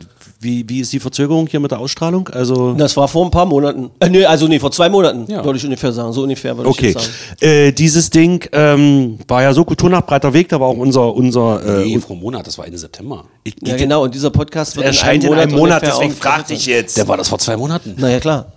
wie, 0.41 0.69
wie 0.69 0.81
ist 0.81 0.93
die 0.93 1.01
Verzögerung 1.01 1.47
hier 1.47 1.61
mit 1.61 1.71
der 1.71 1.79
Ausstrahlung? 1.81 2.29
Also 2.29 2.75
Das 2.75 2.97
war 2.97 3.09
vor 3.09 3.25
ein 3.25 3.31
paar 3.31 3.47
Monaten. 3.47 3.91
Äh, 4.01 4.09
nee, 4.11 4.25
also 4.25 4.47
nee, 4.49 4.59
vor 4.59 4.71
zwei 4.71 4.89
Monaten, 4.89 5.25
Ja. 5.31 5.45
würde 5.45 5.59
ich 5.59 5.65
ungefähr 5.65 5.93
sagen. 5.93 6.13
So 6.13 6.23
ungefähr 6.23 6.57
würde 6.57 6.69
ich 6.71 6.77
Okay, 6.77 6.89
jetzt 6.89 7.03
sagen. 7.03 7.37
äh, 7.41 7.73
dieses 7.73 8.11
Ding 8.11 8.45
ähm, 8.53 9.19
war 9.29 9.43
ja 9.43 9.53
so 9.55 9.65
Kulturnacht 9.65 10.07
breiter 10.07 10.33
Weg, 10.33 10.49
da 10.51 10.61
war 10.61 10.69
auch 10.69 10.77
unser 10.77 11.15
unser 11.15 11.63
äh, 11.65 11.85
Nee, 11.87 11.99
vor 12.01 12.11
einem 12.13 12.21
Monat, 12.21 12.47
das 12.47 12.59
war 12.59 12.67
Ende 12.67 12.79
September. 12.79 13.25
ich, 13.45 13.55
Ja, 13.63 13.75
ich- 13.75 13.81
genau. 13.83 14.03
Und 14.05 14.15
dieser 14.15 14.31
Podcast 14.31 14.77
wird 14.77 14.87
erscheint 14.87 15.25
in 15.25 15.33
einem 15.33 15.53
Monat, 15.53 15.83
ungefähr 15.83 15.89
deswegen 15.99 16.13
aufgenommen 16.13 16.37
fragte 16.37 16.55
ich 16.55 16.67
jetzt. 16.67 16.97
Der 16.97 17.09
war 17.09 17.17
das 17.17 17.29
vor 17.29 17.39
zwei 17.39 17.57
Monaten. 17.57 17.95
Naja, 17.99 18.21
klar. 18.21 18.53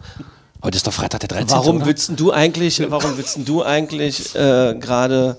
Heute 0.62 0.76
ist 0.76 0.86
doch 0.86 0.92
Freitag 0.92 1.22
der 1.22 1.30
13. 1.30 1.50
Warum 1.52 1.78
oder? 1.78 1.86
willst 1.86 2.12
du 2.18 2.34
eigentlich, 2.34 2.82
warum 2.92 3.12
willst 3.16 3.40
du 3.46 3.64
eigentlich 3.64 4.36
äh, 4.36 4.76
gerade, 4.78 5.38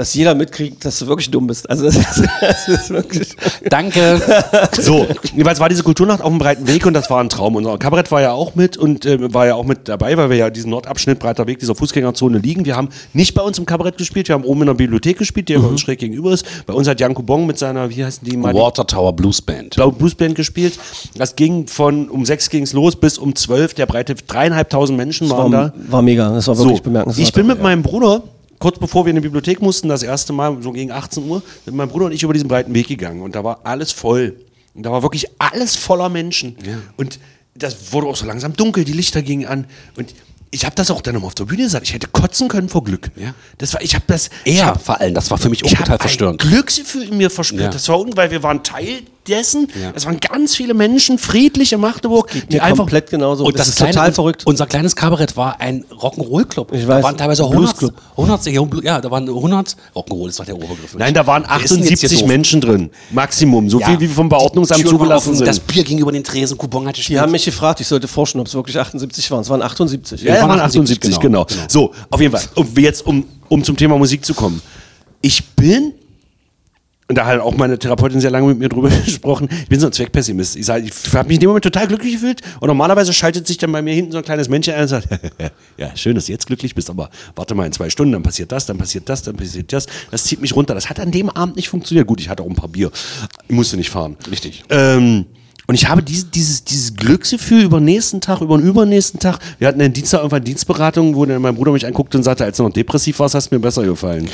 dass 0.00 0.14
jeder 0.14 0.34
mitkriegt, 0.34 0.82
dass 0.86 0.98
du 0.98 1.08
wirklich 1.08 1.30
dumm 1.30 1.46
bist? 1.46 1.68
Also 1.68 1.84
das 1.90 1.96
ist, 1.96 2.28
das 2.40 2.68
ist 2.68 2.90
wirklich. 2.90 3.36
Danke. 3.68 4.20
So, 4.72 5.06
jedenfalls 5.34 5.60
war 5.60 5.68
diese 5.68 5.82
Kulturnacht 5.82 6.22
auf 6.22 6.28
dem 6.28 6.38
breiten 6.38 6.66
Weg 6.66 6.86
und 6.86 6.94
das 6.94 7.10
war 7.10 7.20
ein 7.20 7.28
Traum. 7.28 7.56
Unser 7.56 7.76
Kabarett 7.76 8.10
war 8.10 8.22
ja 8.22 8.32
auch 8.32 8.54
mit 8.54 8.76
und 8.76 9.04
äh, 9.04 9.32
war 9.32 9.46
ja 9.46 9.54
auch 9.54 9.64
mit 9.64 9.88
dabei, 9.88 10.16
weil 10.16 10.30
wir 10.30 10.36
ja 10.36 10.48
diesen 10.48 10.70
Nordabschnitt 10.70 11.18
breiter 11.18 11.46
Weg 11.46 11.58
dieser 11.58 11.74
Fußgängerzone 11.74 12.38
liegen. 12.38 12.64
Wir 12.64 12.76
haben 12.76 12.88
nicht 13.12 13.34
bei 13.34 13.42
uns 13.42 13.58
im 13.58 13.66
Kabarett 13.66 13.98
gespielt, 13.98 14.28
wir 14.28 14.34
haben 14.34 14.44
oben 14.44 14.62
in 14.62 14.66
der 14.68 14.74
Bibliothek 14.74 15.18
gespielt, 15.18 15.48
die 15.48 15.54
ja 15.54 15.58
bei 15.58 15.66
uns 15.66 15.82
schräg 15.82 15.98
gegenüber 15.98 16.32
ist. 16.32 16.46
Bei 16.66 16.72
uns 16.72 16.88
hat 16.88 16.98
Janko 16.98 17.22
Bong 17.22 17.46
mit 17.46 17.58
seiner, 17.58 17.90
wie 17.90 18.04
heißen 18.04 18.26
die 18.26 18.36
mal? 18.36 18.54
Water 18.54 18.86
Tower 18.86 19.12
Blues 19.12 19.42
Band. 19.42 19.74
Blaue 19.74 19.92
Bluesband 19.92 20.34
gespielt. 20.34 20.78
Das 21.16 21.36
ging 21.36 21.66
von 21.66 22.08
um 22.08 22.24
sechs 22.24 22.48
ging 22.48 22.62
es 22.62 22.72
los 22.72 22.96
bis 22.96 23.18
um 23.18 23.34
zwölf. 23.34 23.74
Der 23.74 23.86
breite 23.86 24.14
dreieinhalbtausend 24.14 24.96
Menschen 24.96 25.28
waren 25.28 25.52
da. 25.52 25.58
War, 25.58 25.72
war 25.88 26.02
mega. 26.02 26.30
Das 26.30 26.48
war 26.48 26.56
wirklich 26.56 26.82
bemerkenswert. 26.82 27.28
Ich 27.28 27.34
bin 27.34 27.46
mit 27.46 27.62
meinem 27.62 27.82
Bruder, 27.82 28.22
kurz 28.60 28.78
bevor 28.78 29.04
wir 29.04 29.10
in 29.10 29.16
die 29.16 29.22
Bibliothek 29.22 29.60
mussten, 29.60 29.88
das 29.88 30.04
erste 30.04 30.32
Mal, 30.32 30.62
so 30.62 30.70
gegen 30.70 30.92
18 30.92 31.28
Uhr, 31.28 31.42
mit 31.66 31.74
meinem 31.74 31.88
Bruder 31.88 32.06
und 32.06 32.12
ich 32.12 32.22
über 32.22 32.32
diesen 32.32 32.48
breiten 32.48 32.72
Weg 32.72 32.86
gegangen. 32.86 33.22
Und 33.22 33.34
da 33.34 33.42
war 33.42 33.60
alles 33.64 33.90
voll. 33.90 34.36
Und 34.74 34.84
da 34.84 34.92
war 34.92 35.02
wirklich 35.02 35.26
alles 35.40 35.74
voller 35.74 36.08
Menschen. 36.08 36.56
Und 36.96 37.18
das 37.54 37.92
wurde 37.92 38.06
auch 38.06 38.16
so 38.16 38.26
langsam 38.26 38.52
dunkel, 38.52 38.84
die 38.84 38.92
Lichter 38.92 39.22
gingen 39.22 39.46
an. 39.46 39.66
Und 39.96 40.14
ich 40.52 40.64
habe 40.64 40.74
das 40.74 40.90
auch 40.90 41.00
dann 41.00 41.14
immer 41.14 41.26
auf 41.26 41.34
der 41.34 41.44
Bühne 41.44 41.62
gesagt. 41.62 41.86
Ich 41.86 41.94
hätte 41.94 42.08
kotzen 42.08 42.48
können 42.48 42.68
vor 42.68 42.84
Glück. 42.84 43.10
Ja. 43.16 43.34
Das 43.58 43.72
war, 43.74 43.82
ich 43.82 43.94
habe 43.94 44.04
das. 44.08 44.30
Er 44.44 44.66
hab, 44.66 44.84
vor 44.84 45.00
allem, 45.00 45.14
das 45.14 45.30
war 45.30 45.38
für 45.38 45.48
mich 45.48 45.64
auch 45.64 45.70
total 45.70 45.98
verstörend. 45.98 46.40
Glücksgefühl 46.40 47.04
in 47.04 47.16
mir 47.16 47.30
verspürt. 47.30 47.62
Ja. 47.62 47.70
Das 47.70 47.88
war 47.88 48.00
un, 48.00 48.16
weil 48.16 48.30
wir 48.30 48.42
waren 48.42 48.62
Teil 48.62 49.02
dessen. 49.28 49.68
Ja. 49.80 49.92
Es 49.94 50.06
waren 50.06 50.18
ganz 50.20 50.56
viele 50.56 50.74
Menschen, 50.74 51.18
friedlich 51.18 51.72
in 51.72 51.80
Magdeburg, 51.80 52.30
die 52.30 52.56
mir 52.56 52.62
einfach 52.62 52.78
komplett 52.78 53.10
genauso. 53.10 53.44
Und 53.44 53.58
das, 53.58 53.68
ist 53.68 53.76
kleine, 53.76 53.92
total 53.94 54.12
verrückt. 54.12 54.42
Unser 54.46 54.66
kleines 54.66 54.96
Kabarett 54.96 55.36
war 55.36 55.60
ein 55.60 55.84
Rock'n'Roll-Club. 55.90 56.72
Ich 56.72 56.82
Da 56.82 56.88
weiß, 56.88 57.04
waren 57.04 57.16
teilweise 57.16 57.42
ein 57.44 57.50
100, 57.52 57.78
Bluesclub. 57.78 58.02
100, 58.16 58.84
ja, 58.84 59.00
da 59.00 59.10
waren 59.10 59.28
100. 59.28 59.76
Rock'n'Roll, 59.94 60.26
das 60.26 60.38
war 60.38 60.46
der 60.46 60.56
Oberbegriff. 60.56 60.94
Nein, 60.96 61.14
da 61.14 61.26
waren 61.26 61.44
Wer 61.46 61.64
ist 61.64 61.70
denn 61.70 61.78
jetzt 61.80 62.00
hier 62.00 62.08
78 62.08 62.18
doof? 62.20 62.28
Menschen 62.28 62.60
drin. 62.60 62.90
Maximum. 63.10 63.68
So 63.68 63.80
Ja. 63.80 63.86
viel, 63.88 64.00
wie 64.00 64.08
vom 64.08 64.28
Beordnungsamt 64.28 64.86
zugelassen 64.86 65.30
offen, 65.30 65.36
sind. 65.36 65.46
Das 65.46 65.60
Bier 65.60 65.84
ging 65.84 65.98
über 65.98 66.12
den 66.12 66.24
Tresen, 66.24 66.56
Coupon 66.56 66.86
hatte 66.86 67.00
Die 67.00 67.18
haben 67.20 67.32
mich 67.32 67.44
gefragt, 67.44 67.80
ich 67.80 67.86
sollte 67.86 68.08
forschen, 68.08 68.40
ob 68.40 68.46
es 68.46 68.54
wirklich 68.54 68.78
78 68.78 69.30
waren. 69.30 69.40
Es 69.40 69.48
waren 69.50 69.62
78. 69.62 70.22
ja, 70.22 70.34
ja, 70.34 70.40
waren 70.40 70.50
waren 70.50 70.60
78, 70.60 70.96
78, 70.98 71.20
genau. 71.20 71.44
genau. 71.44 71.62
So, 71.68 71.92
auf 72.10 72.20
jeden 72.20 72.32
Fall. 72.36 72.42
Und 72.54 72.78
jetzt, 72.78 73.06
um, 73.06 73.24
um 73.48 73.62
zum 73.64 73.76
Thema 73.76 73.98
Musik 73.98 74.24
zu 74.24 74.34
kommen. 74.34 74.60
Ich 75.20 75.44
bin, 75.50 75.92
und 77.10 77.16
da 77.16 77.26
hat 77.26 77.40
auch 77.40 77.56
meine 77.56 77.76
Therapeutin 77.76 78.20
sehr 78.20 78.30
lange 78.30 78.46
mit 78.46 78.60
mir 78.60 78.68
drüber 78.68 78.88
gesprochen, 79.04 79.48
ich 79.50 79.68
bin 79.68 79.80
so 79.80 79.86
ein 79.86 79.92
Zweckpessimist. 79.92 80.54
Ich, 80.54 80.64
sag, 80.64 80.84
ich 80.84 80.92
habe 81.12 81.26
mich 81.26 81.34
in 81.34 81.40
dem 81.40 81.48
Moment 81.48 81.64
total 81.64 81.88
glücklich 81.88 82.12
gefühlt 82.12 82.40
und 82.60 82.68
normalerweise 82.68 83.12
schaltet 83.12 83.48
sich 83.48 83.58
dann 83.58 83.72
bei 83.72 83.82
mir 83.82 83.92
hinten 83.92 84.12
so 84.12 84.18
ein 84.18 84.24
kleines 84.24 84.48
Männchen 84.48 84.74
ein 84.74 84.82
und 84.82 84.88
sagt, 84.88 85.08
ja, 85.76 85.90
schön, 85.96 86.14
dass 86.14 86.26
du 86.26 86.32
jetzt 86.32 86.46
glücklich 86.46 86.72
bist, 86.76 86.88
aber 86.88 87.10
warte 87.34 87.56
mal 87.56 87.66
in 87.66 87.72
zwei 87.72 87.90
Stunden, 87.90 88.12
dann 88.12 88.22
passiert 88.22 88.52
das, 88.52 88.66
dann 88.66 88.78
passiert 88.78 89.08
das, 89.08 89.24
dann 89.24 89.34
passiert 89.34 89.72
das. 89.72 89.86
Das 90.12 90.22
zieht 90.22 90.40
mich 90.40 90.54
runter. 90.54 90.72
Das 90.72 90.88
hat 90.88 91.00
an 91.00 91.10
dem 91.10 91.30
Abend 91.30 91.56
nicht 91.56 91.68
funktioniert. 91.68 92.06
Gut, 92.06 92.20
ich 92.20 92.28
hatte 92.28 92.44
auch 92.44 92.48
ein 92.48 92.54
paar 92.54 92.68
Bier. 92.68 92.92
Ich 93.48 93.56
musste 93.56 93.76
nicht 93.76 93.90
fahren. 93.90 94.16
Richtig. 94.30 94.62
Ähm, 94.70 95.26
und 95.66 95.74
ich 95.74 95.88
habe 95.88 96.04
diese, 96.04 96.26
dieses, 96.26 96.62
dieses 96.62 96.94
Glücksgefühl 96.94 97.64
über 97.64 97.80
den 97.80 97.86
nächsten 97.86 98.20
Tag, 98.20 98.40
über 98.40 98.56
den 98.56 98.68
übernächsten 98.68 99.18
Tag. 99.18 99.40
Wir 99.58 99.66
hatten 99.66 99.80
einen 99.80 99.92
Dienstag 99.92 100.18
irgendwann 100.18 100.44
Dienstberatung, 100.44 101.16
wo 101.16 101.26
dann 101.26 101.42
mein 101.42 101.56
Bruder 101.56 101.72
mich 101.72 101.84
anguckte 101.84 102.18
und 102.18 102.22
sagte, 102.22 102.44
als 102.44 102.56
du 102.56 102.62
noch 102.62 102.72
depressiv 102.72 103.18
warst, 103.18 103.34
hast 103.34 103.50
du 103.50 103.56
mir 103.56 103.60
besser 103.60 103.82
gefallen. 103.82 104.28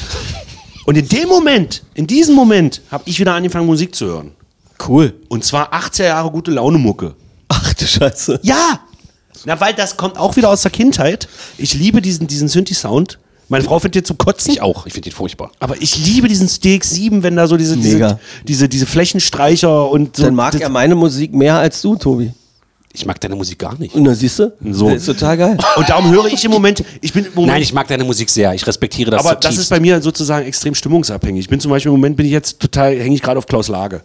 Und 0.87 0.97
in 0.97 1.09
dem 1.09 1.28
Moment, 1.28 1.82
in 1.95 2.07
diesem 2.07 2.34
Moment, 2.34 2.80
habe 2.91 3.03
ich 3.07 3.18
wieder 3.18 3.34
angefangen, 3.34 3.66
Musik 3.66 3.95
zu 3.95 4.07
hören. 4.07 4.30
Cool. 4.87 5.14
Und 5.28 5.45
zwar 5.45 5.72
18 5.72 6.07
Jahre 6.07 6.30
gute 6.30 6.53
Laune-Mucke. 6.53 7.14
Ach 7.49 7.74
du 7.74 7.84
Scheiße. 7.84 8.41
Ja! 8.43 8.80
Na, 9.45 9.61
weil 9.61 9.74
das 9.74 9.97
kommt 9.97 10.16
auch 10.16 10.37
wieder 10.37 10.49
aus 10.49 10.62
der 10.62 10.70
Kindheit. 10.70 11.28
Ich 11.59 11.74
liebe 11.74 12.01
diesen, 12.01 12.26
diesen 12.26 12.49
Synthi-Sound. 12.49 13.18
Meine 13.49 13.64
Frau 13.64 13.78
findet 13.78 13.97
den 13.97 14.05
zu 14.05 14.14
kotzen. 14.14 14.53
Ich 14.53 14.61
auch, 14.61 14.87
ich 14.87 14.93
finde 14.93 15.11
den 15.11 15.14
furchtbar. 15.14 15.51
Aber 15.61 15.80
ich 15.80 16.05
liebe 16.05 16.28
diesen 16.28 16.49
DX7, 16.49 17.22
wenn 17.22 17.37
da 17.37 17.47
so 17.47 17.57
diese, 17.57 17.76
Mega. 17.76 18.09
diese, 18.09 18.18
diese, 18.47 18.68
diese 18.68 18.87
Flächenstreicher 18.87 19.91
und 19.91 20.16
so. 20.16 20.24
Dann 20.24 20.34
mag 20.34 20.53
das, 20.53 20.62
er 20.62 20.68
meine 20.68 20.95
Musik 20.95 21.32
mehr 21.32 21.57
als 21.57 21.82
du, 21.82 21.97
Tobi. 21.97 22.32
Ich 22.97 23.05
mag 23.07 23.20
deine 23.20 23.36
Musik 23.36 23.59
gar 23.59 23.78
nicht. 23.78 23.94
Und 23.94 24.05
dann 24.05 24.14
siehst 24.14 24.38
du, 24.38 24.53
So. 24.70 24.88
das 24.88 25.01
ist 25.03 25.07
total 25.07 25.36
geil. 25.36 25.59
Und 25.76 25.88
darum 25.88 26.11
höre 26.11 26.26
ich 26.26 26.44
im 26.44 26.51
Moment, 26.51 26.82
ich 27.03 27.12
bin 27.12 27.26
im 27.26 27.34
Moment, 27.34 27.53
Nein, 27.53 27.62
ich 27.62 27.72
mag 27.72 27.86
deine 27.88 28.05
Musik 28.05 28.30
sehr. 28.30 28.55
Ich 28.55 28.66
respektiere 28.66 29.11
das 29.11 29.20
aber 29.20 29.34
das 29.34 29.40
zutiefst. 29.51 29.62
ist 29.64 29.68
bei 29.68 29.80
mir 29.80 30.01
sozusagen 30.01 30.47
extrem 30.47 30.74
stimmungsabhängig. 30.74 31.40
Ich 31.40 31.49
bin 31.49 31.61
zum 31.61 31.70
Beispiel 31.70 31.90
im 31.90 31.97
Moment 31.99 32.16
bin 32.16 32.24
ich 32.26 32.32
jetzt 32.32 32.59
total, 32.59 32.99
hänge 32.99 33.14
ich 33.14 33.22
gerade 33.22 33.38
auf 33.38 33.47
Klaus 33.47 33.68
Lage. 33.68 34.01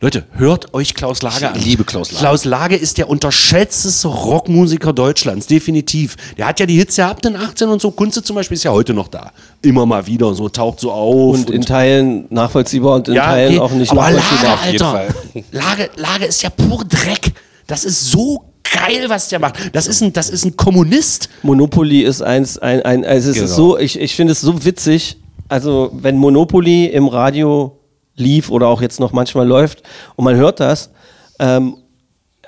Leute, 0.00 0.24
hört 0.32 0.74
euch 0.74 0.94
Klaus 0.94 1.22
Lage 1.22 1.48
an. 1.48 1.56
Ich 1.56 1.64
liebe 1.64 1.84
Klaus 1.84 2.10
Lage. 2.10 2.20
Klaus 2.20 2.44
Lage 2.44 2.76
ist 2.76 2.98
der 2.98 3.08
unterschätzteste 3.08 4.08
Rockmusiker 4.08 4.92
Deutschlands, 4.92 5.46
definitiv. 5.46 6.16
Der 6.36 6.46
hat 6.48 6.60
ja 6.60 6.66
die 6.66 6.76
Hits 6.76 6.96
gehabt 6.96 7.24
in 7.24 7.32
den 7.34 7.40
18 7.42 7.68
und 7.68 7.80
so. 7.80 7.90
Kunze 7.92 8.22
zum 8.22 8.36
Beispiel 8.36 8.56
ist 8.56 8.64
ja 8.64 8.72
heute 8.72 8.92
noch 8.92 9.08
da. 9.08 9.30
Immer 9.62 9.86
mal 9.86 10.06
wieder, 10.06 10.34
so 10.34 10.50
taucht 10.50 10.80
so 10.80 10.92
auf. 10.92 11.34
Und 11.36 11.48
in 11.48 11.62
Teilen 11.62 12.26
nachvollziehbar 12.28 12.96
und 12.96 13.08
in 13.08 13.14
Teilen 13.14 13.52
okay. 13.58 13.60
auch 13.60 13.70
nicht 13.70 13.90
Aber 13.92 14.10
nachvollziehbar. 14.10 14.58
Lage, 14.92 15.08
Alter, 15.14 15.46
Lage, 15.52 15.90
Lage 15.96 16.24
ist 16.26 16.42
ja 16.42 16.50
pur 16.50 16.84
Dreck. 16.84 17.32
Das 17.66 17.84
ist 17.84 18.10
so 18.10 18.44
geil, 18.62 19.04
was 19.08 19.28
der 19.28 19.38
macht. 19.38 19.56
Das 19.74 19.86
ist 19.86 20.02
ein, 20.02 20.12
das 20.12 20.30
ist 20.30 20.44
ein 20.44 20.56
Kommunist. 20.56 21.28
Monopoly 21.42 22.02
ist 22.02 22.22
eins, 22.22 22.58
ein, 22.58 22.82
ein 22.82 23.04
also 23.04 23.30
es 23.30 23.36
Genau. 23.36 23.46
ist 23.46 23.56
so, 23.56 23.78
ich, 23.78 23.98
ich 24.00 24.14
finde 24.14 24.32
es 24.32 24.40
so 24.40 24.64
witzig, 24.64 25.16
also 25.48 25.90
wenn 25.92 26.16
Monopoly 26.16 26.86
im 26.86 27.08
Radio 27.08 27.78
lief 28.16 28.50
oder 28.50 28.68
auch 28.68 28.80
jetzt 28.82 29.00
noch 29.00 29.12
manchmal 29.12 29.46
läuft 29.46 29.82
und 30.16 30.24
man 30.24 30.36
hört 30.36 30.60
das, 30.60 30.90
ähm, 31.38 31.76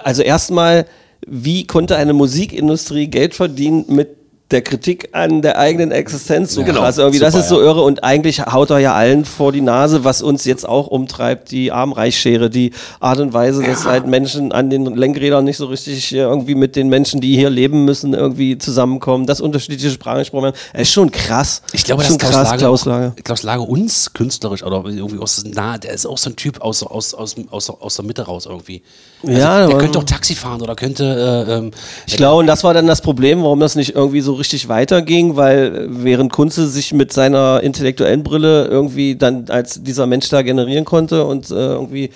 also 0.02 0.22
erstmal, 0.22 0.86
wie 1.26 1.66
konnte 1.66 1.96
eine 1.96 2.12
Musikindustrie 2.12 3.08
Geld 3.08 3.34
verdienen 3.34 3.84
mit 3.88 4.16
der 4.52 4.62
Kritik 4.62 5.08
an 5.10 5.42
der 5.42 5.58
eigenen 5.58 5.90
Existenz 5.90 6.54
so 6.54 6.62
Genau, 6.62 6.80
krass 6.80 6.98
irgendwie. 6.98 7.18
Das 7.18 7.32
super, 7.32 7.42
ist 7.42 7.48
so 7.48 7.60
ja. 7.60 7.66
irre 7.66 7.82
und 7.82 8.04
eigentlich 8.04 8.46
haut 8.46 8.70
er 8.70 8.78
ja 8.78 8.94
allen 8.94 9.24
vor 9.24 9.50
die 9.50 9.60
Nase, 9.60 10.04
was 10.04 10.22
uns 10.22 10.44
jetzt 10.44 10.68
auch 10.68 10.86
umtreibt, 10.86 11.50
die 11.50 11.72
Arm-Reich-Schere, 11.72 12.48
die 12.48 12.70
Art 13.00 13.18
und 13.18 13.32
Weise, 13.32 13.62
dass 13.64 13.84
halt 13.84 14.06
Menschen 14.06 14.52
an 14.52 14.70
den 14.70 14.86
Lenkrädern 14.94 15.44
nicht 15.44 15.56
so 15.56 15.66
richtig 15.66 16.12
irgendwie 16.12 16.54
mit 16.54 16.76
den 16.76 16.88
Menschen, 16.88 17.20
die 17.20 17.34
hier 17.34 17.50
leben 17.50 17.84
müssen, 17.84 18.14
irgendwie 18.14 18.56
zusammenkommen, 18.56 19.26
dass 19.26 19.40
unterschiedliche 19.40 19.90
Sprachen 19.90 20.20
gesprochen 20.20 20.44
werden. 20.44 20.56
Es 20.72 20.82
ist 20.82 20.92
schon 20.92 21.10
krass. 21.10 21.62
Ich 21.72 21.82
glaube, 21.82 22.04
dass 22.04 22.16
Klaus 22.16 22.32
krass, 22.32 22.50
Lage, 22.50 22.58
Klaus 22.58 22.84
Lage. 22.84 23.12
Klaus 23.24 23.42
Lage 23.42 23.62
uns 23.62 24.12
künstlerisch 24.12 24.62
oder 24.62 24.84
irgendwie 24.86 25.18
aus 25.18 25.42
nah, 25.44 25.76
der 25.76 25.92
ist 25.92 26.06
auch 26.06 26.18
so 26.18 26.30
ein 26.30 26.36
Typ 26.36 26.60
aus, 26.60 26.84
aus, 26.84 27.14
aus, 27.14 27.34
aus, 27.50 27.70
aus 27.70 27.96
der 27.96 28.04
Mitte 28.04 28.22
raus 28.22 28.46
irgendwie. 28.46 28.82
Also, 29.24 29.38
Ja, 29.38 29.66
der 29.66 29.78
könnte 29.78 29.98
auch 29.98 30.04
Taxi 30.04 30.36
fahren 30.36 30.62
oder 30.62 30.76
könnte. 30.76 31.46
Äh, 31.48 31.52
ähm, 31.52 31.70
Ich 32.06 32.16
glaube, 32.16 32.40
und 32.40 32.46
das 32.46 32.62
war 32.62 32.74
dann 32.74 32.86
das 32.86 33.00
Problem, 33.00 33.42
warum 33.42 33.58
das 33.58 33.74
nicht 33.74 33.94
irgendwie 33.94 34.20
so 34.20 34.35
richtig 34.38 34.68
weiterging, 34.68 35.36
weil 35.36 35.74
äh, 35.74 35.86
während 35.88 36.32
Kunze 36.32 36.68
sich 36.68 36.92
mit 36.92 37.12
seiner 37.12 37.60
intellektuellen 37.62 38.22
Brille 38.22 38.66
irgendwie 38.66 39.16
dann 39.16 39.46
als 39.48 39.82
dieser 39.82 40.06
Mensch 40.06 40.28
da 40.28 40.42
generieren 40.42 40.84
konnte 40.84 41.24
und 41.24 41.50
äh, 41.50 41.54
irgendwie 41.54 42.10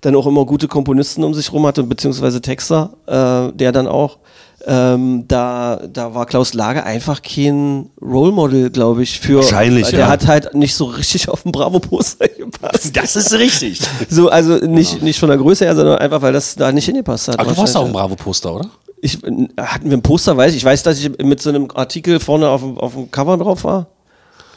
dann 0.00 0.16
auch 0.16 0.26
immer 0.26 0.44
gute 0.44 0.68
Komponisten 0.68 1.24
um 1.24 1.34
sich 1.34 1.52
rum 1.52 1.66
hatte, 1.66 1.82
beziehungsweise 1.82 2.40
Texter, 2.40 2.90
äh, 3.06 3.52
der 3.56 3.72
dann 3.72 3.86
auch, 3.86 4.18
ähm, 4.66 5.24
da, 5.28 5.80
da 5.92 6.14
war 6.14 6.26
Klaus 6.26 6.54
Lage 6.54 6.84
einfach 6.84 7.22
kein 7.22 7.90
Role 8.00 8.32
Model, 8.32 8.70
glaube 8.70 9.02
ich, 9.02 9.20
für. 9.20 9.36
Wahrscheinlich, 9.36 9.88
Der 9.88 10.00
ja. 10.00 10.08
hat 10.08 10.26
halt 10.26 10.54
nicht 10.54 10.74
so 10.74 10.84
richtig 10.86 11.28
auf 11.28 11.42
den 11.42 11.52
Bravo-Poster 11.52 12.28
gepasst. 12.28 12.96
Das 12.96 13.16
ist 13.16 13.32
richtig. 13.34 13.80
So, 14.08 14.28
also 14.28 14.56
nicht, 14.56 15.02
nicht 15.02 15.18
von 15.18 15.28
der 15.28 15.38
Größe 15.38 15.64
her, 15.64 15.74
sondern 15.74 15.98
einfach, 15.98 16.22
weil 16.22 16.32
das 16.32 16.54
da 16.54 16.72
nicht 16.72 16.86
hingepasst 16.86 17.28
hat. 17.28 17.38
aber 17.38 17.52
du 17.52 17.58
warst 17.58 17.76
auch 17.76 17.86
ein 17.86 17.92
Bravo-Poster, 17.92 18.54
oder? 18.54 18.70
Ich, 19.00 19.18
hatten 19.58 19.90
wir 19.90 19.96
ein 19.98 20.02
Poster, 20.02 20.36
weiß 20.36 20.52
ich. 20.52 20.58
Ich 20.58 20.64
weiß, 20.64 20.82
dass 20.82 20.98
ich 20.98 21.10
mit 21.18 21.40
so 21.42 21.50
einem 21.50 21.68
Artikel 21.74 22.20
vorne 22.20 22.48
auf 22.48 22.62
dem, 22.62 22.78
auf 22.78 22.94
dem 22.94 23.10
Cover 23.10 23.36
drauf 23.36 23.64
war. 23.64 23.86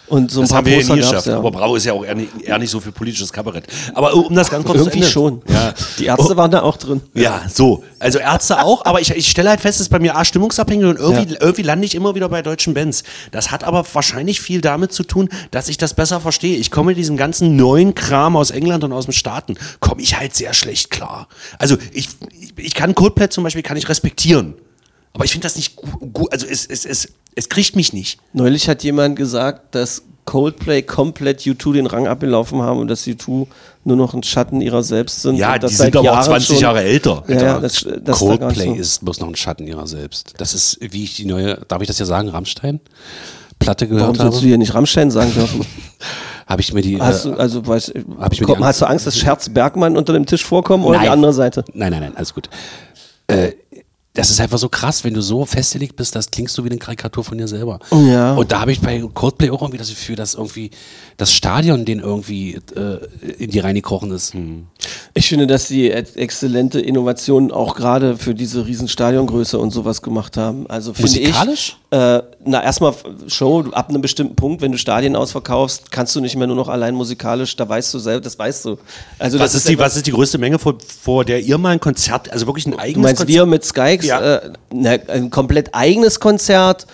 Und 0.07 0.31
so 0.31 0.39
ein 0.39 0.43
Das 0.43 0.49
paar 0.51 0.57
haben 0.59 0.65
wir 0.67 0.79
ja 0.81 0.93
nie 0.95 1.01
geschafft. 1.01 1.27
ja. 1.27 1.37
Aber 1.37 1.51
Bravo 1.51 1.75
ist 1.75 1.85
ja 1.85 1.91
auch 1.93 2.05
eher 2.05 2.15
nicht, 2.15 2.29
eher 2.41 2.57
nicht 2.59 2.69
so 2.69 2.79
für 2.79 2.91
politisches 2.93 3.31
Kabarett. 3.33 3.65
Aber 3.93 4.13
um 4.13 4.33
das 4.33 4.49
ganz 4.49 4.63
kurz 4.65 4.77
Irgendwie 4.77 4.99
zu 5.01 5.03
Ende. 5.03 5.11
schon. 5.11 5.41
Ja. 5.49 5.73
Die 5.99 6.05
Ärzte 6.05 6.37
waren 6.37 6.49
da 6.49 6.61
auch 6.61 6.77
drin. 6.77 7.01
Ja, 7.13 7.41
so. 7.53 7.83
Also 7.99 8.19
Ärzte 8.19 8.63
auch, 8.63 8.85
aber 8.85 9.01
ich, 9.01 9.11
ich 9.11 9.27
stelle 9.29 9.49
halt 9.49 9.59
fest, 9.59 9.77
es 9.79 9.87
ist 9.87 9.89
bei 9.89 9.99
mir 9.99 10.15
A, 10.15 10.23
stimmungsabhängig 10.23 10.85
und 10.85 10.97
irgendwie, 10.97 11.35
irgendwie 11.39 11.61
lande 11.63 11.85
ich 11.85 11.93
immer 11.95 12.15
wieder 12.15 12.29
bei 12.29 12.41
deutschen 12.41 12.73
Bands. 12.73 13.03
Das 13.31 13.51
hat 13.51 13.63
aber 13.65 13.85
wahrscheinlich 13.93 14.39
viel 14.39 14.61
damit 14.61 14.93
zu 14.93 15.03
tun, 15.03 15.27
dass 15.51 15.67
ich 15.67 15.77
das 15.77 15.93
besser 15.93 16.21
verstehe. 16.21 16.55
Ich 16.57 16.71
komme 16.71 16.87
mit 16.91 16.97
diesem 16.97 17.17
ganzen 17.17 17.55
neuen 17.57 17.93
Kram 17.93 18.37
aus 18.37 18.51
England 18.51 18.83
und 18.85 18.93
aus 18.93 19.05
den 19.05 19.13
Staaten, 19.13 19.55
komme 19.81 20.01
ich 20.01 20.17
halt 20.17 20.35
sehr 20.35 20.53
schlecht 20.53 20.89
klar. 20.89 21.27
Also 21.59 21.75
ich, 21.91 22.07
ich, 22.39 22.53
ich 22.57 22.73
kann 22.75 22.95
Coldplay 22.95 23.27
zum 23.29 23.43
Beispiel, 23.43 23.61
kann 23.63 23.75
ich 23.77 23.89
respektieren. 23.89 24.53
Aber 25.13 25.25
ich 25.25 25.31
finde 25.31 25.45
das 25.45 25.55
nicht 25.55 25.75
gut, 25.75 26.31
also 26.31 26.45
es, 26.45 26.65
es, 26.65 26.85
es, 26.85 27.09
es 27.35 27.49
kriegt 27.49 27.75
mich 27.75 27.93
nicht. 27.93 28.19
Neulich 28.33 28.69
hat 28.69 28.83
jemand 28.83 29.15
gesagt, 29.15 29.73
dass 29.75 30.03
Coldplay 30.25 30.81
komplett 30.83 31.41
U2 31.41 31.73
den 31.73 31.87
Rang 31.87 32.05
abgelaufen 32.05 32.61
haben 32.61 32.79
und 32.79 32.87
dass 32.89 33.07
U2 33.07 33.47
nur 33.85 33.95
noch 33.95 34.13
ein 34.13 34.21
Schatten 34.23 34.61
ihrer 34.61 34.83
selbst 34.83 35.21
sind. 35.21 35.37
Ja, 35.37 35.53
und 35.53 35.63
das 35.63 35.71
die 35.71 35.77
seit 35.77 35.85
sind 35.93 35.97
aber 35.97 36.11
auch 36.11 36.15
Jahren 36.15 36.25
20 36.25 36.47
schon- 36.47 36.57
Jahre 36.59 36.83
älter. 36.83 37.23
Ja, 37.27 37.41
ja, 37.41 37.59
das, 37.59 37.85
das 38.03 38.21
ist 38.21 38.27
Coldplay 38.27 38.65
so. 38.67 38.75
ist 38.75 39.05
bloß 39.05 39.21
noch 39.21 39.29
ein 39.29 39.35
Schatten 39.35 39.65
ihrer 39.65 39.87
selbst. 39.87 40.33
Das 40.37 40.53
ist, 40.53 40.77
wie 40.81 41.05
ich 41.05 41.15
die 41.15 41.25
neue, 41.25 41.55
darf 41.67 41.81
ich 41.81 41.87
das 41.87 41.97
ja 41.97 42.05
sagen, 42.05 42.27
Rammstein? 42.29 42.81
Platte 43.59 43.85
Warum 43.85 43.97
gehört 43.97 44.17
sollst 44.17 44.33
du 44.33 44.37
habe. 44.41 44.47
hier 44.47 44.57
nicht 44.57 44.73
Rammstein 44.73 45.09
sagen 45.09 45.33
dürfen? 45.33 45.65
Habe 46.47 46.61
ich 46.61 46.71
mir 46.73 46.81
die. 46.81 47.01
Hast 47.01 47.25
äh, 47.25 47.31
du, 47.31 47.35
also, 47.35 47.65
weiß, 47.65 47.91
hab 48.19 48.31
ich 48.31 48.39
mir 48.39 48.45
komm, 48.45 48.59
die 48.59 48.63
hast 48.63 48.81
du 48.81 48.85
Angst, 48.85 49.05
dass 49.05 49.17
Scherz 49.17 49.49
Bergmann 49.49 49.97
unter 49.97 50.13
dem 50.13 50.25
Tisch 50.25 50.45
vorkommen 50.45 50.85
oder 50.85 50.99
die 50.99 51.09
andere 51.09 51.33
Seite? 51.33 51.65
Nein, 51.73 51.91
nein, 51.91 52.01
nein, 52.01 52.15
alles 52.15 52.33
gut. 52.33 52.49
Äh, 53.27 53.51
das 54.17 54.31
ist 54.31 54.41
einfach 54.41 54.57
so 54.57 54.67
krass, 54.67 55.03
wenn 55.03 55.13
du 55.13 55.21
so 55.21 55.45
festgelegt 55.45 55.95
bist, 55.95 56.15
das 56.15 56.31
klingst 56.31 56.57
du 56.57 56.63
wie 56.63 56.69
eine 56.69 56.79
Karikatur 56.79 57.23
von 57.23 57.37
dir 57.37 57.47
selber. 57.47 57.79
Ja. 57.91 58.33
Und 58.33 58.51
da 58.51 58.61
habe 58.61 58.71
ich 58.71 58.81
bei 58.81 58.99
Coldplay 59.13 59.51
auch 59.51 59.61
irgendwie 59.61 59.77
das 59.77 59.89
Gefühl, 59.89 60.15
dass 60.15 60.33
irgendwie 60.33 60.71
das 61.17 61.31
Stadion 61.31 61.85
den 61.85 61.99
irgendwie 61.99 62.59
äh, 62.75 62.97
in 63.37 63.51
die 63.51 63.59
Reine 63.59 63.81
gekrochen 63.81 64.11
ist. 64.11 64.33
Ich 65.13 65.29
finde, 65.29 65.45
dass 65.45 65.67
die 65.67 65.91
exzellente 65.91 66.79
Innovationen 66.79 67.51
auch 67.51 67.75
gerade 67.75 68.17
für 68.17 68.33
diese 68.33 68.65
riesen 68.65 68.87
Stadiongröße 68.87 69.59
und 69.59 69.69
sowas 69.69 70.01
gemacht 70.01 70.35
haben. 70.35 70.67
Also 70.67 70.93
finde 70.93 71.11
Musikalisch? 71.11 71.77
Äh, 71.89 72.21
na, 72.43 72.61
erstmal 72.63 72.93
Show, 73.27 73.61
du- 73.61 73.71
ab 73.71 73.87
einem 73.89 74.01
bestimmten 74.01 74.35
Punkt, 74.35 74.61
wenn 74.61 74.73
du 74.73 74.77
Stadien 74.77 75.15
ausverkaufst, 75.15 75.89
kannst 75.89 76.13
du 76.17 76.19
nicht 76.19 76.35
mehr 76.35 76.45
nur 76.47 76.57
noch 76.57 76.67
allein 76.67 76.93
musikalisch, 76.95 77.55
da 77.55 77.67
weißt 77.69 77.93
du 77.93 77.99
selbst, 77.99 78.25
das 78.25 78.37
weißt 78.37 78.65
du. 78.65 78.77
Also 79.17 79.39
Was 79.39 79.53
das 79.53 79.61
ist, 79.61 79.69
die, 79.69 79.79
was 79.79 79.95
ist 79.95 80.05
die 80.05 80.11
größte 80.11 80.37
Menge, 80.37 80.59
vor, 80.59 80.75
vor 81.01 81.23
der 81.23 81.39
ihr 81.39 81.57
mal 81.57 81.69
ein 81.69 81.79
Konzert, 81.79 82.29
also 82.29 82.45
wirklich 82.45 82.65
ein 82.65 82.71
Du 82.73 82.79
eigenes 82.79 83.03
meinst 83.03 83.19
Konzert? 83.21 83.35
wir 83.39 83.45
mit 83.45 83.63
Skykes? 83.63 84.05
Ja. 84.05 84.35
Äh, 84.35 84.51
na, 84.73 84.91
ein 85.07 85.29
komplett 85.29 85.73
eigenes 85.73 86.19
Konzert 86.19 86.87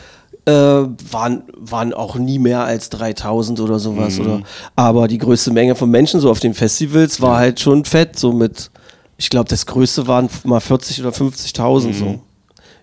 äh, 0.46 0.52
waren, 0.52 1.42
waren 1.58 1.92
auch 1.96 2.16
nie 2.16 2.38
mehr 2.38 2.64
als 2.64 2.90
3000 2.90 3.62
oder 3.62 3.80
sowas. 3.80 4.20
Mhm. 4.20 4.26
Oder, 4.26 4.42
aber 4.76 5.08
die 5.08 5.18
größte 5.18 5.50
Menge 5.52 5.74
von 5.74 5.90
Menschen 5.90 6.20
so 6.20 6.30
auf 6.30 6.40
den 6.40 6.54
Festivals 6.54 7.20
war 7.20 7.38
halt 7.40 7.60
schon 7.60 7.84
fett. 7.86 8.20
So 8.20 8.32
mit, 8.32 8.70
ich 9.18 9.32
glaube, 9.32 9.50
das 9.50 9.66
größte 9.66 10.06
waren 10.06 10.30
mal 10.44 10.60
40 10.60 11.00
oder 11.02 11.10
50.000 11.14 11.88
Mhm. 11.88 11.94
so. 11.94 12.20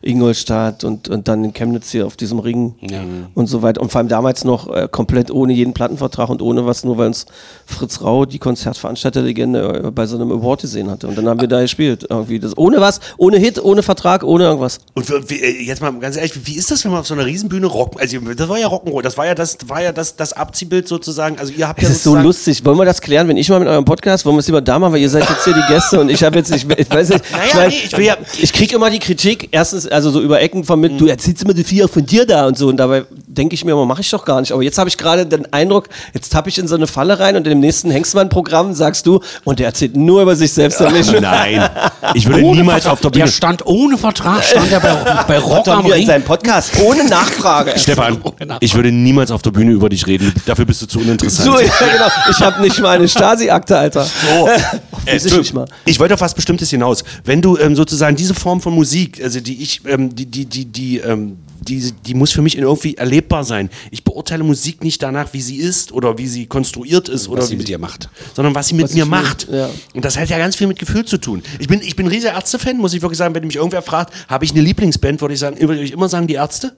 Ingolstadt 0.03 0.85
und, 0.85 1.09
und 1.09 1.29
dann 1.29 1.45
in 1.45 1.53
Chemnitz 1.53 1.91
hier 1.91 2.07
auf 2.07 2.17
diesem 2.17 2.39
Ring 2.39 2.75
Ja. 2.81 3.01
und 3.35 3.47
so 3.49 3.63
weiter. 3.63 3.81
Und 3.81 3.93
vor 3.93 3.99
allem 4.01 4.09
damals 4.09 4.45
noch 4.45 4.69
äh, 4.75 4.89
komplett 4.91 5.31
ohne 5.31 5.53
jeden 5.53 5.75
Plattenvertrag 5.75 6.29
und 6.31 6.43
ohne 6.43 6.67
was, 6.67 6.85
nur 6.85 6.99
weil 6.99 7.09
uns 7.09 7.27
Fritz 7.67 8.01
Rau, 8.01 8.25
die 8.25 8.39
Konzertveranstalterlegende, 8.39 9.83
äh, 9.87 9.91
bei 9.91 10.07
so 10.07 10.17
einem 10.17 10.33
Award 10.33 10.63
gesehen 10.63 10.91
hatte. 10.91 11.07
Und 11.07 11.17
dann 11.19 11.29
haben 11.29 11.41
wir 11.41 11.49
da 11.49 11.61
gespielt. 11.61 12.07
Irgendwie 12.09 12.39
das, 12.39 12.57
ohne 12.57 12.81
was, 12.81 13.01
ohne 13.19 13.39
Hit, 13.39 13.63
ohne 13.63 13.83
Vertrag, 13.83 14.25
ohne 14.25 14.45
irgendwas. 14.45 14.79
Und 14.95 15.09
wie, 15.31 15.41
äh, 15.41 15.63
jetzt 15.63 15.81
mal 15.83 15.93
ganz 15.99 16.17
ehrlich, 16.17 16.33
wie 16.47 16.57
ist 16.57 16.71
das, 16.71 16.85
wenn 16.85 16.93
man 16.93 17.01
auf 17.01 17.07
so 17.07 17.15
einer 17.15 17.27
Riesenbühne 17.27 17.67
rocken? 17.67 18.01
Also 18.01 18.19
das 18.21 18.49
war 18.49 18.59
ja 18.59 18.69
Rock'n'Roll, 18.69 19.03
das 19.03 19.17
war 19.19 19.27
ja 19.27 19.35
das, 19.35 19.59
war 19.67 19.83
ja 19.83 19.93
das, 19.93 20.17
das 20.17 20.33
Abziehbild 20.33 20.89
sozusagen. 20.89 21.39
Also 21.39 21.53
ihr 21.53 21.69
habt 21.69 21.83
ja 21.83 21.89
ist 21.89 22.03
so 22.05 22.17
lustig. 22.17 22.65
Wollen 22.65 22.79
wir 22.79 22.85
das 22.85 23.01
klären, 23.01 23.29
wenn 23.29 23.37
ich 23.37 23.49
mal 23.49 23.59
mit 23.61 23.69
eurem 23.69 23.85
Podcast, 23.85 24.25
wollen 24.25 24.37
wir 24.37 24.41
es 24.41 24.47
lieber 24.47 24.61
da 24.61 24.79
machen, 24.79 24.93
weil 24.95 25.01
ihr 25.01 25.11
seid 25.11 25.29
jetzt 25.29 25.45
hier 25.45 25.55
die 25.55 25.73
Gäste 25.73 26.01
und 26.01 26.09
ich 26.11 26.23
habe 26.23 26.37
jetzt, 26.39 26.51
ich, 26.55 26.67
ich 26.69 26.91
weiß 26.91 27.11
nicht, 27.11 27.25
Naja, 27.33 27.69
ich, 27.69 27.93
mein, 27.93 28.01
nee, 28.01 28.03
ich 28.03 28.07
ja- 28.07 28.17
ich 28.43 28.53
kriege 28.53 28.77
immer 28.77 28.91
die 28.91 28.99
Kritik, 28.99 29.49
erstens, 29.53 29.87
also 29.91 30.11
so 30.11 30.21
über 30.21 30.41
Ecken 30.41 30.65
von 30.65 30.81
mit, 30.81 31.01
du 31.01 31.07
erzählst 31.07 31.43
immer 31.43 31.55
die 31.55 31.65
vier 31.65 31.89
von 31.89 32.05
dir 32.05 32.27
da 32.27 32.47
und 32.47 32.57
so. 32.57 32.69
Und 32.69 32.77
dabei 32.77 33.05
denke 33.31 33.55
ich 33.55 33.65
mir 33.65 33.73
immer, 33.73 33.87
mache 33.87 34.01
ich 34.01 34.11
doch 34.11 34.25
gar 34.25 34.41
nicht. 34.41 34.53
Aber 34.53 34.63
jetzt 34.63 34.79
habe 34.79 34.89
ich 34.89 34.97
gerade 34.99 35.25
den 35.27 35.53
Eindruck, 35.53 35.89
jetzt 36.15 36.31
tappe 36.33 36.49
ich 36.49 36.59
in 36.59 36.67
so 36.69 36.75
eine 36.75 36.87
Falle 36.87 37.19
rein 37.19 37.37
und 37.37 37.47
in 37.47 37.51
dem 37.51 37.61
nächsten 37.61 37.91
Hengstmann-Programm 37.91 38.75
sagst 38.75 39.07
du, 39.07 39.21
und 39.45 39.59
der 39.59 39.67
erzählt 39.67 39.97
nur 39.97 40.23
über 40.23 40.35
sich 40.37 40.53
selbst 40.53 40.81
und 40.81 40.93
nicht. 40.93 41.13
Nein, 41.21 41.69
ich 42.15 42.27
würde 42.27 42.43
Ohne 42.45 42.61
niemals 42.61 42.83
Vertrag. 42.83 42.93
auf 42.93 43.01
der 43.01 43.11
Bühne. 43.11 43.25
Der 43.25 43.31
stand 43.31 43.67
ohne 43.67 43.97
Vertrag, 43.99 44.43
stand 44.45 44.73
er 44.73 44.81
bei, 44.81 44.95
bei 45.29 45.39
Rock 45.39 45.69
am 45.69 45.87
in 45.87 45.93
Ring. 45.93 46.07
seinem 46.07 46.25
Podcast 46.25 46.73
ohne 46.83 47.05
Nachfrage. 47.09 47.73
Stefan, 47.79 48.19
ich 48.61 48.75
würde 48.75 48.91
niemals 48.91 49.31
auf 49.31 49.43
der 49.43 49.51
Bühne 49.51 49.73
über 49.73 49.89
dich 49.89 50.07
reden. 50.07 50.33
Dafür 50.47 50.65
bist 50.65 50.83
du 50.83 50.87
zu 50.87 50.99
uninteressant. 50.99 51.47
So, 51.49 51.59
ja, 51.61 51.71
genau. 51.93 52.09
Ich 52.31 52.41
habe 52.41 52.61
nicht 52.61 52.79
mal 52.81 52.97
eine 52.97 53.09
Stasi-Akte, 53.09 53.79
Alter. 53.79 54.05
So. 54.05 54.49
Äh, 54.49 54.59
Offensichtlich 54.93 55.53
mal. 55.55 55.67
ich 55.85 55.99
wollte 56.01 56.15
auf 56.15 56.21
was 56.21 56.35
Bestimmtes 56.35 56.71
hinaus. 56.71 57.05
Wenn 57.25 57.41
du 57.41 57.57
ähm, 57.57 57.77
sozusagen 57.77 58.17
diese 58.17 58.35
Form 58.35 58.61
von 58.61 58.75
Musik, 58.75 59.21
also 59.23 59.41
die 59.41 59.63
ich, 59.63 59.83
ähm, 59.87 60.15
die, 60.15 60.27
die, 60.27 60.47
die, 60.47 60.65
die, 60.67 60.99
ähm, 60.99 61.39
die, 61.61 61.93
die 61.93 62.15
muss 62.15 62.33
für 62.33 62.43
mich 62.43 62.57
irgendwie 62.57 62.97
erlebbar 62.97 63.45
sein. 63.45 63.71
Ich 63.91 64.05
beurteile 64.05 64.45
Musik 64.45 64.83
nicht 64.83 65.03
danach, 65.03 65.33
wie 65.33 65.41
sie 65.41 65.57
ist 65.57 65.93
oder 65.93 66.19
wie 66.19 66.27
sie 66.27 66.47
konstruiert 66.47 67.09
ist 67.09 67.29
oder 67.29 67.43
was 67.43 67.49
sie 67.49 67.55
wie 67.55 67.59
mit 67.59 67.69
dir 67.69 67.79
macht. 67.79 68.09
sondern 68.35 68.55
was 68.55 68.69
sie 68.69 68.75
mit 68.75 68.85
Was 68.85 68.95
mir 68.95 69.07
macht. 69.07 69.49
will, 69.49 69.59
ja. 69.59 69.71
Und 69.95 70.05
das 70.05 70.19
hat 70.19 70.29
ja 70.29 70.39
ganz 70.39 70.57
viel 70.57 70.67
mit 70.67 70.79
Gefühl 70.79 71.05
zu 71.05 71.19
tun. 71.19 71.43
Ich 71.59 71.69
bin, 71.69 71.81
ich 71.83 71.97
bin 71.97 72.07
ein 72.07 72.09
riesiger 72.11 72.33
Ärzte-Fan, 72.33 72.79
muss 72.79 72.95
ich 72.95 73.03
wirklich 73.03 73.19
sagen. 73.19 73.35
Wenn 73.35 73.47
mich 73.47 73.57
irgendwer 73.57 73.83
fragt, 73.83 74.13
habe 74.29 74.45
ich 74.45 74.53
eine 74.53 74.61
Lieblingsband, 74.61 75.21
würde 75.21 75.35
ich 75.35 75.41
sagen, 75.41 75.61
würde 75.61 75.81
ich 75.81 75.93
immer 75.93 76.09
sagen, 76.09 76.27
die 76.27 76.35
Ärzte. 76.35 76.73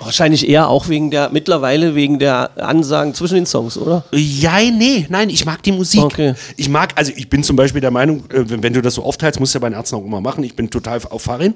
Wahrscheinlich 0.00 0.48
eher 0.48 0.68
auch 0.68 0.88
wegen 0.88 1.10
der, 1.10 1.30
mittlerweile 1.30 1.94
wegen 1.94 2.18
der 2.18 2.50
Ansagen 2.58 3.14
zwischen 3.14 3.34
den 3.34 3.46
Songs, 3.46 3.76
oder? 3.76 4.04
Ja, 4.12 4.58
nee, 4.60 5.06
nein, 5.08 5.30
ich 5.30 5.44
mag 5.44 5.62
die 5.62 5.72
Musik. 5.72 6.02
Okay. 6.02 6.34
Ich 6.56 6.68
mag, 6.68 6.92
also 6.96 7.12
ich 7.14 7.28
bin 7.28 7.42
zum 7.42 7.56
Beispiel 7.56 7.80
der 7.80 7.90
Meinung, 7.90 8.24
äh, 8.30 8.48
wenn, 8.48 8.62
wenn 8.62 8.72
du 8.72 8.82
das 8.82 8.94
so 8.94 9.02
aufteilst, 9.04 9.40
musst 9.40 9.54
du 9.54 9.58
ja 9.58 9.60
bei 9.60 9.68
den 9.68 9.76
Ärzten 9.76 9.96
auch 9.96 10.04
immer 10.04 10.20
machen. 10.20 10.44
Ich 10.44 10.54
bin 10.54 10.70
total 10.70 11.00
auf 11.10 11.22
Farin. 11.22 11.54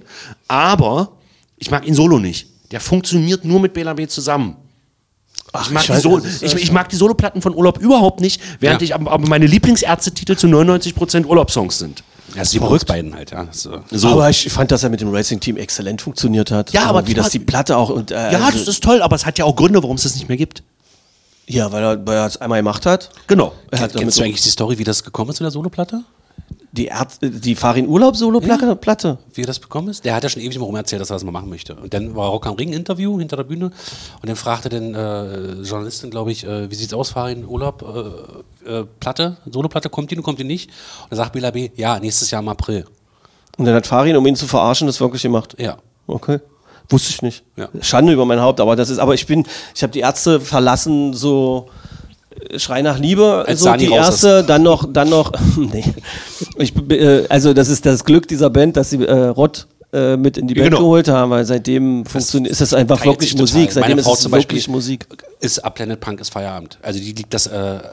Aber 0.49 1.13
ich 1.59 1.71
mag 1.71 1.87
ihn 1.87 1.95
solo 1.95 2.19
nicht. 2.19 2.49
Der 2.75 2.81
funktioniert 2.81 3.45
nur 3.45 3.61
mit 3.61 3.73
Bela 3.73 3.93
B 3.95 4.09
zusammen. 4.09 4.57
Ach, 5.53 5.65
ich, 5.67 5.71
mag 5.73 5.87
die 5.87 5.97
Solo, 6.01 6.21
ich, 6.41 6.55
ich 6.57 6.73
mag 6.73 6.89
die 6.89 6.97
Soloplatten 6.97 7.41
von 7.41 7.55
Urlaub 7.55 7.79
überhaupt 7.79 8.21
nicht, 8.21 8.41
während 8.59 8.83
Ja. 8.83 8.85
ich 8.87 8.95
aber, 8.97 9.17
meine 9.21 9.47
Lieblingsärzte-Titel 9.47 10.35
zu 10.35 10.49
99% 10.49 11.25
Urlaubssongs 11.25 11.79
sind. 11.79 12.03
Ja, 12.31 12.39
das 12.39 12.49
ist 12.49 12.55
die 12.55 12.59
verrückt 12.59 12.87
beiden 12.89 13.15
halt, 13.15 13.31
ja. 13.31 13.45
Das, 13.45 13.65
äh, 13.67 13.79
So. 13.93 14.09
Aber 14.09 14.29
ich 14.29 14.51
fand, 14.51 14.73
dass 14.73 14.83
er 14.83 14.91
mit 14.91 15.01
dem 15.01 15.15
Racing-Team 15.15 15.57
exzellent 15.57 16.03
funktioniert 16.03 16.51
hat. 16.51 16.73
Ja, 16.73 16.87
aber 16.87 17.07
wie 17.07 17.15
das 17.15 17.31
die 17.31 17.39
Platte 17.39 17.77
auch 17.77 17.91
und 17.91 18.11
äh, 18.11 18.33
ja, 18.33 18.41
also- 18.41 18.59
das 18.59 18.67
ist 18.67 18.83
toll, 18.83 19.01
aber 19.03 19.15
es 19.15 19.25
hat 19.25 19.39
ja 19.39 19.45
auch 19.45 19.55
Gründe, 19.55 19.81
warum 19.81 19.95
es 19.95 20.03
das 20.03 20.17
nicht 20.17 20.27
mehr 20.29 20.37
gibt. 20.37 20.65
ja, 21.47 21.71
weil 21.71 21.85
er, 21.85 22.05
weil 22.05 22.17
er 22.17 22.27
es 22.27 22.39
einmal 22.39 22.59
gemacht 22.59 22.87
hat. 22.87 23.11
Genau. 23.29 23.53
Er 23.71 23.79
hat 23.79 23.93
Kennst 23.95 24.17
du 24.17 24.21
so 24.23 24.25
eigentlich 24.25 24.43
die 24.43 24.49
Story, 24.51 24.79
wie 24.79 24.85
das 24.85 25.05
gekommen 25.05 25.31
ist 25.31 25.39
mit 25.39 25.45
der 25.45 25.53
Soloplatte? 25.53 26.03
Die 26.77 26.87
Ärzte, 26.87 27.31
die 27.31 27.55
Farin 27.55 27.87
Urlaub 27.87 28.17
Solo 28.17 28.41
Platte, 28.41 28.75
Platte. 28.75 29.19
Wie 29.33 29.43
er 29.43 29.47
das 29.47 29.61
bekommen 29.61 29.89
ist? 29.89 30.05
Der 30.05 30.15
hat 30.15 30.25
ja 30.25 30.29
schon 30.29 30.43
ewig 30.43 30.59
mal 30.59 30.65
rum 30.65 30.75
erzählt, 30.75 31.01
dass 31.01 31.11
er 31.11 31.15
das 31.15 31.25
mal 31.25 31.31
machen 31.31 31.49
möchte. 31.49 31.77
Und 31.77 31.95
dann 31.95 32.17
war 32.17 32.31
Rock 32.31 32.47
am 32.47 32.55
Ring 32.55 32.73
Interview 32.73 33.19
hinter 33.19 33.37
der 33.37 33.45
Bühne 33.45 33.67
und 33.67 34.29
dann 34.29 34.35
fragte 34.35 34.69
dann 34.69 34.95
äh, 34.95 35.63
Journalistin, 35.63 36.11
glaube 36.11 36.33
ich, 36.33 36.45
äh, 36.45 36.69
wie 36.71 36.75
sieht's 36.75 36.93
aus, 36.93 37.11
Farin 37.11 37.47
Urlaub, 37.47 37.83
äh, 38.67 38.71
äh, 38.71 38.85
Platte, 38.99 39.37
Soloplatte, 39.49 39.89
kommt 39.89 40.11
die, 40.11 40.17
kommt 40.17 40.41
die 40.41 40.45
nicht? 40.45 40.69
Und 41.05 41.13
dann 41.13 41.19
sagt 41.19 41.33
Bela 41.33 41.53
B, 41.53 41.71
ja, 41.77 42.01
nächstes 42.01 42.31
Jahr 42.33 42.43
im 42.43 42.49
April. 42.49 42.85
Und 43.57 43.67
dann 43.67 43.75
hat 43.75 43.87
Farin, 43.87 44.17
um 44.17 44.27
ihn 44.27 44.35
zu 44.35 44.49
verarschen, 44.49 44.89
das 44.89 45.01
wirklich 45.01 45.23
gemacht. 45.23 45.55
Ja. 45.59 45.79
Okay. 46.09 46.41
Wusste 46.89 47.11
ich 47.11 47.23
nicht. 47.23 47.45
Ja. 47.57 47.69
Schande 47.81 48.13
über 48.13 48.27
mein 48.27 48.41
Haupt, 48.41 48.61
aber 48.61 48.75
das 48.75 48.91
ist, 48.91 48.99
aber 48.99 49.15
ich 49.15 49.27
bin, 49.27 49.47
ich 49.75 49.83
habe 49.83 49.93
die 49.93 50.01
Ärzte 50.01 50.41
verlassen, 50.41 51.15
so 51.15 51.71
Schrei 52.57 52.83
nach 52.83 52.99
Liebe, 52.99 53.45
Als 53.47 53.61
so 53.61 53.67
Sani 53.67 53.87
die 53.87 53.93
erste, 53.93 54.45
dann 54.45 54.63
noch, 54.63 54.87
dann 54.91 55.09
noch, 55.09 55.33
nee. 55.57 55.85
Ich, 56.57 56.75
äh, 56.91 57.27
also 57.29 57.55
das 57.55 57.69
ist 57.69 57.87
das 57.87 58.05
Glück 58.05 58.29
dieser 58.29 58.51
Band, 58.51 58.77
dass 58.77 58.91
sie 58.91 59.05
äh, 59.05 59.27
Rott 59.27 59.67
äh, 59.95 60.17
mit 60.17 60.37
in 60.37 60.49
die 60.49 60.55
Band 60.55 60.67
Genau. 60.71 60.79
geholt 60.81 61.09
haben, 61.09 61.31
weil 61.31 61.45
seitdem 61.45 62.05
funktioniert, 62.05 62.51
ist 62.53 62.61
das 62.61 62.75
einfach 62.75 63.05
wirklich 63.05 63.37
Musik, 63.37 63.69
total. 63.69 63.73
seitdem 63.75 63.89
Meine 63.91 64.01
ist 64.01 64.05
Frau 64.07 64.15
es 64.15 64.21
zum 64.21 64.33
wirklich 64.33 64.59
Beispiel 64.67 64.73
Musik. 64.75 65.07
Ist 65.41 65.59
ab 65.65 65.75
Planet 65.75 66.01
Punk 66.01 66.21
ist 66.21 66.31
Feierabend. 66.31 66.79
Also 66.83 66.99
die 66.99 67.13
liegt 67.13 67.33
das 67.35 67.47
äh, 67.47 67.51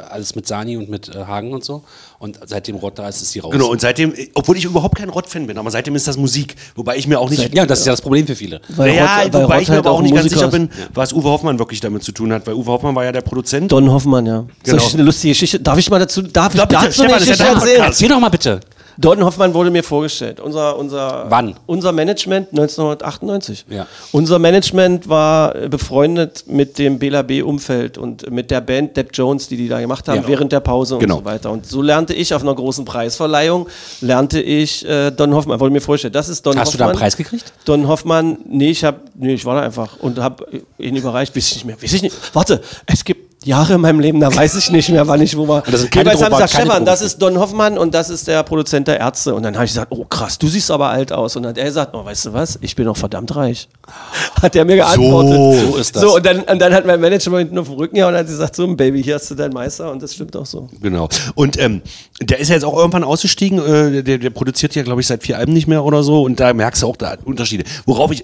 alles 0.10 0.36
mit 0.36 0.48
Sani 0.48 0.78
und 0.78 0.90
mit 0.90 1.10
äh, 1.14 1.20
Hagen 1.26 1.54
und 1.54 1.64
so. 1.64 1.84
Und 2.18 2.40
seitdem 2.46 2.76
Rott 2.78 2.98
da 2.98 3.10
ist, 3.10 3.22
ist 3.22 3.34
die 3.36 3.40
raus. 3.40 3.52
Genau, 3.52 3.68
und 3.72 3.82
seitdem, 3.82 4.14
obwohl 4.36 4.56
ich 4.58 4.64
überhaupt 4.66 4.96
kein 4.96 5.10
Rott-Fan 5.10 5.48
bin, 5.48 5.58
aber 5.58 5.70
seitdem 5.72 5.96
ist 5.96 6.08
das 6.08 6.18
Musik. 6.18 6.56
Wobei 6.76 6.96
ich 6.98 7.08
mir 7.08 7.20
auch 7.20 7.30
nicht. 7.30 7.54
ja, 7.54 7.66
das 7.66 7.80
ist 7.82 7.86
ja 7.88 7.94
das 7.94 8.02
Problem 8.02 8.26
für 8.26 8.36
viele. 8.36 8.62
Weil 8.70 8.92
naja, 8.92 9.06
Rott- 9.24 9.34
weil 9.34 9.44
wobei 9.44 9.54
Rott 9.56 9.62
ich 9.64 9.70
mir 9.70 9.76
halt 9.76 9.86
aber 9.86 9.96
auch 9.96 10.02
nicht 10.02 10.14
ganz 10.14 10.24
Musiker 10.32 10.50
sicher 10.52 10.64
ist. 10.64 10.72
bin, 10.78 10.88
was 10.94 11.14
Uwe 11.14 11.30
Hoffmann 11.30 11.60
wirklich 11.60 11.80
damit 11.82 12.04
zu 12.04 12.12
tun 12.14 12.32
hat, 12.32 12.46
weil 12.48 12.54
Uwe 12.54 12.72
Hoffmann 12.72 12.96
war 12.96 13.04
ja 13.06 13.12
der 13.12 13.22
Produzent. 13.22 13.72
Don 13.72 13.92
Hoffmann, 13.92 14.26
ja. 14.26 14.46
Genau. 14.64 14.78
Ich 14.78 14.94
eine 14.94 15.04
lustige 15.04 15.32
Geschichte? 15.34 15.60
Darf 15.60 15.78
ich 15.78 15.90
mal 15.90 16.00
dazu? 16.00 16.22
Darf 16.22 16.54
ich 16.54 16.60
Ja, 16.60 16.66
bitte, 16.66 16.86
dazu 16.86 17.02
eine 17.04 17.10
Stefan, 17.12 17.20
das 17.20 17.22
ist 17.24 17.28
ja 17.28 17.36
Geschichte 17.36 17.66
erzählen? 17.68 17.84
Erzähl 17.86 18.10
doch 18.10 18.20
mal 18.20 18.30
bitte. 18.30 18.60
Don 18.98 19.24
Hoffmann 19.24 19.54
wurde 19.54 19.72
mir 19.72 19.84
vorgestellt. 19.84 20.40
Unser, 20.40 20.78
unser, 20.78 21.26
Wann? 21.30 21.56
Unser 21.66 21.92
Management 21.92 22.50
1998. 22.52 23.66
Ja. 23.70 23.88
Unser 24.12 24.40
Management 24.40 25.08
war 25.10 25.56
äh, 25.56 25.70
befreundet 25.70 26.44
mit 26.48 26.78
dem 26.78 27.00
Bela 27.00 27.22
B-Umfeld 27.22 27.98
und 27.98 28.30
mit 28.32 28.52
der 28.52 28.62
Band 28.62 28.98
Depp 28.98 29.10
Jones, 29.14 29.48
die 29.48 29.58
die 29.58 29.68
da 29.68 29.80
gemacht 29.80 30.08
haben, 30.08 30.22
Ja. 30.22 30.28
während 30.28 30.52
der 30.52 30.60
Pause 30.60 30.98
Genau. 30.98 31.18
und 31.18 31.24
so 31.24 31.26
weiter. 31.26 31.52
Und 31.52 31.66
so 31.66 31.82
lernte 31.82 32.14
ich 32.14 32.34
auf 32.34 32.42
einer 32.42 32.56
großen 32.56 32.86
Preisverleihung, 32.86 33.68
lernte 34.02 34.42
ich 34.42 34.86
äh, 34.88 35.12
Don 35.12 35.34
Hoffmann, 35.34 35.60
wurde 35.60 35.72
mir 35.72 35.82
vorgestellt. 35.82 36.16
Das 36.16 36.30
ist 36.30 36.46
Don 36.46 36.58
Hast 36.58 36.74
du 36.74 36.78
da 36.78 36.86
Hoffmann. 36.86 36.96
einen 36.98 37.00
Preis 37.00 37.18
gekriegt? 37.18 37.54
Don 37.66 37.88
Hoffmann, 37.88 38.38
nee, 38.48 38.70
ich 38.72 38.84
hab, 38.84 39.02
nee, 39.16 39.34
ich 39.34 39.46
war 39.46 39.56
da 39.56 39.62
einfach 39.62 39.98
und 40.00 40.20
habe 40.20 40.46
ihn 40.78 40.96
überreicht, 40.96 41.36
weiß 41.36 41.48
ich 41.50 41.56
nicht 41.56 41.66
mehr, 41.66 41.82
weiß 41.82 41.94
ich 41.94 42.02
nicht. 42.02 42.16
Warte, 42.34 42.62
es 42.86 43.04
gibt 43.04 43.31
Jahre 43.44 43.74
in 43.74 43.82
meinem 43.82 44.00
Leben, 44.00 44.20
da 44.20 44.34
weiß 44.34 44.56
ich 44.56 44.72
nicht 44.72 44.90
mehr, 44.90 45.08
wann 45.08 45.20
ich 45.22 45.36
wo 45.36 45.48
war. 45.48 45.64
das 45.64 45.84
Jedenfalls 45.84 46.22
haben 46.22 46.36
sie 46.36 46.44
gesagt, 46.44 46.50
Stefan, 46.52 46.86
das 46.86 47.02
ist 47.02 47.20
Don 47.20 47.40
Hoffmann 47.40 47.78
und 47.78 47.94
das 47.94 48.12
ist 48.12 48.28
der 48.28 48.44
Produzent 48.44 48.88
der 48.88 49.00
Ärzte. 49.00 49.34
Und 49.34 49.42
dann 49.42 49.56
habe 49.56 49.66
ich 49.66 49.72
gesagt, 49.72 49.92
oh 49.92 50.06
krass, 50.06 50.38
du 50.38 50.48
siehst 50.48 50.70
aber 50.70 50.90
alt 50.90 51.12
aus. 51.12 51.36
Und 51.36 51.44
dann 51.44 51.52
hat 51.52 51.58
er 51.58 51.66
gesagt, 51.66 51.96
oh, 51.96 52.06
weißt 52.06 52.28
du 52.28 52.34
was, 52.34 52.60
ich 52.62 52.76
bin 52.76 52.86
noch 52.86 52.98
verdammt 52.98 53.36
reich. 53.36 53.68
Hat 54.42 54.56
er 54.56 54.66
mir 54.66 54.78
geantwortet. 54.78 55.72
So 55.72 55.78
ist 55.78 55.96
das. 55.96 56.02
So, 56.02 56.16
und 56.16 56.26
dann, 56.26 56.40
und 56.42 56.60
dann 56.60 56.74
hat 56.74 56.86
mein 56.86 57.00
Manager 57.00 57.30
mal 57.32 57.40
hinten 57.40 57.58
auf 57.58 57.68
dem 57.68 57.76
Rücken 57.76 57.96
ja 57.96 58.08
und 58.08 58.16
hat 58.16 58.28
gesagt, 58.28 58.56
so 58.56 58.68
Baby, 58.76 59.04
hier 59.04 59.16
hast 59.16 59.30
du 59.30 59.36
deinen 59.36 59.54
Meister 59.54 59.92
und 59.92 60.02
das 60.02 60.14
stimmt 60.14 60.36
auch 60.36 60.46
so. 60.46 60.70
Genau. 60.82 61.10
Und 61.36 61.60
ähm, 61.60 61.82
der 62.22 62.40
ist 62.40 62.48
ja 62.48 62.56
jetzt 62.56 62.64
auch 62.64 62.78
irgendwann 62.78 63.04
ausgestiegen. 63.04 63.60
Äh, 63.60 64.04
der, 64.04 64.18
der 64.18 64.30
produziert 64.30 64.76
ja, 64.76 64.84
glaube 64.84 65.02
ich, 65.02 65.08
seit 65.08 65.24
vier 65.24 65.38
Alben 65.38 65.54
nicht 65.54 65.68
mehr 65.68 65.84
oder 65.84 66.04
so. 66.04 66.24
Und 66.24 66.40
da 66.40 66.54
merkst 66.54 66.84
du 66.84 66.88
auch 66.88 66.96
da 66.96 67.18
Unterschiede. 67.26 67.66
Worauf 67.86 68.12
ich 68.12 68.24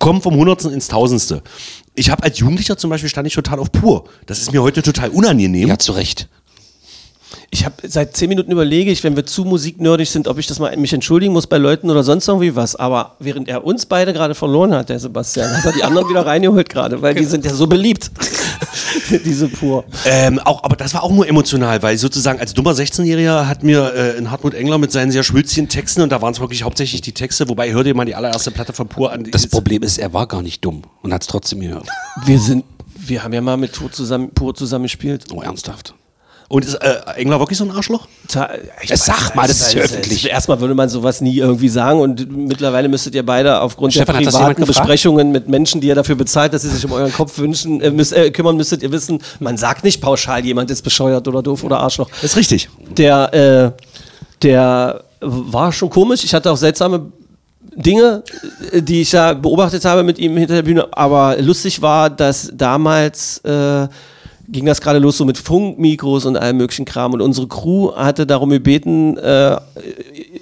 komme 0.00 0.20
vom 0.20 0.34
Hundertsten 0.34 0.72
ins 0.72 0.88
Tausendste. 0.88 1.42
Ich 1.94 2.10
habe 2.10 2.22
als 2.22 2.38
Jugendlicher 2.38 2.76
zum 2.76 2.90
Beispiel 2.90 3.08
stand 3.08 3.26
ich 3.26 3.34
total 3.34 3.58
auf 3.58 3.72
pur. 3.72 4.04
Das 4.26 4.38
ist 4.40 4.52
mir 4.52 4.62
heute 4.62 4.82
total 4.82 5.10
unangenehm. 5.10 5.68
Ja, 5.68 5.78
zu 5.78 5.92
Recht. 5.92 6.28
Ich 7.50 7.64
habe 7.64 7.74
seit 7.86 8.16
zehn 8.16 8.28
Minuten 8.28 8.52
überlege 8.52 8.90
ich, 8.90 9.02
wenn 9.02 9.16
wir 9.16 9.26
zu 9.26 9.44
musiknerdig 9.44 10.08
sind, 10.10 10.28
ob 10.28 10.38
ich 10.38 10.46
das 10.46 10.58
mal 10.58 10.76
mich 10.76 10.92
entschuldigen 10.92 11.32
muss 11.32 11.46
bei 11.46 11.58
Leuten 11.58 11.90
oder 11.90 12.02
sonst 12.04 12.28
irgendwie 12.28 12.54
was. 12.54 12.76
Aber 12.76 13.16
während 13.18 13.48
er 13.48 13.64
uns 13.64 13.86
beide 13.86 14.12
gerade 14.12 14.34
verloren 14.34 14.72
hat, 14.72 14.88
der 14.88 15.00
Sebastian, 15.00 15.56
hat 15.56 15.64
er 15.64 15.72
die 15.72 15.82
anderen 15.82 16.08
wieder 16.08 16.24
reingeholt 16.24 16.68
gerade, 16.68 17.02
weil 17.02 17.14
die 17.14 17.24
sind 17.24 17.44
ja 17.44 17.52
so 17.52 17.66
beliebt. 17.66 18.10
Diese 19.24 19.48
pur. 19.48 19.84
Ähm, 20.04 20.38
auch, 20.38 20.64
aber 20.64 20.76
das 20.76 20.94
war 20.94 21.02
auch 21.02 21.12
nur 21.12 21.26
emotional, 21.28 21.82
weil 21.82 21.98
sozusagen 21.98 22.38
als 22.40 22.54
dummer 22.54 22.72
16-Jähriger 22.72 23.46
hat 23.46 23.62
mir 23.62 23.92
äh, 23.94 24.18
in 24.18 24.30
Hartmut 24.30 24.54
Engler 24.54 24.78
mit 24.78 24.92
seinen 24.92 25.10
sehr 25.10 25.22
schwülzigen 25.22 25.68
Texten, 25.68 26.02
und 26.02 26.10
da 26.10 26.22
waren 26.22 26.32
es 26.32 26.40
wirklich 26.40 26.62
hauptsächlich 26.62 27.00
die 27.00 27.12
Texte, 27.12 27.48
wobei 27.48 27.72
hör 27.72 27.84
dir 27.84 27.94
mal 27.94 28.04
die 28.04 28.14
allererste 28.14 28.50
Platte 28.50 28.72
von 28.72 28.88
Pur 28.88 29.12
an. 29.12 29.28
Das 29.30 29.46
Problem 29.46 29.82
ist, 29.82 29.98
er 29.98 30.12
war 30.12 30.26
gar 30.26 30.42
nicht 30.42 30.64
dumm 30.64 30.82
und 31.02 31.12
hat 31.12 31.22
es 31.22 31.28
trotzdem 31.28 31.60
gehört. 31.60 31.88
Wir 32.24 32.38
sind, 32.38 32.64
wir 32.96 33.22
haben 33.24 33.32
ja 33.32 33.40
mal 33.40 33.56
mit 33.56 33.72
Pur 33.72 33.90
zusammen, 33.90 34.30
pur 34.30 34.54
zusammen 34.54 34.84
gespielt. 34.84 35.24
Oh, 35.32 35.40
ernsthaft. 35.40 35.94
Und 36.52 36.64
ist 36.64 36.74
äh, 36.74 36.96
Engler 37.14 37.38
wirklich 37.38 37.56
so 37.58 37.64
ein 37.64 37.70
Arschloch? 37.70 38.08
Ta- 38.26 38.50
ich 38.82 38.90
Es 38.90 39.04
sag 39.04 39.36
mal, 39.36 39.46
das 39.46 39.60
ist 39.60 39.72
ja 39.72 39.82
weiß- 39.82 39.84
öffentlich. 39.84 40.28
Erstmal 40.28 40.60
würde 40.60 40.74
man 40.74 40.88
sowas 40.88 41.20
nie 41.20 41.36
irgendwie 41.38 41.68
sagen 41.68 42.00
und 42.00 42.28
mittlerweile 42.36 42.88
müsstet 42.88 43.14
ihr 43.14 43.24
beide 43.24 43.60
aufgrund 43.60 43.92
Stefan, 43.92 44.16
der 44.20 44.30
privaten? 44.32 44.64
Besprechungen 44.66 45.30
mit 45.30 45.48
Menschen, 45.48 45.80
die 45.80 45.86
ihr 45.86 45.94
dafür 45.94 46.16
bezahlt, 46.16 46.52
dass 46.52 46.62
sie 46.62 46.68
sich 46.70 46.84
um 46.84 46.90
euren 46.90 47.12
Kopf 47.12 47.38
wünschen, 47.38 47.80
äh, 47.80 47.92
müsst, 47.92 48.12
äh, 48.12 48.32
kümmern 48.32 48.56
müsstet, 48.56 48.82
ihr 48.82 48.90
wissen, 48.90 49.22
man 49.38 49.56
sagt 49.58 49.84
nicht 49.84 50.00
pauschal, 50.00 50.44
jemand 50.44 50.72
ist 50.72 50.82
bescheuert 50.82 51.28
oder 51.28 51.40
doof 51.40 51.62
oder 51.62 51.78
Arschloch. 51.78 52.08
Das 52.20 52.32
ist 52.32 52.36
richtig. 52.36 52.68
Der, 52.96 53.32
äh, 53.32 53.84
der 54.42 55.04
war 55.20 55.70
schon 55.72 55.88
komisch. 55.88 56.24
Ich 56.24 56.34
hatte 56.34 56.50
auch 56.50 56.56
seltsame 56.56 57.12
Dinge, 57.76 58.24
äh, 58.72 58.82
die 58.82 59.02
ich 59.02 59.12
ja 59.12 59.34
beobachtet 59.34 59.84
habe 59.84 60.02
mit 60.02 60.18
ihm 60.18 60.36
hinter 60.36 60.54
der 60.54 60.62
Bühne. 60.62 60.88
Aber 60.90 61.36
lustig 61.40 61.80
war, 61.80 62.10
dass 62.10 62.50
damals 62.52 63.38
äh, 63.44 63.86
ging 64.50 64.66
das 64.66 64.80
gerade 64.80 64.98
los 64.98 65.16
so 65.16 65.24
mit 65.24 65.38
Funkmikros 65.38 66.26
und 66.26 66.36
allem 66.36 66.56
möglichen 66.56 66.84
Kram. 66.84 67.12
Und 67.12 67.20
unsere 67.20 67.46
Crew 67.48 67.92
hatte 67.94 68.26
darum 68.26 68.50
gebeten, 68.50 69.16
äh, 69.16 69.54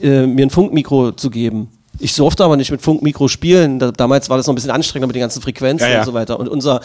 äh, 0.03 0.27
mir 0.27 0.47
ein 0.47 0.51
Funkmikro 0.51 1.13
zu 1.13 1.31
geben. 1.31 1.69
Ich 2.01 2.15
durfte 2.15 2.45
aber 2.45 2.57
nicht 2.57 2.71
mit 2.71 2.81
Funkmikro 2.81 3.29
spielen. 3.29 3.79
Da, 3.79 3.91
damals 3.91 4.31
war 4.31 4.37
das 4.37 4.47
noch 4.47 4.53
ein 4.53 4.57
bisschen 4.57 4.71
anstrengender 4.71 5.09
mit 5.09 5.17
den 5.17 5.21
ganzen 5.21 5.43
Frequenzen 5.43 5.87
Ja, 5.87 5.95
ja. 5.95 5.99
und 6.01 6.07
so 6.07 6.15
weiter. 6.15 6.39
Und 6.39 6.49
unser 6.49 6.81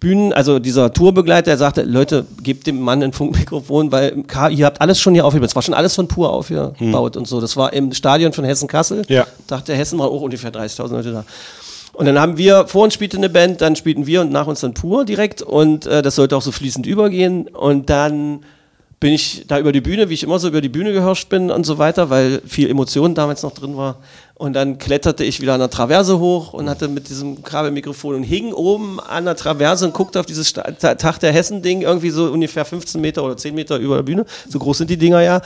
Bühnen, 0.00 0.32
also 0.32 0.58
dieser 0.58 0.92
Tourbegleiter, 0.92 1.50
der 1.50 1.58
sagte, 1.58 1.82
Leute, 1.82 2.26
gebt 2.42 2.66
dem 2.66 2.80
Mann 2.80 3.02
ein 3.02 3.12
Funkmikrofon, 3.12 3.92
weil 3.92 4.24
ihr 4.50 4.66
habt 4.66 4.80
alles 4.80 4.98
schon 5.00 5.14
hier 5.14 5.26
aufgebaut. 5.26 5.48
Es 5.50 5.54
war 5.54 5.62
schon 5.62 5.74
alles 5.74 5.94
von 5.94 6.08
pur 6.08 6.30
aufgebaut 6.30 7.16
und 7.16 7.28
so. 7.28 7.40
Das 7.40 7.56
war 7.56 7.72
im 7.72 7.92
Stadion 7.92 8.32
von 8.32 8.44
Hessen-Kassel. 8.44 9.02
Ja. 9.08 9.26
Dachte 9.46 9.74
Hessen 9.74 9.98
waren 9.98 10.08
auch 10.08 10.22
ungefähr 10.22 10.52
30.000 10.52 10.92
Leute 10.92 11.12
da. 11.12 11.24
Und 12.00 12.06
dann 12.06 12.18
haben 12.18 12.38
wir, 12.38 12.66
vor 12.66 12.84
uns 12.84 12.94
spielte 12.94 13.18
eine 13.18 13.28
Band, 13.28 13.60
dann 13.60 13.76
spielten 13.76 14.06
wir 14.06 14.22
und 14.22 14.32
nach 14.32 14.46
uns 14.46 14.60
dann 14.60 14.72
pur 14.72 15.04
direkt. 15.04 15.42
Und 15.42 15.84
äh, 15.84 16.00
das 16.00 16.14
sollte 16.14 16.34
auch 16.34 16.40
so 16.40 16.50
fließend 16.50 16.86
übergehen. 16.86 17.46
Und 17.46 17.90
dann 17.90 18.40
bin 19.00 19.12
ich 19.12 19.44
da 19.46 19.58
über 19.58 19.70
die 19.70 19.82
Bühne, 19.82 20.08
wie 20.08 20.14
ich 20.14 20.22
immer 20.22 20.38
so 20.38 20.48
über 20.48 20.62
die 20.62 20.70
Bühne 20.70 20.94
gehirscht 20.94 21.28
bin 21.28 21.50
und 21.50 21.66
so 21.66 21.76
weiter, 21.76 22.08
weil 22.08 22.40
viel 22.46 22.70
Emotion 22.70 23.14
damals 23.14 23.42
noch 23.42 23.52
drin 23.52 23.76
war. 23.76 23.98
Und 24.34 24.54
dann 24.54 24.78
kletterte 24.78 25.24
ich 25.24 25.42
wieder 25.42 25.52
an 25.52 25.60
der 25.60 25.68
Traverse 25.68 26.18
hoch 26.18 26.54
und 26.54 26.70
hatte 26.70 26.88
mit 26.88 27.10
diesem 27.10 27.42
Kabelmikrofon 27.42 28.14
und 28.14 28.22
hing 28.22 28.54
oben 28.54 28.98
an 28.98 29.26
der 29.26 29.36
Traverse 29.36 29.84
und 29.84 29.92
guckte 29.92 30.20
auf 30.20 30.24
dieses 30.24 30.54
Tag 30.54 31.20
der 31.20 31.32
Hessen-Ding, 31.32 31.82
irgendwie 31.82 32.08
so 32.08 32.32
ungefähr 32.32 32.64
15 32.64 32.98
Meter 32.98 33.22
oder 33.22 33.36
10 33.36 33.54
Meter 33.54 33.76
über 33.76 33.96
der 33.96 34.04
Bühne. 34.04 34.24
So 34.48 34.58
groß 34.58 34.78
sind 34.78 34.88
die 34.88 34.96
Dinger 34.96 35.20
ja. 35.20 35.42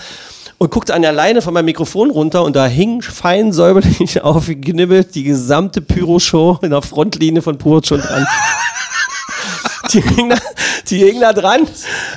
Und 0.64 0.70
guckte 0.70 0.94
an 0.94 1.02
der 1.02 1.12
Leine 1.12 1.42
von 1.42 1.52
meinem 1.52 1.66
Mikrofon 1.66 2.10
runter 2.10 2.42
und 2.42 2.56
da 2.56 2.64
hing 2.64 3.02
fein 3.02 3.52
säuberlich 3.52 4.22
aufgeknibbelt 4.22 5.14
die 5.14 5.22
gesamte 5.22 5.82
Pyro-Show 5.82 6.60
in 6.62 6.70
der 6.70 6.80
Frontlinie 6.80 7.42
von 7.42 7.58
Purt 7.58 7.86
schon 7.86 8.00
dran. 8.00 8.26
Die 9.92 10.00
hing, 10.00 10.30
da, 10.30 10.36
die 10.88 11.04
hing 11.04 11.20
da 11.20 11.34
dran 11.34 11.66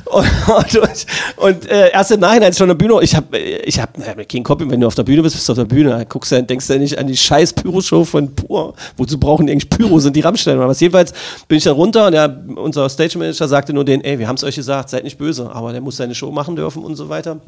und, 0.05 0.75
und, 0.77 1.05
und 1.35 1.69
äh, 1.69 1.91
erst 1.91 2.11
im 2.11 2.21
Nachhinein 2.21 2.53
schon 2.53 2.71
auf 2.71 2.77
der 2.77 2.85
Bühne. 2.85 3.03
Ich 3.03 3.13
habe 3.13 3.37
ich 3.37 3.77
hab, 3.81 3.97
äh, 3.97 4.23
keinen 4.23 4.45
Kopf, 4.45 4.63
wenn 4.65 4.79
du 4.79 4.87
auf 4.87 4.95
der 4.95 5.03
Bühne 5.03 5.21
bist, 5.21 5.35
bist 5.35 5.49
du 5.49 5.51
auf 5.51 5.57
der 5.57 5.65
Bühne. 5.65 5.89
Da 5.89 6.03
guckst 6.05 6.31
du, 6.31 6.41
denkst 6.41 6.67
du 6.67 6.79
nicht 6.79 6.97
an 6.97 7.07
die 7.07 7.17
scheiß 7.17 7.51
Pyro-Show 7.51 8.05
von 8.05 8.33
Pur. 8.33 8.75
Wozu 8.95 9.19
brauchen 9.19 9.47
die 9.47 9.51
eigentlich 9.51 9.69
Pyro? 9.69 9.99
Sind 9.99 10.15
die 10.15 10.21
Rammstein 10.21 10.57
oder 10.57 10.69
was? 10.69 10.79
Jedenfalls 10.79 11.11
bin 11.49 11.57
ich 11.57 11.65
dann 11.65 11.73
runter 11.73 12.05
und 12.05 12.13
der, 12.13 12.45
unser 12.55 12.87
Stage-Manager 12.87 13.49
sagte 13.49 13.73
nur 13.73 13.83
den, 13.83 14.01
ey, 14.05 14.17
wir 14.17 14.29
haben 14.29 14.37
es 14.37 14.45
euch 14.45 14.55
gesagt, 14.55 14.89
seid 14.89 15.03
nicht 15.03 15.17
böse, 15.17 15.51
aber 15.53 15.73
der 15.73 15.81
muss 15.81 15.97
seine 15.97 16.15
Show 16.15 16.31
machen 16.31 16.55
dürfen 16.55 16.85
und 16.85 16.95
so 16.95 17.09
weiter. 17.09 17.41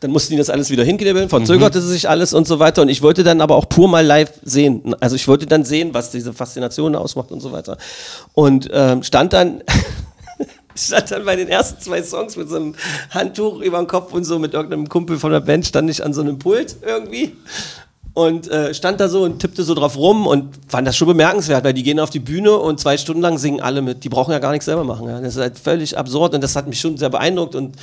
Dann 0.00 0.10
mussten 0.10 0.32
die 0.32 0.38
das 0.38 0.50
alles 0.50 0.70
wieder 0.70 0.84
hinknibbeln, 0.84 1.28
verzögerte 1.28 1.80
sich 1.80 2.08
alles 2.08 2.34
und 2.34 2.46
so 2.46 2.58
weiter. 2.58 2.82
Und 2.82 2.88
ich 2.88 3.02
wollte 3.02 3.24
dann 3.24 3.40
aber 3.40 3.56
auch 3.56 3.68
pur 3.68 3.88
mal 3.88 4.04
live 4.04 4.32
sehen. 4.42 4.94
Also 5.00 5.16
ich 5.16 5.26
wollte 5.28 5.46
dann 5.46 5.64
sehen, 5.64 5.94
was 5.94 6.10
diese 6.10 6.32
Faszination 6.32 6.94
ausmacht 6.94 7.30
und 7.30 7.40
so 7.40 7.52
weiter. 7.52 7.78
Und 8.32 8.68
ähm, 8.72 9.02
stand 9.02 9.32
dann. 9.32 9.62
Stand 10.76 11.12
dann 11.12 11.24
bei 11.24 11.36
den 11.36 11.46
ersten 11.46 11.80
zwei 11.80 12.02
Songs 12.02 12.34
mit 12.34 12.48
so 12.48 12.56
einem 12.56 12.74
Handtuch 13.10 13.60
über 13.60 13.78
dem 13.78 13.86
Kopf 13.86 14.12
und 14.12 14.24
so 14.24 14.40
mit 14.40 14.54
irgendeinem 14.54 14.88
Kumpel 14.88 15.20
von 15.20 15.30
der 15.30 15.38
Band 15.38 15.64
stand 15.66 15.88
ich 15.88 16.04
an 16.04 16.12
so 16.12 16.20
einem 16.20 16.40
Pult 16.40 16.74
irgendwie 16.84 17.36
und 18.14 18.48
äh, 18.48 18.72
stand 18.72 19.00
da 19.00 19.08
so 19.08 19.24
und 19.24 19.40
tippte 19.40 19.64
so 19.64 19.74
drauf 19.74 19.96
rum 19.96 20.28
und 20.28 20.54
fand 20.68 20.86
das 20.86 20.96
schon 20.96 21.08
bemerkenswert, 21.08 21.64
weil 21.64 21.74
die 21.74 21.82
gehen 21.82 21.98
auf 21.98 22.10
die 22.10 22.20
Bühne 22.20 22.56
und 22.56 22.78
zwei 22.78 22.96
Stunden 22.96 23.20
lang 23.20 23.38
singen 23.38 23.60
alle 23.60 23.82
mit. 23.82 24.04
Die 24.04 24.08
brauchen 24.08 24.30
ja 24.30 24.38
gar 24.38 24.52
nichts 24.52 24.66
selber 24.66 24.84
machen. 24.84 25.08
Ja. 25.08 25.20
Das 25.20 25.34
ist 25.34 25.40
halt 25.40 25.58
völlig 25.58 25.98
absurd 25.98 26.32
und 26.32 26.40
das 26.40 26.54
hat 26.54 26.68
mich 26.68 26.80
schon 26.80 26.96
sehr 26.96 27.10
beeindruckt 27.10 27.56
und 27.56 27.74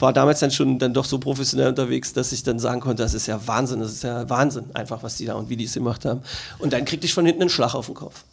war 0.00 0.12
damals 0.12 0.40
dann 0.40 0.50
schon 0.50 0.80
dann 0.80 0.92
doch 0.92 1.04
so 1.04 1.18
professionell 1.18 1.68
unterwegs, 1.68 2.12
dass 2.12 2.32
ich 2.32 2.42
dann 2.42 2.58
sagen 2.58 2.80
konnte, 2.80 3.04
das 3.04 3.14
ist 3.14 3.26
ja 3.28 3.40
Wahnsinn, 3.46 3.78
das 3.78 3.92
ist 3.92 4.02
ja 4.02 4.28
Wahnsinn, 4.28 4.64
einfach 4.74 5.04
was 5.04 5.16
die 5.16 5.26
da 5.26 5.34
und 5.34 5.48
wie 5.48 5.56
die 5.56 5.64
es 5.64 5.74
gemacht 5.74 6.04
haben. 6.04 6.20
Und 6.58 6.72
dann 6.72 6.84
kriegte 6.84 7.06
ich 7.06 7.14
von 7.14 7.24
hinten 7.24 7.42
einen 7.42 7.50
Schlag 7.50 7.74
auf 7.74 7.86
den 7.86 7.94
Kopf. 7.94 8.24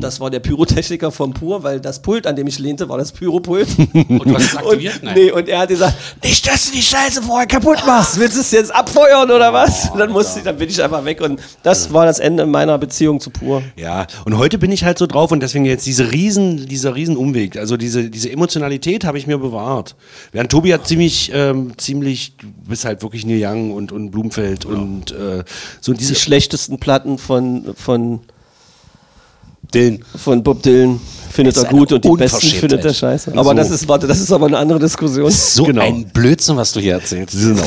Und 0.00 0.04
das 0.04 0.18
war 0.18 0.30
der 0.30 0.40
Pyrotechniker 0.40 1.10
vom 1.10 1.34
Pur, 1.34 1.62
weil 1.62 1.78
das 1.78 2.00
Pult, 2.00 2.26
an 2.26 2.34
dem 2.34 2.46
ich 2.46 2.58
lehnte, 2.58 2.88
war 2.88 2.96
das 2.96 3.12
Pyropult. 3.12 3.68
Und 3.94 4.24
du 4.24 4.34
hast 4.34 4.44
es 4.44 4.56
aktiviert? 4.56 5.02
Und, 5.02 5.14
nee, 5.14 5.30
und 5.30 5.46
er 5.46 5.58
hat 5.58 5.68
gesagt, 5.68 5.94
nicht, 6.24 6.46
dass 6.46 6.64
du 6.64 6.72
die 6.72 6.80
Scheiße 6.80 7.20
vorher 7.20 7.46
kaputt 7.46 7.80
machst. 7.86 8.18
Willst 8.18 8.34
du 8.34 8.40
es 8.40 8.50
jetzt 8.50 8.74
abfeuern 8.74 9.30
oder 9.30 9.52
was? 9.52 9.90
Und 9.90 9.98
dann 9.98 10.10
musste 10.10 10.38
ich, 10.38 10.46
dann 10.46 10.56
bin 10.56 10.70
ich 10.70 10.82
einfach 10.82 11.04
weg. 11.04 11.20
Und 11.20 11.38
das 11.62 11.92
war 11.92 12.06
das 12.06 12.18
Ende 12.18 12.46
meiner 12.46 12.78
Beziehung 12.78 13.20
zu 13.20 13.28
Pur. 13.28 13.62
Ja, 13.76 14.06
und 14.24 14.38
heute 14.38 14.56
bin 14.56 14.72
ich 14.72 14.84
halt 14.84 14.96
so 14.96 15.06
drauf 15.06 15.32
und 15.32 15.40
deswegen 15.40 15.66
jetzt 15.66 15.84
diese 15.84 16.12
riesen, 16.12 16.66
dieser 16.66 16.94
riesen 16.94 17.18
Umweg, 17.18 17.58
also 17.58 17.76
diese, 17.76 18.08
diese 18.08 18.32
Emotionalität 18.32 19.04
habe 19.04 19.18
ich 19.18 19.26
mir 19.26 19.36
bewahrt. 19.36 19.96
Während 20.32 20.50
Tobi 20.50 20.72
hat 20.72 20.86
ziemlich, 20.86 21.30
ähm, 21.34 21.74
ziemlich, 21.76 22.38
du 22.38 22.46
bist 22.70 22.86
halt 22.86 23.02
wirklich 23.02 23.26
Neil 23.26 23.44
Young 23.44 23.72
und, 23.72 23.92
und 23.92 24.12
Blumfeld 24.12 24.64
und 24.64 25.12
äh, 25.12 25.44
so 25.82 25.92
diese 25.92 26.14
Die 26.14 26.18
schlechtesten 26.18 26.78
Platten 26.78 27.18
von, 27.18 27.74
von, 27.76 28.20
Dylan. 29.70 30.04
von 30.16 30.42
Bob 30.42 30.62
Dylan 30.62 31.00
findet 31.30 31.56
Das 31.56 31.64
er 31.64 31.70
gut 31.70 31.92
und 31.92 32.04
die 32.04 32.10
besten 32.10 32.46
findet 32.48 32.84
er 32.84 32.92
scheiße. 32.92 33.30
Aber 33.32 33.44
So. 33.50 33.54
das 33.54 33.70
ist, 33.70 33.86
warte, 33.88 34.06
das 34.06 34.18
ist 34.20 34.32
aber 34.32 34.46
eine 34.46 34.58
andere 34.58 34.78
Diskussion. 34.80 35.30
So 35.30 35.64
Genau. 35.64 35.82
ein 35.82 36.06
Blödsinn, 36.12 36.56
was 36.56 36.72
du 36.72 36.80
hier 36.80 36.94
erzählst. 36.94 37.32
Genau. 37.38 37.62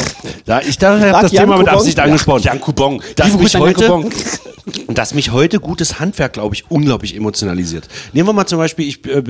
Ja, 0.46 0.60
ich 0.62 0.78
dachte, 0.78 1.06
ich 1.08 1.14
habe 1.14 1.22
das 1.24 1.32
Jan 1.32 1.44
Thema 1.46 1.58
mit 1.58 1.68
Coupon? 1.68 1.80
Absicht 1.80 2.00
angesprochen. 2.00 2.44
Jan 2.44 2.60
Coupon. 2.62 3.02
Dass 3.16 3.28
Liebe 3.28 3.44
mich, 3.44 3.56
heute, 3.56 4.04
dass 4.90 5.14
mich 5.14 5.32
heute 5.32 5.60
gutes 5.60 6.00
Handwerk, 6.00 6.34
glaube 6.34 6.56
ich, 6.56 6.70
unglaublich 6.70 7.16
emotionalisiert. 7.16 7.88
Nehmen 8.12 8.28
wir 8.28 8.34
mal 8.34 8.46
zum 8.46 8.58
Beispiel, 8.58 8.88
ich, 8.88 9.06
äh, 9.06 9.24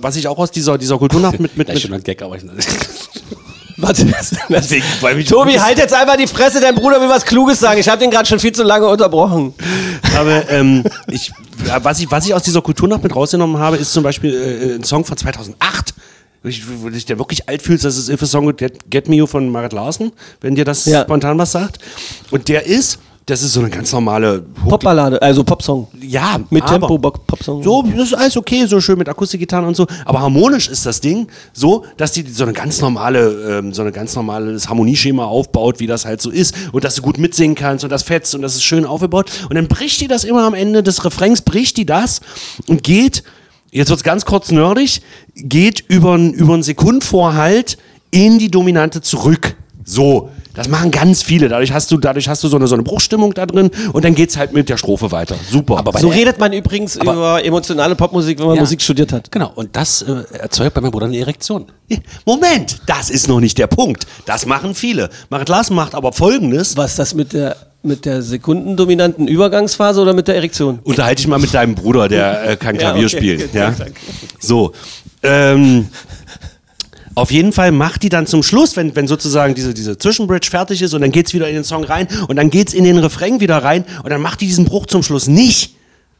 was 0.00 0.16
ich 0.16 0.28
auch 0.28 0.38
aus 0.38 0.50
dieser, 0.50 0.76
dieser 0.76 0.98
Kulturnacht 0.98 1.40
mit, 1.40 1.56
mit, 1.56 1.68
Das 1.68 1.76
ist 1.76 1.82
mit 1.84 1.88
schon 1.90 1.94
ein 1.98 2.02
Gag, 2.04 2.20
aber 2.22 2.36
ich. 2.36 2.42
Warte, 3.78 4.06
deswegen, 4.48 4.84
weil 5.02 5.16
mich 5.16 5.28
Tobi, 5.28 5.58
halt 5.60 5.76
jetzt 5.76 5.92
einfach 5.92 6.16
die 6.16 6.26
Fresse, 6.26 6.60
dein 6.60 6.74
Bruder 6.74 6.98
will 6.98 7.10
was 7.10 7.26
Kluges 7.26 7.60
sagen. 7.60 7.78
Ich 7.78 7.88
habe 7.90 7.98
den 8.00 8.10
gerade 8.10 8.26
schon 8.26 8.38
viel 8.38 8.52
zu 8.52 8.62
lange 8.62 8.86
unterbrochen. 8.86 9.52
habe, 10.14 10.44
ähm, 10.48 10.82
ich, 11.08 11.26
ja, 11.28 11.34
was, 11.82 12.00
ich, 12.00 12.10
was 12.10 12.26
ich 12.26 12.34
aus 12.34 12.42
dieser 12.42 12.62
Kulturnacht 12.62 13.02
mit 13.02 13.14
rausgenommen 13.14 13.58
habe, 13.58 13.76
ist 13.76 13.92
zum 13.92 14.02
Beispiel 14.02 14.32
äh, 14.34 14.74
ein 14.76 14.84
Song 14.84 15.04
von 15.04 15.16
2008. 15.16 15.94
Wo 16.42 16.48
ich, 16.48 16.62
wo 16.82 16.88
dich 16.90 17.04
der 17.06 17.18
wirklich 17.18 17.48
alt 17.48 17.62
fühlst, 17.62 17.84
das 17.84 17.96
ist 17.96 18.08
If 18.08 18.22
a 18.22 18.26
Song 18.26 18.44
Would 18.44 18.58
Get, 18.58 18.90
Get 18.90 19.08
Me 19.08 19.16
You 19.16 19.26
von 19.26 19.48
Marit 19.50 19.72
Larsen, 19.72 20.12
wenn 20.40 20.54
dir 20.54 20.64
das 20.64 20.84
Ja. 20.84 21.02
spontan 21.02 21.38
was 21.38 21.52
sagt. 21.52 21.78
Und 22.30 22.48
der 22.48 22.66
ist, 22.66 22.98
das 23.26 23.42
ist 23.42 23.54
so 23.54 23.60
eine 23.60 23.70
ganz 23.70 23.92
normale 23.92 24.40
Popballade, 24.68 25.20
also 25.20 25.42
Popsong. 25.42 25.88
Ja, 26.00 26.38
Mit 26.48 26.64
Tempo, 26.64 26.96
Popsong. 26.96 27.60
So, 27.60 27.82
das 27.82 28.06
ist 28.06 28.14
alles 28.14 28.36
okay, 28.36 28.66
so 28.66 28.80
schön 28.80 28.96
mit 28.96 29.08
Akustikgitarren 29.08 29.66
und 29.66 29.74
so. 29.74 29.84
Aber 30.04 30.20
harmonisch 30.20 30.68
ist 30.68 30.86
das 30.86 31.00
Ding 31.00 31.26
so, 31.52 31.84
dass 31.96 32.12
die 32.12 32.22
so 32.22 32.44
eine 32.44 32.52
ganz 32.52 32.80
normale, 32.80 33.58
ähm, 33.58 33.74
so 33.74 33.82
eine 33.82 33.90
ganz 33.90 34.14
normales 34.14 34.68
Harmonieschema 34.68 35.24
aufbaut, 35.24 35.80
wie 35.80 35.88
das 35.88 36.04
halt 36.04 36.22
so 36.22 36.30
ist. 36.30 36.54
Und 36.70 36.84
dass 36.84 36.94
du 36.94 37.02
gut 37.02 37.18
mitsingen 37.18 37.56
kannst 37.56 37.82
und 37.82 37.90
das 37.90 38.04
fetzt 38.04 38.32
und 38.36 38.42
das 38.42 38.54
ist 38.54 38.62
schön 38.62 38.84
aufgebaut. 38.84 39.28
Und 39.48 39.56
dann 39.56 39.66
bricht 39.66 40.00
die 40.00 40.06
das 40.06 40.22
immer 40.22 40.44
am 40.44 40.54
Ende 40.54 40.84
des 40.84 41.04
Refrains, 41.04 41.42
bricht 41.42 41.78
die 41.78 41.86
das 41.86 42.20
und 42.68 42.84
geht, 42.84 43.24
jetzt 43.72 43.90
wird's 43.90 44.04
ganz 44.04 44.24
kurz 44.24 44.52
nerdig, 44.52 45.02
geht 45.34 45.82
über 45.88 46.12
einen 46.12 46.32
über 46.32 46.54
einen 46.54 46.62
Sekundenvorhalt 46.62 47.76
in 48.12 48.38
die 48.38 48.52
Dominante 48.52 49.00
zurück. 49.00 49.56
So. 49.84 50.30
Das 50.56 50.68
machen 50.68 50.90
ganz 50.90 51.22
viele. 51.22 51.48
Dadurch 51.48 51.70
hast 51.72 51.90
du, 51.92 51.98
dadurch 51.98 52.28
hast 52.28 52.42
du 52.42 52.48
so 52.48 52.56
eine, 52.56 52.66
so 52.66 52.74
eine 52.74 52.82
Bruchstimmung 52.82 53.34
da 53.34 53.46
drin 53.46 53.70
und 53.92 54.04
dann 54.04 54.14
geht's 54.14 54.36
halt 54.36 54.52
mit 54.52 54.68
der 54.68 54.76
Strophe 54.78 55.12
weiter. 55.12 55.36
Super. 55.50 55.78
Aber 55.78 55.96
So 55.98 56.08
redet 56.08 56.38
man 56.40 56.52
übrigens 56.52 56.96
über 56.96 57.44
emotionale 57.44 57.94
Popmusik, 57.94 58.38
wenn 58.38 58.46
man 58.46 58.56
Ja. 58.56 58.62
Musik 58.62 58.82
studiert 58.82 59.12
hat. 59.12 59.30
Genau, 59.30 59.52
und 59.54 59.76
das 59.76 60.02
äh, 60.02 60.22
erzeugt 60.38 60.74
bei 60.74 60.80
meinem 60.80 60.90
Bruder 60.90 61.06
eine 61.06 61.18
Erektion. 61.18 61.66
Moment, 62.24 62.78
das 62.86 63.10
ist 63.10 63.28
noch 63.28 63.38
nicht 63.40 63.58
der 63.58 63.66
Punkt. 63.68 64.06
Das 64.24 64.46
machen 64.46 64.74
viele. 64.74 65.10
Marit 65.30 65.48
Larsen 65.48 65.76
macht 65.76 65.94
aber 65.94 66.12
folgendes. 66.12 66.76
Was 66.76 66.96
das 66.96 67.14
mit 67.14 67.32
der 67.32 67.56
mit 67.82 68.04
der 68.04 68.20
sekundendominanten 68.22 69.28
Übergangsphase 69.28 70.00
oder 70.00 70.12
mit 70.12 70.26
der 70.26 70.34
Erektion? 70.34 70.80
Unterhalte 70.82 71.20
ich 71.20 71.28
mal 71.28 71.38
mit 71.38 71.54
deinem 71.54 71.76
Bruder, 71.76 72.08
der 72.08 72.50
äh, 72.50 72.56
kann 72.56 72.74
Ja, 72.74 72.80
Klavier 72.80 73.06
okay, 73.06 73.16
spielen. 73.16 73.40
gut, 73.42 73.54
Ja? 73.54 73.70
danke. 73.70 73.94
So. 74.40 74.72
Ähm, 75.22 75.88
auf 77.16 77.32
jeden 77.32 77.52
Fall 77.52 77.72
macht 77.72 78.02
die 78.02 78.08
dann 78.10 78.26
zum 78.26 78.42
Schluss, 78.42 78.76
wenn, 78.76 78.94
wenn 78.94 79.08
sozusagen 79.08 79.54
diese, 79.54 79.72
diese 79.74 79.96
Zwischenbridge 79.98 80.48
fertig 80.50 80.82
ist 80.82 80.92
und 80.94 81.00
dann 81.00 81.10
geht's 81.10 81.32
wieder 81.34 81.48
in 81.48 81.54
den 81.54 81.64
Song 81.64 81.82
rein 81.82 82.06
und 82.28 82.36
dann 82.36 82.50
geht's 82.50 82.74
in 82.74 82.84
den 82.84 82.98
Refrain 82.98 83.40
wieder 83.40 83.56
rein 83.58 83.84
und 84.04 84.10
dann 84.10 84.20
macht 84.20 84.42
die 84.42 84.46
diesen 84.46 84.66
Bruch 84.66 84.86
zum 84.86 85.02
Schluss 85.02 85.26
nicht, 85.26 85.74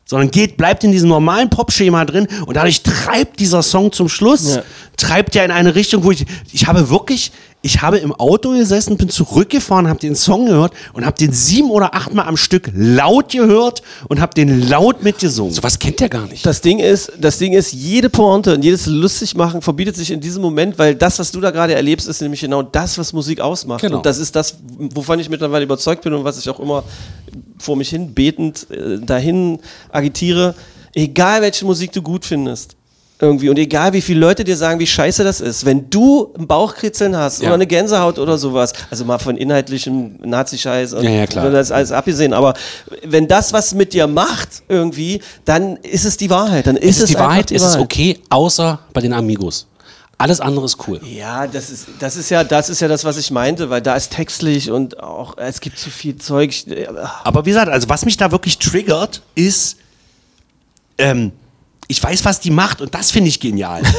sondern 0.07 0.31
geht, 0.31 0.57
bleibt 0.57 0.85
in 0.85 0.93
diesem 0.93 1.11
normalen 1.11 1.51
Popschema 1.51 2.05
drin 2.07 2.27
und 2.47 2.57
dadurch 2.57 2.83
treibt 2.83 3.41
dieser 3.41 3.63
Song 3.63 3.93
zum 3.93 4.09
Schluss, 4.09 4.57
Ja. 4.57 4.63
treibt 4.97 5.35
ja 5.35 5.45
in 5.45 5.51
eine 5.51 5.75
Richtung, 5.75 6.03
wo 6.03 6.13
ich, 6.13 6.25
ich 6.53 6.67
habe 6.67 6.89
wirklich, 6.89 7.31
ich 7.63 7.83
habe 7.83 7.99
im 7.99 8.13
Auto 8.13 8.53
gesessen, 8.53 8.97
bin 8.97 9.09
zurückgefahren, 9.09 9.89
habe 9.89 9.99
den 9.99 10.15
Song 10.15 10.47
gehört 10.47 10.73
und 10.93 11.05
habe 11.05 11.17
den 11.17 11.33
sieben 11.33 11.71
oder 11.71 11.95
achtmal 11.95 12.27
am 12.27 12.37
Stück 12.37 12.71
laut 12.75 13.33
gehört 13.33 13.83
und 14.09 14.21
habe 14.21 14.35
den 14.35 14.69
laut 14.69 15.03
mitgesungen. 15.03 15.53
Sowas 15.53 15.79
kennt 15.79 15.99
der 16.01 16.09
gar 16.09 16.27
nicht. 16.27 16.47
Das 16.47 16.61
Ding 16.61 16.79
ist, 16.79 17.13
das 17.19 17.39
Ding 17.39 17.55
ist, 17.55 17.73
jede 17.73 18.09
Pointe 18.09 18.55
und 18.55 18.63
jedes 18.63 18.87
Lustigmachen 18.87 19.63
verbietet 19.63 19.97
sich 19.97 20.11
in 20.11 20.21
diesem 20.21 20.43
Moment, 20.43 20.79
weil 20.79 20.95
das, 20.95 21.19
was 21.19 21.33
du 21.33 21.41
da 21.41 21.51
gerade 21.51 21.75
erlebst, 21.75 22.07
ist 22.07 22.21
nämlich 22.21 22.41
genau 22.41 22.63
das, 22.63 22.99
was 22.99 23.13
Musik 23.13 23.41
ausmacht. 23.41 23.81
Genau. 23.81 23.97
Und 23.97 24.07
das 24.07 24.19
ist 24.19 24.37
das, 24.37 24.57
wovon 24.79 25.19
ich 25.19 25.29
mittlerweile 25.29 25.65
überzeugt 25.65 26.03
bin 26.03 26.15
und 26.15 26.25
was 26.25 26.39
ich 26.39 26.49
auch 26.49 26.61
immer 26.61 26.85
vor 27.59 27.77
mich 27.77 27.89
hin 27.89 28.15
betend 28.15 28.71
äh, 28.71 28.99
dahin 29.01 29.59
agitiere. 29.91 30.55
Egal, 30.95 31.43
welche 31.43 31.65
Musik 31.65 31.93
du 31.93 32.01
gut 32.01 32.25
findest. 32.25 32.77
Irgendwie. 33.19 33.49
Und 33.49 33.59
egal, 33.59 33.95
wie 33.95 34.03
viele 34.03 34.21
Leute 34.21 34.45
dir 34.45 34.59
sagen, 34.59 34.79
wie 34.79 34.87
scheiße 34.87 35.25
das 35.25 35.41
ist, 35.41 35.65
wenn 35.65 35.89
du 35.89 36.35
ein 36.39 36.47
Bauchkritzeln 36.47 37.17
hast 37.17 37.41
Ja. 37.41 37.47
oder 37.49 37.55
eine 37.55 37.67
Gänsehaut 37.67 38.19
oder 38.19 38.37
sowas, 38.37 38.75
also 38.91 39.07
mal 39.07 39.19
von 39.19 39.39
inhaltlichem 39.39 40.17
Nazi-Scheiß 40.23 40.93
und 40.93 41.05
Ja, 41.05 41.11
ja, 41.11 41.27
klar. 41.27 41.49
das 41.51 41.73
alles 41.73 41.93
abgesehen, 41.93 42.35
aber 42.35 42.53
wenn 43.05 43.27
das 43.27 43.55
was 43.55 43.73
mit 43.73 43.95
dir 43.95 44.07
macht 44.07 44.63
irgendwie, 44.69 45.23
dann 45.47 45.77
ist 45.79 46.05
es 46.05 46.19
die 46.19 46.29
Wahrheit. 46.29 46.67
Dann 46.67 46.77
ist 46.77 46.97
Es 46.99 47.05
ist 47.05 47.09
die 47.11 47.17
einfach 47.17 47.29
Wahrheit, 47.31 47.49
die 47.51 47.55
es 47.55 47.63
ist 47.63 47.69
Wahrheit. 47.75 47.85
okay, 47.85 48.19
außer 48.29 48.81
bei 48.93 49.01
den 49.01 49.15
Amigos. 49.15 49.67
Alles 50.19 50.41
andere 50.41 50.65
ist 50.67 50.77
cool. 50.89 51.01
Ja, 51.05 51.47
das 51.47 51.69
ist, 51.71 51.87
das 51.99 52.17
ist 52.17 52.31
ja, 52.31 52.43
das 52.45 52.69
ist 52.71 52.81
ja 52.81 52.89
das, 52.89 53.05
was 53.05 53.17
ich 53.19 53.31
meinte, 53.31 53.69
weil 53.71 53.81
da 53.83 53.97
ist 53.97 54.13
textlich 54.13 54.71
und 54.71 55.01
auch, 55.03 55.37
es 55.39 55.61
gibt 55.61 55.79
zu 55.79 55.89
viel 55.91 56.17
Zeug. 56.17 56.55
Aber 57.25 57.45
wie 57.47 57.51
gesagt, 57.51 57.71
also 57.71 57.89
was 57.89 58.05
mich 58.05 58.17
da 58.19 58.31
wirklich 58.31 58.59
triggert, 58.59 59.21
ist, 59.35 59.77
ähm, 60.99 61.33
ich 61.89 62.03
weiß, 62.03 62.25
was 62.25 62.41
die 62.41 62.51
macht 62.51 62.81
und 62.81 62.95
das 62.95 63.11
finde 63.11 63.29
ich 63.29 63.41
genial. 63.41 63.83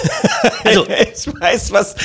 Also, 0.63 0.85
ich 0.85 1.27
weiß, 1.41 1.71
was. 1.71 1.95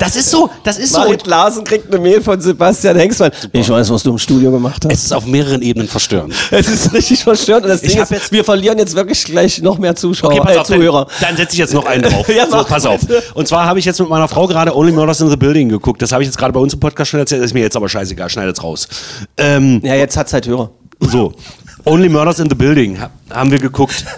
das 0.00 0.16
ist 0.16 0.30
so, 0.30 0.50
das 0.64 0.78
ist 0.78 0.92
so. 0.92 1.00
Marit 1.00 1.26
Larsen 1.26 1.64
kriegt 1.64 1.86
eine 1.88 1.98
Mail 2.02 2.22
von 2.22 2.40
Sebastian 2.40 2.96
Hengstmann. 2.96 3.30
Ich 3.52 3.68
weiß, 3.68 3.90
was 3.90 4.02
du 4.02 4.10
im 4.10 4.18
Studio 4.18 4.50
gemacht 4.50 4.82
hast. 4.84 4.92
Es 4.92 5.04
ist 5.04 5.12
auf 5.12 5.26
mehreren 5.26 5.60
Ebenen 5.62 5.86
verstörend. 5.86 6.34
Es 6.50 6.66
ist 6.68 6.92
richtig 6.94 7.22
verstört 7.22 7.64
und 7.64 7.68
das 7.68 7.82
Ich 7.82 7.92
Ding 7.92 8.02
ist, 8.02 8.10
jetzt- 8.10 8.32
wir 8.32 8.42
verlieren 8.42 8.78
jetzt 8.78 8.94
wirklich 8.96 9.22
gleich 9.24 9.60
noch 9.60 9.78
mehr 9.78 9.94
Zuschauer, 9.94 10.32
Okay, 10.32 10.40
pass 10.40 10.56
äh, 10.56 10.58
auf, 10.58 10.66
dann, 10.68 10.78
Zuhörer. 10.78 11.06
dann 11.20 11.36
setze 11.36 11.52
ich 11.52 11.58
jetzt 11.58 11.74
noch 11.74 11.84
einen 11.84 12.02
drauf. 12.02 12.26
Ja, 12.34 12.46
so, 12.48 12.64
pass 12.64 12.86
auf. 12.86 13.00
Und 13.34 13.46
zwar 13.48 13.66
habe 13.66 13.78
ich 13.78 13.84
jetzt 13.84 14.00
mit 14.00 14.08
meiner 14.08 14.28
Frau 14.28 14.46
gerade 14.46 14.74
Only 14.74 14.92
Murders 14.92 15.20
in 15.20 15.28
the 15.30 15.36
Building 15.36 15.68
geguckt. 15.68 16.00
Das 16.00 16.10
habe 16.12 16.22
ich 16.22 16.26
jetzt 16.28 16.38
gerade 16.38 16.52
bei 16.54 16.60
uns 16.60 16.72
im 16.74 16.80
Podcast 16.80 17.10
schon 17.10 17.20
erzählt. 17.20 17.42
Ist 17.44 17.52
mir 17.54 17.60
jetzt 17.60 17.76
aber 17.76 17.88
scheißegal, 17.88 18.30
schneidet's 18.30 18.62
raus. 18.62 18.88
Ähm, 19.36 19.80
Ja, 19.84 19.94
jetzt 19.94 20.16
hat's 20.16 20.32
halt 20.32 20.46
Hörer. 20.46 20.70
so, 21.00 21.32
Only 21.84 22.08
Murders 22.08 22.38
in 22.40 22.48
the 22.48 22.54
Building 22.56 22.98
ha- 23.00 23.10
haben 23.30 23.50
wir 23.50 23.58
geguckt. 23.58 24.04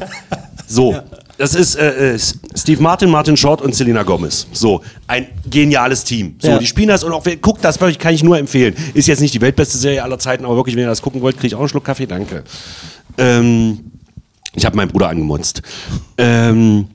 So, 0.71 0.95
das 1.39 1.55
ist 1.55 1.77
äh, 1.77 2.15
äh, 2.15 2.19
Steve 2.55 2.83
Martin, 2.83 3.11
Martin 3.11 3.37
Short 3.37 3.63
und 3.63 3.75
Selena 3.75 4.03
Gomez. 4.03 4.47
So, 4.53 4.83
ein 5.07 5.27
geniales 5.49 6.05
Team. 6.05 6.37
So, 6.41 6.49
Ja. 6.49 6.59
die 6.59 6.67
spielen 6.67 6.89
das 6.89 7.03
und 7.05 7.13
auch, 7.13 7.25
wer 7.25 7.37
guckt 7.37 7.65
das, 7.65 7.81
wirklich, 7.81 7.99
kann 7.99 8.13
ich 8.13 8.23
nur 8.23 8.39
empfehlen. 8.39 8.75
Ist 8.93 9.07
jetzt 9.09 9.21
nicht 9.21 9.33
die 9.35 9.41
weltbeste 9.41 9.79
Serie 9.79 10.03
aller 10.03 10.19
Zeiten, 10.19 10.45
aber 10.45 10.57
wirklich, 10.57 10.77
wenn 10.77 10.83
ihr 10.85 10.89
das 10.89 11.01
gucken 11.01 11.23
wollt, 11.23 11.37
kriege 11.37 11.47
ich 11.49 11.55
auch 11.55 11.61
einen 11.61 11.69
Schluck 11.71 11.85
Kaffee, 11.85 12.07
danke. 12.07 12.45
Ähm, 13.17 13.81
ich 14.55 14.67
habe 14.67 14.77
meinen 14.77 14.89
Bruder 14.91 15.09
angemunzt. 15.09 15.63
Ähm, 16.19 16.89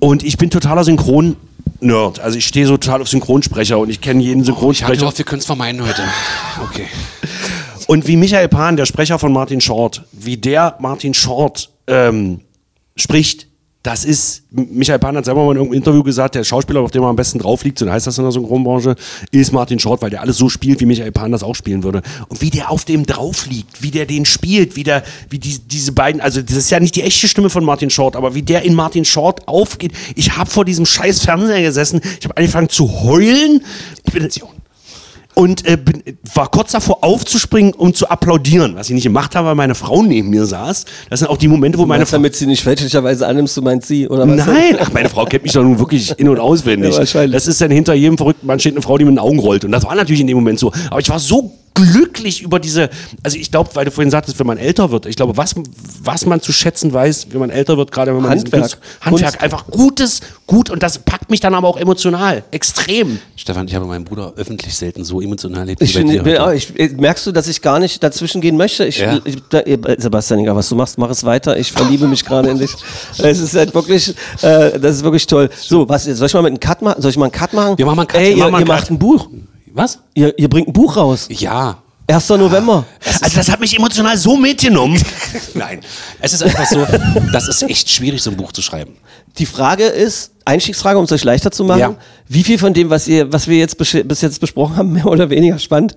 und 0.00 0.22
ich 0.24 0.36
bin 0.36 0.50
totaler 0.50 0.82
Synchron-Nerd. 0.84 2.18
Also 2.20 2.38
ich 2.38 2.46
stehe 2.46 2.66
so 2.66 2.76
total 2.76 3.02
auf 3.02 3.08
Synchronsprecher 3.08 3.78
und 3.78 3.90
ich 3.90 4.00
kenne 4.00 4.22
jeden 4.22 4.40
Oh, 4.40 4.42
Ich 4.42 4.48
habe 4.48 4.56
Synchronsprecher. 4.56 4.98
gehofft, 5.00 5.18
wir 5.18 5.24
können 5.24 5.40
es 5.40 5.46
vermeiden 5.46 5.86
heute. 5.86 6.02
Okay. 6.64 6.86
Und 7.86 8.08
wie 8.08 8.16
Michael 8.16 8.48
Pan, 8.48 8.76
der 8.76 8.86
Sprecher 8.86 9.18
von 9.18 9.32
Martin 9.32 9.60
Short, 9.60 10.02
wie 10.10 10.36
der 10.36 10.74
Martin 10.80 11.14
Short 11.14 11.70
ähm, 11.86 12.40
spricht, 12.96 13.48
das 13.86 14.04
ist, 14.04 14.42
Michael 14.50 14.98
Pan 14.98 15.16
hat 15.16 15.26
selber 15.26 15.44
mal 15.44 15.52
in 15.52 15.58
irgendeinem 15.58 15.78
Interview 15.78 16.02
gesagt, 16.02 16.34
der 16.34 16.42
Schauspieler, 16.42 16.80
auf 16.80 16.90
dem 16.90 17.04
er 17.04 17.08
am 17.08 17.14
besten 17.14 17.38
drauf 17.38 17.62
liegt, 17.62 17.78
so 17.78 17.88
heißt 17.88 18.04
das 18.04 18.18
in 18.18 18.24
der 18.24 18.32
Synchronbranche, 18.32 18.96
ist 19.30 19.52
Martin 19.52 19.78
Short, 19.78 20.02
weil 20.02 20.10
der 20.10 20.22
alles 20.22 20.38
so 20.38 20.48
spielt, 20.48 20.80
wie 20.80 20.86
Michael 20.86 21.12
Pan 21.12 21.30
das 21.30 21.44
auch 21.44 21.54
spielen 21.54 21.84
würde. 21.84 22.02
Und 22.26 22.42
wie 22.42 22.50
der 22.50 22.72
auf 22.72 22.84
dem 22.84 23.06
drauf 23.06 23.46
liegt, 23.46 23.84
wie 23.84 23.92
der 23.92 24.04
den 24.04 24.24
spielt, 24.24 24.74
wie 24.74 24.82
der, 24.82 25.04
wie 25.30 25.38
die, 25.38 25.60
diese 25.60 25.92
beiden, 25.92 26.20
also 26.20 26.42
das 26.42 26.56
ist 26.56 26.70
ja 26.70 26.80
nicht 26.80 26.96
die 26.96 27.02
echte 27.02 27.28
Stimme 27.28 27.48
von 27.48 27.64
Martin 27.64 27.88
Short, 27.88 28.16
aber 28.16 28.34
wie 28.34 28.42
der 28.42 28.62
in 28.62 28.74
Martin 28.74 29.04
Short 29.04 29.46
aufgeht. 29.46 29.92
Ich 30.16 30.36
habe 30.36 30.50
vor 30.50 30.64
diesem 30.64 30.84
scheiß 30.84 31.22
Fernseher 31.22 31.62
gesessen, 31.62 32.00
ich 32.18 32.24
habe 32.24 32.36
angefangen 32.36 32.68
zu 32.68 33.04
heulen. 33.04 33.62
Ich 34.04 34.12
bin, 34.12 34.28
und 35.36 35.68
äh, 35.68 35.76
bin, 35.76 36.02
war 36.34 36.50
kurz 36.50 36.72
davor 36.72 37.04
aufzuspringen, 37.04 37.74
um 37.74 37.92
zu 37.92 38.08
applaudieren, 38.08 38.74
was 38.74 38.88
ich 38.88 38.94
nicht 38.94 39.04
gemacht 39.04 39.36
habe, 39.36 39.48
weil 39.48 39.54
meine 39.54 39.74
Frau 39.74 40.02
neben 40.02 40.30
mir 40.30 40.46
saß. 40.46 40.86
Das 41.10 41.18
sind 41.20 41.28
auch 41.28 41.36
die 41.36 41.46
Momente, 41.46 41.76
wo 41.76 41.84
meine 41.84 42.00
Meinst, 42.00 42.10
Frau... 42.10 42.16
damit 42.16 42.34
sie 42.34 42.46
nicht 42.46 42.62
fälschlicherweise 42.62 43.26
annimmst, 43.26 43.54
du 43.54 43.60
meinst 43.60 43.86
sie, 43.86 44.08
oder 44.08 44.26
was? 44.26 44.46
Nein, 44.46 44.78
ach, 44.80 44.90
meine 44.92 45.10
Frau 45.10 45.26
kennt 45.26 45.42
mich 45.42 45.52
doch 45.52 45.62
nun 45.62 45.78
wirklich 45.78 46.18
in- 46.18 46.30
und 46.30 46.40
auswendig. 46.40 46.92
Ja, 46.92 47.00
wahrscheinlich. 47.00 47.32
das 47.32 47.46
ist 47.46 47.60
dann 47.60 47.70
hinter 47.70 47.92
jedem 47.92 48.16
verrückten 48.16 48.46
Mann 48.46 48.58
steht 48.58 48.72
eine 48.72 48.82
Frau, 48.82 48.96
die 48.96 49.04
mit 49.04 49.12
den 49.12 49.18
Augen 49.18 49.38
rollt. 49.38 49.66
Und 49.66 49.72
das 49.72 49.84
war 49.84 49.94
natürlich 49.94 50.22
in 50.22 50.26
dem 50.26 50.38
Moment 50.38 50.58
so. 50.58 50.72
Aber 50.90 51.00
ich 51.00 51.08
war 51.10 51.18
so 51.18 51.52
glücklich 51.76 52.42
über 52.42 52.58
diese, 52.58 52.90
also 53.22 53.36
ich 53.38 53.50
glaube, 53.52 53.70
weil 53.74 53.84
du 53.84 53.90
vorhin 53.92 54.10
sagtest, 54.10 54.38
wenn 54.40 54.46
man 54.46 54.58
älter 54.58 54.90
wird, 54.90 55.06
ich 55.06 55.14
glaube, 55.14 55.36
was, 55.36 55.54
was 56.02 56.26
man 56.26 56.40
zu 56.40 56.52
schätzen 56.52 56.92
weiß, 56.92 57.28
wenn 57.30 57.38
man 57.40 57.50
älter 57.50 57.76
wird, 57.76 57.92
gerade 57.92 58.14
wenn 58.14 58.22
man 58.22 58.32
diesen 58.32 58.46
Handwerk. 58.50 58.62
Kunst- 58.62 58.78
Handwerk, 59.00 59.30
Kunst. 59.32 59.42
einfach 59.44 59.66
gutes, 59.68 60.20
gut 60.46 60.70
und 60.70 60.82
das 60.82 60.98
packt 60.98 61.30
mich 61.30 61.40
dann 61.40 61.54
aber 61.54 61.68
auch 61.68 61.76
emotional, 61.76 62.42
extrem. 62.50 63.18
Stefan, 63.36 63.68
ich 63.68 63.74
habe 63.74 63.86
meinen 63.86 64.04
Bruder 64.04 64.32
öffentlich 64.36 64.74
selten 64.74 65.04
so 65.04 65.20
emotional 65.20 65.60
erlebt 65.60 65.82
Ich, 65.82 65.92
dir. 65.92 66.26
ja, 66.26 66.52
ich, 66.52 66.76
äh, 66.78 66.88
merkst 66.88 67.26
du, 67.26 67.32
dass 67.32 67.46
ich 67.46 67.62
gar 67.62 67.78
nicht 67.78 68.02
dazwischen 68.02 68.40
gehen 68.40 68.56
möchte? 68.56 68.84
Ich, 68.86 68.98
Ja. 68.98 69.18
ich, 69.24 69.36
da, 69.50 69.60
äh, 69.60 69.78
Sebastian, 69.98 70.40
egal 70.40 70.56
was 70.56 70.68
du 70.68 70.74
machst, 70.74 70.98
mach 70.98 71.10
es 71.10 71.22
weiter. 71.24 71.56
Ich 71.56 71.70
verliebe 71.70 72.08
mich 72.08 72.24
gerade 72.24 72.50
in 72.50 72.58
dich. 72.58 72.74
Es 73.18 73.38
ist 73.38 73.54
halt 73.54 73.74
wirklich, 73.74 74.10
äh, 74.42 74.78
das 74.80 74.96
ist 74.96 75.04
wirklich 75.04 75.26
toll. 75.26 75.48
So, 75.60 75.88
was, 75.88 76.04
soll 76.04 76.26
ich 76.26 76.34
mal 76.34 76.42
mit 76.42 76.50
einem 76.52 76.60
Cut 76.60 76.82
machen? 76.82 77.00
Soll 77.02 77.10
ich 77.10 77.16
mal 77.16 77.26
einen 77.26 77.32
Cut 77.32 77.52
machen? 77.52 77.76
Wir 77.78 77.86
machen 77.86 77.96
mal 77.96 78.02
einen 78.02 78.08
Cut. 78.08 78.20
Ey, 78.20 78.30
Wir 78.30 78.36
ihr, 78.36 78.42
machen 78.44 78.52
ihr 78.52 78.56
einen 78.58 78.66
macht 78.68 78.80
Cut. 78.82 78.90
ein 78.90 78.98
Buch. 78.98 79.28
Was? 79.76 79.98
Ihr, 80.14 80.36
ihr 80.38 80.48
bringt 80.48 80.68
ein 80.68 80.72
Buch 80.72 80.96
raus. 80.96 81.28
Ja. 81.30 81.76
1. 82.08 82.28
November. 82.30 82.84
Also 83.20 83.36
das 83.36 83.50
hat 83.50 83.60
mich 83.60 83.76
emotional 83.76 84.16
so 84.16 84.36
mitgenommen. 84.36 84.98
Nein. 85.54 85.80
Es 86.20 86.32
ist 86.32 86.42
einfach 86.42 86.64
so, 86.66 86.86
das 87.32 87.48
ist 87.48 87.62
echt 87.64 87.90
schwierig, 87.90 88.22
so 88.22 88.30
ein 88.30 88.36
Buch 88.36 88.52
zu 88.52 88.62
schreiben. 88.62 88.96
Die 89.38 89.44
Frage 89.44 89.84
ist, 89.84 90.30
Einstiegsfrage, 90.44 90.98
um 90.98 91.04
es 91.04 91.12
euch 91.12 91.24
leichter 91.24 91.50
zu 91.50 91.64
machen, 91.64 91.80
Ja. 91.80 91.96
wie 92.28 92.44
viel 92.44 92.58
von 92.58 92.72
dem, 92.72 92.88
was, 92.88 93.06
ihr, 93.08 93.30
was 93.32 93.48
wir 93.48 93.58
jetzt 93.58 93.76
bis 93.76 94.20
jetzt 94.22 94.40
besprochen 94.40 94.76
haben, 94.76 94.92
mehr 94.94 95.06
oder 95.06 95.28
weniger 95.28 95.58
spannend, 95.58 95.94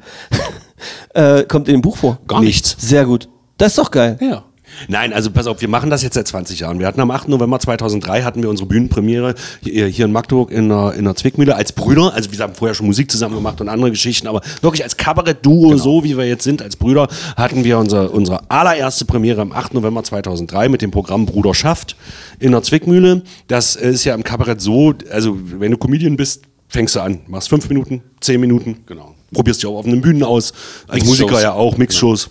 äh, 1.14 1.43
kommt 1.43 1.68
in 1.69 1.76
dem 1.76 1.81
Buch 1.81 1.95
vor? 1.95 2.18
Gar 2.27 2.41
Nichts. 2.41 2.76
Sehr 2.80 3.06
gut. 3.06 3.30
Das 3.57 3.69
ist 3.73 3.77
doch 3.77 3.91
geil. 3.91 4.18
Ja. 4.19 4.43
Nein, 4.88 5.14
also 5.14 5.32
pass 5.32 5.48
auf, 5.48 5.62
wir 5.62 5.68
machen 5.68 5.90
das 5.90 6.04
jetzt 6.04 6.16
seit 6.16 6.28
20 6.28 6.60
Jahren. 6.60 6.80
Wir 6.80 6.88
hatten 6.88 7.00
am 7.02 7.12
8. 7.12 7.28
November 7.30 7.60
2003 7.60 8.24
hatten 8.24 8.41
wir 8.41 8.50
unsere 8.50 8.68
Bühnenpremiere 8.68 9.36
hier, 9.62 9.88
hier 9.88 10.06
in 10.06 10.12
Magdeburg 10.12 10.52
in 10.52 10.70
der, 10.70 10.94
in 10.94 11.06
der 11.06 11.16
Zwickmühle 11.16 11.56
als 11.56 11.74
Brüder. 11.74 12.14
Also 12.14 12.32
wir 12.32 12.40
haben 12.40 12.56
vorher 12.56 12.76
schon 12.76 12.86
Musik 12.86 13.12
zusammen 13.12 13.36
gemacht 13.36 13.60
und 13.62 13.70
andere 13.70 13.91
Geschichten, 13.91 14.28
aber 14.28 14.41
wirklich 14.62 14.84
als 14.84 14.98
Kabarett-Duo, 14.98 15.78
so 15.78 16.04
wie 16.04 16.18
wir 16.18 16.28
jetzt 16.28 16.44
sind, 16.44 16.62
als 16.62 16.76
Brüder, 16.76 17.08
hatten 17.36 17.64
wir 17.64 17.78
unser, 17.78 18.14
unsere 18.14 18.50
allererste 18.50 19.06
Premiere 19.06 19.41
am 19.41 19.52
8. 19.52 19.74
November 19.74 20.04
2003 20.04 20.70
mit 20.70 20.82
dem 20.82 20.91
Programm 20.91 21.26
Bruderschaft 21.26 21.96
in 22.40 22.52
der 22.52 22.64
Zwickmühle. 22.64 23.24
Das 23.48 23.76
ist 23.76 24.04
ja 24.04 24.16
im 24.16 24.24
Kabarett 24.24 24.62
so, 24.62 24.94
also 25.12 25.38
wenn 25.60 25.72
du 25.72 25.78
Comedian 25.78 26.18
bist, 26.18 26.44
fängst 26.68 26.96
du 26.96 27.02
an, 27.02 27.20
machst 27.28 27.50
fünf 27.50 27.68
Minuten, 27.70 28.04
zehn 28.22 28.40
Minuten, 28.40 28.78
Genau. 28.86 29.16
probierst 29.34 29.62
dich 29.62 29.68
auch 29.68 29.74
auf 29.74 29.80
offenen 29.80 30.02
Bühnen 30.02 30.24
aus, 30.24 30.54
als 30.88 31.04
Mixshows. 31.04 31.20
Musiker 31.20 31.41
ja 31.41 31.54
auch, 31.54 31.78
Mixshows 31.78 32.30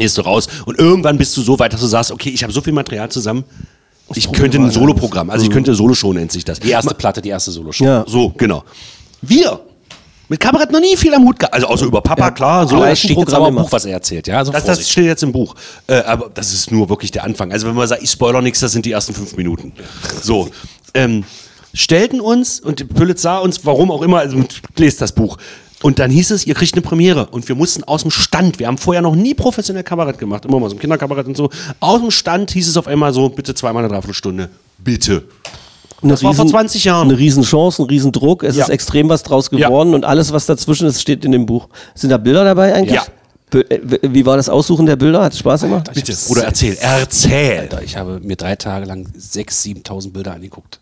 gehst 0.00 0.18
du 0.18 0.22
raus 0.22 0.48
und 0.66 0.78
irgendwann 0.78 1.16
bist 1.16 1.36
du 1.36 1.42
so 1.42 1.58
weit, 1.58 1.72
dass 1.72 1.80
du 1.80 1.86
sagst, 1.86 2.10
okay, 2.10 2.30
ich 2.30 2.42
habe 2.42 2.52
so 2.52 2.60
viel 2.60 2.72
Material 2.72 3.08
zusammen, 3.08 3.44
ich 4.14 4.32
könnte 4.32 4.58
ein 4.58 4.70
Soloprogramm, 4.70 5.30
also 5.30 5.44
ich 5.44 5.50
könnte 5.50 5.72
Solo-Show 5.74 6.12
nennt 6.12 6.32
sich 6.32 6.44
das. 6.44 6.58
Die 6.58 6.70
erste 6.70 6.94
Platte, 6.94 7.22
die 7.22 7.28
erste 7.28 7.52
Solo-Show. 7.52 7.84
Ja. 7.84 8.04
So, 8.08 8.30
genau. 8.36 8.64
Wir 9.22 9.60
mit 10.28 10.38
Kabarett 10.38 10.70
noch 10.70 10.80
nie 10.80 10.96
viel 10.96 11.12
am 11.12 11.24
Hut 11.24 11.40
gehabt, 11.40 11.54
also 11.54 11.66
außer 11.66 11.86
über 11.86 12.00
Papa, 12.00 12.30
klar, 12.30 12.66
so. 12.66 12.76
Aber 12.76 12.86
das 12.88 13.00
steht 13.00 13.16
ein 13.16 13.20
jetzt 13.20 13.34
aber 13.34 13.48
im. 13.48 13.56
Buch, 13.56 13.72
was 13.72 13.84
er 13.84 13.94
erzählt. 13.94 14.28
Ja, 14.28 14.38
also 14.38 14.52
Das, 14.52 14.64
das 14.64 14.88
steht 14.88 15.06
jetzt 15.06 15.24
im 15.24 15.32
Buch. 15.32 15.56
Äh, 15.88 15.94
aber 16.02 16.30
das 16.32 16.52
ist 16.52 16.70
nur 16.70 16.88
wirklich 16.88 17.10
der 17.10 17.24
Anfang. 17.24 17.50
Also 17.50 17.66
wenn 17.66 17.74
man 17.74 17.88
sagt, 17.88 18.02
ich 18.02 18.10
spoiler 18.10 18.40
nichts, 18.40 18.60
das 18.60 18.70
sind 18.70 18.86
die 18.86 18.92
ersten 18.92 19.12
fünf 19.12 19.36
Minuten. 19.36 19.72
So. 20.22 20.48
Ähm, 20.94 21.24
stellten 21.74 22.20
uns, 22.20 22.60
und 22.60 22.94
Püllitz 22.94 23.22
sah 23.22 23.38
uns, 23.38 23.64
warum 23.66 23.90
auch 23.90 24.02
immer, 24.02 24.18
also 24.18 24.40
lest 24.76 25.00
das 25.00 25.12
Buch. 25.12 25.36
Und 25.82 25.98
dann 25.98 26.10
hieß 26.10 26.30
es, 26.32 26.46
ihr 26.46 26.54
kriegt 26.54 26.74
eine 26.74 26.82
Premiere. 26.82 27.26
Und 27.30 27.48
wir 27.48 27.54
mussten 27.54 27.84
aus 27.84 28.02
dem 28.02 28.10
Stand, 28.10 28.58
wir 28.58 28.66
haben 28.66 28.76
vorher 28.78 29.00
noch 29.02 29.14
nie 29.14 29.32
professionell 29.34 29.82
Kabarett 29.82 30.18
gemacht, 30.18 30.44
immer 30.44 30.60
mal 30.60 30.68
so 30.68 30.76
ein 30.76 30.78
Kinderkabarett 30.78 31.26
und 31.26 31.36
so. 31.36 31.48
Aus 31.80 32.00
dem 32.00 32.10
Stand 32.10 32.50
hieß 32.50 32.68
es 32.68 32.76
auf 32.76 32.86
einmal 32.86 33.12
so, 33.14 33.28
bitte 33.30 33.54
zweimal 33.54 33.82
eine 33.84 33.92
Dreiviertelstunde. 33.92 34.50
Bitte. 34.78 35.24
Eine 36.02 36.12
Das 36.12 36.22
war 36.22 36.32
vor 36.34 36.46
20 36.46 36.84
Jahren. 36.84 37.08
Eine 37.08 37.18
Riesenchance, 37.18 37.82
ein 37.82 37.86
Riesendruck. 37.86 38.42
Es 38.42 38.56
Ja. 38.56 38.64
ist 38.64 38.70
extrem 38.70 39.08
was 39.08 39.22
draus 39.22 39.50
Ja. 39.52 39.68
geworden 39.68 39.94
und 39.94 40.04
alles, 40.04 40.32
was 40.32 40.46
dazwischen 40.46 40.86
ist, 40.86 41.00
steht 41.00 41.24
in 41.24 41.32
dem 41.32 41.46
Buch. 41.46 41.68
Sind 41.94 42.10
da 42.10 42.16
Bilder 42.18 42.44
dabei 42.44 42.74
eigentlich? 42.74 42.94
Ja. 42.94 43.04
Äh, 43.58 43.80
Wie 44.02 44.24
war 44.24 44.36
das 44.36 44.48
Aussuchen 44.48 44.86
der 44.86 44.96
Bilder? 44.96 45.22
Hat 45.22 45.32
es 45.32 45.40
Spaß 45.40 45.62
gemacht? 45.62 45.90
Bitte. 45.92 46.14
Oder 46.28 46.44
erzähl. 46.44 46.76
Erzähl. 46.80 47.58
Alter, 47.60 47.82
ich 47.82 47.96
habe 47.96 48.20
mir 48.22 48.36
drei 48.36 48.54
Tage 48.56 48.86
lang 48.86 49.06
6.000, 49.18 49.50
7.000 49.84 50.12
Bilder 50.12 50.34
angeguckt. 50.34 50.78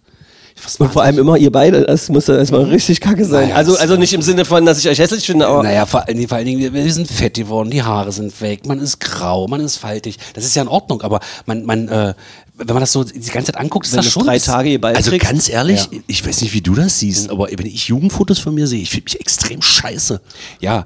Was 0.69 0.77
Und 0.77 0.93
vor 0.93 1.03
allem 1.03 1.19
immer 1.19 1.37
ihr 1.39 1.51
beide. 1.51 1.87
Das 1.87 2.09
muss 2.11 2.27
ja 2.27 2.37
erstmal 2.37 2.65
richtig 2.65 3.01
kacke 3.01 3.25
sein. 3.25 3.45
Naja, 3.49 3.57
also, 3.57 3.77
also 3.77 3.97
nicht 3.97 4.13
im 4.13 4.21
Sinne 4.21 4.45
von, 4.45 4.67
dass 4.67 4.79
ich 4.79 4.89
euch 4.89 4.99
hässlich 4.99 5.25
finde, 5.25 5.47
aber. 5.47 5.63
Naja, 5.63 5.87
vor 5.87 6.07
allen, 6.07 6.17
Dingen, 6.17 6.29
vor 6.29 6.37
allen 6.37 6.47
Dingen, 6.47 6.75
wir, 6.75 6.93
sind 6.93 7.09
fett 7.09 7.35
geworden, 7.35 7.71
die 7.71 7.83
Haare 7.83 8.13
sind 8.13 8.39
weg, 8.43 8.67
man 8.67 8.79
ist 8.79 9.01
grau, 9.01 9.49
man 9.49 9.61
ist 9.61 9.77
faltig. 9.79 10.19
Das 10.35 10.45
ist 10.45 10.55
ja 10.55 10.63
in 10.63 10.69
Ordnung, 10.69 11.01
aber 11.03 11.21
man, 11.47 11.65
man 11.65 11.89
äh, 11.89 12.15
wenn 12.59 12.75
man 12.75 12.81
das 12.81 12.93
so 12.93 13.05
die 13.05 13.19
ganze 13.21 13.53
Zeit 13.53 13.57
anguckt, 13.61 13.87
ist 13.87 13.93
wenn 13.93 13.99
das 14.03 14.13
schon. 14.13 14.25
drei 14.27 14.39
Tage 14.39 14.69
ihr 14.71 14.81
beide 14.81 14.97
Also 14.99 15.11
kriegst. 15.11 15.27
ganz 15.31 15.49
ehrlich, 15.49 15.89
Ja. 15.91 15.99
ich 16.07 16.27
weiß 16.27 16.43
nicht, 16.43 16.53
wie 16.53 16.61
du 16.61 16.75
das 16.75 16.99
siehst, 16.99 17.31
aber 17.31 17.49
wenn 17.51 17.67
ich 17.67 17.89
Jugendfotos 17.89 18.39
von 18.41 18.55
mir 18.55 18.67
sehe, 18.67 18.83
ich 18.83 18.91
finde 18.91 19.05
mich 19.05 19.21
extrem 19.21 19.63
scheiße. 19.63 20.21
Ja, 20.61 20.85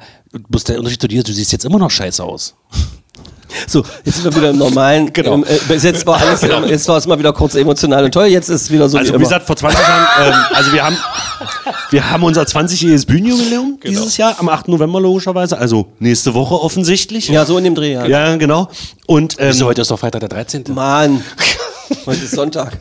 bloß 0.49 0.65
der 0.65 0.79
Unterschied 0.79 1.01
zu 1.01 1.09
dir, 1.09 1.23
du 1.23 1.33
siehst 1.33 1.51
jetzt 1.51 1.65
immer 1.65 1.79
noch 1.79 1.91
scheiße 1.91 2.23
aus. 2.23 2.55
So, 3.67 3.83
jetzt 4.05 4.17
sind 4.23 4.25
wir 4.25 4.37
wieder 4.37 4.51
im 4.51 4.59
normalen. 4.59 5.13
Genau. 5.13 5.35
Im, 5.35 5.45
äh, 5.45 5.59
bis 5.69 5.83
jetzt 5.83 6.07
war 6.07 6.21
alles, 6.21 6.43
jetzt 6.69 6.89
war 6.89 6.97
es 6.97 7.07
mal 7.07 7.19
wieder 7.19 7.33
kurz 7.33 7.55
emotional 7.55 8.05
und 8.05 8.13
toll. 8.13 8.27
Jetzt 8.27 8.49
ist 8.49 8.63
es 8.63 8.71
wieder 8.71 8.89
so 8.89 8.97
Also 8.99 9.09
wie 9.09 9.13
wie 9.13 9.17
immer. 9.17 9.25
gesagt, 9.25 9.47
vor 9.47 9.57
20 9.57 9.79
Jahren, 9.81 10.07
ähm, 10.29 10.35
also 10.55 10.73
wir 10.73 10.85
haben, 10.85 10.97
wir 11.91 12.11
haben 12.11 12.23
unser 12.23 12.43
20-jähriges 12.43 13.07
Bühnenjubiläum 13.07 13.79
dieses 13.85 14.17
Jahr, 14.17 14.37
am 14.39 14.49
8. 14.49 14.69
November 14.69 15.01
logischerweise, 15.01 15.59
also 15.59 15.87
nächste 15.99 16.35
Woche 16.35 16.55
offensichtlich. 16.55 17.29
ja, 17.29 17.45
so 17.45 17.59
in 17.59 17.65
dem 17.65 17.75
Dreh. 17.75 17.93
Ja. 17.93 18.07
Ja, 18.07 18.37
genau. 18.37 18.69
Und 19.07 19.37
ähm, 19.39 19.49
Wieso, 19.51 19.67
heute 19.67 19.83
ist 19.83 19.91
doch 19.91 19.99
Freitag 19.99 20.21
der 20.21 20.29
13. 20.31 20.65
Mann, 20.75 21.23
heute 22.07 22.25
ist 22.25 22.35
Sonntag. 22.35 22.79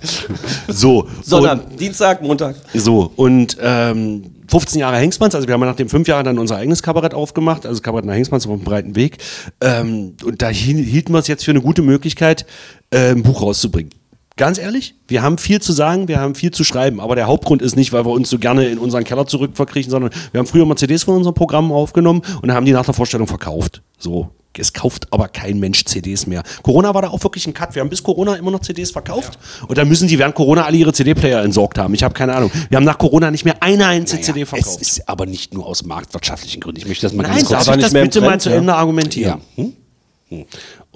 so. 0.68 1.08
Sonntag, 1.24 1.78
Dienstag, 1.78 2.22
Montag. 2.22 2.56
So, 2.74 3.12
und 3.16 3.58
ähm, 3.62 4.24
15 4.52 4.80
Jahre 4.82 4.98
Hengstmanns, 4.98 5.34
also 5.34 5.48
wir 5.48 5.54
haben 5.54 5.62
nach 5.62 5.76
den 5.78 5.88
fünf 5.90 6.08
Jahren 6.10 6.26
dann 6.26 6.38
unser 6.38 6.58
eigenes 6.58 6.84
Kabarett 6.84 7.14
aufgemacht, 7.14 7.66
also 7.66 7.82
Kabarett 7.82 8.06
nach 8.06 8.14
Hengstmanns 8.14 8.46
auf 8.46 8.54
dem 8.54 8.64
breiten 8.66 8.96
Weg. 8.98 9.18
Ähm, 9.62 10.16
und 10.26 10.42
da 10.42 10.48
hi- 10.50 10.84
hielten 10.84 11.14
wir 11.14 11.20
es 11.20 11.28
jetzt 11.28 11.46
für 11.46 11.52
eine 11.52 11.62
gute 11.62 11.82
Möglichkeit, 11.82 12.46
äh, 12.92 13.12
ein 13.12 13.24
Buch 13.24 13.42
rauszubringen. 13.42 13.94
Ganz 14.38 14.58
ehrlich, 14.58 14.96
wir 15.08 15.22
haben 15.22 15.38
viel 15.38 15.62
zu 15.62 15.72
sagen, 15.72 16.08
wir 16.08 16.20
haben 16.20 16.36
viel 16.36 16.52
zu 16.52 16.64
schreiben, 16.64 17.00
aber 17.00 17.16
der 17.16 17.28
Hauptgrund 17.28 17.62
ist 17.62 17.76
nicht, 17.76 17.94
weil 17.94 18.06
wir 18.06 18.12
uns 18.12 18.30
so 18.30 18.40
gerne 18.40 18.66
in 18.66 18.78
unseren 18.78 19.04
Keller 19.04 19.26
zurückverkriechen, 19.28 19.92
sondern 19.92 20.12
wir 20.32 20.40
haben 20.40 20.48
früher 20.48 20.66
mal 20.66 20.76
CDs 20.78 21.04
von 21.04 21.16
unserem 21.16 21.36
Programm 21.36 21.72
aufgenommen 21.72 22.22
und 22.42 22.52
haben 22.52 22.66
die 22.66 22.72
nach 22.72 22.86
der 22.86 22.94
Vorstellung 22.94 23.28
verkauft. 23.28 23.82
So. 24.02 24.32
Es 24.58 24.74
kauft 24.74 25.08
aber 25.14 25.30
kein 25.30 25.60
Mensch 25.60 25.86
CDs 25.86 26.28
mehr. 26.28 26.44
Corona 26.62 26.94
war 26.94 27.02
da 27.02 27.10
auch 27.10 27.24
wirklich 27.24 27.48
ein 27.48 27.54
Cut. 27.54 27.74
Wir 27.74 27.82
haben 27.82 27.90
bis 27.90 28.04
Corona 28.04 28.36
immer 28.36 28.52
noch 28.52 28.60
CDs 28.60 28.92
verkauft. 28.92 29.40
Und 29.66 29.78
dann 29.78 29.88
müssen 29.88 30.10
die 30.10 30.20
während 30.20 30.36
Corona 30.36 30.66
alle 30.66 30.76
ihre 30.76 30.92
CD-Player 30.92 31.42
entsorgt 31.42 31.78
haben. 31.78 31.94
Ich 31.94 32.04
habe 32.04 32.14
keine 32.14 32.36
Ahnung. 32.36 32.52
Wir 32.70 32.76
haben 32.76 32.84
nach 32.84 32.98
Corona 32.98 33.32
nicht 33.32 33.46
mehr 33.46 33.64
eine 33.64 33.88
einzige 33.88 34.22
CD 34.22 34.42
es 34.42 34.50
verkauft. 34.50 34.82
ist 34.82 35.08
aber 35.08 35.26
nicht 35.26 35.54
nur 35.54 35.66
aus 35.66 35.86
marktwirtschaftlichen 35.86 36.60
Gründen. 36.60 36.82
Ich 36.82 36.88
möchte 36.88 37.06
das 37.06 37.14
mal 37.14 37.24
Nein, 37.24 37.38
ganz 37.38 37.48
kurz 37.48 37.60
darf 37.60 37.68
aber 37.70 37.78
ich 37.78 37.84
das 37.84 37.94
bitte 37.94 38.20
mal 38.20 38.28
Trend, 38.28 38.42
zu 38.42 38.50
ja. 38.50 38.56
Ende 38.58 38.76
argumentieren? 38.76 39.42
Ja. 39.56 39.64
Hm? 39.64 40.46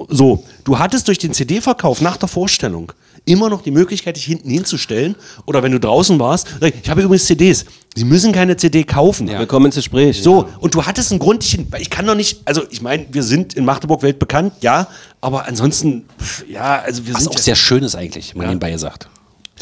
So, 0.10 0.44
du 0.65 0.77
hattest 0.77 1.07
durch 1.07 1.18
den 1.18 1.34
CD-Verkauf 1.34 2.02
nach 2.02 2.18
der 2.18 2.27
Vorstellung 2.27 2.91
immer 3.26 3.49
noch 3.49 3.61
die 3.61 3.72
Möglichkeit, 3.72 4.15
dich 4.15 4.26
hinten 4.26 4.49
hinzustellen. 4.49 5.15
Oder 5.45 5.64
wenn 5.64 5.72
du 5.72 5.80
draußen 5.80 6.19
warst, 6.19 6.47
sag 6.60 6.73
ich 6.73 6.81
ich 6.84 6.89
habe 6.89 7.02
übrigens 7.02 7.26
CDs. 7.26 7.65
Sie 7.95 8.06
müssen 8.06 8.31
keine 8.31 8.56
CD 8.57 8.84
kaufen. 8.84 9.27
Willkommen 9.27 9.68
ins 9.68 9.76
Gespräch. 9.76 10.22
So, 10.22 10.47
und 10.60 10.76
du 10.76 10.85
hattest 10.85 11.11
einen 11.11 11.19
Grund, 11.19 11.43
weil 11.72 11.81
ich 11.81 11.89
kann 11.89 12.06
doch 12.06 12.15
nicht, 12.15 12.41
also 12.45 12.61
ich 12.69 12.81
meine, 12.81 13.06
wir 13.11 13.23
sind 13.23 13.53
in 13.56 13.65
Magdeburg 13.65 14.03
weltbekannt, 14.03 14.53
ja, 14.61 14.88
aber 15.22 15.47
ansonsten, 15.47 16.06
pff, 16.22 16.45
ja, 16.49 16.81
also 16.81 17.06
wir 17.07 17.14
Was 17.14 17.23
sind 17.23 17.31
auch 17.31 17.38
ja, 17.38 17.41
sehr 17.41 17.56
schön 17.56 17.84
ist 17.84 17.95
eigentlich, 17.95 18.35
man 18.35 18.47
nebenbei 18.47 18.72
gesagt. 18.72 19.10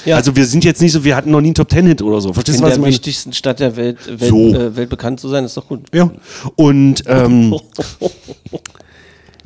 Ja. 0.06 0.16
also 0.16 0.36
wir 0.36 0.46
sind 0.48 0.66
jetzt 0.66 0.82
nicht 0.82 0.92
so, 0.92 1.04
wir 1.04 1.16
hatten 1.16 1.30
noch 1.30 1.40
nie 1.40 1.50
einen 1.50 1.54
Top 1.56 1.70
Ten 1.70 1.86
Hit 1.86 2.02
oder 2.02 2.20
so. 2.20 2.34
Verstehst 2.34 2.58
in 2.58 2.62
du, 2.62 2.66
was 2.66 2.72
der 2.72 2.78
ich 2.78 2.82
meine? 2.82 2.92
wichtigsten 2.94 3.32
Stadt 3.32 3.60
der 3.60 3.76
Welt, 3.76 4.00
Welt, 4.08 4.30
So. 4.32 4.54
äh, 4.56 4.76
weltbekannt 4.76 5.20
zu 5.20 5.30
sein, 5.30 5.46
ist 5.46 5.56
doch 5.56 5.68
gut. 5.68 5.82
Ja. 5.94 6.10
Und 6.56 7.04
ähm, 7.06 7.54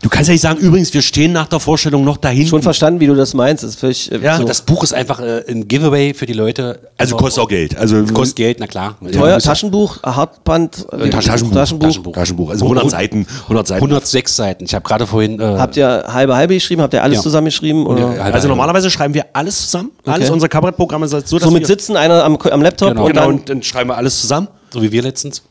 du 0.01 0.09
kannst 0.09 0.27
ja 0.27 0.33
nicht 0.33 0.41
sagen, 0.41 0.59
übrigens, 0.59 0.93
wir 0.93 1.01
stehen 1.01 1.31
nach 1.31 1.47
der 1.47 1.59
Vorstellung 1.59 2.03
noch 2.03 2.17
dahin. 2.17 2.47
Schon 2.47 2.61
verstanden, 2.61 2.99
wie 2.99 3.07
du 3.07 3.15
das 3.15 3.33
meinst. 3.33 3.63
Das 3.63 3.71
ist 3.71 3.79
völlig, 3.79 4.11
äh, 4.11 4.19
Ja, 4.19 4.37
so. 4.37 4.43
Das 4.43 4.61
Buch 4.61 4.83
ist 4.83 4.93
einfach 4.93 5.19
äh, 5.19 5.43
ein 5.49 5.67
Giveaway 5.67 6.13
für 6.13 6.25
die 6.25 6.33
Leute. 6.33 6.79
Also 6.97 7.15
Aber- 7.15 7.25
kostet 7.25 7.43
auch 7.43 7.47
Geld. 7.47 7.77
Also 7.77 8.03
Kostet 8.05 8.35
Geld, 8.37 8.57
na 8.59 8.67
klar. 8.67 8.95
Teuer, 9.11 9.29
Ja, 9.31 9.39
Taschenbuch, 9.39 10.01
Hartband, 10.03 10.85
äh, 10.91 11.09
Taschenbuch. 11.09 11.53
Taschenbuch. 11.53 12.13
Taschenbuch. 12.13 12.49
Also 12.49 12.65
100 12.65 12.89
Seiten. 12.89 13.25
100 13.43 13.67
Seiten. 13.67 13.81
106 13.83 14.35
Seiten. 14.35 14.65
Ich 14.65 14.73
habe 14.75 14.83
gerade 14.87 15.07
vorhin. 15.07 15.39
Äh, 15.39 15.43
Habt 15.43 15.77
ihr 15.77 16.05
halbe 16.07 16.35
halbe 16.35 16.53
geschrieben? 16.53 16.81
Habt 16.81 16.93
ihr 16.93 17.03
alles 17.03 17.17
Ja. 17.17 17.21
zusammengeschrieben? 17.23 17.85
Oder? 17.85 17.99
Ja, 18.01 18.07
halbe, 18.07 18.23
Also 18.23 18.33
halbe. 18.33 18.47
normalerweise 18.49 18.89
schreiben 18.89 19.13
wir 19.13 19.25
alles 19.33 19.61
zusammen. 19.63 19.91
Alles 20.05 20.29
unsere 20.29 20.49
Kabarettprogramme 20.49 21.07
sind 21.07 21.27
so, 21.27 21.37
dass 21.39 21.45
so 21.47 21.51
mit 21.53 21.61
wir, 21.63 21.67
Sitzen, 21.67 21.95
einer 21.97 22.23
am, 22.23 22.37
am 22.37 22.61
Laptop 22.61 22.89
Genau. 22.89 23.01
und 23.05 23.07
genau, 23.13 23.21
dann. 23.25 23.33
und 23.35 23.49
dann 23.49 23.63
schreiben 23.63 23.89
wir 23.89 23.97
alles 23.97 24.21
zusammen. 24.21 24.47
so 24.73 24.81
wie 24.81 24.91
wir 24.91 25.01
letztens. 25.01 25.41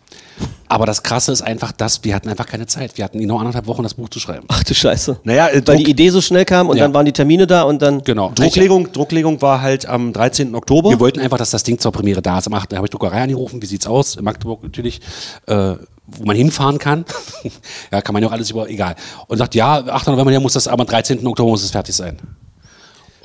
Aber 0.68 0.86
das 0.86 1.02
Krasse 1.02 1.32
ist 1.32 1.42
einfach, 1.42 1.72
dass 1.72 2.02
wir 2.04 2.14
hatten 2.14 2.28
einfach 2.28 2.46
keine 2.46 2.66
Zeit. 2.66 2.96
Wir 2.98 3.04
hatten 3.04 3.18
genau 3.18 3.38
anderthalb 3.38 3.66
Wochen 3.66 3.82
das 3.82 3.94
Buch 3.94 4.08
zu 4.08 4.18
schreiben. 4.20 4.46
Ach 4.48 4.62
du 4.64 4.74
Scheiße. 4.74 5.20
Naja, 5.24 5.48
äh, 5.48 5.54
Weil 5.54 5.60
Druck, 5.62 5.76
die 5.78 5.90
Idee 5.90 6.10
so 6.10 6.20
schnell 6.20 6.44
kam 6.44 6.68
und 6.68 6.76
Ja. 6.76 6.84
dann 6.84 6.94
waren 6.94 7.06
die 7.06 7.12
Termine 7.12 7.46
da 7.46 7.62
und 7.62 7.82
dann. 7.82 8.02
Genau. 8.02 8.32
Drucklegung, 8.34 8.92
Drucklegung 8.92 9.40
war 9.42 9.60
halt 9.60 9.86
am 9.86 10.12
13. 10.12 10.54
Oktober. 10.54 10.90
Wir 10.90 11.00
wollten 11.00 11.20
einfach, 11.20 11.38
dass 11.38 11.50
das 11.50 11.62
Ding 11.62 11.78
zur 11.78 11.92
Premiere 11.92 12.22
da 12.22 12.38
ist. 12.38 12.46
Am 12.46 12.54
8. 12.54 12.74
habe 12.76 12.86
ich 12.86 12.90
Druckerei 12.90 13.22
angerufen. 13.22 13.62
Wie 13.62 13.66
sieht's 13.66 13.86
aus? 13.86 14.16
In 14.16 14.24
Magdeburg 14.24 14.62
natürlich. 14.62 15.00
Äh, 15.46 15.74
wo 16.08 16.24
man 16.24 16.36
hinfahren 16.36 16.78
kann. 16.78 17.04
ja, 17.92 18.00
kann 18.00 18.12
man 18.12 18.22
ja 18.22 18.28
auch 18.28 18.32
alles 18.32 18.50
über, 18.50 18.68
egal. 18.70 18.94
Und 19.26 19.38
sagt, 19.38 19.54
ja, 19.56 19.84
8. 19.86 20.06
November, 20.08 20.30
ja, 20.30 20.38
muss 20.38 20.52
das, 20.52 20.68
aber 20.68 20.82
am 20.82 20.86
13. 20.86 21.26
Oktober 21.26 21.50
muss 21.50 21.64
es 21.64 21.72
fertig 21.72 21.96
sein. 21.96 22.18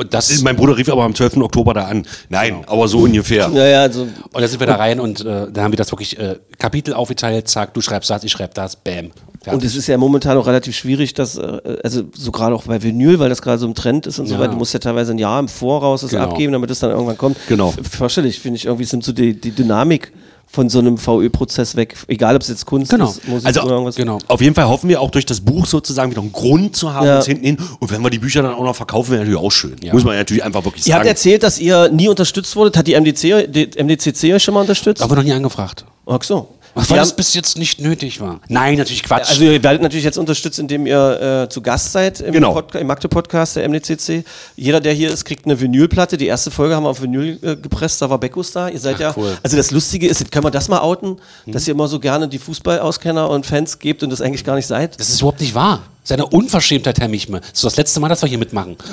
Und 0.02 0.14
das, 0.14 0.42
Mein 0.42 0.56
Bruder 0.56 0.76
rief 0.78 0.90
aber 0.90 1.04
am 1.04 1.14
12. 1.14 1.38
Oktober 1.38 1.74
da 1.76 1.86
an. 1.86 2.06
Nein, 2.30 2.64
aber 2.68 2.88
so 2.88 3.00
ungefähr. 3.00 3.50
Ja, 3.54 3.66
ja, 3.68 3.82
also 3.82 4.02
und 4.04 4.42
da 4.42 4.48
sind 4.48 4.60
wir 4.60 4.66
da 4.68 4.76
rein 4.76 5.00
und 5.00 5.22
äh, 5.22 5.48
da 5.52 5.62
haben 5.64 5.72
wir 5.72 5.78
das 5.78 5.92
wirklich 5.92 6.18
äh, 6.18 6.38
Kapitel 6.58 6.94
aufgeteilt, 6.94 7.48
zack, 7.48 7.74
du 7.76 7.82
schreibst 7.82 8.10
das, 8.10 8.24
ich 8.24 8.32
schreib 8.32 8.54
das, 8.56 8.76
bam. 8.76 9.12
Fertig. 9.44 9.54
Und 9.54 9.64
es 9.64 9.76
ist 9.76 9.88
ja 9.88 9.98
momentan 9.98 10.38
auch 10.38 10.46
relativ 10.48 10.76
schwierig, 10.76 11.14
dass, 11.14 11.38
äh, 11.38 11.60
also 11.84 12.04
so 12.16 12.32
gerade 12.32 12.56
auch 12.56 12.64
bei 12.64 12.82
Vinyl, 12.82 13.20
weil 13.20 13.30
das 13.30 13.42
gerade 13.42 13.58
so 13.60 13.66
im 13.68 13.76
Trend 13.76 14.08
ist 14.08 14.20
und 14.20 14.28
so 14.28 14.36
Ja. 14.36 14.40
weiter, 14.40 14.52
du 14.54 14.58
musst 14.58 14.74
ja 14.74 14.80
teilweise 14.80 15.12
ein 15.14 15.18
Jahr 15.18 15.40
im 15.40 15.48
Voraus 15.48 16.04
es 16.04 16.12
Genau. 16.12 16.24
abgeben, 16.26 16.54
damit 16.54 16.70
es 16.72 16.80
dann 16.80 16.92
irgendwann 16.92 17.18
kommt. 17.18 17.38
Genau. 17.48 17.74
Vorstellig, 17.92 18.40
finde 18.40 18.58
ich 18.58 18.66
irgendwie, 18.66 18.84
es 18.84 18.92
nimmt 18.92 19.04
so 19.04 19.12
die, 19.12 19.40
die 19.40 19.52
Dynamik 19.52 20.12
von 20.52 20.68
so 20.70 20.80
einem 20.80 20.98
VÖ-Prozess 20.98 21.76
weg, 21.78 21.96
egal 22.08 22.36
ob 22.36 22.42
es 22.42 22.50
jetzt 22.50 22.66
Kunst 22.66 22.92
Genau. 22.92 23.10
ist, 23.10 23.26
Musik 23.28 23.48
Also, 23.48 23.62
oder 23.62 23.72
irgendwas. 23.72 23.96
genau. 23.96 24.18
Auf 24.28 24.42
jeden 24.42 24.54
Fall 24.54 24.68
hoffen 24.68 24.90
wir 24.90 25.00
auch 25.00 25.10
durch 25.10 25.26
das 25.26 25.40
Buch 25.42 25.66
sozusagen 25.66 26.12
wieder 26.12 26.22
einen 26.22 26.34
Grund 26.34 26.76
zu 26.76 26.94
haben, 26.94 27.06
Ja. 27.08 27.18
uns 27.18 27.26
hinten 27.26 27.46
hin. 27.46 27.58
Und 27.80 27.90
wenn 27.92 28.02
wir 28.02 28.10
die 28.10 28.20
Bücher 28.20 28.42
dann 28.44 28.54
auch 28.54 28.64
noch 28.64 28.76
verkaufen, 28.76 29.12
wäre 29.12 29.22
natürlich 29.24 29.40
auch 29.40 29.52
schön. 29.52 29.76
Muss 29.94 30.04
man 30.04 30.16
natürlich 30.18 30.44
einfach 30.44 30.66
wirklich 30.66 30.86
Ihr 30.88 30.94
habt 30.94 31.02
sagen. 31.06 31.10
erzählt, 31.10 31.44
dass 31.44 31.58
ihr 31.60 31.90
nie 31.90 32.10
unterstützt 32.10 32.56
wurdet. 32.56 32.76
Hat 32.76 32.86
die 32.88 32.96
MDC, 32.96 33.48
die 33.48 33.70
MDCC 33.82 34.34
euch 34.34 34.44
schon 34.44 34.54
mal 34.54 34.62
unterstützt? 34.62 35.02
Aber 35.02 35.16
noch 35.16 35.24
nie 35.24 35.32
angefragt. 35.32 35.86
Ach 36.06 36.22
so. 36.24 36.50
Weil 36.74 36.86
Die 36.86 36.94
das 36.94 37.16
bis 37.16 37.34
jetzt 37.34 37.58
nicht 37.58 37.82
nötig 37.82 38.22
war. 38.22 38.40
Nein, 38.48 38.78
natürlich 38.78 39.04
Quatsch. 39.04 39.30
Also 39.30 39.44
ihr 39.44 39.62
werdet 39.64 39.82
natürlich 39.82 40.06
jetzt 40.06 40.18
unterstützt, 40.18 40.58
indem 40.60 40.86
ihr 40.88 41.44
äh, 41.44 41.50
zu 41.50 41.62
Gast 41.62 41.92
seid 41.92 42.22
im, 42.22 42.32
Genau. 42.34 42.54
Podca 42.54 42.80
im 42.80 42.88
Magde-Podcast 42.88 43.58
der 43.58 43.68
MDCC. 43.68 44.24
Jeder, 44.56 44.80
der 44.80 44.94
hier 44.94 45.12
ist, 45.12 45.26
kriegt 45.26 45.46
eine 45.46 45.60
Vinylplatte. 45.60 46.18
Die 46.18 46.28
erste 46.28 46.50
Folge 46.52 46.76
haben 46.76 46.84
wir 46.84 46.90
auf 46.90 47.02
Vinyl 47.02 47.40
äh, 47.42 47.56
gepresst, 47.56 48.02
da 48.02 48.10
war 48.10 48.18
Beckus 48.20 48.52
da. 48.52 48.70
Ihr 48.70 48.80
seid 48.80 49.00
ja, 49.00 49.14
cool. 49.18 49.38
also 49.44 49.58
das 49.58 49.72
Lustige 49.72 50.08
ist, 50.08 50.32
können 50.32 50.46
wir 50.46 50.52
das 50.52 50.68
mal 50.70 50.80
outen, 50.80 51.18
dass 51.46 51.68
ihr 51.68 51.74
immer 51.74 51.88
so 51.88 52.00
gerne 52.00 52.28
die 52.28 52.40
Fußballauskenner 52.40 53.30
und 53.30 53.46
Fans 53.46 53.80
gebt 53.80 54.04
und 54.04 54.10
das 54.10 54.22
eigentlich 54.22 54.44
gar 54.44 54.56
nicht 54.56 54.68
seid? 54.68 55.00
das 55.00 55.10
ist 55.10 55.20
überhaupt 55.20 55.42
nicht 55.42 55.54
wahr. 55.56 55.82
Das 56.04 56.12
ist 56.12 56.12
eine 56.14 56.26
Unverschämtheit, 56.26 57.00
Herr 57.00 57.08
Michme. 57.08 57.40
Das 57.42 57.50
ist 57.54 57.64
das 57.64 57.78
letzte 57.78 58.00
Mal, 58.00 58.10
dass 58.10 58.22
wir 58.22 58.30
hier 58.30 58.38
mitmachen. 58.40 58.76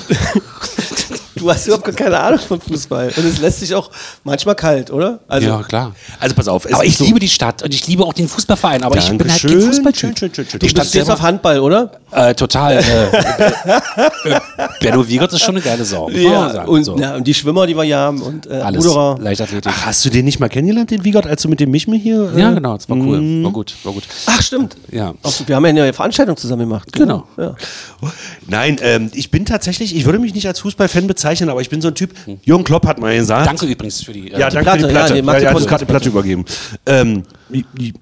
Du 1.34 1.48
hast 1.48 1.66
überhaupt 1.68 1.84
gar 1.84 1.94
keine 1.94 2.18
Ahnung 2.18 2.40
von 2.40 2.60
Fußball. 2.60 3.12
Und 3.16 3.24
es 3.24 3.38
lässt 3.38 3.60
sich 3.60 3.72
auch 3.72 3.92
manchmal 4.24 4.56
kalt, 4.56 4.90
oder? 4.90 5.20
Also, 5.28 5.46
ja, 5.46 5.62
klar. 5.62 5.94
Also 6.18 6.34
pass 6.34 6.48
auf. 6.48 6.66
Aber 6.74 6.84
ich 6.84 6.98
so- 6.98 7.04
liebe 7.04 7.20
die 7.20 7.28
Stadt 7.28 7.62
und 7.62 7.72
ich 7.72 7.86
liebe 7.86 8.04
auch 8.04 8.12
den 8.12 8.26
Fußballverein, 8.26 8.82
aber 8.82 8.96
ich 8.96 9.08
bin 9.08 9.20
halt 9.20 9.40
kein 9.40 9.40
Dankeschön. 9.52 9.62
Fußballtyp. 9.72 10.00
Schön, 10.00 10.16
schön, 10.16 10.34
schön, 10.34 10.48
schön. 10.50 10.58
Die 10.58 10.66
Du 10.66 10.70
Stadt 10.70 10.86
stehst 10.88 11.06
selber, 11.06 11.12
auf 11.14 11.22
Handball, 11.22 11.60
oder? 11.60 11.92
äh, 12.10 12.34
total. 12.34 12.78
Äh, 12.78 14.40
Benno 14.80 15.06
Wiegert 15.06 15.32
ist 15.32 15.40
schon 15.44 15.54
eine 15.54 15.64
geile 15.64 15.84
Sau. 15.84 16.10
sagen. 16.10 16.68
Und, 16.68 16.82
so. 16.84 16.98
ja, 16.98 17.14
und 17.14 17.24
die 17.24 17.34
Schwimmer, 17.34 17.66
die 17.68 17.76
wir 17.76 17.84
hier 17.84 17.98
haben 17.98 18.20
und 18.20 18.46
äh, 18.46 18.54
Alles. 18.54 18.84
Ruderer. 18.84 19.18
Leichtathletik. 19.20 19.72
Ach, 19.72 19.86
hast 19.86 20.04
du 20.04 20.10
den 20.10 20.24
nicht 20.24 20.40
mal 20.40 20.48
kennengelernt, 20.48 20.90
den 20.90 21.04
Wiegert, 21.04 21.26
als 21.28 21.42
du 21.42 21.48
mit 21.48 21.60
dem 21.60 21.70
Michme 21.70 21.96
hier? 21.96 22.32
äh, 22.34 22.40
ja, 22.40 22.50
genau, 22.52 22.74
das 22.76 22.88
war 22.88 22.96
cool. 22.96 23.44
War 23.44 23.52
gut, 23.52 23.74
war 23.84 23.92
gut. 23.92 24.04
Ach, 24.26 24.42
stimmt. 24.42 24.76
Ja. 24.90 25.14
Auch, 25.22 25.32
wir 25.46 25.54
haben 25.54 25.64
ja 25.66 25.70
eine 25.84 25.92
Veranstaltung 25.92 26.36
zusammen 26.36 26.62
gemacht. 26.68 26.92
Genau. 26.98 27.24
Ja. 27.36 27.54
Nein, 28.46 28.76
ähm, 28.82 29.10
ich 29.14 29.30
bin 29.30 29.44
tatsächlich, 29.44 29.94
ich 29.96 30.04
würde 30.04 30.18
mich 30.18 30.34
nicht 30.34 30.46
als 30.46 30.60
Fußballfan 30.60 31.06
bezeichnen, 31.06 31.48
aber 31.50 31.60
ich 31.60 31.68
bin 31.70 31.80
so 31.80 31.88
ein 31.88 31.94
Typ. 31.94 32.10
Jürgen 32.44 32.64
Klopp 32.64 32.86
hat 32.86 32.98
mal 33.00 33.14
gesagt. 33.16 33.46
Danke 33.46 33.66
übrigens 33.66 34.02
für 34.02 34.12
die. 34.12 34.30
Äh, 34.32 34.38
Ja, 34.38 34.50
danke 34.50 34.62
Platte, 34.64 34.80
für 34.80 34.86
die 34.88 34.92
ja, 34.94 34.98
Platte. 34.98 35.12
die 35.14 35.18
Ja, 35.18 35.24
Magde 35.24 35.42
ja, 35.42 35.48
hat 35.48 35.54
Podcast- 35.54 35.68
gerade 35.68 35.84
die 35.84 35.90
Platte 35.90 36.08
übergeben. 36.08 36.44
Ähm, 36.86 37.22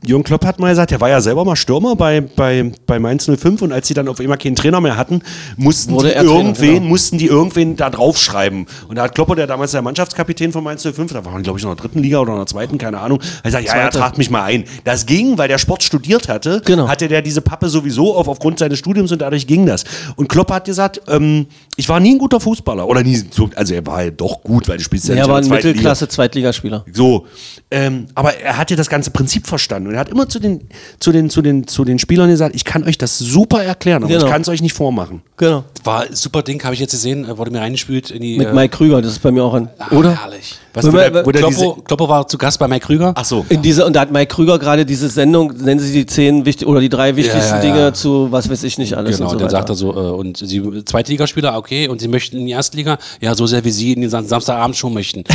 Jürgen 0.05 0.25
Klopp 0.25 0.45
hat 0.45 0.59
mal 0.59 0.71
gesagt, 0.71 0.91
der 0.91 1.01
war 1.01 1.09
ja 1.09 1.21
selber 1.21 1.45
mal 1.45 1.55
Stürmer 1.57 1.95
bei, 1.95 2.21
bei, 2.21 2.73
bei 2.87 2.99
Mainz 2.99 3.27
05 3.31 3.63
und 3.63 3.73
als 3.73 3.87
sie 3.87 3.95
dann 3.95 4.09
auf 4.09 4.19
einmal 4.21 4.39
keinen 4.39 4.57
Trainer 4.57 4.81
mehr 4.81 4.97
hatten, 4.97 5.23
mussten 5.57 5.93
Wurde 5.93 6.09
die 6.09 6.15
Trainer, 6.15 6.31
irgendwen, 6.31 6.75
genau. 6.75 6.87
mussten 6.87 7.19
die 7.19 7.27
irgendwen 7.27 7.77
da 7.77 7.89
draufschreiben. 7.91 8.67
Und 8.89 8.97
da 8.97 9.03
hat 9.05 9.15
Klopper, 9.15 9.37
der 9.37 9.47
damals 9.47 9.71
der 9.71 9.83
Mannschaftskapitän 9.83 10.51
von 10.53 10.65
Mainz 10.65 10.83
05, 10.83 11.13
da 11.13 11.25
waren 11.25 11.43
glaube 11.45 11.59
ich 11.59 11.65
noch 11.65 11.71
in 11.71 11.77
der 11.77 11.83
dritten 11.83 12.01
Liga 12.01 12.19
oder 12.19 12.33
in 12.33 12.39
der 12.39 12.47
zweiten, 12.47 12.77
keine 12.77 12.99
Ahnung, 12.99 13.21
er 13.45 13.51
sagt, 13.53 13.67
ja, 13.67 13.77
ja, 13.77 13.89
tragt 13.91 14.19
mich 14.19 14.31
mal 14.31 14.43
ein. 14.43 14.65
Das 14.85 15.07
ging, 15.07 15.39
weil 15.39 15.47
der 15.49 15.59
Sport 15.59 15.83
studiert 15.85 16.29
hatte, 16.29 16.61
Genau. 16.65 16.89
hatte 16.89 17.07
der 17.07 17.23
diese 17.23 17.41
Pappe 17.41 17.69
sowieso 17.69 18.17
auf 18.17 18.27
aufgrund 18.27 18.59
seines 18.59 18.83
Studiums 18.87 19.11
und 19.11 19.21
dadurch 19.21 19.47
ging 19.49 19.67
das. 19.67 19.85
Und 20.15 20.29
Klopp 20.29 20.53
hat 20.53 20.65
gesagt, 20.65 21.01
ähm, 21.09 21.47
ich 21.77 21.89
war 21.89 21.99
nie 21.99 22.15
ein 22.15 22.19
guter 22.19 22.39
Fußballer 22.39 22.87
oder 22.87 23.03
nie 23.03 23.21
so, 23.31 23.51
also 23.57 23.75
er 23.75 23.85
war 23.85 24.05
ja 24.05 24.11
doch 24.13 24.43
gut, 24.43 24.69
weil 24.69 24.77
du 24.79 24.85
spielst 24.85 25.09
ja 25.09 25.17
Er 25.17 25.29
war 25.29 25.39
ein. 25.39 25.49
Mittelklasse-Zweitligaspieler. 25.49 26.85
So, 26.93 27.27
ähm, 27.71 28.07
aber 28.15 28.35
er 28.39 28.57
hat 28.57 28.71
ja 28.71 28.77
das 28.77 28.89
ganze 28.89 29.11
Prinzip 29.11 29.47
verstanden 29.47 29.89
und 29.89 29.95
er 29.95 30.01
hat 30.01 30.09
immer 30.09 30.29
zu 30.29 30.39
den, 30.39 30.69
zu 31.01 31.11
den, 31.11 31.31
zu 31.31 31.43
den, 31.43 31.67
zu 31.67 31.85
den 31.85 31.99
Spielern 31.99 32.29
gesagt, 32.31 32.55
ich 32.55 32.65
kann 32.65 32.85
euch 32.85 32.97
das 32.99 33.19
super 33.19 33.63
erklären, 33.65 34.05
aber 34.05 34.13
Genau. 34.13 34.25
ich 34.27 34.31
kann 34.31 34.43
es 34.43 34.49
euch 34.49 34.63
nicht 34.63 34.73
vormachen. 34.75 35.23
Genau. 35.37 35.65
war 35.85 36.03
ein 36.03 36.15
super 36.15 36.43
Ding, 36.43 36.63
habe 36.63 36.75
ich 36.75 36.81
jetzt 36.81 36.93
gesehen, 36.93 37.25
äh, 37.29 37.37
wurde 37.37 37.51
mir 37.51 37.61
reingespült 37.61 38.11
in 38.11 38.23
die. 38.23 38.39
Mit 38.39 38.49
äh, 38.49 38.53
Mike 38.53 38.77
Krüger, 38.77 39.03
das 39.03 39.13
ist 39.13 39.23
bei 39.23 39.33
mir 39.33 39.43
auch 39.43 39.55
ein. 39.55 39.69
ah, 39.79 39.93
Oder? 39.95 40.23
Herrlich. 40.23 40.57
Was, 40.77 40.87
wo 40.87 40.93
wir- 40.93 41.11
der, 41.11 41.27
wo 41.27 41.31
der 41.33 41.41
Kloppo, 41.43 41.73
diese, 41.75 41.83
Kloppo 41.85 42.09
war 42.09 42.29
zu 42.29 42.39
Gast 42.39 42.59
bei 42.59 42.69
Mike 42.69 42.87
Krüger. 42.87 43.13
ach 43.17 43.25
so. 43.25 43.45
In 43.49 43.63
diese, 43.63 43.85
und 43.87 43.95
da 43.97 44.01
hat 44.01 44.13
Mike 44.13 44.33
Krüger 44.35 44.59
gerade 44.59 44.87
diese 44.87 45.09
Sendung, 45.09 45.53
nennen 45.57 45.81
Sie 45.81 45.93
die 45.93 46.07
zehn 46.07 46.45
wichtig 46.45 46.69
oder 46.69 46.81
die 46.81 46.89
drei 46.89 47.17
wichtigsten 47.17 47.41
Ja, 47.57 47.63
ja, 47.63 47.65
ja. 47.65 47.75
Dinge 47.75 47.93
zu 47.95 48.29
was 48.31 48.49
weiß 48.49 48.63
ich 48.63 48.79
nicht 48.79 48.95
alles. 48.95 49.17
Genau, 49.17 49.31
und 49.31 49.33
so 49.33 49.39
dann 49.39 49.47
weiter. 49.47 49.57
sagt 49.59 49.71
er 49.71 49.75
so, 49.75 49.91
äh, 49.93 49.97
und 49.97 50.37
Sie 50.37 50.63
Zweitligaspieler, 50.85 51.57
okay, 51.57 51.89
und 51.89 52.01
Sie 52.01 52.09
möchten 52.09 52.37
in 52.37 52.47
die 52.47 52.53
Erstliga? 52.53 52.99
Ja, 53.21 53.35
so 53.35 53.47
sehr 53.47 53.65
wie 53.65 53.71
Sie 53.71 53.93
in 53.95 54.03
den 54.03 54.11
Sam- 54.11 54.27
Samstagabend 54.27 54.77
schon 54.77 54.95
möchten. 54.95 55.25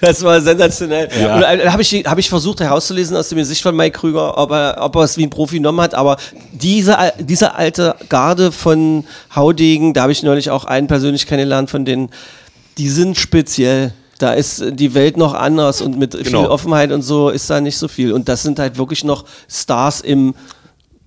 Das 0.00 0.22
war 0.22 0.40
sensationell. 0.40 1.06
Und 1.06 1.40
da 1.42 1.72
habe 1.72 1.82
ich, 1.82 1.92
hab 2.06 2.18
ich 2.18 2.28
versucht 2.28 2.60
herauszulesen 2.60 3.16
aus 3.16 3.28
dem 3.28 3.38
Gesicht 3.38 3.62
von 3.62 3.76
Mike 3.76 3.98
Krüger, 3.98 4.38
ob 4.38 4.50
er, 4.52 4.76
ob 4.80 4.96
er 4.96 5.02
es 5.02 5.16
wie 5.16 5.24
ein 5.26 5.30
Profi 5.30 5.56
genommen 5.56 5.80
hat. 5.80 5.94
Aber 5.94 6.16
diese, 6.52 6.96
diese 7.18 7.54
alte 7.54 7.96
Garde 8.08 8.52
von 8.52 9.04
Haudegen, 9.34 9.92
da 9.94 10.02
habe 10.02 10.12
ich 10.12 10.22
neulich 10.22 10.50
auch 10.50 10.64
einen 10.64 10.86
persönlich 10.86 11.26
kennengelernt 11.26 11.70
von 11.70 11.84
denen, 11.84 12.10
die 12.80 12.88
sind 12.88 13.18
speziell. 13.18 13.92
Da 14.18 14.32
ist 14.32 14.62
die 14.72 14.92
Welt 14.94 15.16
noch 15.16 15.34
anders 15.34 15.80
und 15.82 15.98
mit 15.98 16.14
viel 16.14 16.24
Genau. 16.24 16.48
Offenheit 16.48 16.92
und 16.92 17.02
so 17.02 17.28
ist 17.30 17.48
da 17.50 17.60
nicht 17.60 17.76
so 17.76 17.88
viel. 17.88 18.12
Und 18.12 18.28
das 18.28 18.42
sind 18.42 18.58
halt 18.58 18.76
wirklich 18.78 19.04
noch 19.04 19.24
Stars 19.48 20.00
im 20.00 20.34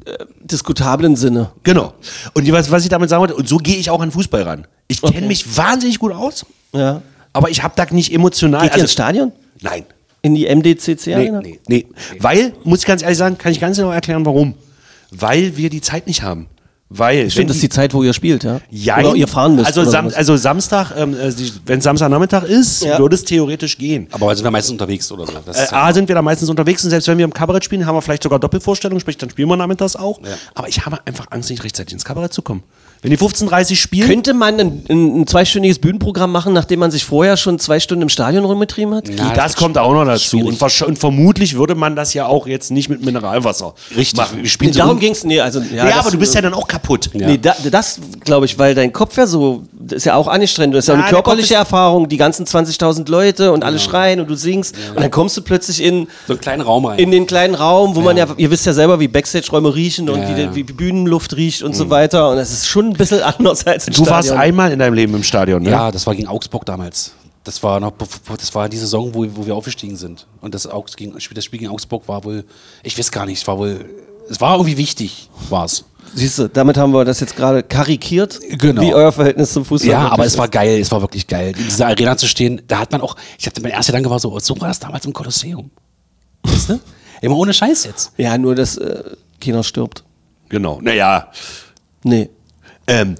äh, 0.06 0.14
diskutablen 0.42 1.16
Sinne. 1.16 1.52
Genau. 1.64 1.94
Und 2.34 2.52
was, 2.52 2.70
was 2.72 2.84
ich 2.84 2.90
damit 2.90 3.10
sagen 3.10 3.22
wollte, 3.22 3.36
und 3.36 3.48
so 3.48 3.58
gehe 3.58 3.78
ich 3.78 3.90
auch 3.90 4.02
an 4.02 4.12
Fußball 4.12 4.42
ran. 4.44 4.68
Ich 4.88 5.02
kenne 5.02 5.16
Okay. 5.18 5.28
mich 5.28 5.58
wahnsinnig 5.58 5.98
gut 6.00 6.12
aus, 6.12 6.46
Ja. 6.74 7.02
aber 7.34 7.50
ich 7.50 7.62
habe 7.64 7.74
da 7.76 7.86
nicht 7.92 8.12
emotional. 8.14 8.64
Geht 8.68 8.76
ihr 8.78 8.82
ins 8.84 8.94
Stadion? 8.94 9.32
Nein. 9.62 9.86
In 10.24 10.36
die 10.36 10.46
MDCC 10.48 11.08
Nee, 11.16 11.32
nee, 11.32 11.60
nee. 11.68 11.88
Weil, 12.20 12.54
muss 12.64 12.80
ich 12.80 12.86
ganz 12.86 13.02
ehrlich 13.02 13.18
sagen, 13.18 13.38
kann 13.38 13.52
ich 13.52 13.60
ganz 13.60 13.78
genau 13.78 13.92
erklären, 13.92 14.26
warum. 14.26 14.56
Weil 15.12 15.56
wir 15.58 15.70
die 15.70 15.82
Zeit 15.82 16.08
nicht 16.08 16.22
haben. 16.24 16.48
Weil, 16.96 17.30
Stimmt, 17.32 17.50
das 17.50 17.58
ist 17.58 17.64
die 17.64 17.70
Zeit, 17.70 17.94
wo 17.94 18.04
ihr 18.04 18.14
spielt, 18.14 18.44
ja? 18.44 18.62
Ja, 18.70 19.00
Oder 19.00 19.16
ihr 19.16 19.28
fahren 19.28 19.56
müsst. 19.56 19.66
Also, 19.66 19.84
Sam 19.90 20.12
also 20.14 20.38
Samstag, 20.38 20.92
ähm, 20.96 21.16
äh, 21.20 21.34
wenn 21.66 21.82
Samstagnachmittag 21.82 22.44
ist, 22.44 22.84
Ja. 22.84 23.00
würde 23.00 23.16
es 23.16 23.24
theoretisch 23.24 23.78
gehen. 23.80 24.08
Aber 24.12 24.36
sind 24.36 24.46
wir 24.46 24.52
meistens 24.52 24.74
unterwegs 24.74 25.12
oder 25.12 25.26
so. 25.26 25.34
Das 25.44 25.58
Äh, 25.58 25.64
ja- 25.72 25.84
A 25.86 25.94
sind 25.94 26.08
wir 26.08 26.14
da 26.14 26.22
meistens 26.22 26.50
unterwegs 26.50 26.84
und 26.84 26.92
selbst 26.92 27.08
wenn 27.08 27.18
wir 27.18 27.26
im 27.26 27.34
Kabarett 27.34 27.64
spielen, 27.64 27.86
haben 27.88 27.96
wir 27.96 28.02
vielleicht 28.04 28.22
sogar 28.24 28.38
Doppelvorstellungen, 28.40 29.00
sprich 29.02 29.18
dann 29.18 29.30
spielen 29.32 29.50
wir 29.50 29.58
nachmittags 29.58 29.96
auch. 29.96 30.20
Aber 30.54 30.68
ich 30.68 30.86
habe 30.86 31.00
einfach 31.06 31.26
Angst, 31.32 31.50
nicht 31.50 31.64
rechtzeitig 31.64 31.94
ins 31.94 32.06
Kabarett 32.06 32.32
zu 32.32 32.42
kommen. 32.44 32.62
Wenn 33.04 33.12
die 33.12 33.18
15.30 33.18 33.76
spielen, 33.76 34.08
Könnte 34.08 34.34
man 34.34 34.60
ein, 34.60 34.84
ein, 34.90 35.22
ein 35.22 35.28
zweistündiges 35.28 35.78
Bühnenprogramm 35.80 36.32
machen, 36.32 36.54
nachdem 36.54 36.80
man 36.80 36.90
sich 36.90 37.04
vorher 37.06 37.36
schon 37.38 37.60
zwei 37.60 37.80
Stunden 37.80 38.02
im 38.04 38.10
Stadion 38.10 38.46
rumgetrieben 38.46 38.96
hat? 38.96 39.10
Na, 39.16 39.34
das, 39.34 39.52
ist 39.52 39.58
kommt 39.58 39.78
auch 39.78 39.92
noch 39.94 40.06
dazu. 40.06 40.40
Und, 40.40 40.60
und 40.62 40.98
vermutlich 41.00 41.56
würde 41.58 41.76
man 41.76 41.96
das 41.98 42.14
ja 42.14 42.26
auch 42.28 42.48
jetzt 42.48 42.72
nicht 42.72 42.88
mit 42.90 43.04
Mineralwasser 43.06 43.74
Richtig. 43.96 44.18
machen. 44.18 44.42
Nee, 44.62 44.72
darum 44.72 44.92
rum- 44.92 45.00
ging 45.00 45.12
es. 45.12 45.24
Nee, 45.26 45.42
also, 45.42 45.60
ja, 45.60 45.76
Ja, 45.76 45.86
das- 45.90 45.98
aber 46.00 46.12
du 46.12 46.18
bist 46.18 46.34
ja 46.34 46.42
dann 46.42 46.54
auch 46.54 46.68
kaputt. 46.68 47.10
Nee, 47.14 47.38
da, 47.38 47.54
das 47.70 48.00
glaube 48.24 48.46
ich, 48.46 48.58
weil 48.58 48.74
dein 48.74 48.94
Kopf 48.94 49.18
ja 49.18 49.28
so, 49.28 49.64
das 49.74 49.98
ist 49.98 50.06
ja 50.06 50.16
auch 50.16 50.30
anstrengend. 50.30 50.76
Das 50.76 50.86
ist 50.86 50.88
ja 50.88 50.94
Ja, 50.96 51.02
eine 51.02 51.10
körperliche 51.12 51.56
Erfahrung, 51.56 52.08
die 52.08 52.16
ganzen 52.18 52.46
20.000 52.46 53.10
Leute 53.12 53.52
und 53.52 53.66
alle 53.66 53.80
schreien 53.80 54.22
und 54.22 54.30
du 54.30 54.36
singst. 54.36 54.76
Und 54.96 55.02
dann 55.02 55.12
kommst 55.12 55.36
du 55.36 55.42
plötzlich 55.42 55.84
in, 55.84 56.08
so 56.26 56.34
einen 56.34 56.40
kleinen 56.40 56.62
Raum 56.62 56.86
rein. 56.86 57.00
in 57.00 57.12
den 57.12 57.28
kleinen 57.28 57.56
Raum, 57.56 57.96
wo 57.96 58.00
man 58.02 58.16
ja, 58.16 58.28
ihr 58.38 58.50
wisst 58.50 58.66
ja 58.66 58.72
selber, 58.72 59.02
wie 59.02 59.10
Backstage-Räume 59.10 59.76
riechen 59.76 60.10
und 60.10 60.22
Ja, 60.22 60.30
wie, 60.30 60.34
die- 60.36 60.42
ja. 60.44 60.50
Mhm. 60.52 60.56
wie 60.56 60.64
Bühnenluft 60.64 61.36
riecht 61.36 61.64
und 61.64 61.76
so 61.76 61.90
weiter. 61.90 62.30
Und 62.30 62.38
es 62.38 62.52
ist 62.54 62.66
schon 62.68 62.93
ein 62.94 62.98
bisschen 62.98 63.22
anders 63.22 63.66
als 63.66 63.88
im 63.88 63.94
Du 63.94 64.06
warst 64.08 64.28
Stadion. 64.30 64.42
einmal 64.44 64.72
in 64.72 64.80
deinem 64.80 64.94
Leben 64.94 65.14
im 65.16 65.24
Stadion, 65.24 65.64
ne? 65.64 65.72
Ja, 65.72 65.92
das 65.92 66.06
war 66.08 66.16
gegen 66.16 66.28
Augsburg 66.28 66.66
damals. 66.66 67.14
Das 67.44 67.62
war 67.62 67.80
noch, 67.82 67.92
das 68.38 68.56
war 68.56 68.70
die 68.70 68.78
Saison, 68.78 69.14
wo, 69.14 69.26
wo 69.36 69.46
wir 69.46 69.54
aufgestiegen 69.56 69.98
sind. 69.98 70.26
Und 70.40 70.56
das, 70.56 70.68
gegen, 70.96 71.14
das 71.14 71.24
Spiel 71.44 71.60
gegen 71.60 71.70
Augsburg 71.72 72.08
war 72.08 72.24
wohl, 72.24 72.46
ich 72.84 72.98
weiß 72.98 73.12
gar 73.12 73.26
nicht, 73.26 73.42
es 73.42 73.48
war 73.48 73.58
wohl, 73.58 73.84
es 74.30 74.40
war 74.40 74.54
irgendwie 74.56 74.78
wichtig, 74.78 75.30
war 75.50 75.66
es. 75.66 75.84
Siehst 76.16 76.40
du, 76.40 76.48
damit 76.48 76.78
haben 76.78 76.94
wir 76.94 77.04
das 77.06 77.20
jetzt 77.22 77.36
gerade 77.36 77.64
karikiert, 77.64 78.40
Genau. 78.60 78.82
wie 78.82 78.94
euer 78.94 79.12
Verhältnis 79.12 79.52
zum 79.52 79.66
Fußball 79.66 79.90
Ja, 79.90 80.10
aber 80.10 80.26
es 80.26 80.38
war 80.38 80.48
geil, 80.48 80.80
es 80.80 80.92
war 80.92 81.02
wirklich 81.02 81.28
geil. 81.28 81.54
In 81.58 81.64
dieser 81.66 81.88
Arena 81.88 82.16
zu 82.16 82.28
stehen, 82.28 82.62
da 82.68 82.80
hat 82.80 82.92
man 82.92 83.02
auch, 83.02 83.16
ich 83.38 83.46
hatte, 83.46 83.62
mein 83.62 83.72
erster 83.72 83.92
Gedanke 83.94 84.10
war 84.10 84.20
so, 84.20 84.38
so 84.40 84.60
war 84.62 84.68
das 84.70 84.80
damals 84.80 85.06
im 85.06 85.12
Kolosseum. 85.14 85.70
Weißt 86.44 86.70
du? 86.70 86.80
Immer 87.22 87.38
ohne 87.38 87.54
Scheiß 87.54 87.86
jetzt. 87.86 88.12
Ja, 88.18 88.38
nur, 88.38 88.54
dass 88.56 88.78
äh, 88.78 89.04
keiner 89.42 89.64
stirbt. 89.64 90.04
Genau. 90.50 90.80
Naja. 90.82 91.28
Nee. 92.04 92.30
Ähm, 92.88 93.16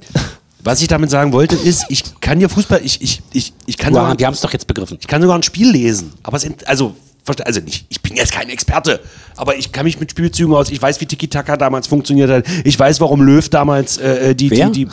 was 0.64 0.82
ich 0.82 0.88
damit 0.88 1.10
sagen 1.10 1.34
wollte, 1.34 1.56
ist, 1.56 1.86
ich 1.90 2.04
kann 2.22 2.40
ja 2.40 2.48
Fußball, 2.48 2.82
ich, 2.84 3.02
ich, 3.02 3.22
ich, 3.34 3.54
ich 3.66 3.78
kann 3.78 3.94
sogar, 3.94 4.18
wir 4.18 4.26
haben 4.26 4.34
es 4.34 4.42
doch 4.42 4.54
jetzt 4.54 4.68
begriffen. 4.68 4.98
ich 5.00 5.08
kann 5.08 5.22
sogar 5.22 5.38
ein 5.38 5.44
Spiel 5.44 5.70
lesen. 5.70 6.14
Aber 6.24 6.38
es, 6.38 6.48
also, 6.66 6.96
also 7.44 7.60
nicht, 7.60 7.86
ich 7.90 8.02
bin 8.02 8.16
jetzt 8.16 8.32
kein 8.32 8.50
Experte, 8.50 9.02
aber 9.36 9.58
ich 9.58 9.72
kann 9.74 9.86
mich 9.86 10.00
mit 10.00 10.12
Spielzügen 10.12 10.54
aus. 10.56 10.70
Ich 10.70 10.82
weiß, 10.82 11.02
wie 11.02 11.06
Tiki-Taka 11.06 11.58
damals 11.58 11.88
funktioniert 11.88 12.30
hat. 12.30 12.46
Ich 12.64 12.80
weiß, 12.80 13.02
warum 13.02 13.22
Löw 13.22 13.48
damals 13.50 13.98
äh, 13.98 14.36
die, 14.36 14.52
Wer? 14.52 14.70
die, 14.70 14.86
die, 14.86 14.92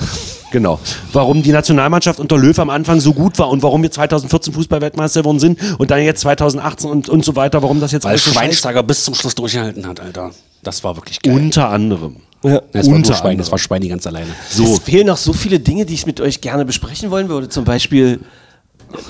genau, 0.51 0.81
warum 1.13 1.43
die 1.43 1.53
Nationalmannschaft 1.53 2.19
unter 2.19 2.37
Löw 2.37 2.59
am 2.59 2.71
Anfang 2.71 2.99
so 2.99 3.13
gut 3.13 3.39
war 3.39 3.49
und 3.49 3.63
warum 3.63 3.83
wir 3.83 3.93
2014 3.93 4.53
Fußball-Weltmeister 4.53 5.21
geworden 5.21 5.39
sind 5.39 5.61
und 5.79 5.91
dann 5.91 6.03
jetzt 6.03 6.21
2018 6.21 6.91
und, 6.91 7.09
und 7.09 7.25
so 7.25 7.37
weiter, 7.37 7.63
warum 7.63 7.81
das 7.81 7.93
jetzt 7.93 8.05
Weil 8.05 8.11
alles 8.11 8.25
so 8.25 8.33
Schweinsteiger 8.33 8.83
bis 8.83 9.05
zum 9.05 9.15
Schluss 9.15 9.37
durchgehalten 9.37 9.87
hat, 9.87 10.01
Alter. 10.01 10.33
Das 10.63 10.83
war 10.83 10.97
wirklich 10.97 11.23
geil. 11.23 11.35
Unter 11.35 11.69
anderem. 11.69 12.17
Ja. 12.43 12.63
es 12.73 12.87
war 12.87 12.95
unter 12.95 13.11
nur 13.11 13.19
Schwein, 13.19 13.39
das 13.39 13.51
war 13.51 13.59
Schweini 13.59 13.89
ganz 13.89 14.07
alleine. 14.07 14.31
So. 14.49 14.65
Es 14.65 14.79
fehlen 14.79 15.07
noch 15.07 15.17
so 15.19 15.33
viele 15.33 15.61
Dinge, 15.61 15.85
die 15.85 15.95
ich 15.95 16.07
mit 16.07 16.21
euch 16.21 16.41
gerne 16.41 16.65
besprechen 16.65 17.11
wollen 17.11 17.29
würde. 17.29 17.49
Zum 17.49 17.65
Beispiel 17.65 18.21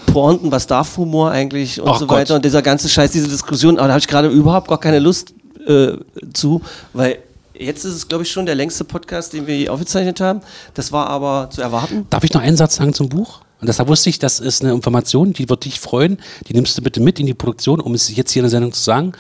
Pointen, 0.07 0.51
was 0.51 0.67
darf 0.67 0.97
Humor 0.97 1.31
eigentlich 1.31 1.81
und 1.81 1.89
Ach 1.89 1.99
so 1.99 2.07
Gott. 2.07 2.19
weiter. 2.19 2.35
Und 2.35 2.45
dieser 2.45 2.63
ganze 2.63 2.89
Scheiß, 2.89 3.13
diese 3.13 3.29
Diskussion, 3.29 3.79
aber 3.79 3.89
da 3.89 3.95
habe 3.95 4.01
ich 4.01 4.09
gerade 4.09 4.29
überhaupt 4.29 4.69
gar 4.69 4.81
keine 4.81 4.99
Lust 4.99 5.33
äh, 5.67 5.93
zu, 6.33 6.61
weil 6.93 7.19
jetzt 7.59 7.85
ist 7.85 7.95
es, 7.95 8.09
glaube 8.09 8.25
ich, 8.25 8.31
schon 8.31 8.47
der 8.47 8.55
längste 8.55 8.85
Podcast, 8.85 9.33
den 9.33 9.47
wir 9.47 9.57
je 9.57 9.69
aufgezeichnet 9.69 10.21
haben. 10.21 10.41
Das 10.75 10.93
war 10.93 11.09
aber 11.09 11.51
zu 11.51 11.63
erwarten. 11.63 12.07
Darf 12.11 12.25
ich 12.25 12.33
noch 12.33 12.41
einen 12.41 12.57
Satz 12.57 12.77
sagen 12.77 12.95
zum 12.95 13.09
Buch? 13.09 13.41
Und 13.61 13.69
deshalb 13.69 13.89
wusste 13.89 14.09
ich, 14.09 14.19
das 14.19 14.41
ist 14.41 14.63
eine 14.65 14.73
Information, 14.73 15.35
die 15.35 15.49
wird 15.49 15.67
dich 15.67 15.79
freuen. 15.81 16.19
Die 16.49 16.55
nimmst 16.55 16.79
du 16.79 16.83
bitte 16.83 17.01
mit 17.01 17.21
in 17.21 17.27
die 17.27 17.35
Produktion, 17.35 17.81
um 17.81 17.95
es 17.95 18.15
jetzt 18.15 18.33
hier 18.33 18.41
in 18.41 18.45
der 18.45 18.51
Sendung 18.51 18.73
zu 18.73 18.81
sagen. 18.83 19.13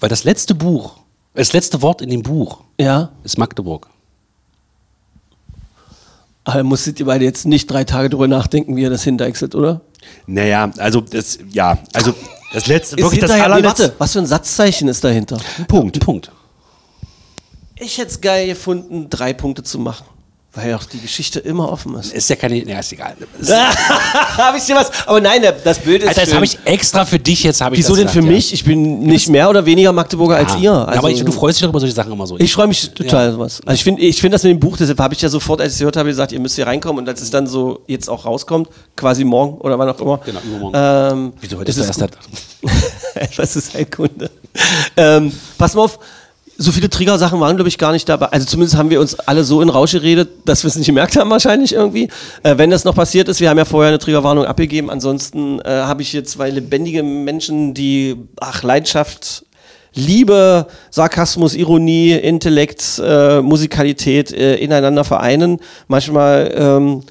Weil 0.00 0.08
das 0.08 0.24
letzte 0.24 0.54
Buch, 0.54 0.96
das 1.36 1.52
letzte 1.52 1.80
Wort 1.82 2.02
in 2.02 2.10
dem 2.10 2.22
Buch 2.22 2.62
Ja, 2.80 3.10
ist 3.22 3.38
Magdeburg. 3.38 3.88
aber 6.44 6.62
musstet 6.64 7.00
ihr 7.00 7.06
beide 7.06 7.24
jetzt 7.24 7.46
nicht 7.46 7.70
drei 7.70 7.84
Tage 7.84 8.08
drüber 8.10 8.28
nachdenken, 8.28 8.76
wie 8.76 8.82
ihr 8.82 8.90
das 8.90 9.02
hindeichselt, 9.04 9.54
oder? 9.54 9.80
Naja, 10.26 10.70
also 10.78 11.00
das, 11.00 11.38
ja, 11.50 11.78
also 11.92 12.14
das 12.52 12.66
letzte, 12.68 12.96
wirklich 12.98 13.20
das 13.20 13.30
hinterher- 13.32 13.48
nee, 13.48 13.54
allerletzte. 13.54 13.82
warte, 13.84 13.94
was 13.98 14.12
für 14.12 14.18
ein 14.20 14.26
Satzzeichen 14.26 14.88
ist 14.88 15.02
dahinter? 15.02 15.38
Punkt. 15.68 15.96
Ein 15.96 16.00
Punkt. 16.00 16.30
Ich 17.78 17.98
hätte 17.98 18.10
es 18.10 18.20
geil 18.20 18.46
gefunden, 18.46 19.10
drei 19.10 19.32
Punkte 19.34 19.62
zu 19.62 19.78
machen. 19.78 20.06
Weil 20.56 20.70
ja 20.70 20.76
auch 20.76 20.84
die 20.84 21.00
Geschichte 21.00 21.38
immer 21.38 21.70
offen 21.70 21.94
ist. 21.96 22.14
Ist 22.14 22.30
ja 22.30 22.36
keine, 22.36 22.56
ja, 22.66 22.78
ist 22.78 22.90
egal. 22.90 23.14
habe 24.38 24.56
ich 24.56 24.64
dir 24.64 24.74
was? 24.74 24.90
Aber 25.06 25.20
nein, 25.20 25.42
das 25.62 25.78
Bild 25.80 26.02
ist 26.02 26.08
Alter, 26.08 26.22
das 26.22 26.34
habe 26.34 26.46
ich 26.46 26.58
extra 26.64 27.04
für 27.04 27.18
dich 27.18 27.42
jetzt. 27.42 27.60
Ich 27.60 27.66
Wieso 27.72 27.94
das 27.94 27.98
denn 28.04 28.08
für 28.08 28.20
ja. 28.26 28.32
mich? 28.34 28.54
Ich 28.54 28.64
bin 28.64 29.00
nicht 29.00 29.28
mehr 29.28 29.50
oder 29.50 29.66
weniger 29.66 29.92
Magdeburger 29.92 30.36
als 30.36 30.54
Ah. 30.54 30.58
ihr. 30.58 30.72
Also, 30.72 30.98
aber 30.98 31.10
ich, 31.10 31.22
du 31.22 31.30
freust 31.30 31.58
dich 31.58 31.62
doch 31.64 31.68
über 31.68 31.80
solche 31.80 31.94
Sachen 31.94 32.10
immer 32.10 32.26
so. 32.26 32.38
ich 32.38 32.52
freue 32.52 32.68
mich 32.68 32.90
total 32.90 33.32
sowas. 33.32 33.60
Also 33.66 33.74
ich 33.74 33.84
finde 33.84 34.00
ich 34.02 34.18
find 34.20 34.32
das 34.32 34.42
mit 34.44 34.52
dem 34.52 34.60
Buch, 34.60 34.78
deshalb 34.78 34.98
habe 34.98 35.12
ich 35.12 35.20
ja 35.20 35.28
sofort, 35.28 35.60
als 35.60 35.72
ich 35.72 35.74
es 35.74 35.78
gehört 35.80 35.98
habe, 35.98 36.08
gesagt, 36.08 36.32
ihr 36.32 36.40
müsst 36.40 36.54
hier 36.56 36.66
reinkommen 36.66 37.02
und 37.02 37.08
als 37.08 37.20
es 37.20 37.30
dann 37.30 37.46
so 37.46 37.80
jetzt 37.86 38.08
auch 38.08 38.24
rauskommt, 38.24 38.68
quasi 38.96 39.24
morgen 39.24 39.58
oder 39.58 39.78
wann 39.78 39.90
auch 39.90 40.00
immer. 40.00 40.18
Genau, 40.24 40.40
übermorgen. 40.40 40.74
Ähm, 40.74 41.32
Wieso 41.40 41.58
heute 41.58 41.70
ist 41.70 41.76
erste? 41.78 42.06
gut. 42.06 42.70
Was 43.36 43.56
ist 43.56 43.76
ein 43.76 43.90
Kunde? 43.90 44.30
ähm, 44.96 45.32
pass 45.58 45.74
mal 45.74 45.82
auf, 45.82 45.98
so 46.58 46.72
viele 46.72 46.88
Trigger-Sachen 46.88 47.38
waren, 47.40 47.56
glaube 47.56 47.68
ich, 47.68 47.78
gar 47.78 47.92
nicht 47.92 48.08
dabei. 48.08 48.26
Also 48.26 48.46
zumindest 48.46 48.76
haben 48.76 48.90
wir 48.90 49.00
uns 49.00 49.18
alle 49.18 49.44
so 49.44 49.60
in 49.60 49.68
Rausch 49.68 49.92
geredet, 49.92 50.30
dass 50.46 50.64
wir 50.64 50.68
es 50.68 50.76
nicht 50.76 50.86
gemerkt 50.86 51.16
haben 51.16 51.30
wahrscheinlich 51.30 51.72
irgendwie. 51.72 52.08
Äh, 52.42 52.56
wenn 52.56 52.70
das 52.70 52.84
noch 52.84 52.94
passiert 52.94 53.28
ist, 53.28 53.40
wir 53.40 53.50
haben 53.50 53.58
ja 53.58 53.64
vorher 53.64 53.88
eine 53.88 53.98
Triggerwarnung 53.98 54.46
abgegeben. 54.46 54.90
Ansonsten 54.90 55.60
äh, 55.60 55.68
habe 55.68 56.02
ich 56.02 56.10
hier 56.10 56.24
zwei 56.24 56.50
lebendige 56.50 57.02
Menschen, 57.02 57.74
die, 57.74 58.16
ach, 58.40 58.62
Leidenschaft, 58.62 59.44
Liebe, 59.94 60.66
Sarkasmus, 60.90 61.54
Ironie, 61.54 62.12
Intellekt, 62.12 63.00
äh, 63.02 63.40
Musikalität 63.40 64.32
äh, 64.32 64.56
ineinander 64.56 65.04
vereinen. 65.04 65.58
Manchmal 65.88 66.54
ähm, 66.54 67.02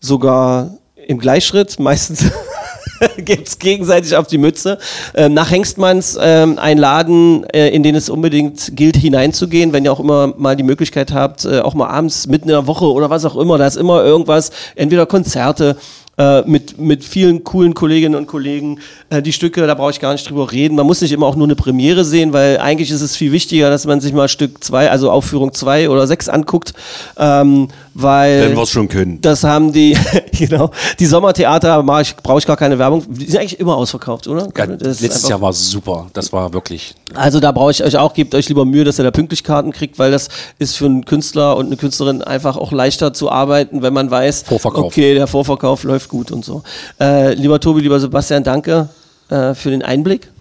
sogar 0.00 0.78
im 1.06 1.18
Gleichschritt, 1.18 1.78
meistens 1.78 2.24
gibt's 3.18 3.58
gegenseitig 3.58 4.16
auf 4.16 4.26
die 4.26 4.38
Mütze. 4.38 4.78
Ähm, 5.14 5.34
nach 5.34 5.50
Hengstmanns 5.50 6.18
ähm, 6.20 6.58
ein 6.58 6.78
Laden, 6.78 7.44
äh, 7.50 7.68
in 7.68 7.82
den 7.82 7.94
es 7.94 8.08
unbedingt 8.08 8.76
gilt, 8.76 8.96
hineinzugehen, 8.96 9.72
wenn 9.72 9.84
ihr 9.84 9.92
auch 9.92 10.00
immer 10.00 10.34
mal 10.36 10.56
die 10.56 10.62
Möglichkeit 10.62 11.12
habt, 11.12 11.44
äh, 11.44 11.60
auch 11.60 11.74
mal 11.74 11.88
abends 11.88 12.26
mitten 12.26 12.48
in 12.48 12.54
der 12.54 12.66
Woche 12.66 12.86
oder 12.86 13.10
was 13.10 13.24
auch 13.24 13.36
immer, 13.36 13.58
da 13.58 13.66
ist 13.66 13.76
immer 13.76 14.02
irgendwas, 14.04 14.50
entweder 14.76 15.06
Konzerte, 15.06 15.76
äh, 16.16 16.42
mit, 16.42 16.78
mit 16.78 17.04
vielen 17.04 17.44
coolen 17.44 17.74
Kolleginnen 17.74 18.14
und 18.14 18.26
Kollegen. 18.26 18.80
Äh, 19.10 19.22
die 19.22 19.32
Stücke, 19.32 19.66
da 19.66 19.74
brauche 19.74 19.90
ich 19.90 20.00
gar 20.00 20.12
nicht 20.12 20.28
drüber 20.28 20.52
reden. 20.52 20.76
Man 20.76 20.86
muss 20.86 21.00
nicht 21.00 21.12
immer 21.12 21.26
auch 21.26 21.36
nur 21.36 21.46
eine 21.46 21.56
Premiere 21.56 22.04
sehen, 22.04 22.32
weil 22.32 22.58
eigentlich 22.58 22.90
ist 22.90 23.00
es 23.00 23.16
viel 23.16 23.32
wichtiger, 23.32 23.70
dass 23.70 23.86
man 23.86 24.00
sich 24.00 24.12
mal 24.12 24.28
Stück 24.28 24.62
2, 24.62 24.90
also 24.90 25.10
Aufführung 25.10 25.52
2 25.52 25.90
oder 25.90 26.06
6 26.06 26.28
anguckt. 26.28 26.74
Ähm, 27.16 27.68
weil 27.94 28.48
Wenn 28.48 28.56
wir 28.56 28.62
es 28.62 28.70
schon 28.70 28.88
können. 28.88 29.20
das 29.20 29.44
haben 29.44 29.72
die, 29.72 29.96
genau, 30.32 30.70
die 30.98 31.06
Sommertheater 31.06 31.82
brauche 31.82 32.38
ich 32.38 32.46
gar 32.46 32.56
keine 32.56 32.78
Werbung. 32.78 33.04
Die 33.08 33.26
sind 33.26 33.38
eigentlich 33.38 33.60
immer 33.60 33.76
ausverkauft, 33.76 34.26
oder? 34.26 34.48
Ja, 34.56 34.64
letztes 34.64 35.28
Jahr 35.28 35.40
war 35.40 35.52
super. 35.52 36.08
Das 36.12 36.32
war 36.32 36.52
wirklich. 36.52 36.94
also 37.14 37.38
da 37.38 37.52
brauche 37.52 37.70
ich 37.70 37.84
euch 37.84 37.96
auch, 37.96 38.12
gebt 38.14 38.34
euch 38.34 38.48
lieber 38.48 38.64
Mühe, 38.64 38.84
dass 38.84 38.98
ihr 38.98 39.04
da 39.04 39.12
pünktlich 39.12 39.44
Karten 39.44 39.70
kriegt, 39.70 39.98
weil 40.00 40.10
das 40.10 40.28
ist 40.58 40.76
für 40.76 40.86
einen 40.86 41.04
Künstler 41.04 41.56
und 41.56 41.66
eine 41.66 41.76
Künstlerin 41.76 42.22
einfach 42.22 42.56
auch 42.56 42.72
leichter 42.72 43.12
zu 43.14 43.30
arbeiten, 43.30 43.82
wenn 43.82 43.92
man 43.92 44.10
weiß, 44.10 44.42
Vorverkauf. 44.42 44.86
okay, 44.86 45.14
der 45.14 45.28
Vorverkauf 45.28 45.84
läuft 45.84 46.03
gut 46.08 46.30
und 46.30 46.44
so. 46.44 46.62
Äh, 47.00 47.34
lieber 47.34 47.60
Tobi, 47.60 47.80
lieber 47.80 48.00
Sebastian, 48.00 48.44
danke 48.44 48.88
äh, 49.28 49.54
für 49.54 49.70
den 49.70 49.82
Einblick. 49.82 50.33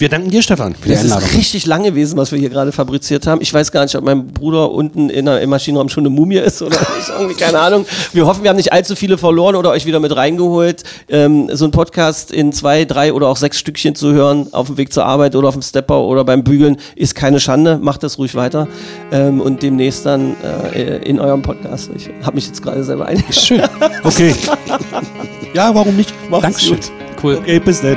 Wir 0.00 0.08
danken 0.08 0.30
dir, 0.30 0.42
Stefan. 0.42 0.76
die 0.84 0.90
Das 0.90 1.02
ist 1.02 1.10
Einladung. 1.10 1.36
richtig 1.36 1.66
lang 1.66 1.82
gewesen, 1.82 2.16
was 2.16 2.30
wir 2.30 2.38
hier 2.38 2.50
gerade 2.50 2.70
fabriziert 2.70 3.26
haben. 3.26 3.40
Ich 3.40 3.52
weiß 3.52 3.72
gar 3.72 3.82
nicht, 3.82 3.96
ob 3.96 4.04
mein 4.04 4.28
Bruder 4.28 4.70
unten 4.70 5.10
in 5.10 5.24
der, 5.24 5.40
im 5.40 5.50
Maschinenraum 5.50 5.88
schon 5.88 6.02
eine 6.02 6.10
Mumie 6.10 6.36
ist 6.36 6.62
oder 6.62 6.78
nicht. 6.78 7.08
Irgendwie, 7.18 7.34
keine 7.34 7.58
Ahnung. 7.58 7.84
Wir 8.12 8.24
hoffen, 8.24 8.44
wir 8.44 8.50
haben 8.50 8.56
nicht 8.56 8.72
allzu 8.72 8.94
viele 8.94 9.18
verloren 9.18 9.56
oder 9.56 9.70
euch 9.70 9.86
wieder 9.86 9.98
mit 9.98 10.14
reingeholt. 10.14 10.84
Ähm, 11.08 11.50
so 11.52 11.64
ein 11.64 11.72
Podcast 11.72 12.30
in 12.30 12.52
zwei, 12.52 12.84
drei 12.84 13.12
oder 13.12 13.26
auch 13.26 13.36
sechs 13.36 13.58
Stückchen 13.58 13.96
zu 13.96 14.12
hören, 14.12 14.46
auf 14.52 14.68
dem 14.68 14.76
Weg 14.76 14.92
zur 14.92 15.04
Arbeit 15.04 15.34
oder 15.34 15.48
auf 15.48 15.54
dem 15.54 15.62
Stepper 15.62 16.00
oder 16.02 16.24
beim 16.24 16.44
Bügeln, 16.44 16.76
ist 16.94 17.16
keine 17.16 17.40
Schande. 17.40 17.78
Macht 17.82 18.04
das 18.04 18.18
ruhig 18.18 18.36
weiter. 18.36 18.68
Ähm, 19.10 19.40
und 19.40 19.64
demnächst 19.64 20.06
dann 20.06 20.36
äh, 20.74 20.98
in 20.98 21.18
eurem 21.18 21.42
Podcast. 21.42 21.90
Ich 21.96 22.08
habe 22.22 22.36
mich 22.36 22.46
jetzt 22.46 22.62
gerade 22.62 22.84
selber 22.84 23.06
eingeschaltet. 23.06 23.42
Schön. 23.42 23.62
Okay. 24.04 24.32
ja, 25.54 25.74
warum 25.74 25.96
nicht? 25.96 26.14
Macht's 26.30 26.42
Dankeschön. 26.42 26.76
gut. 26.76 26.90
Cool. 27.22 27.34
Okay, 27.38 27.58
bis 27.58 27.80
dann. 27.82 27.96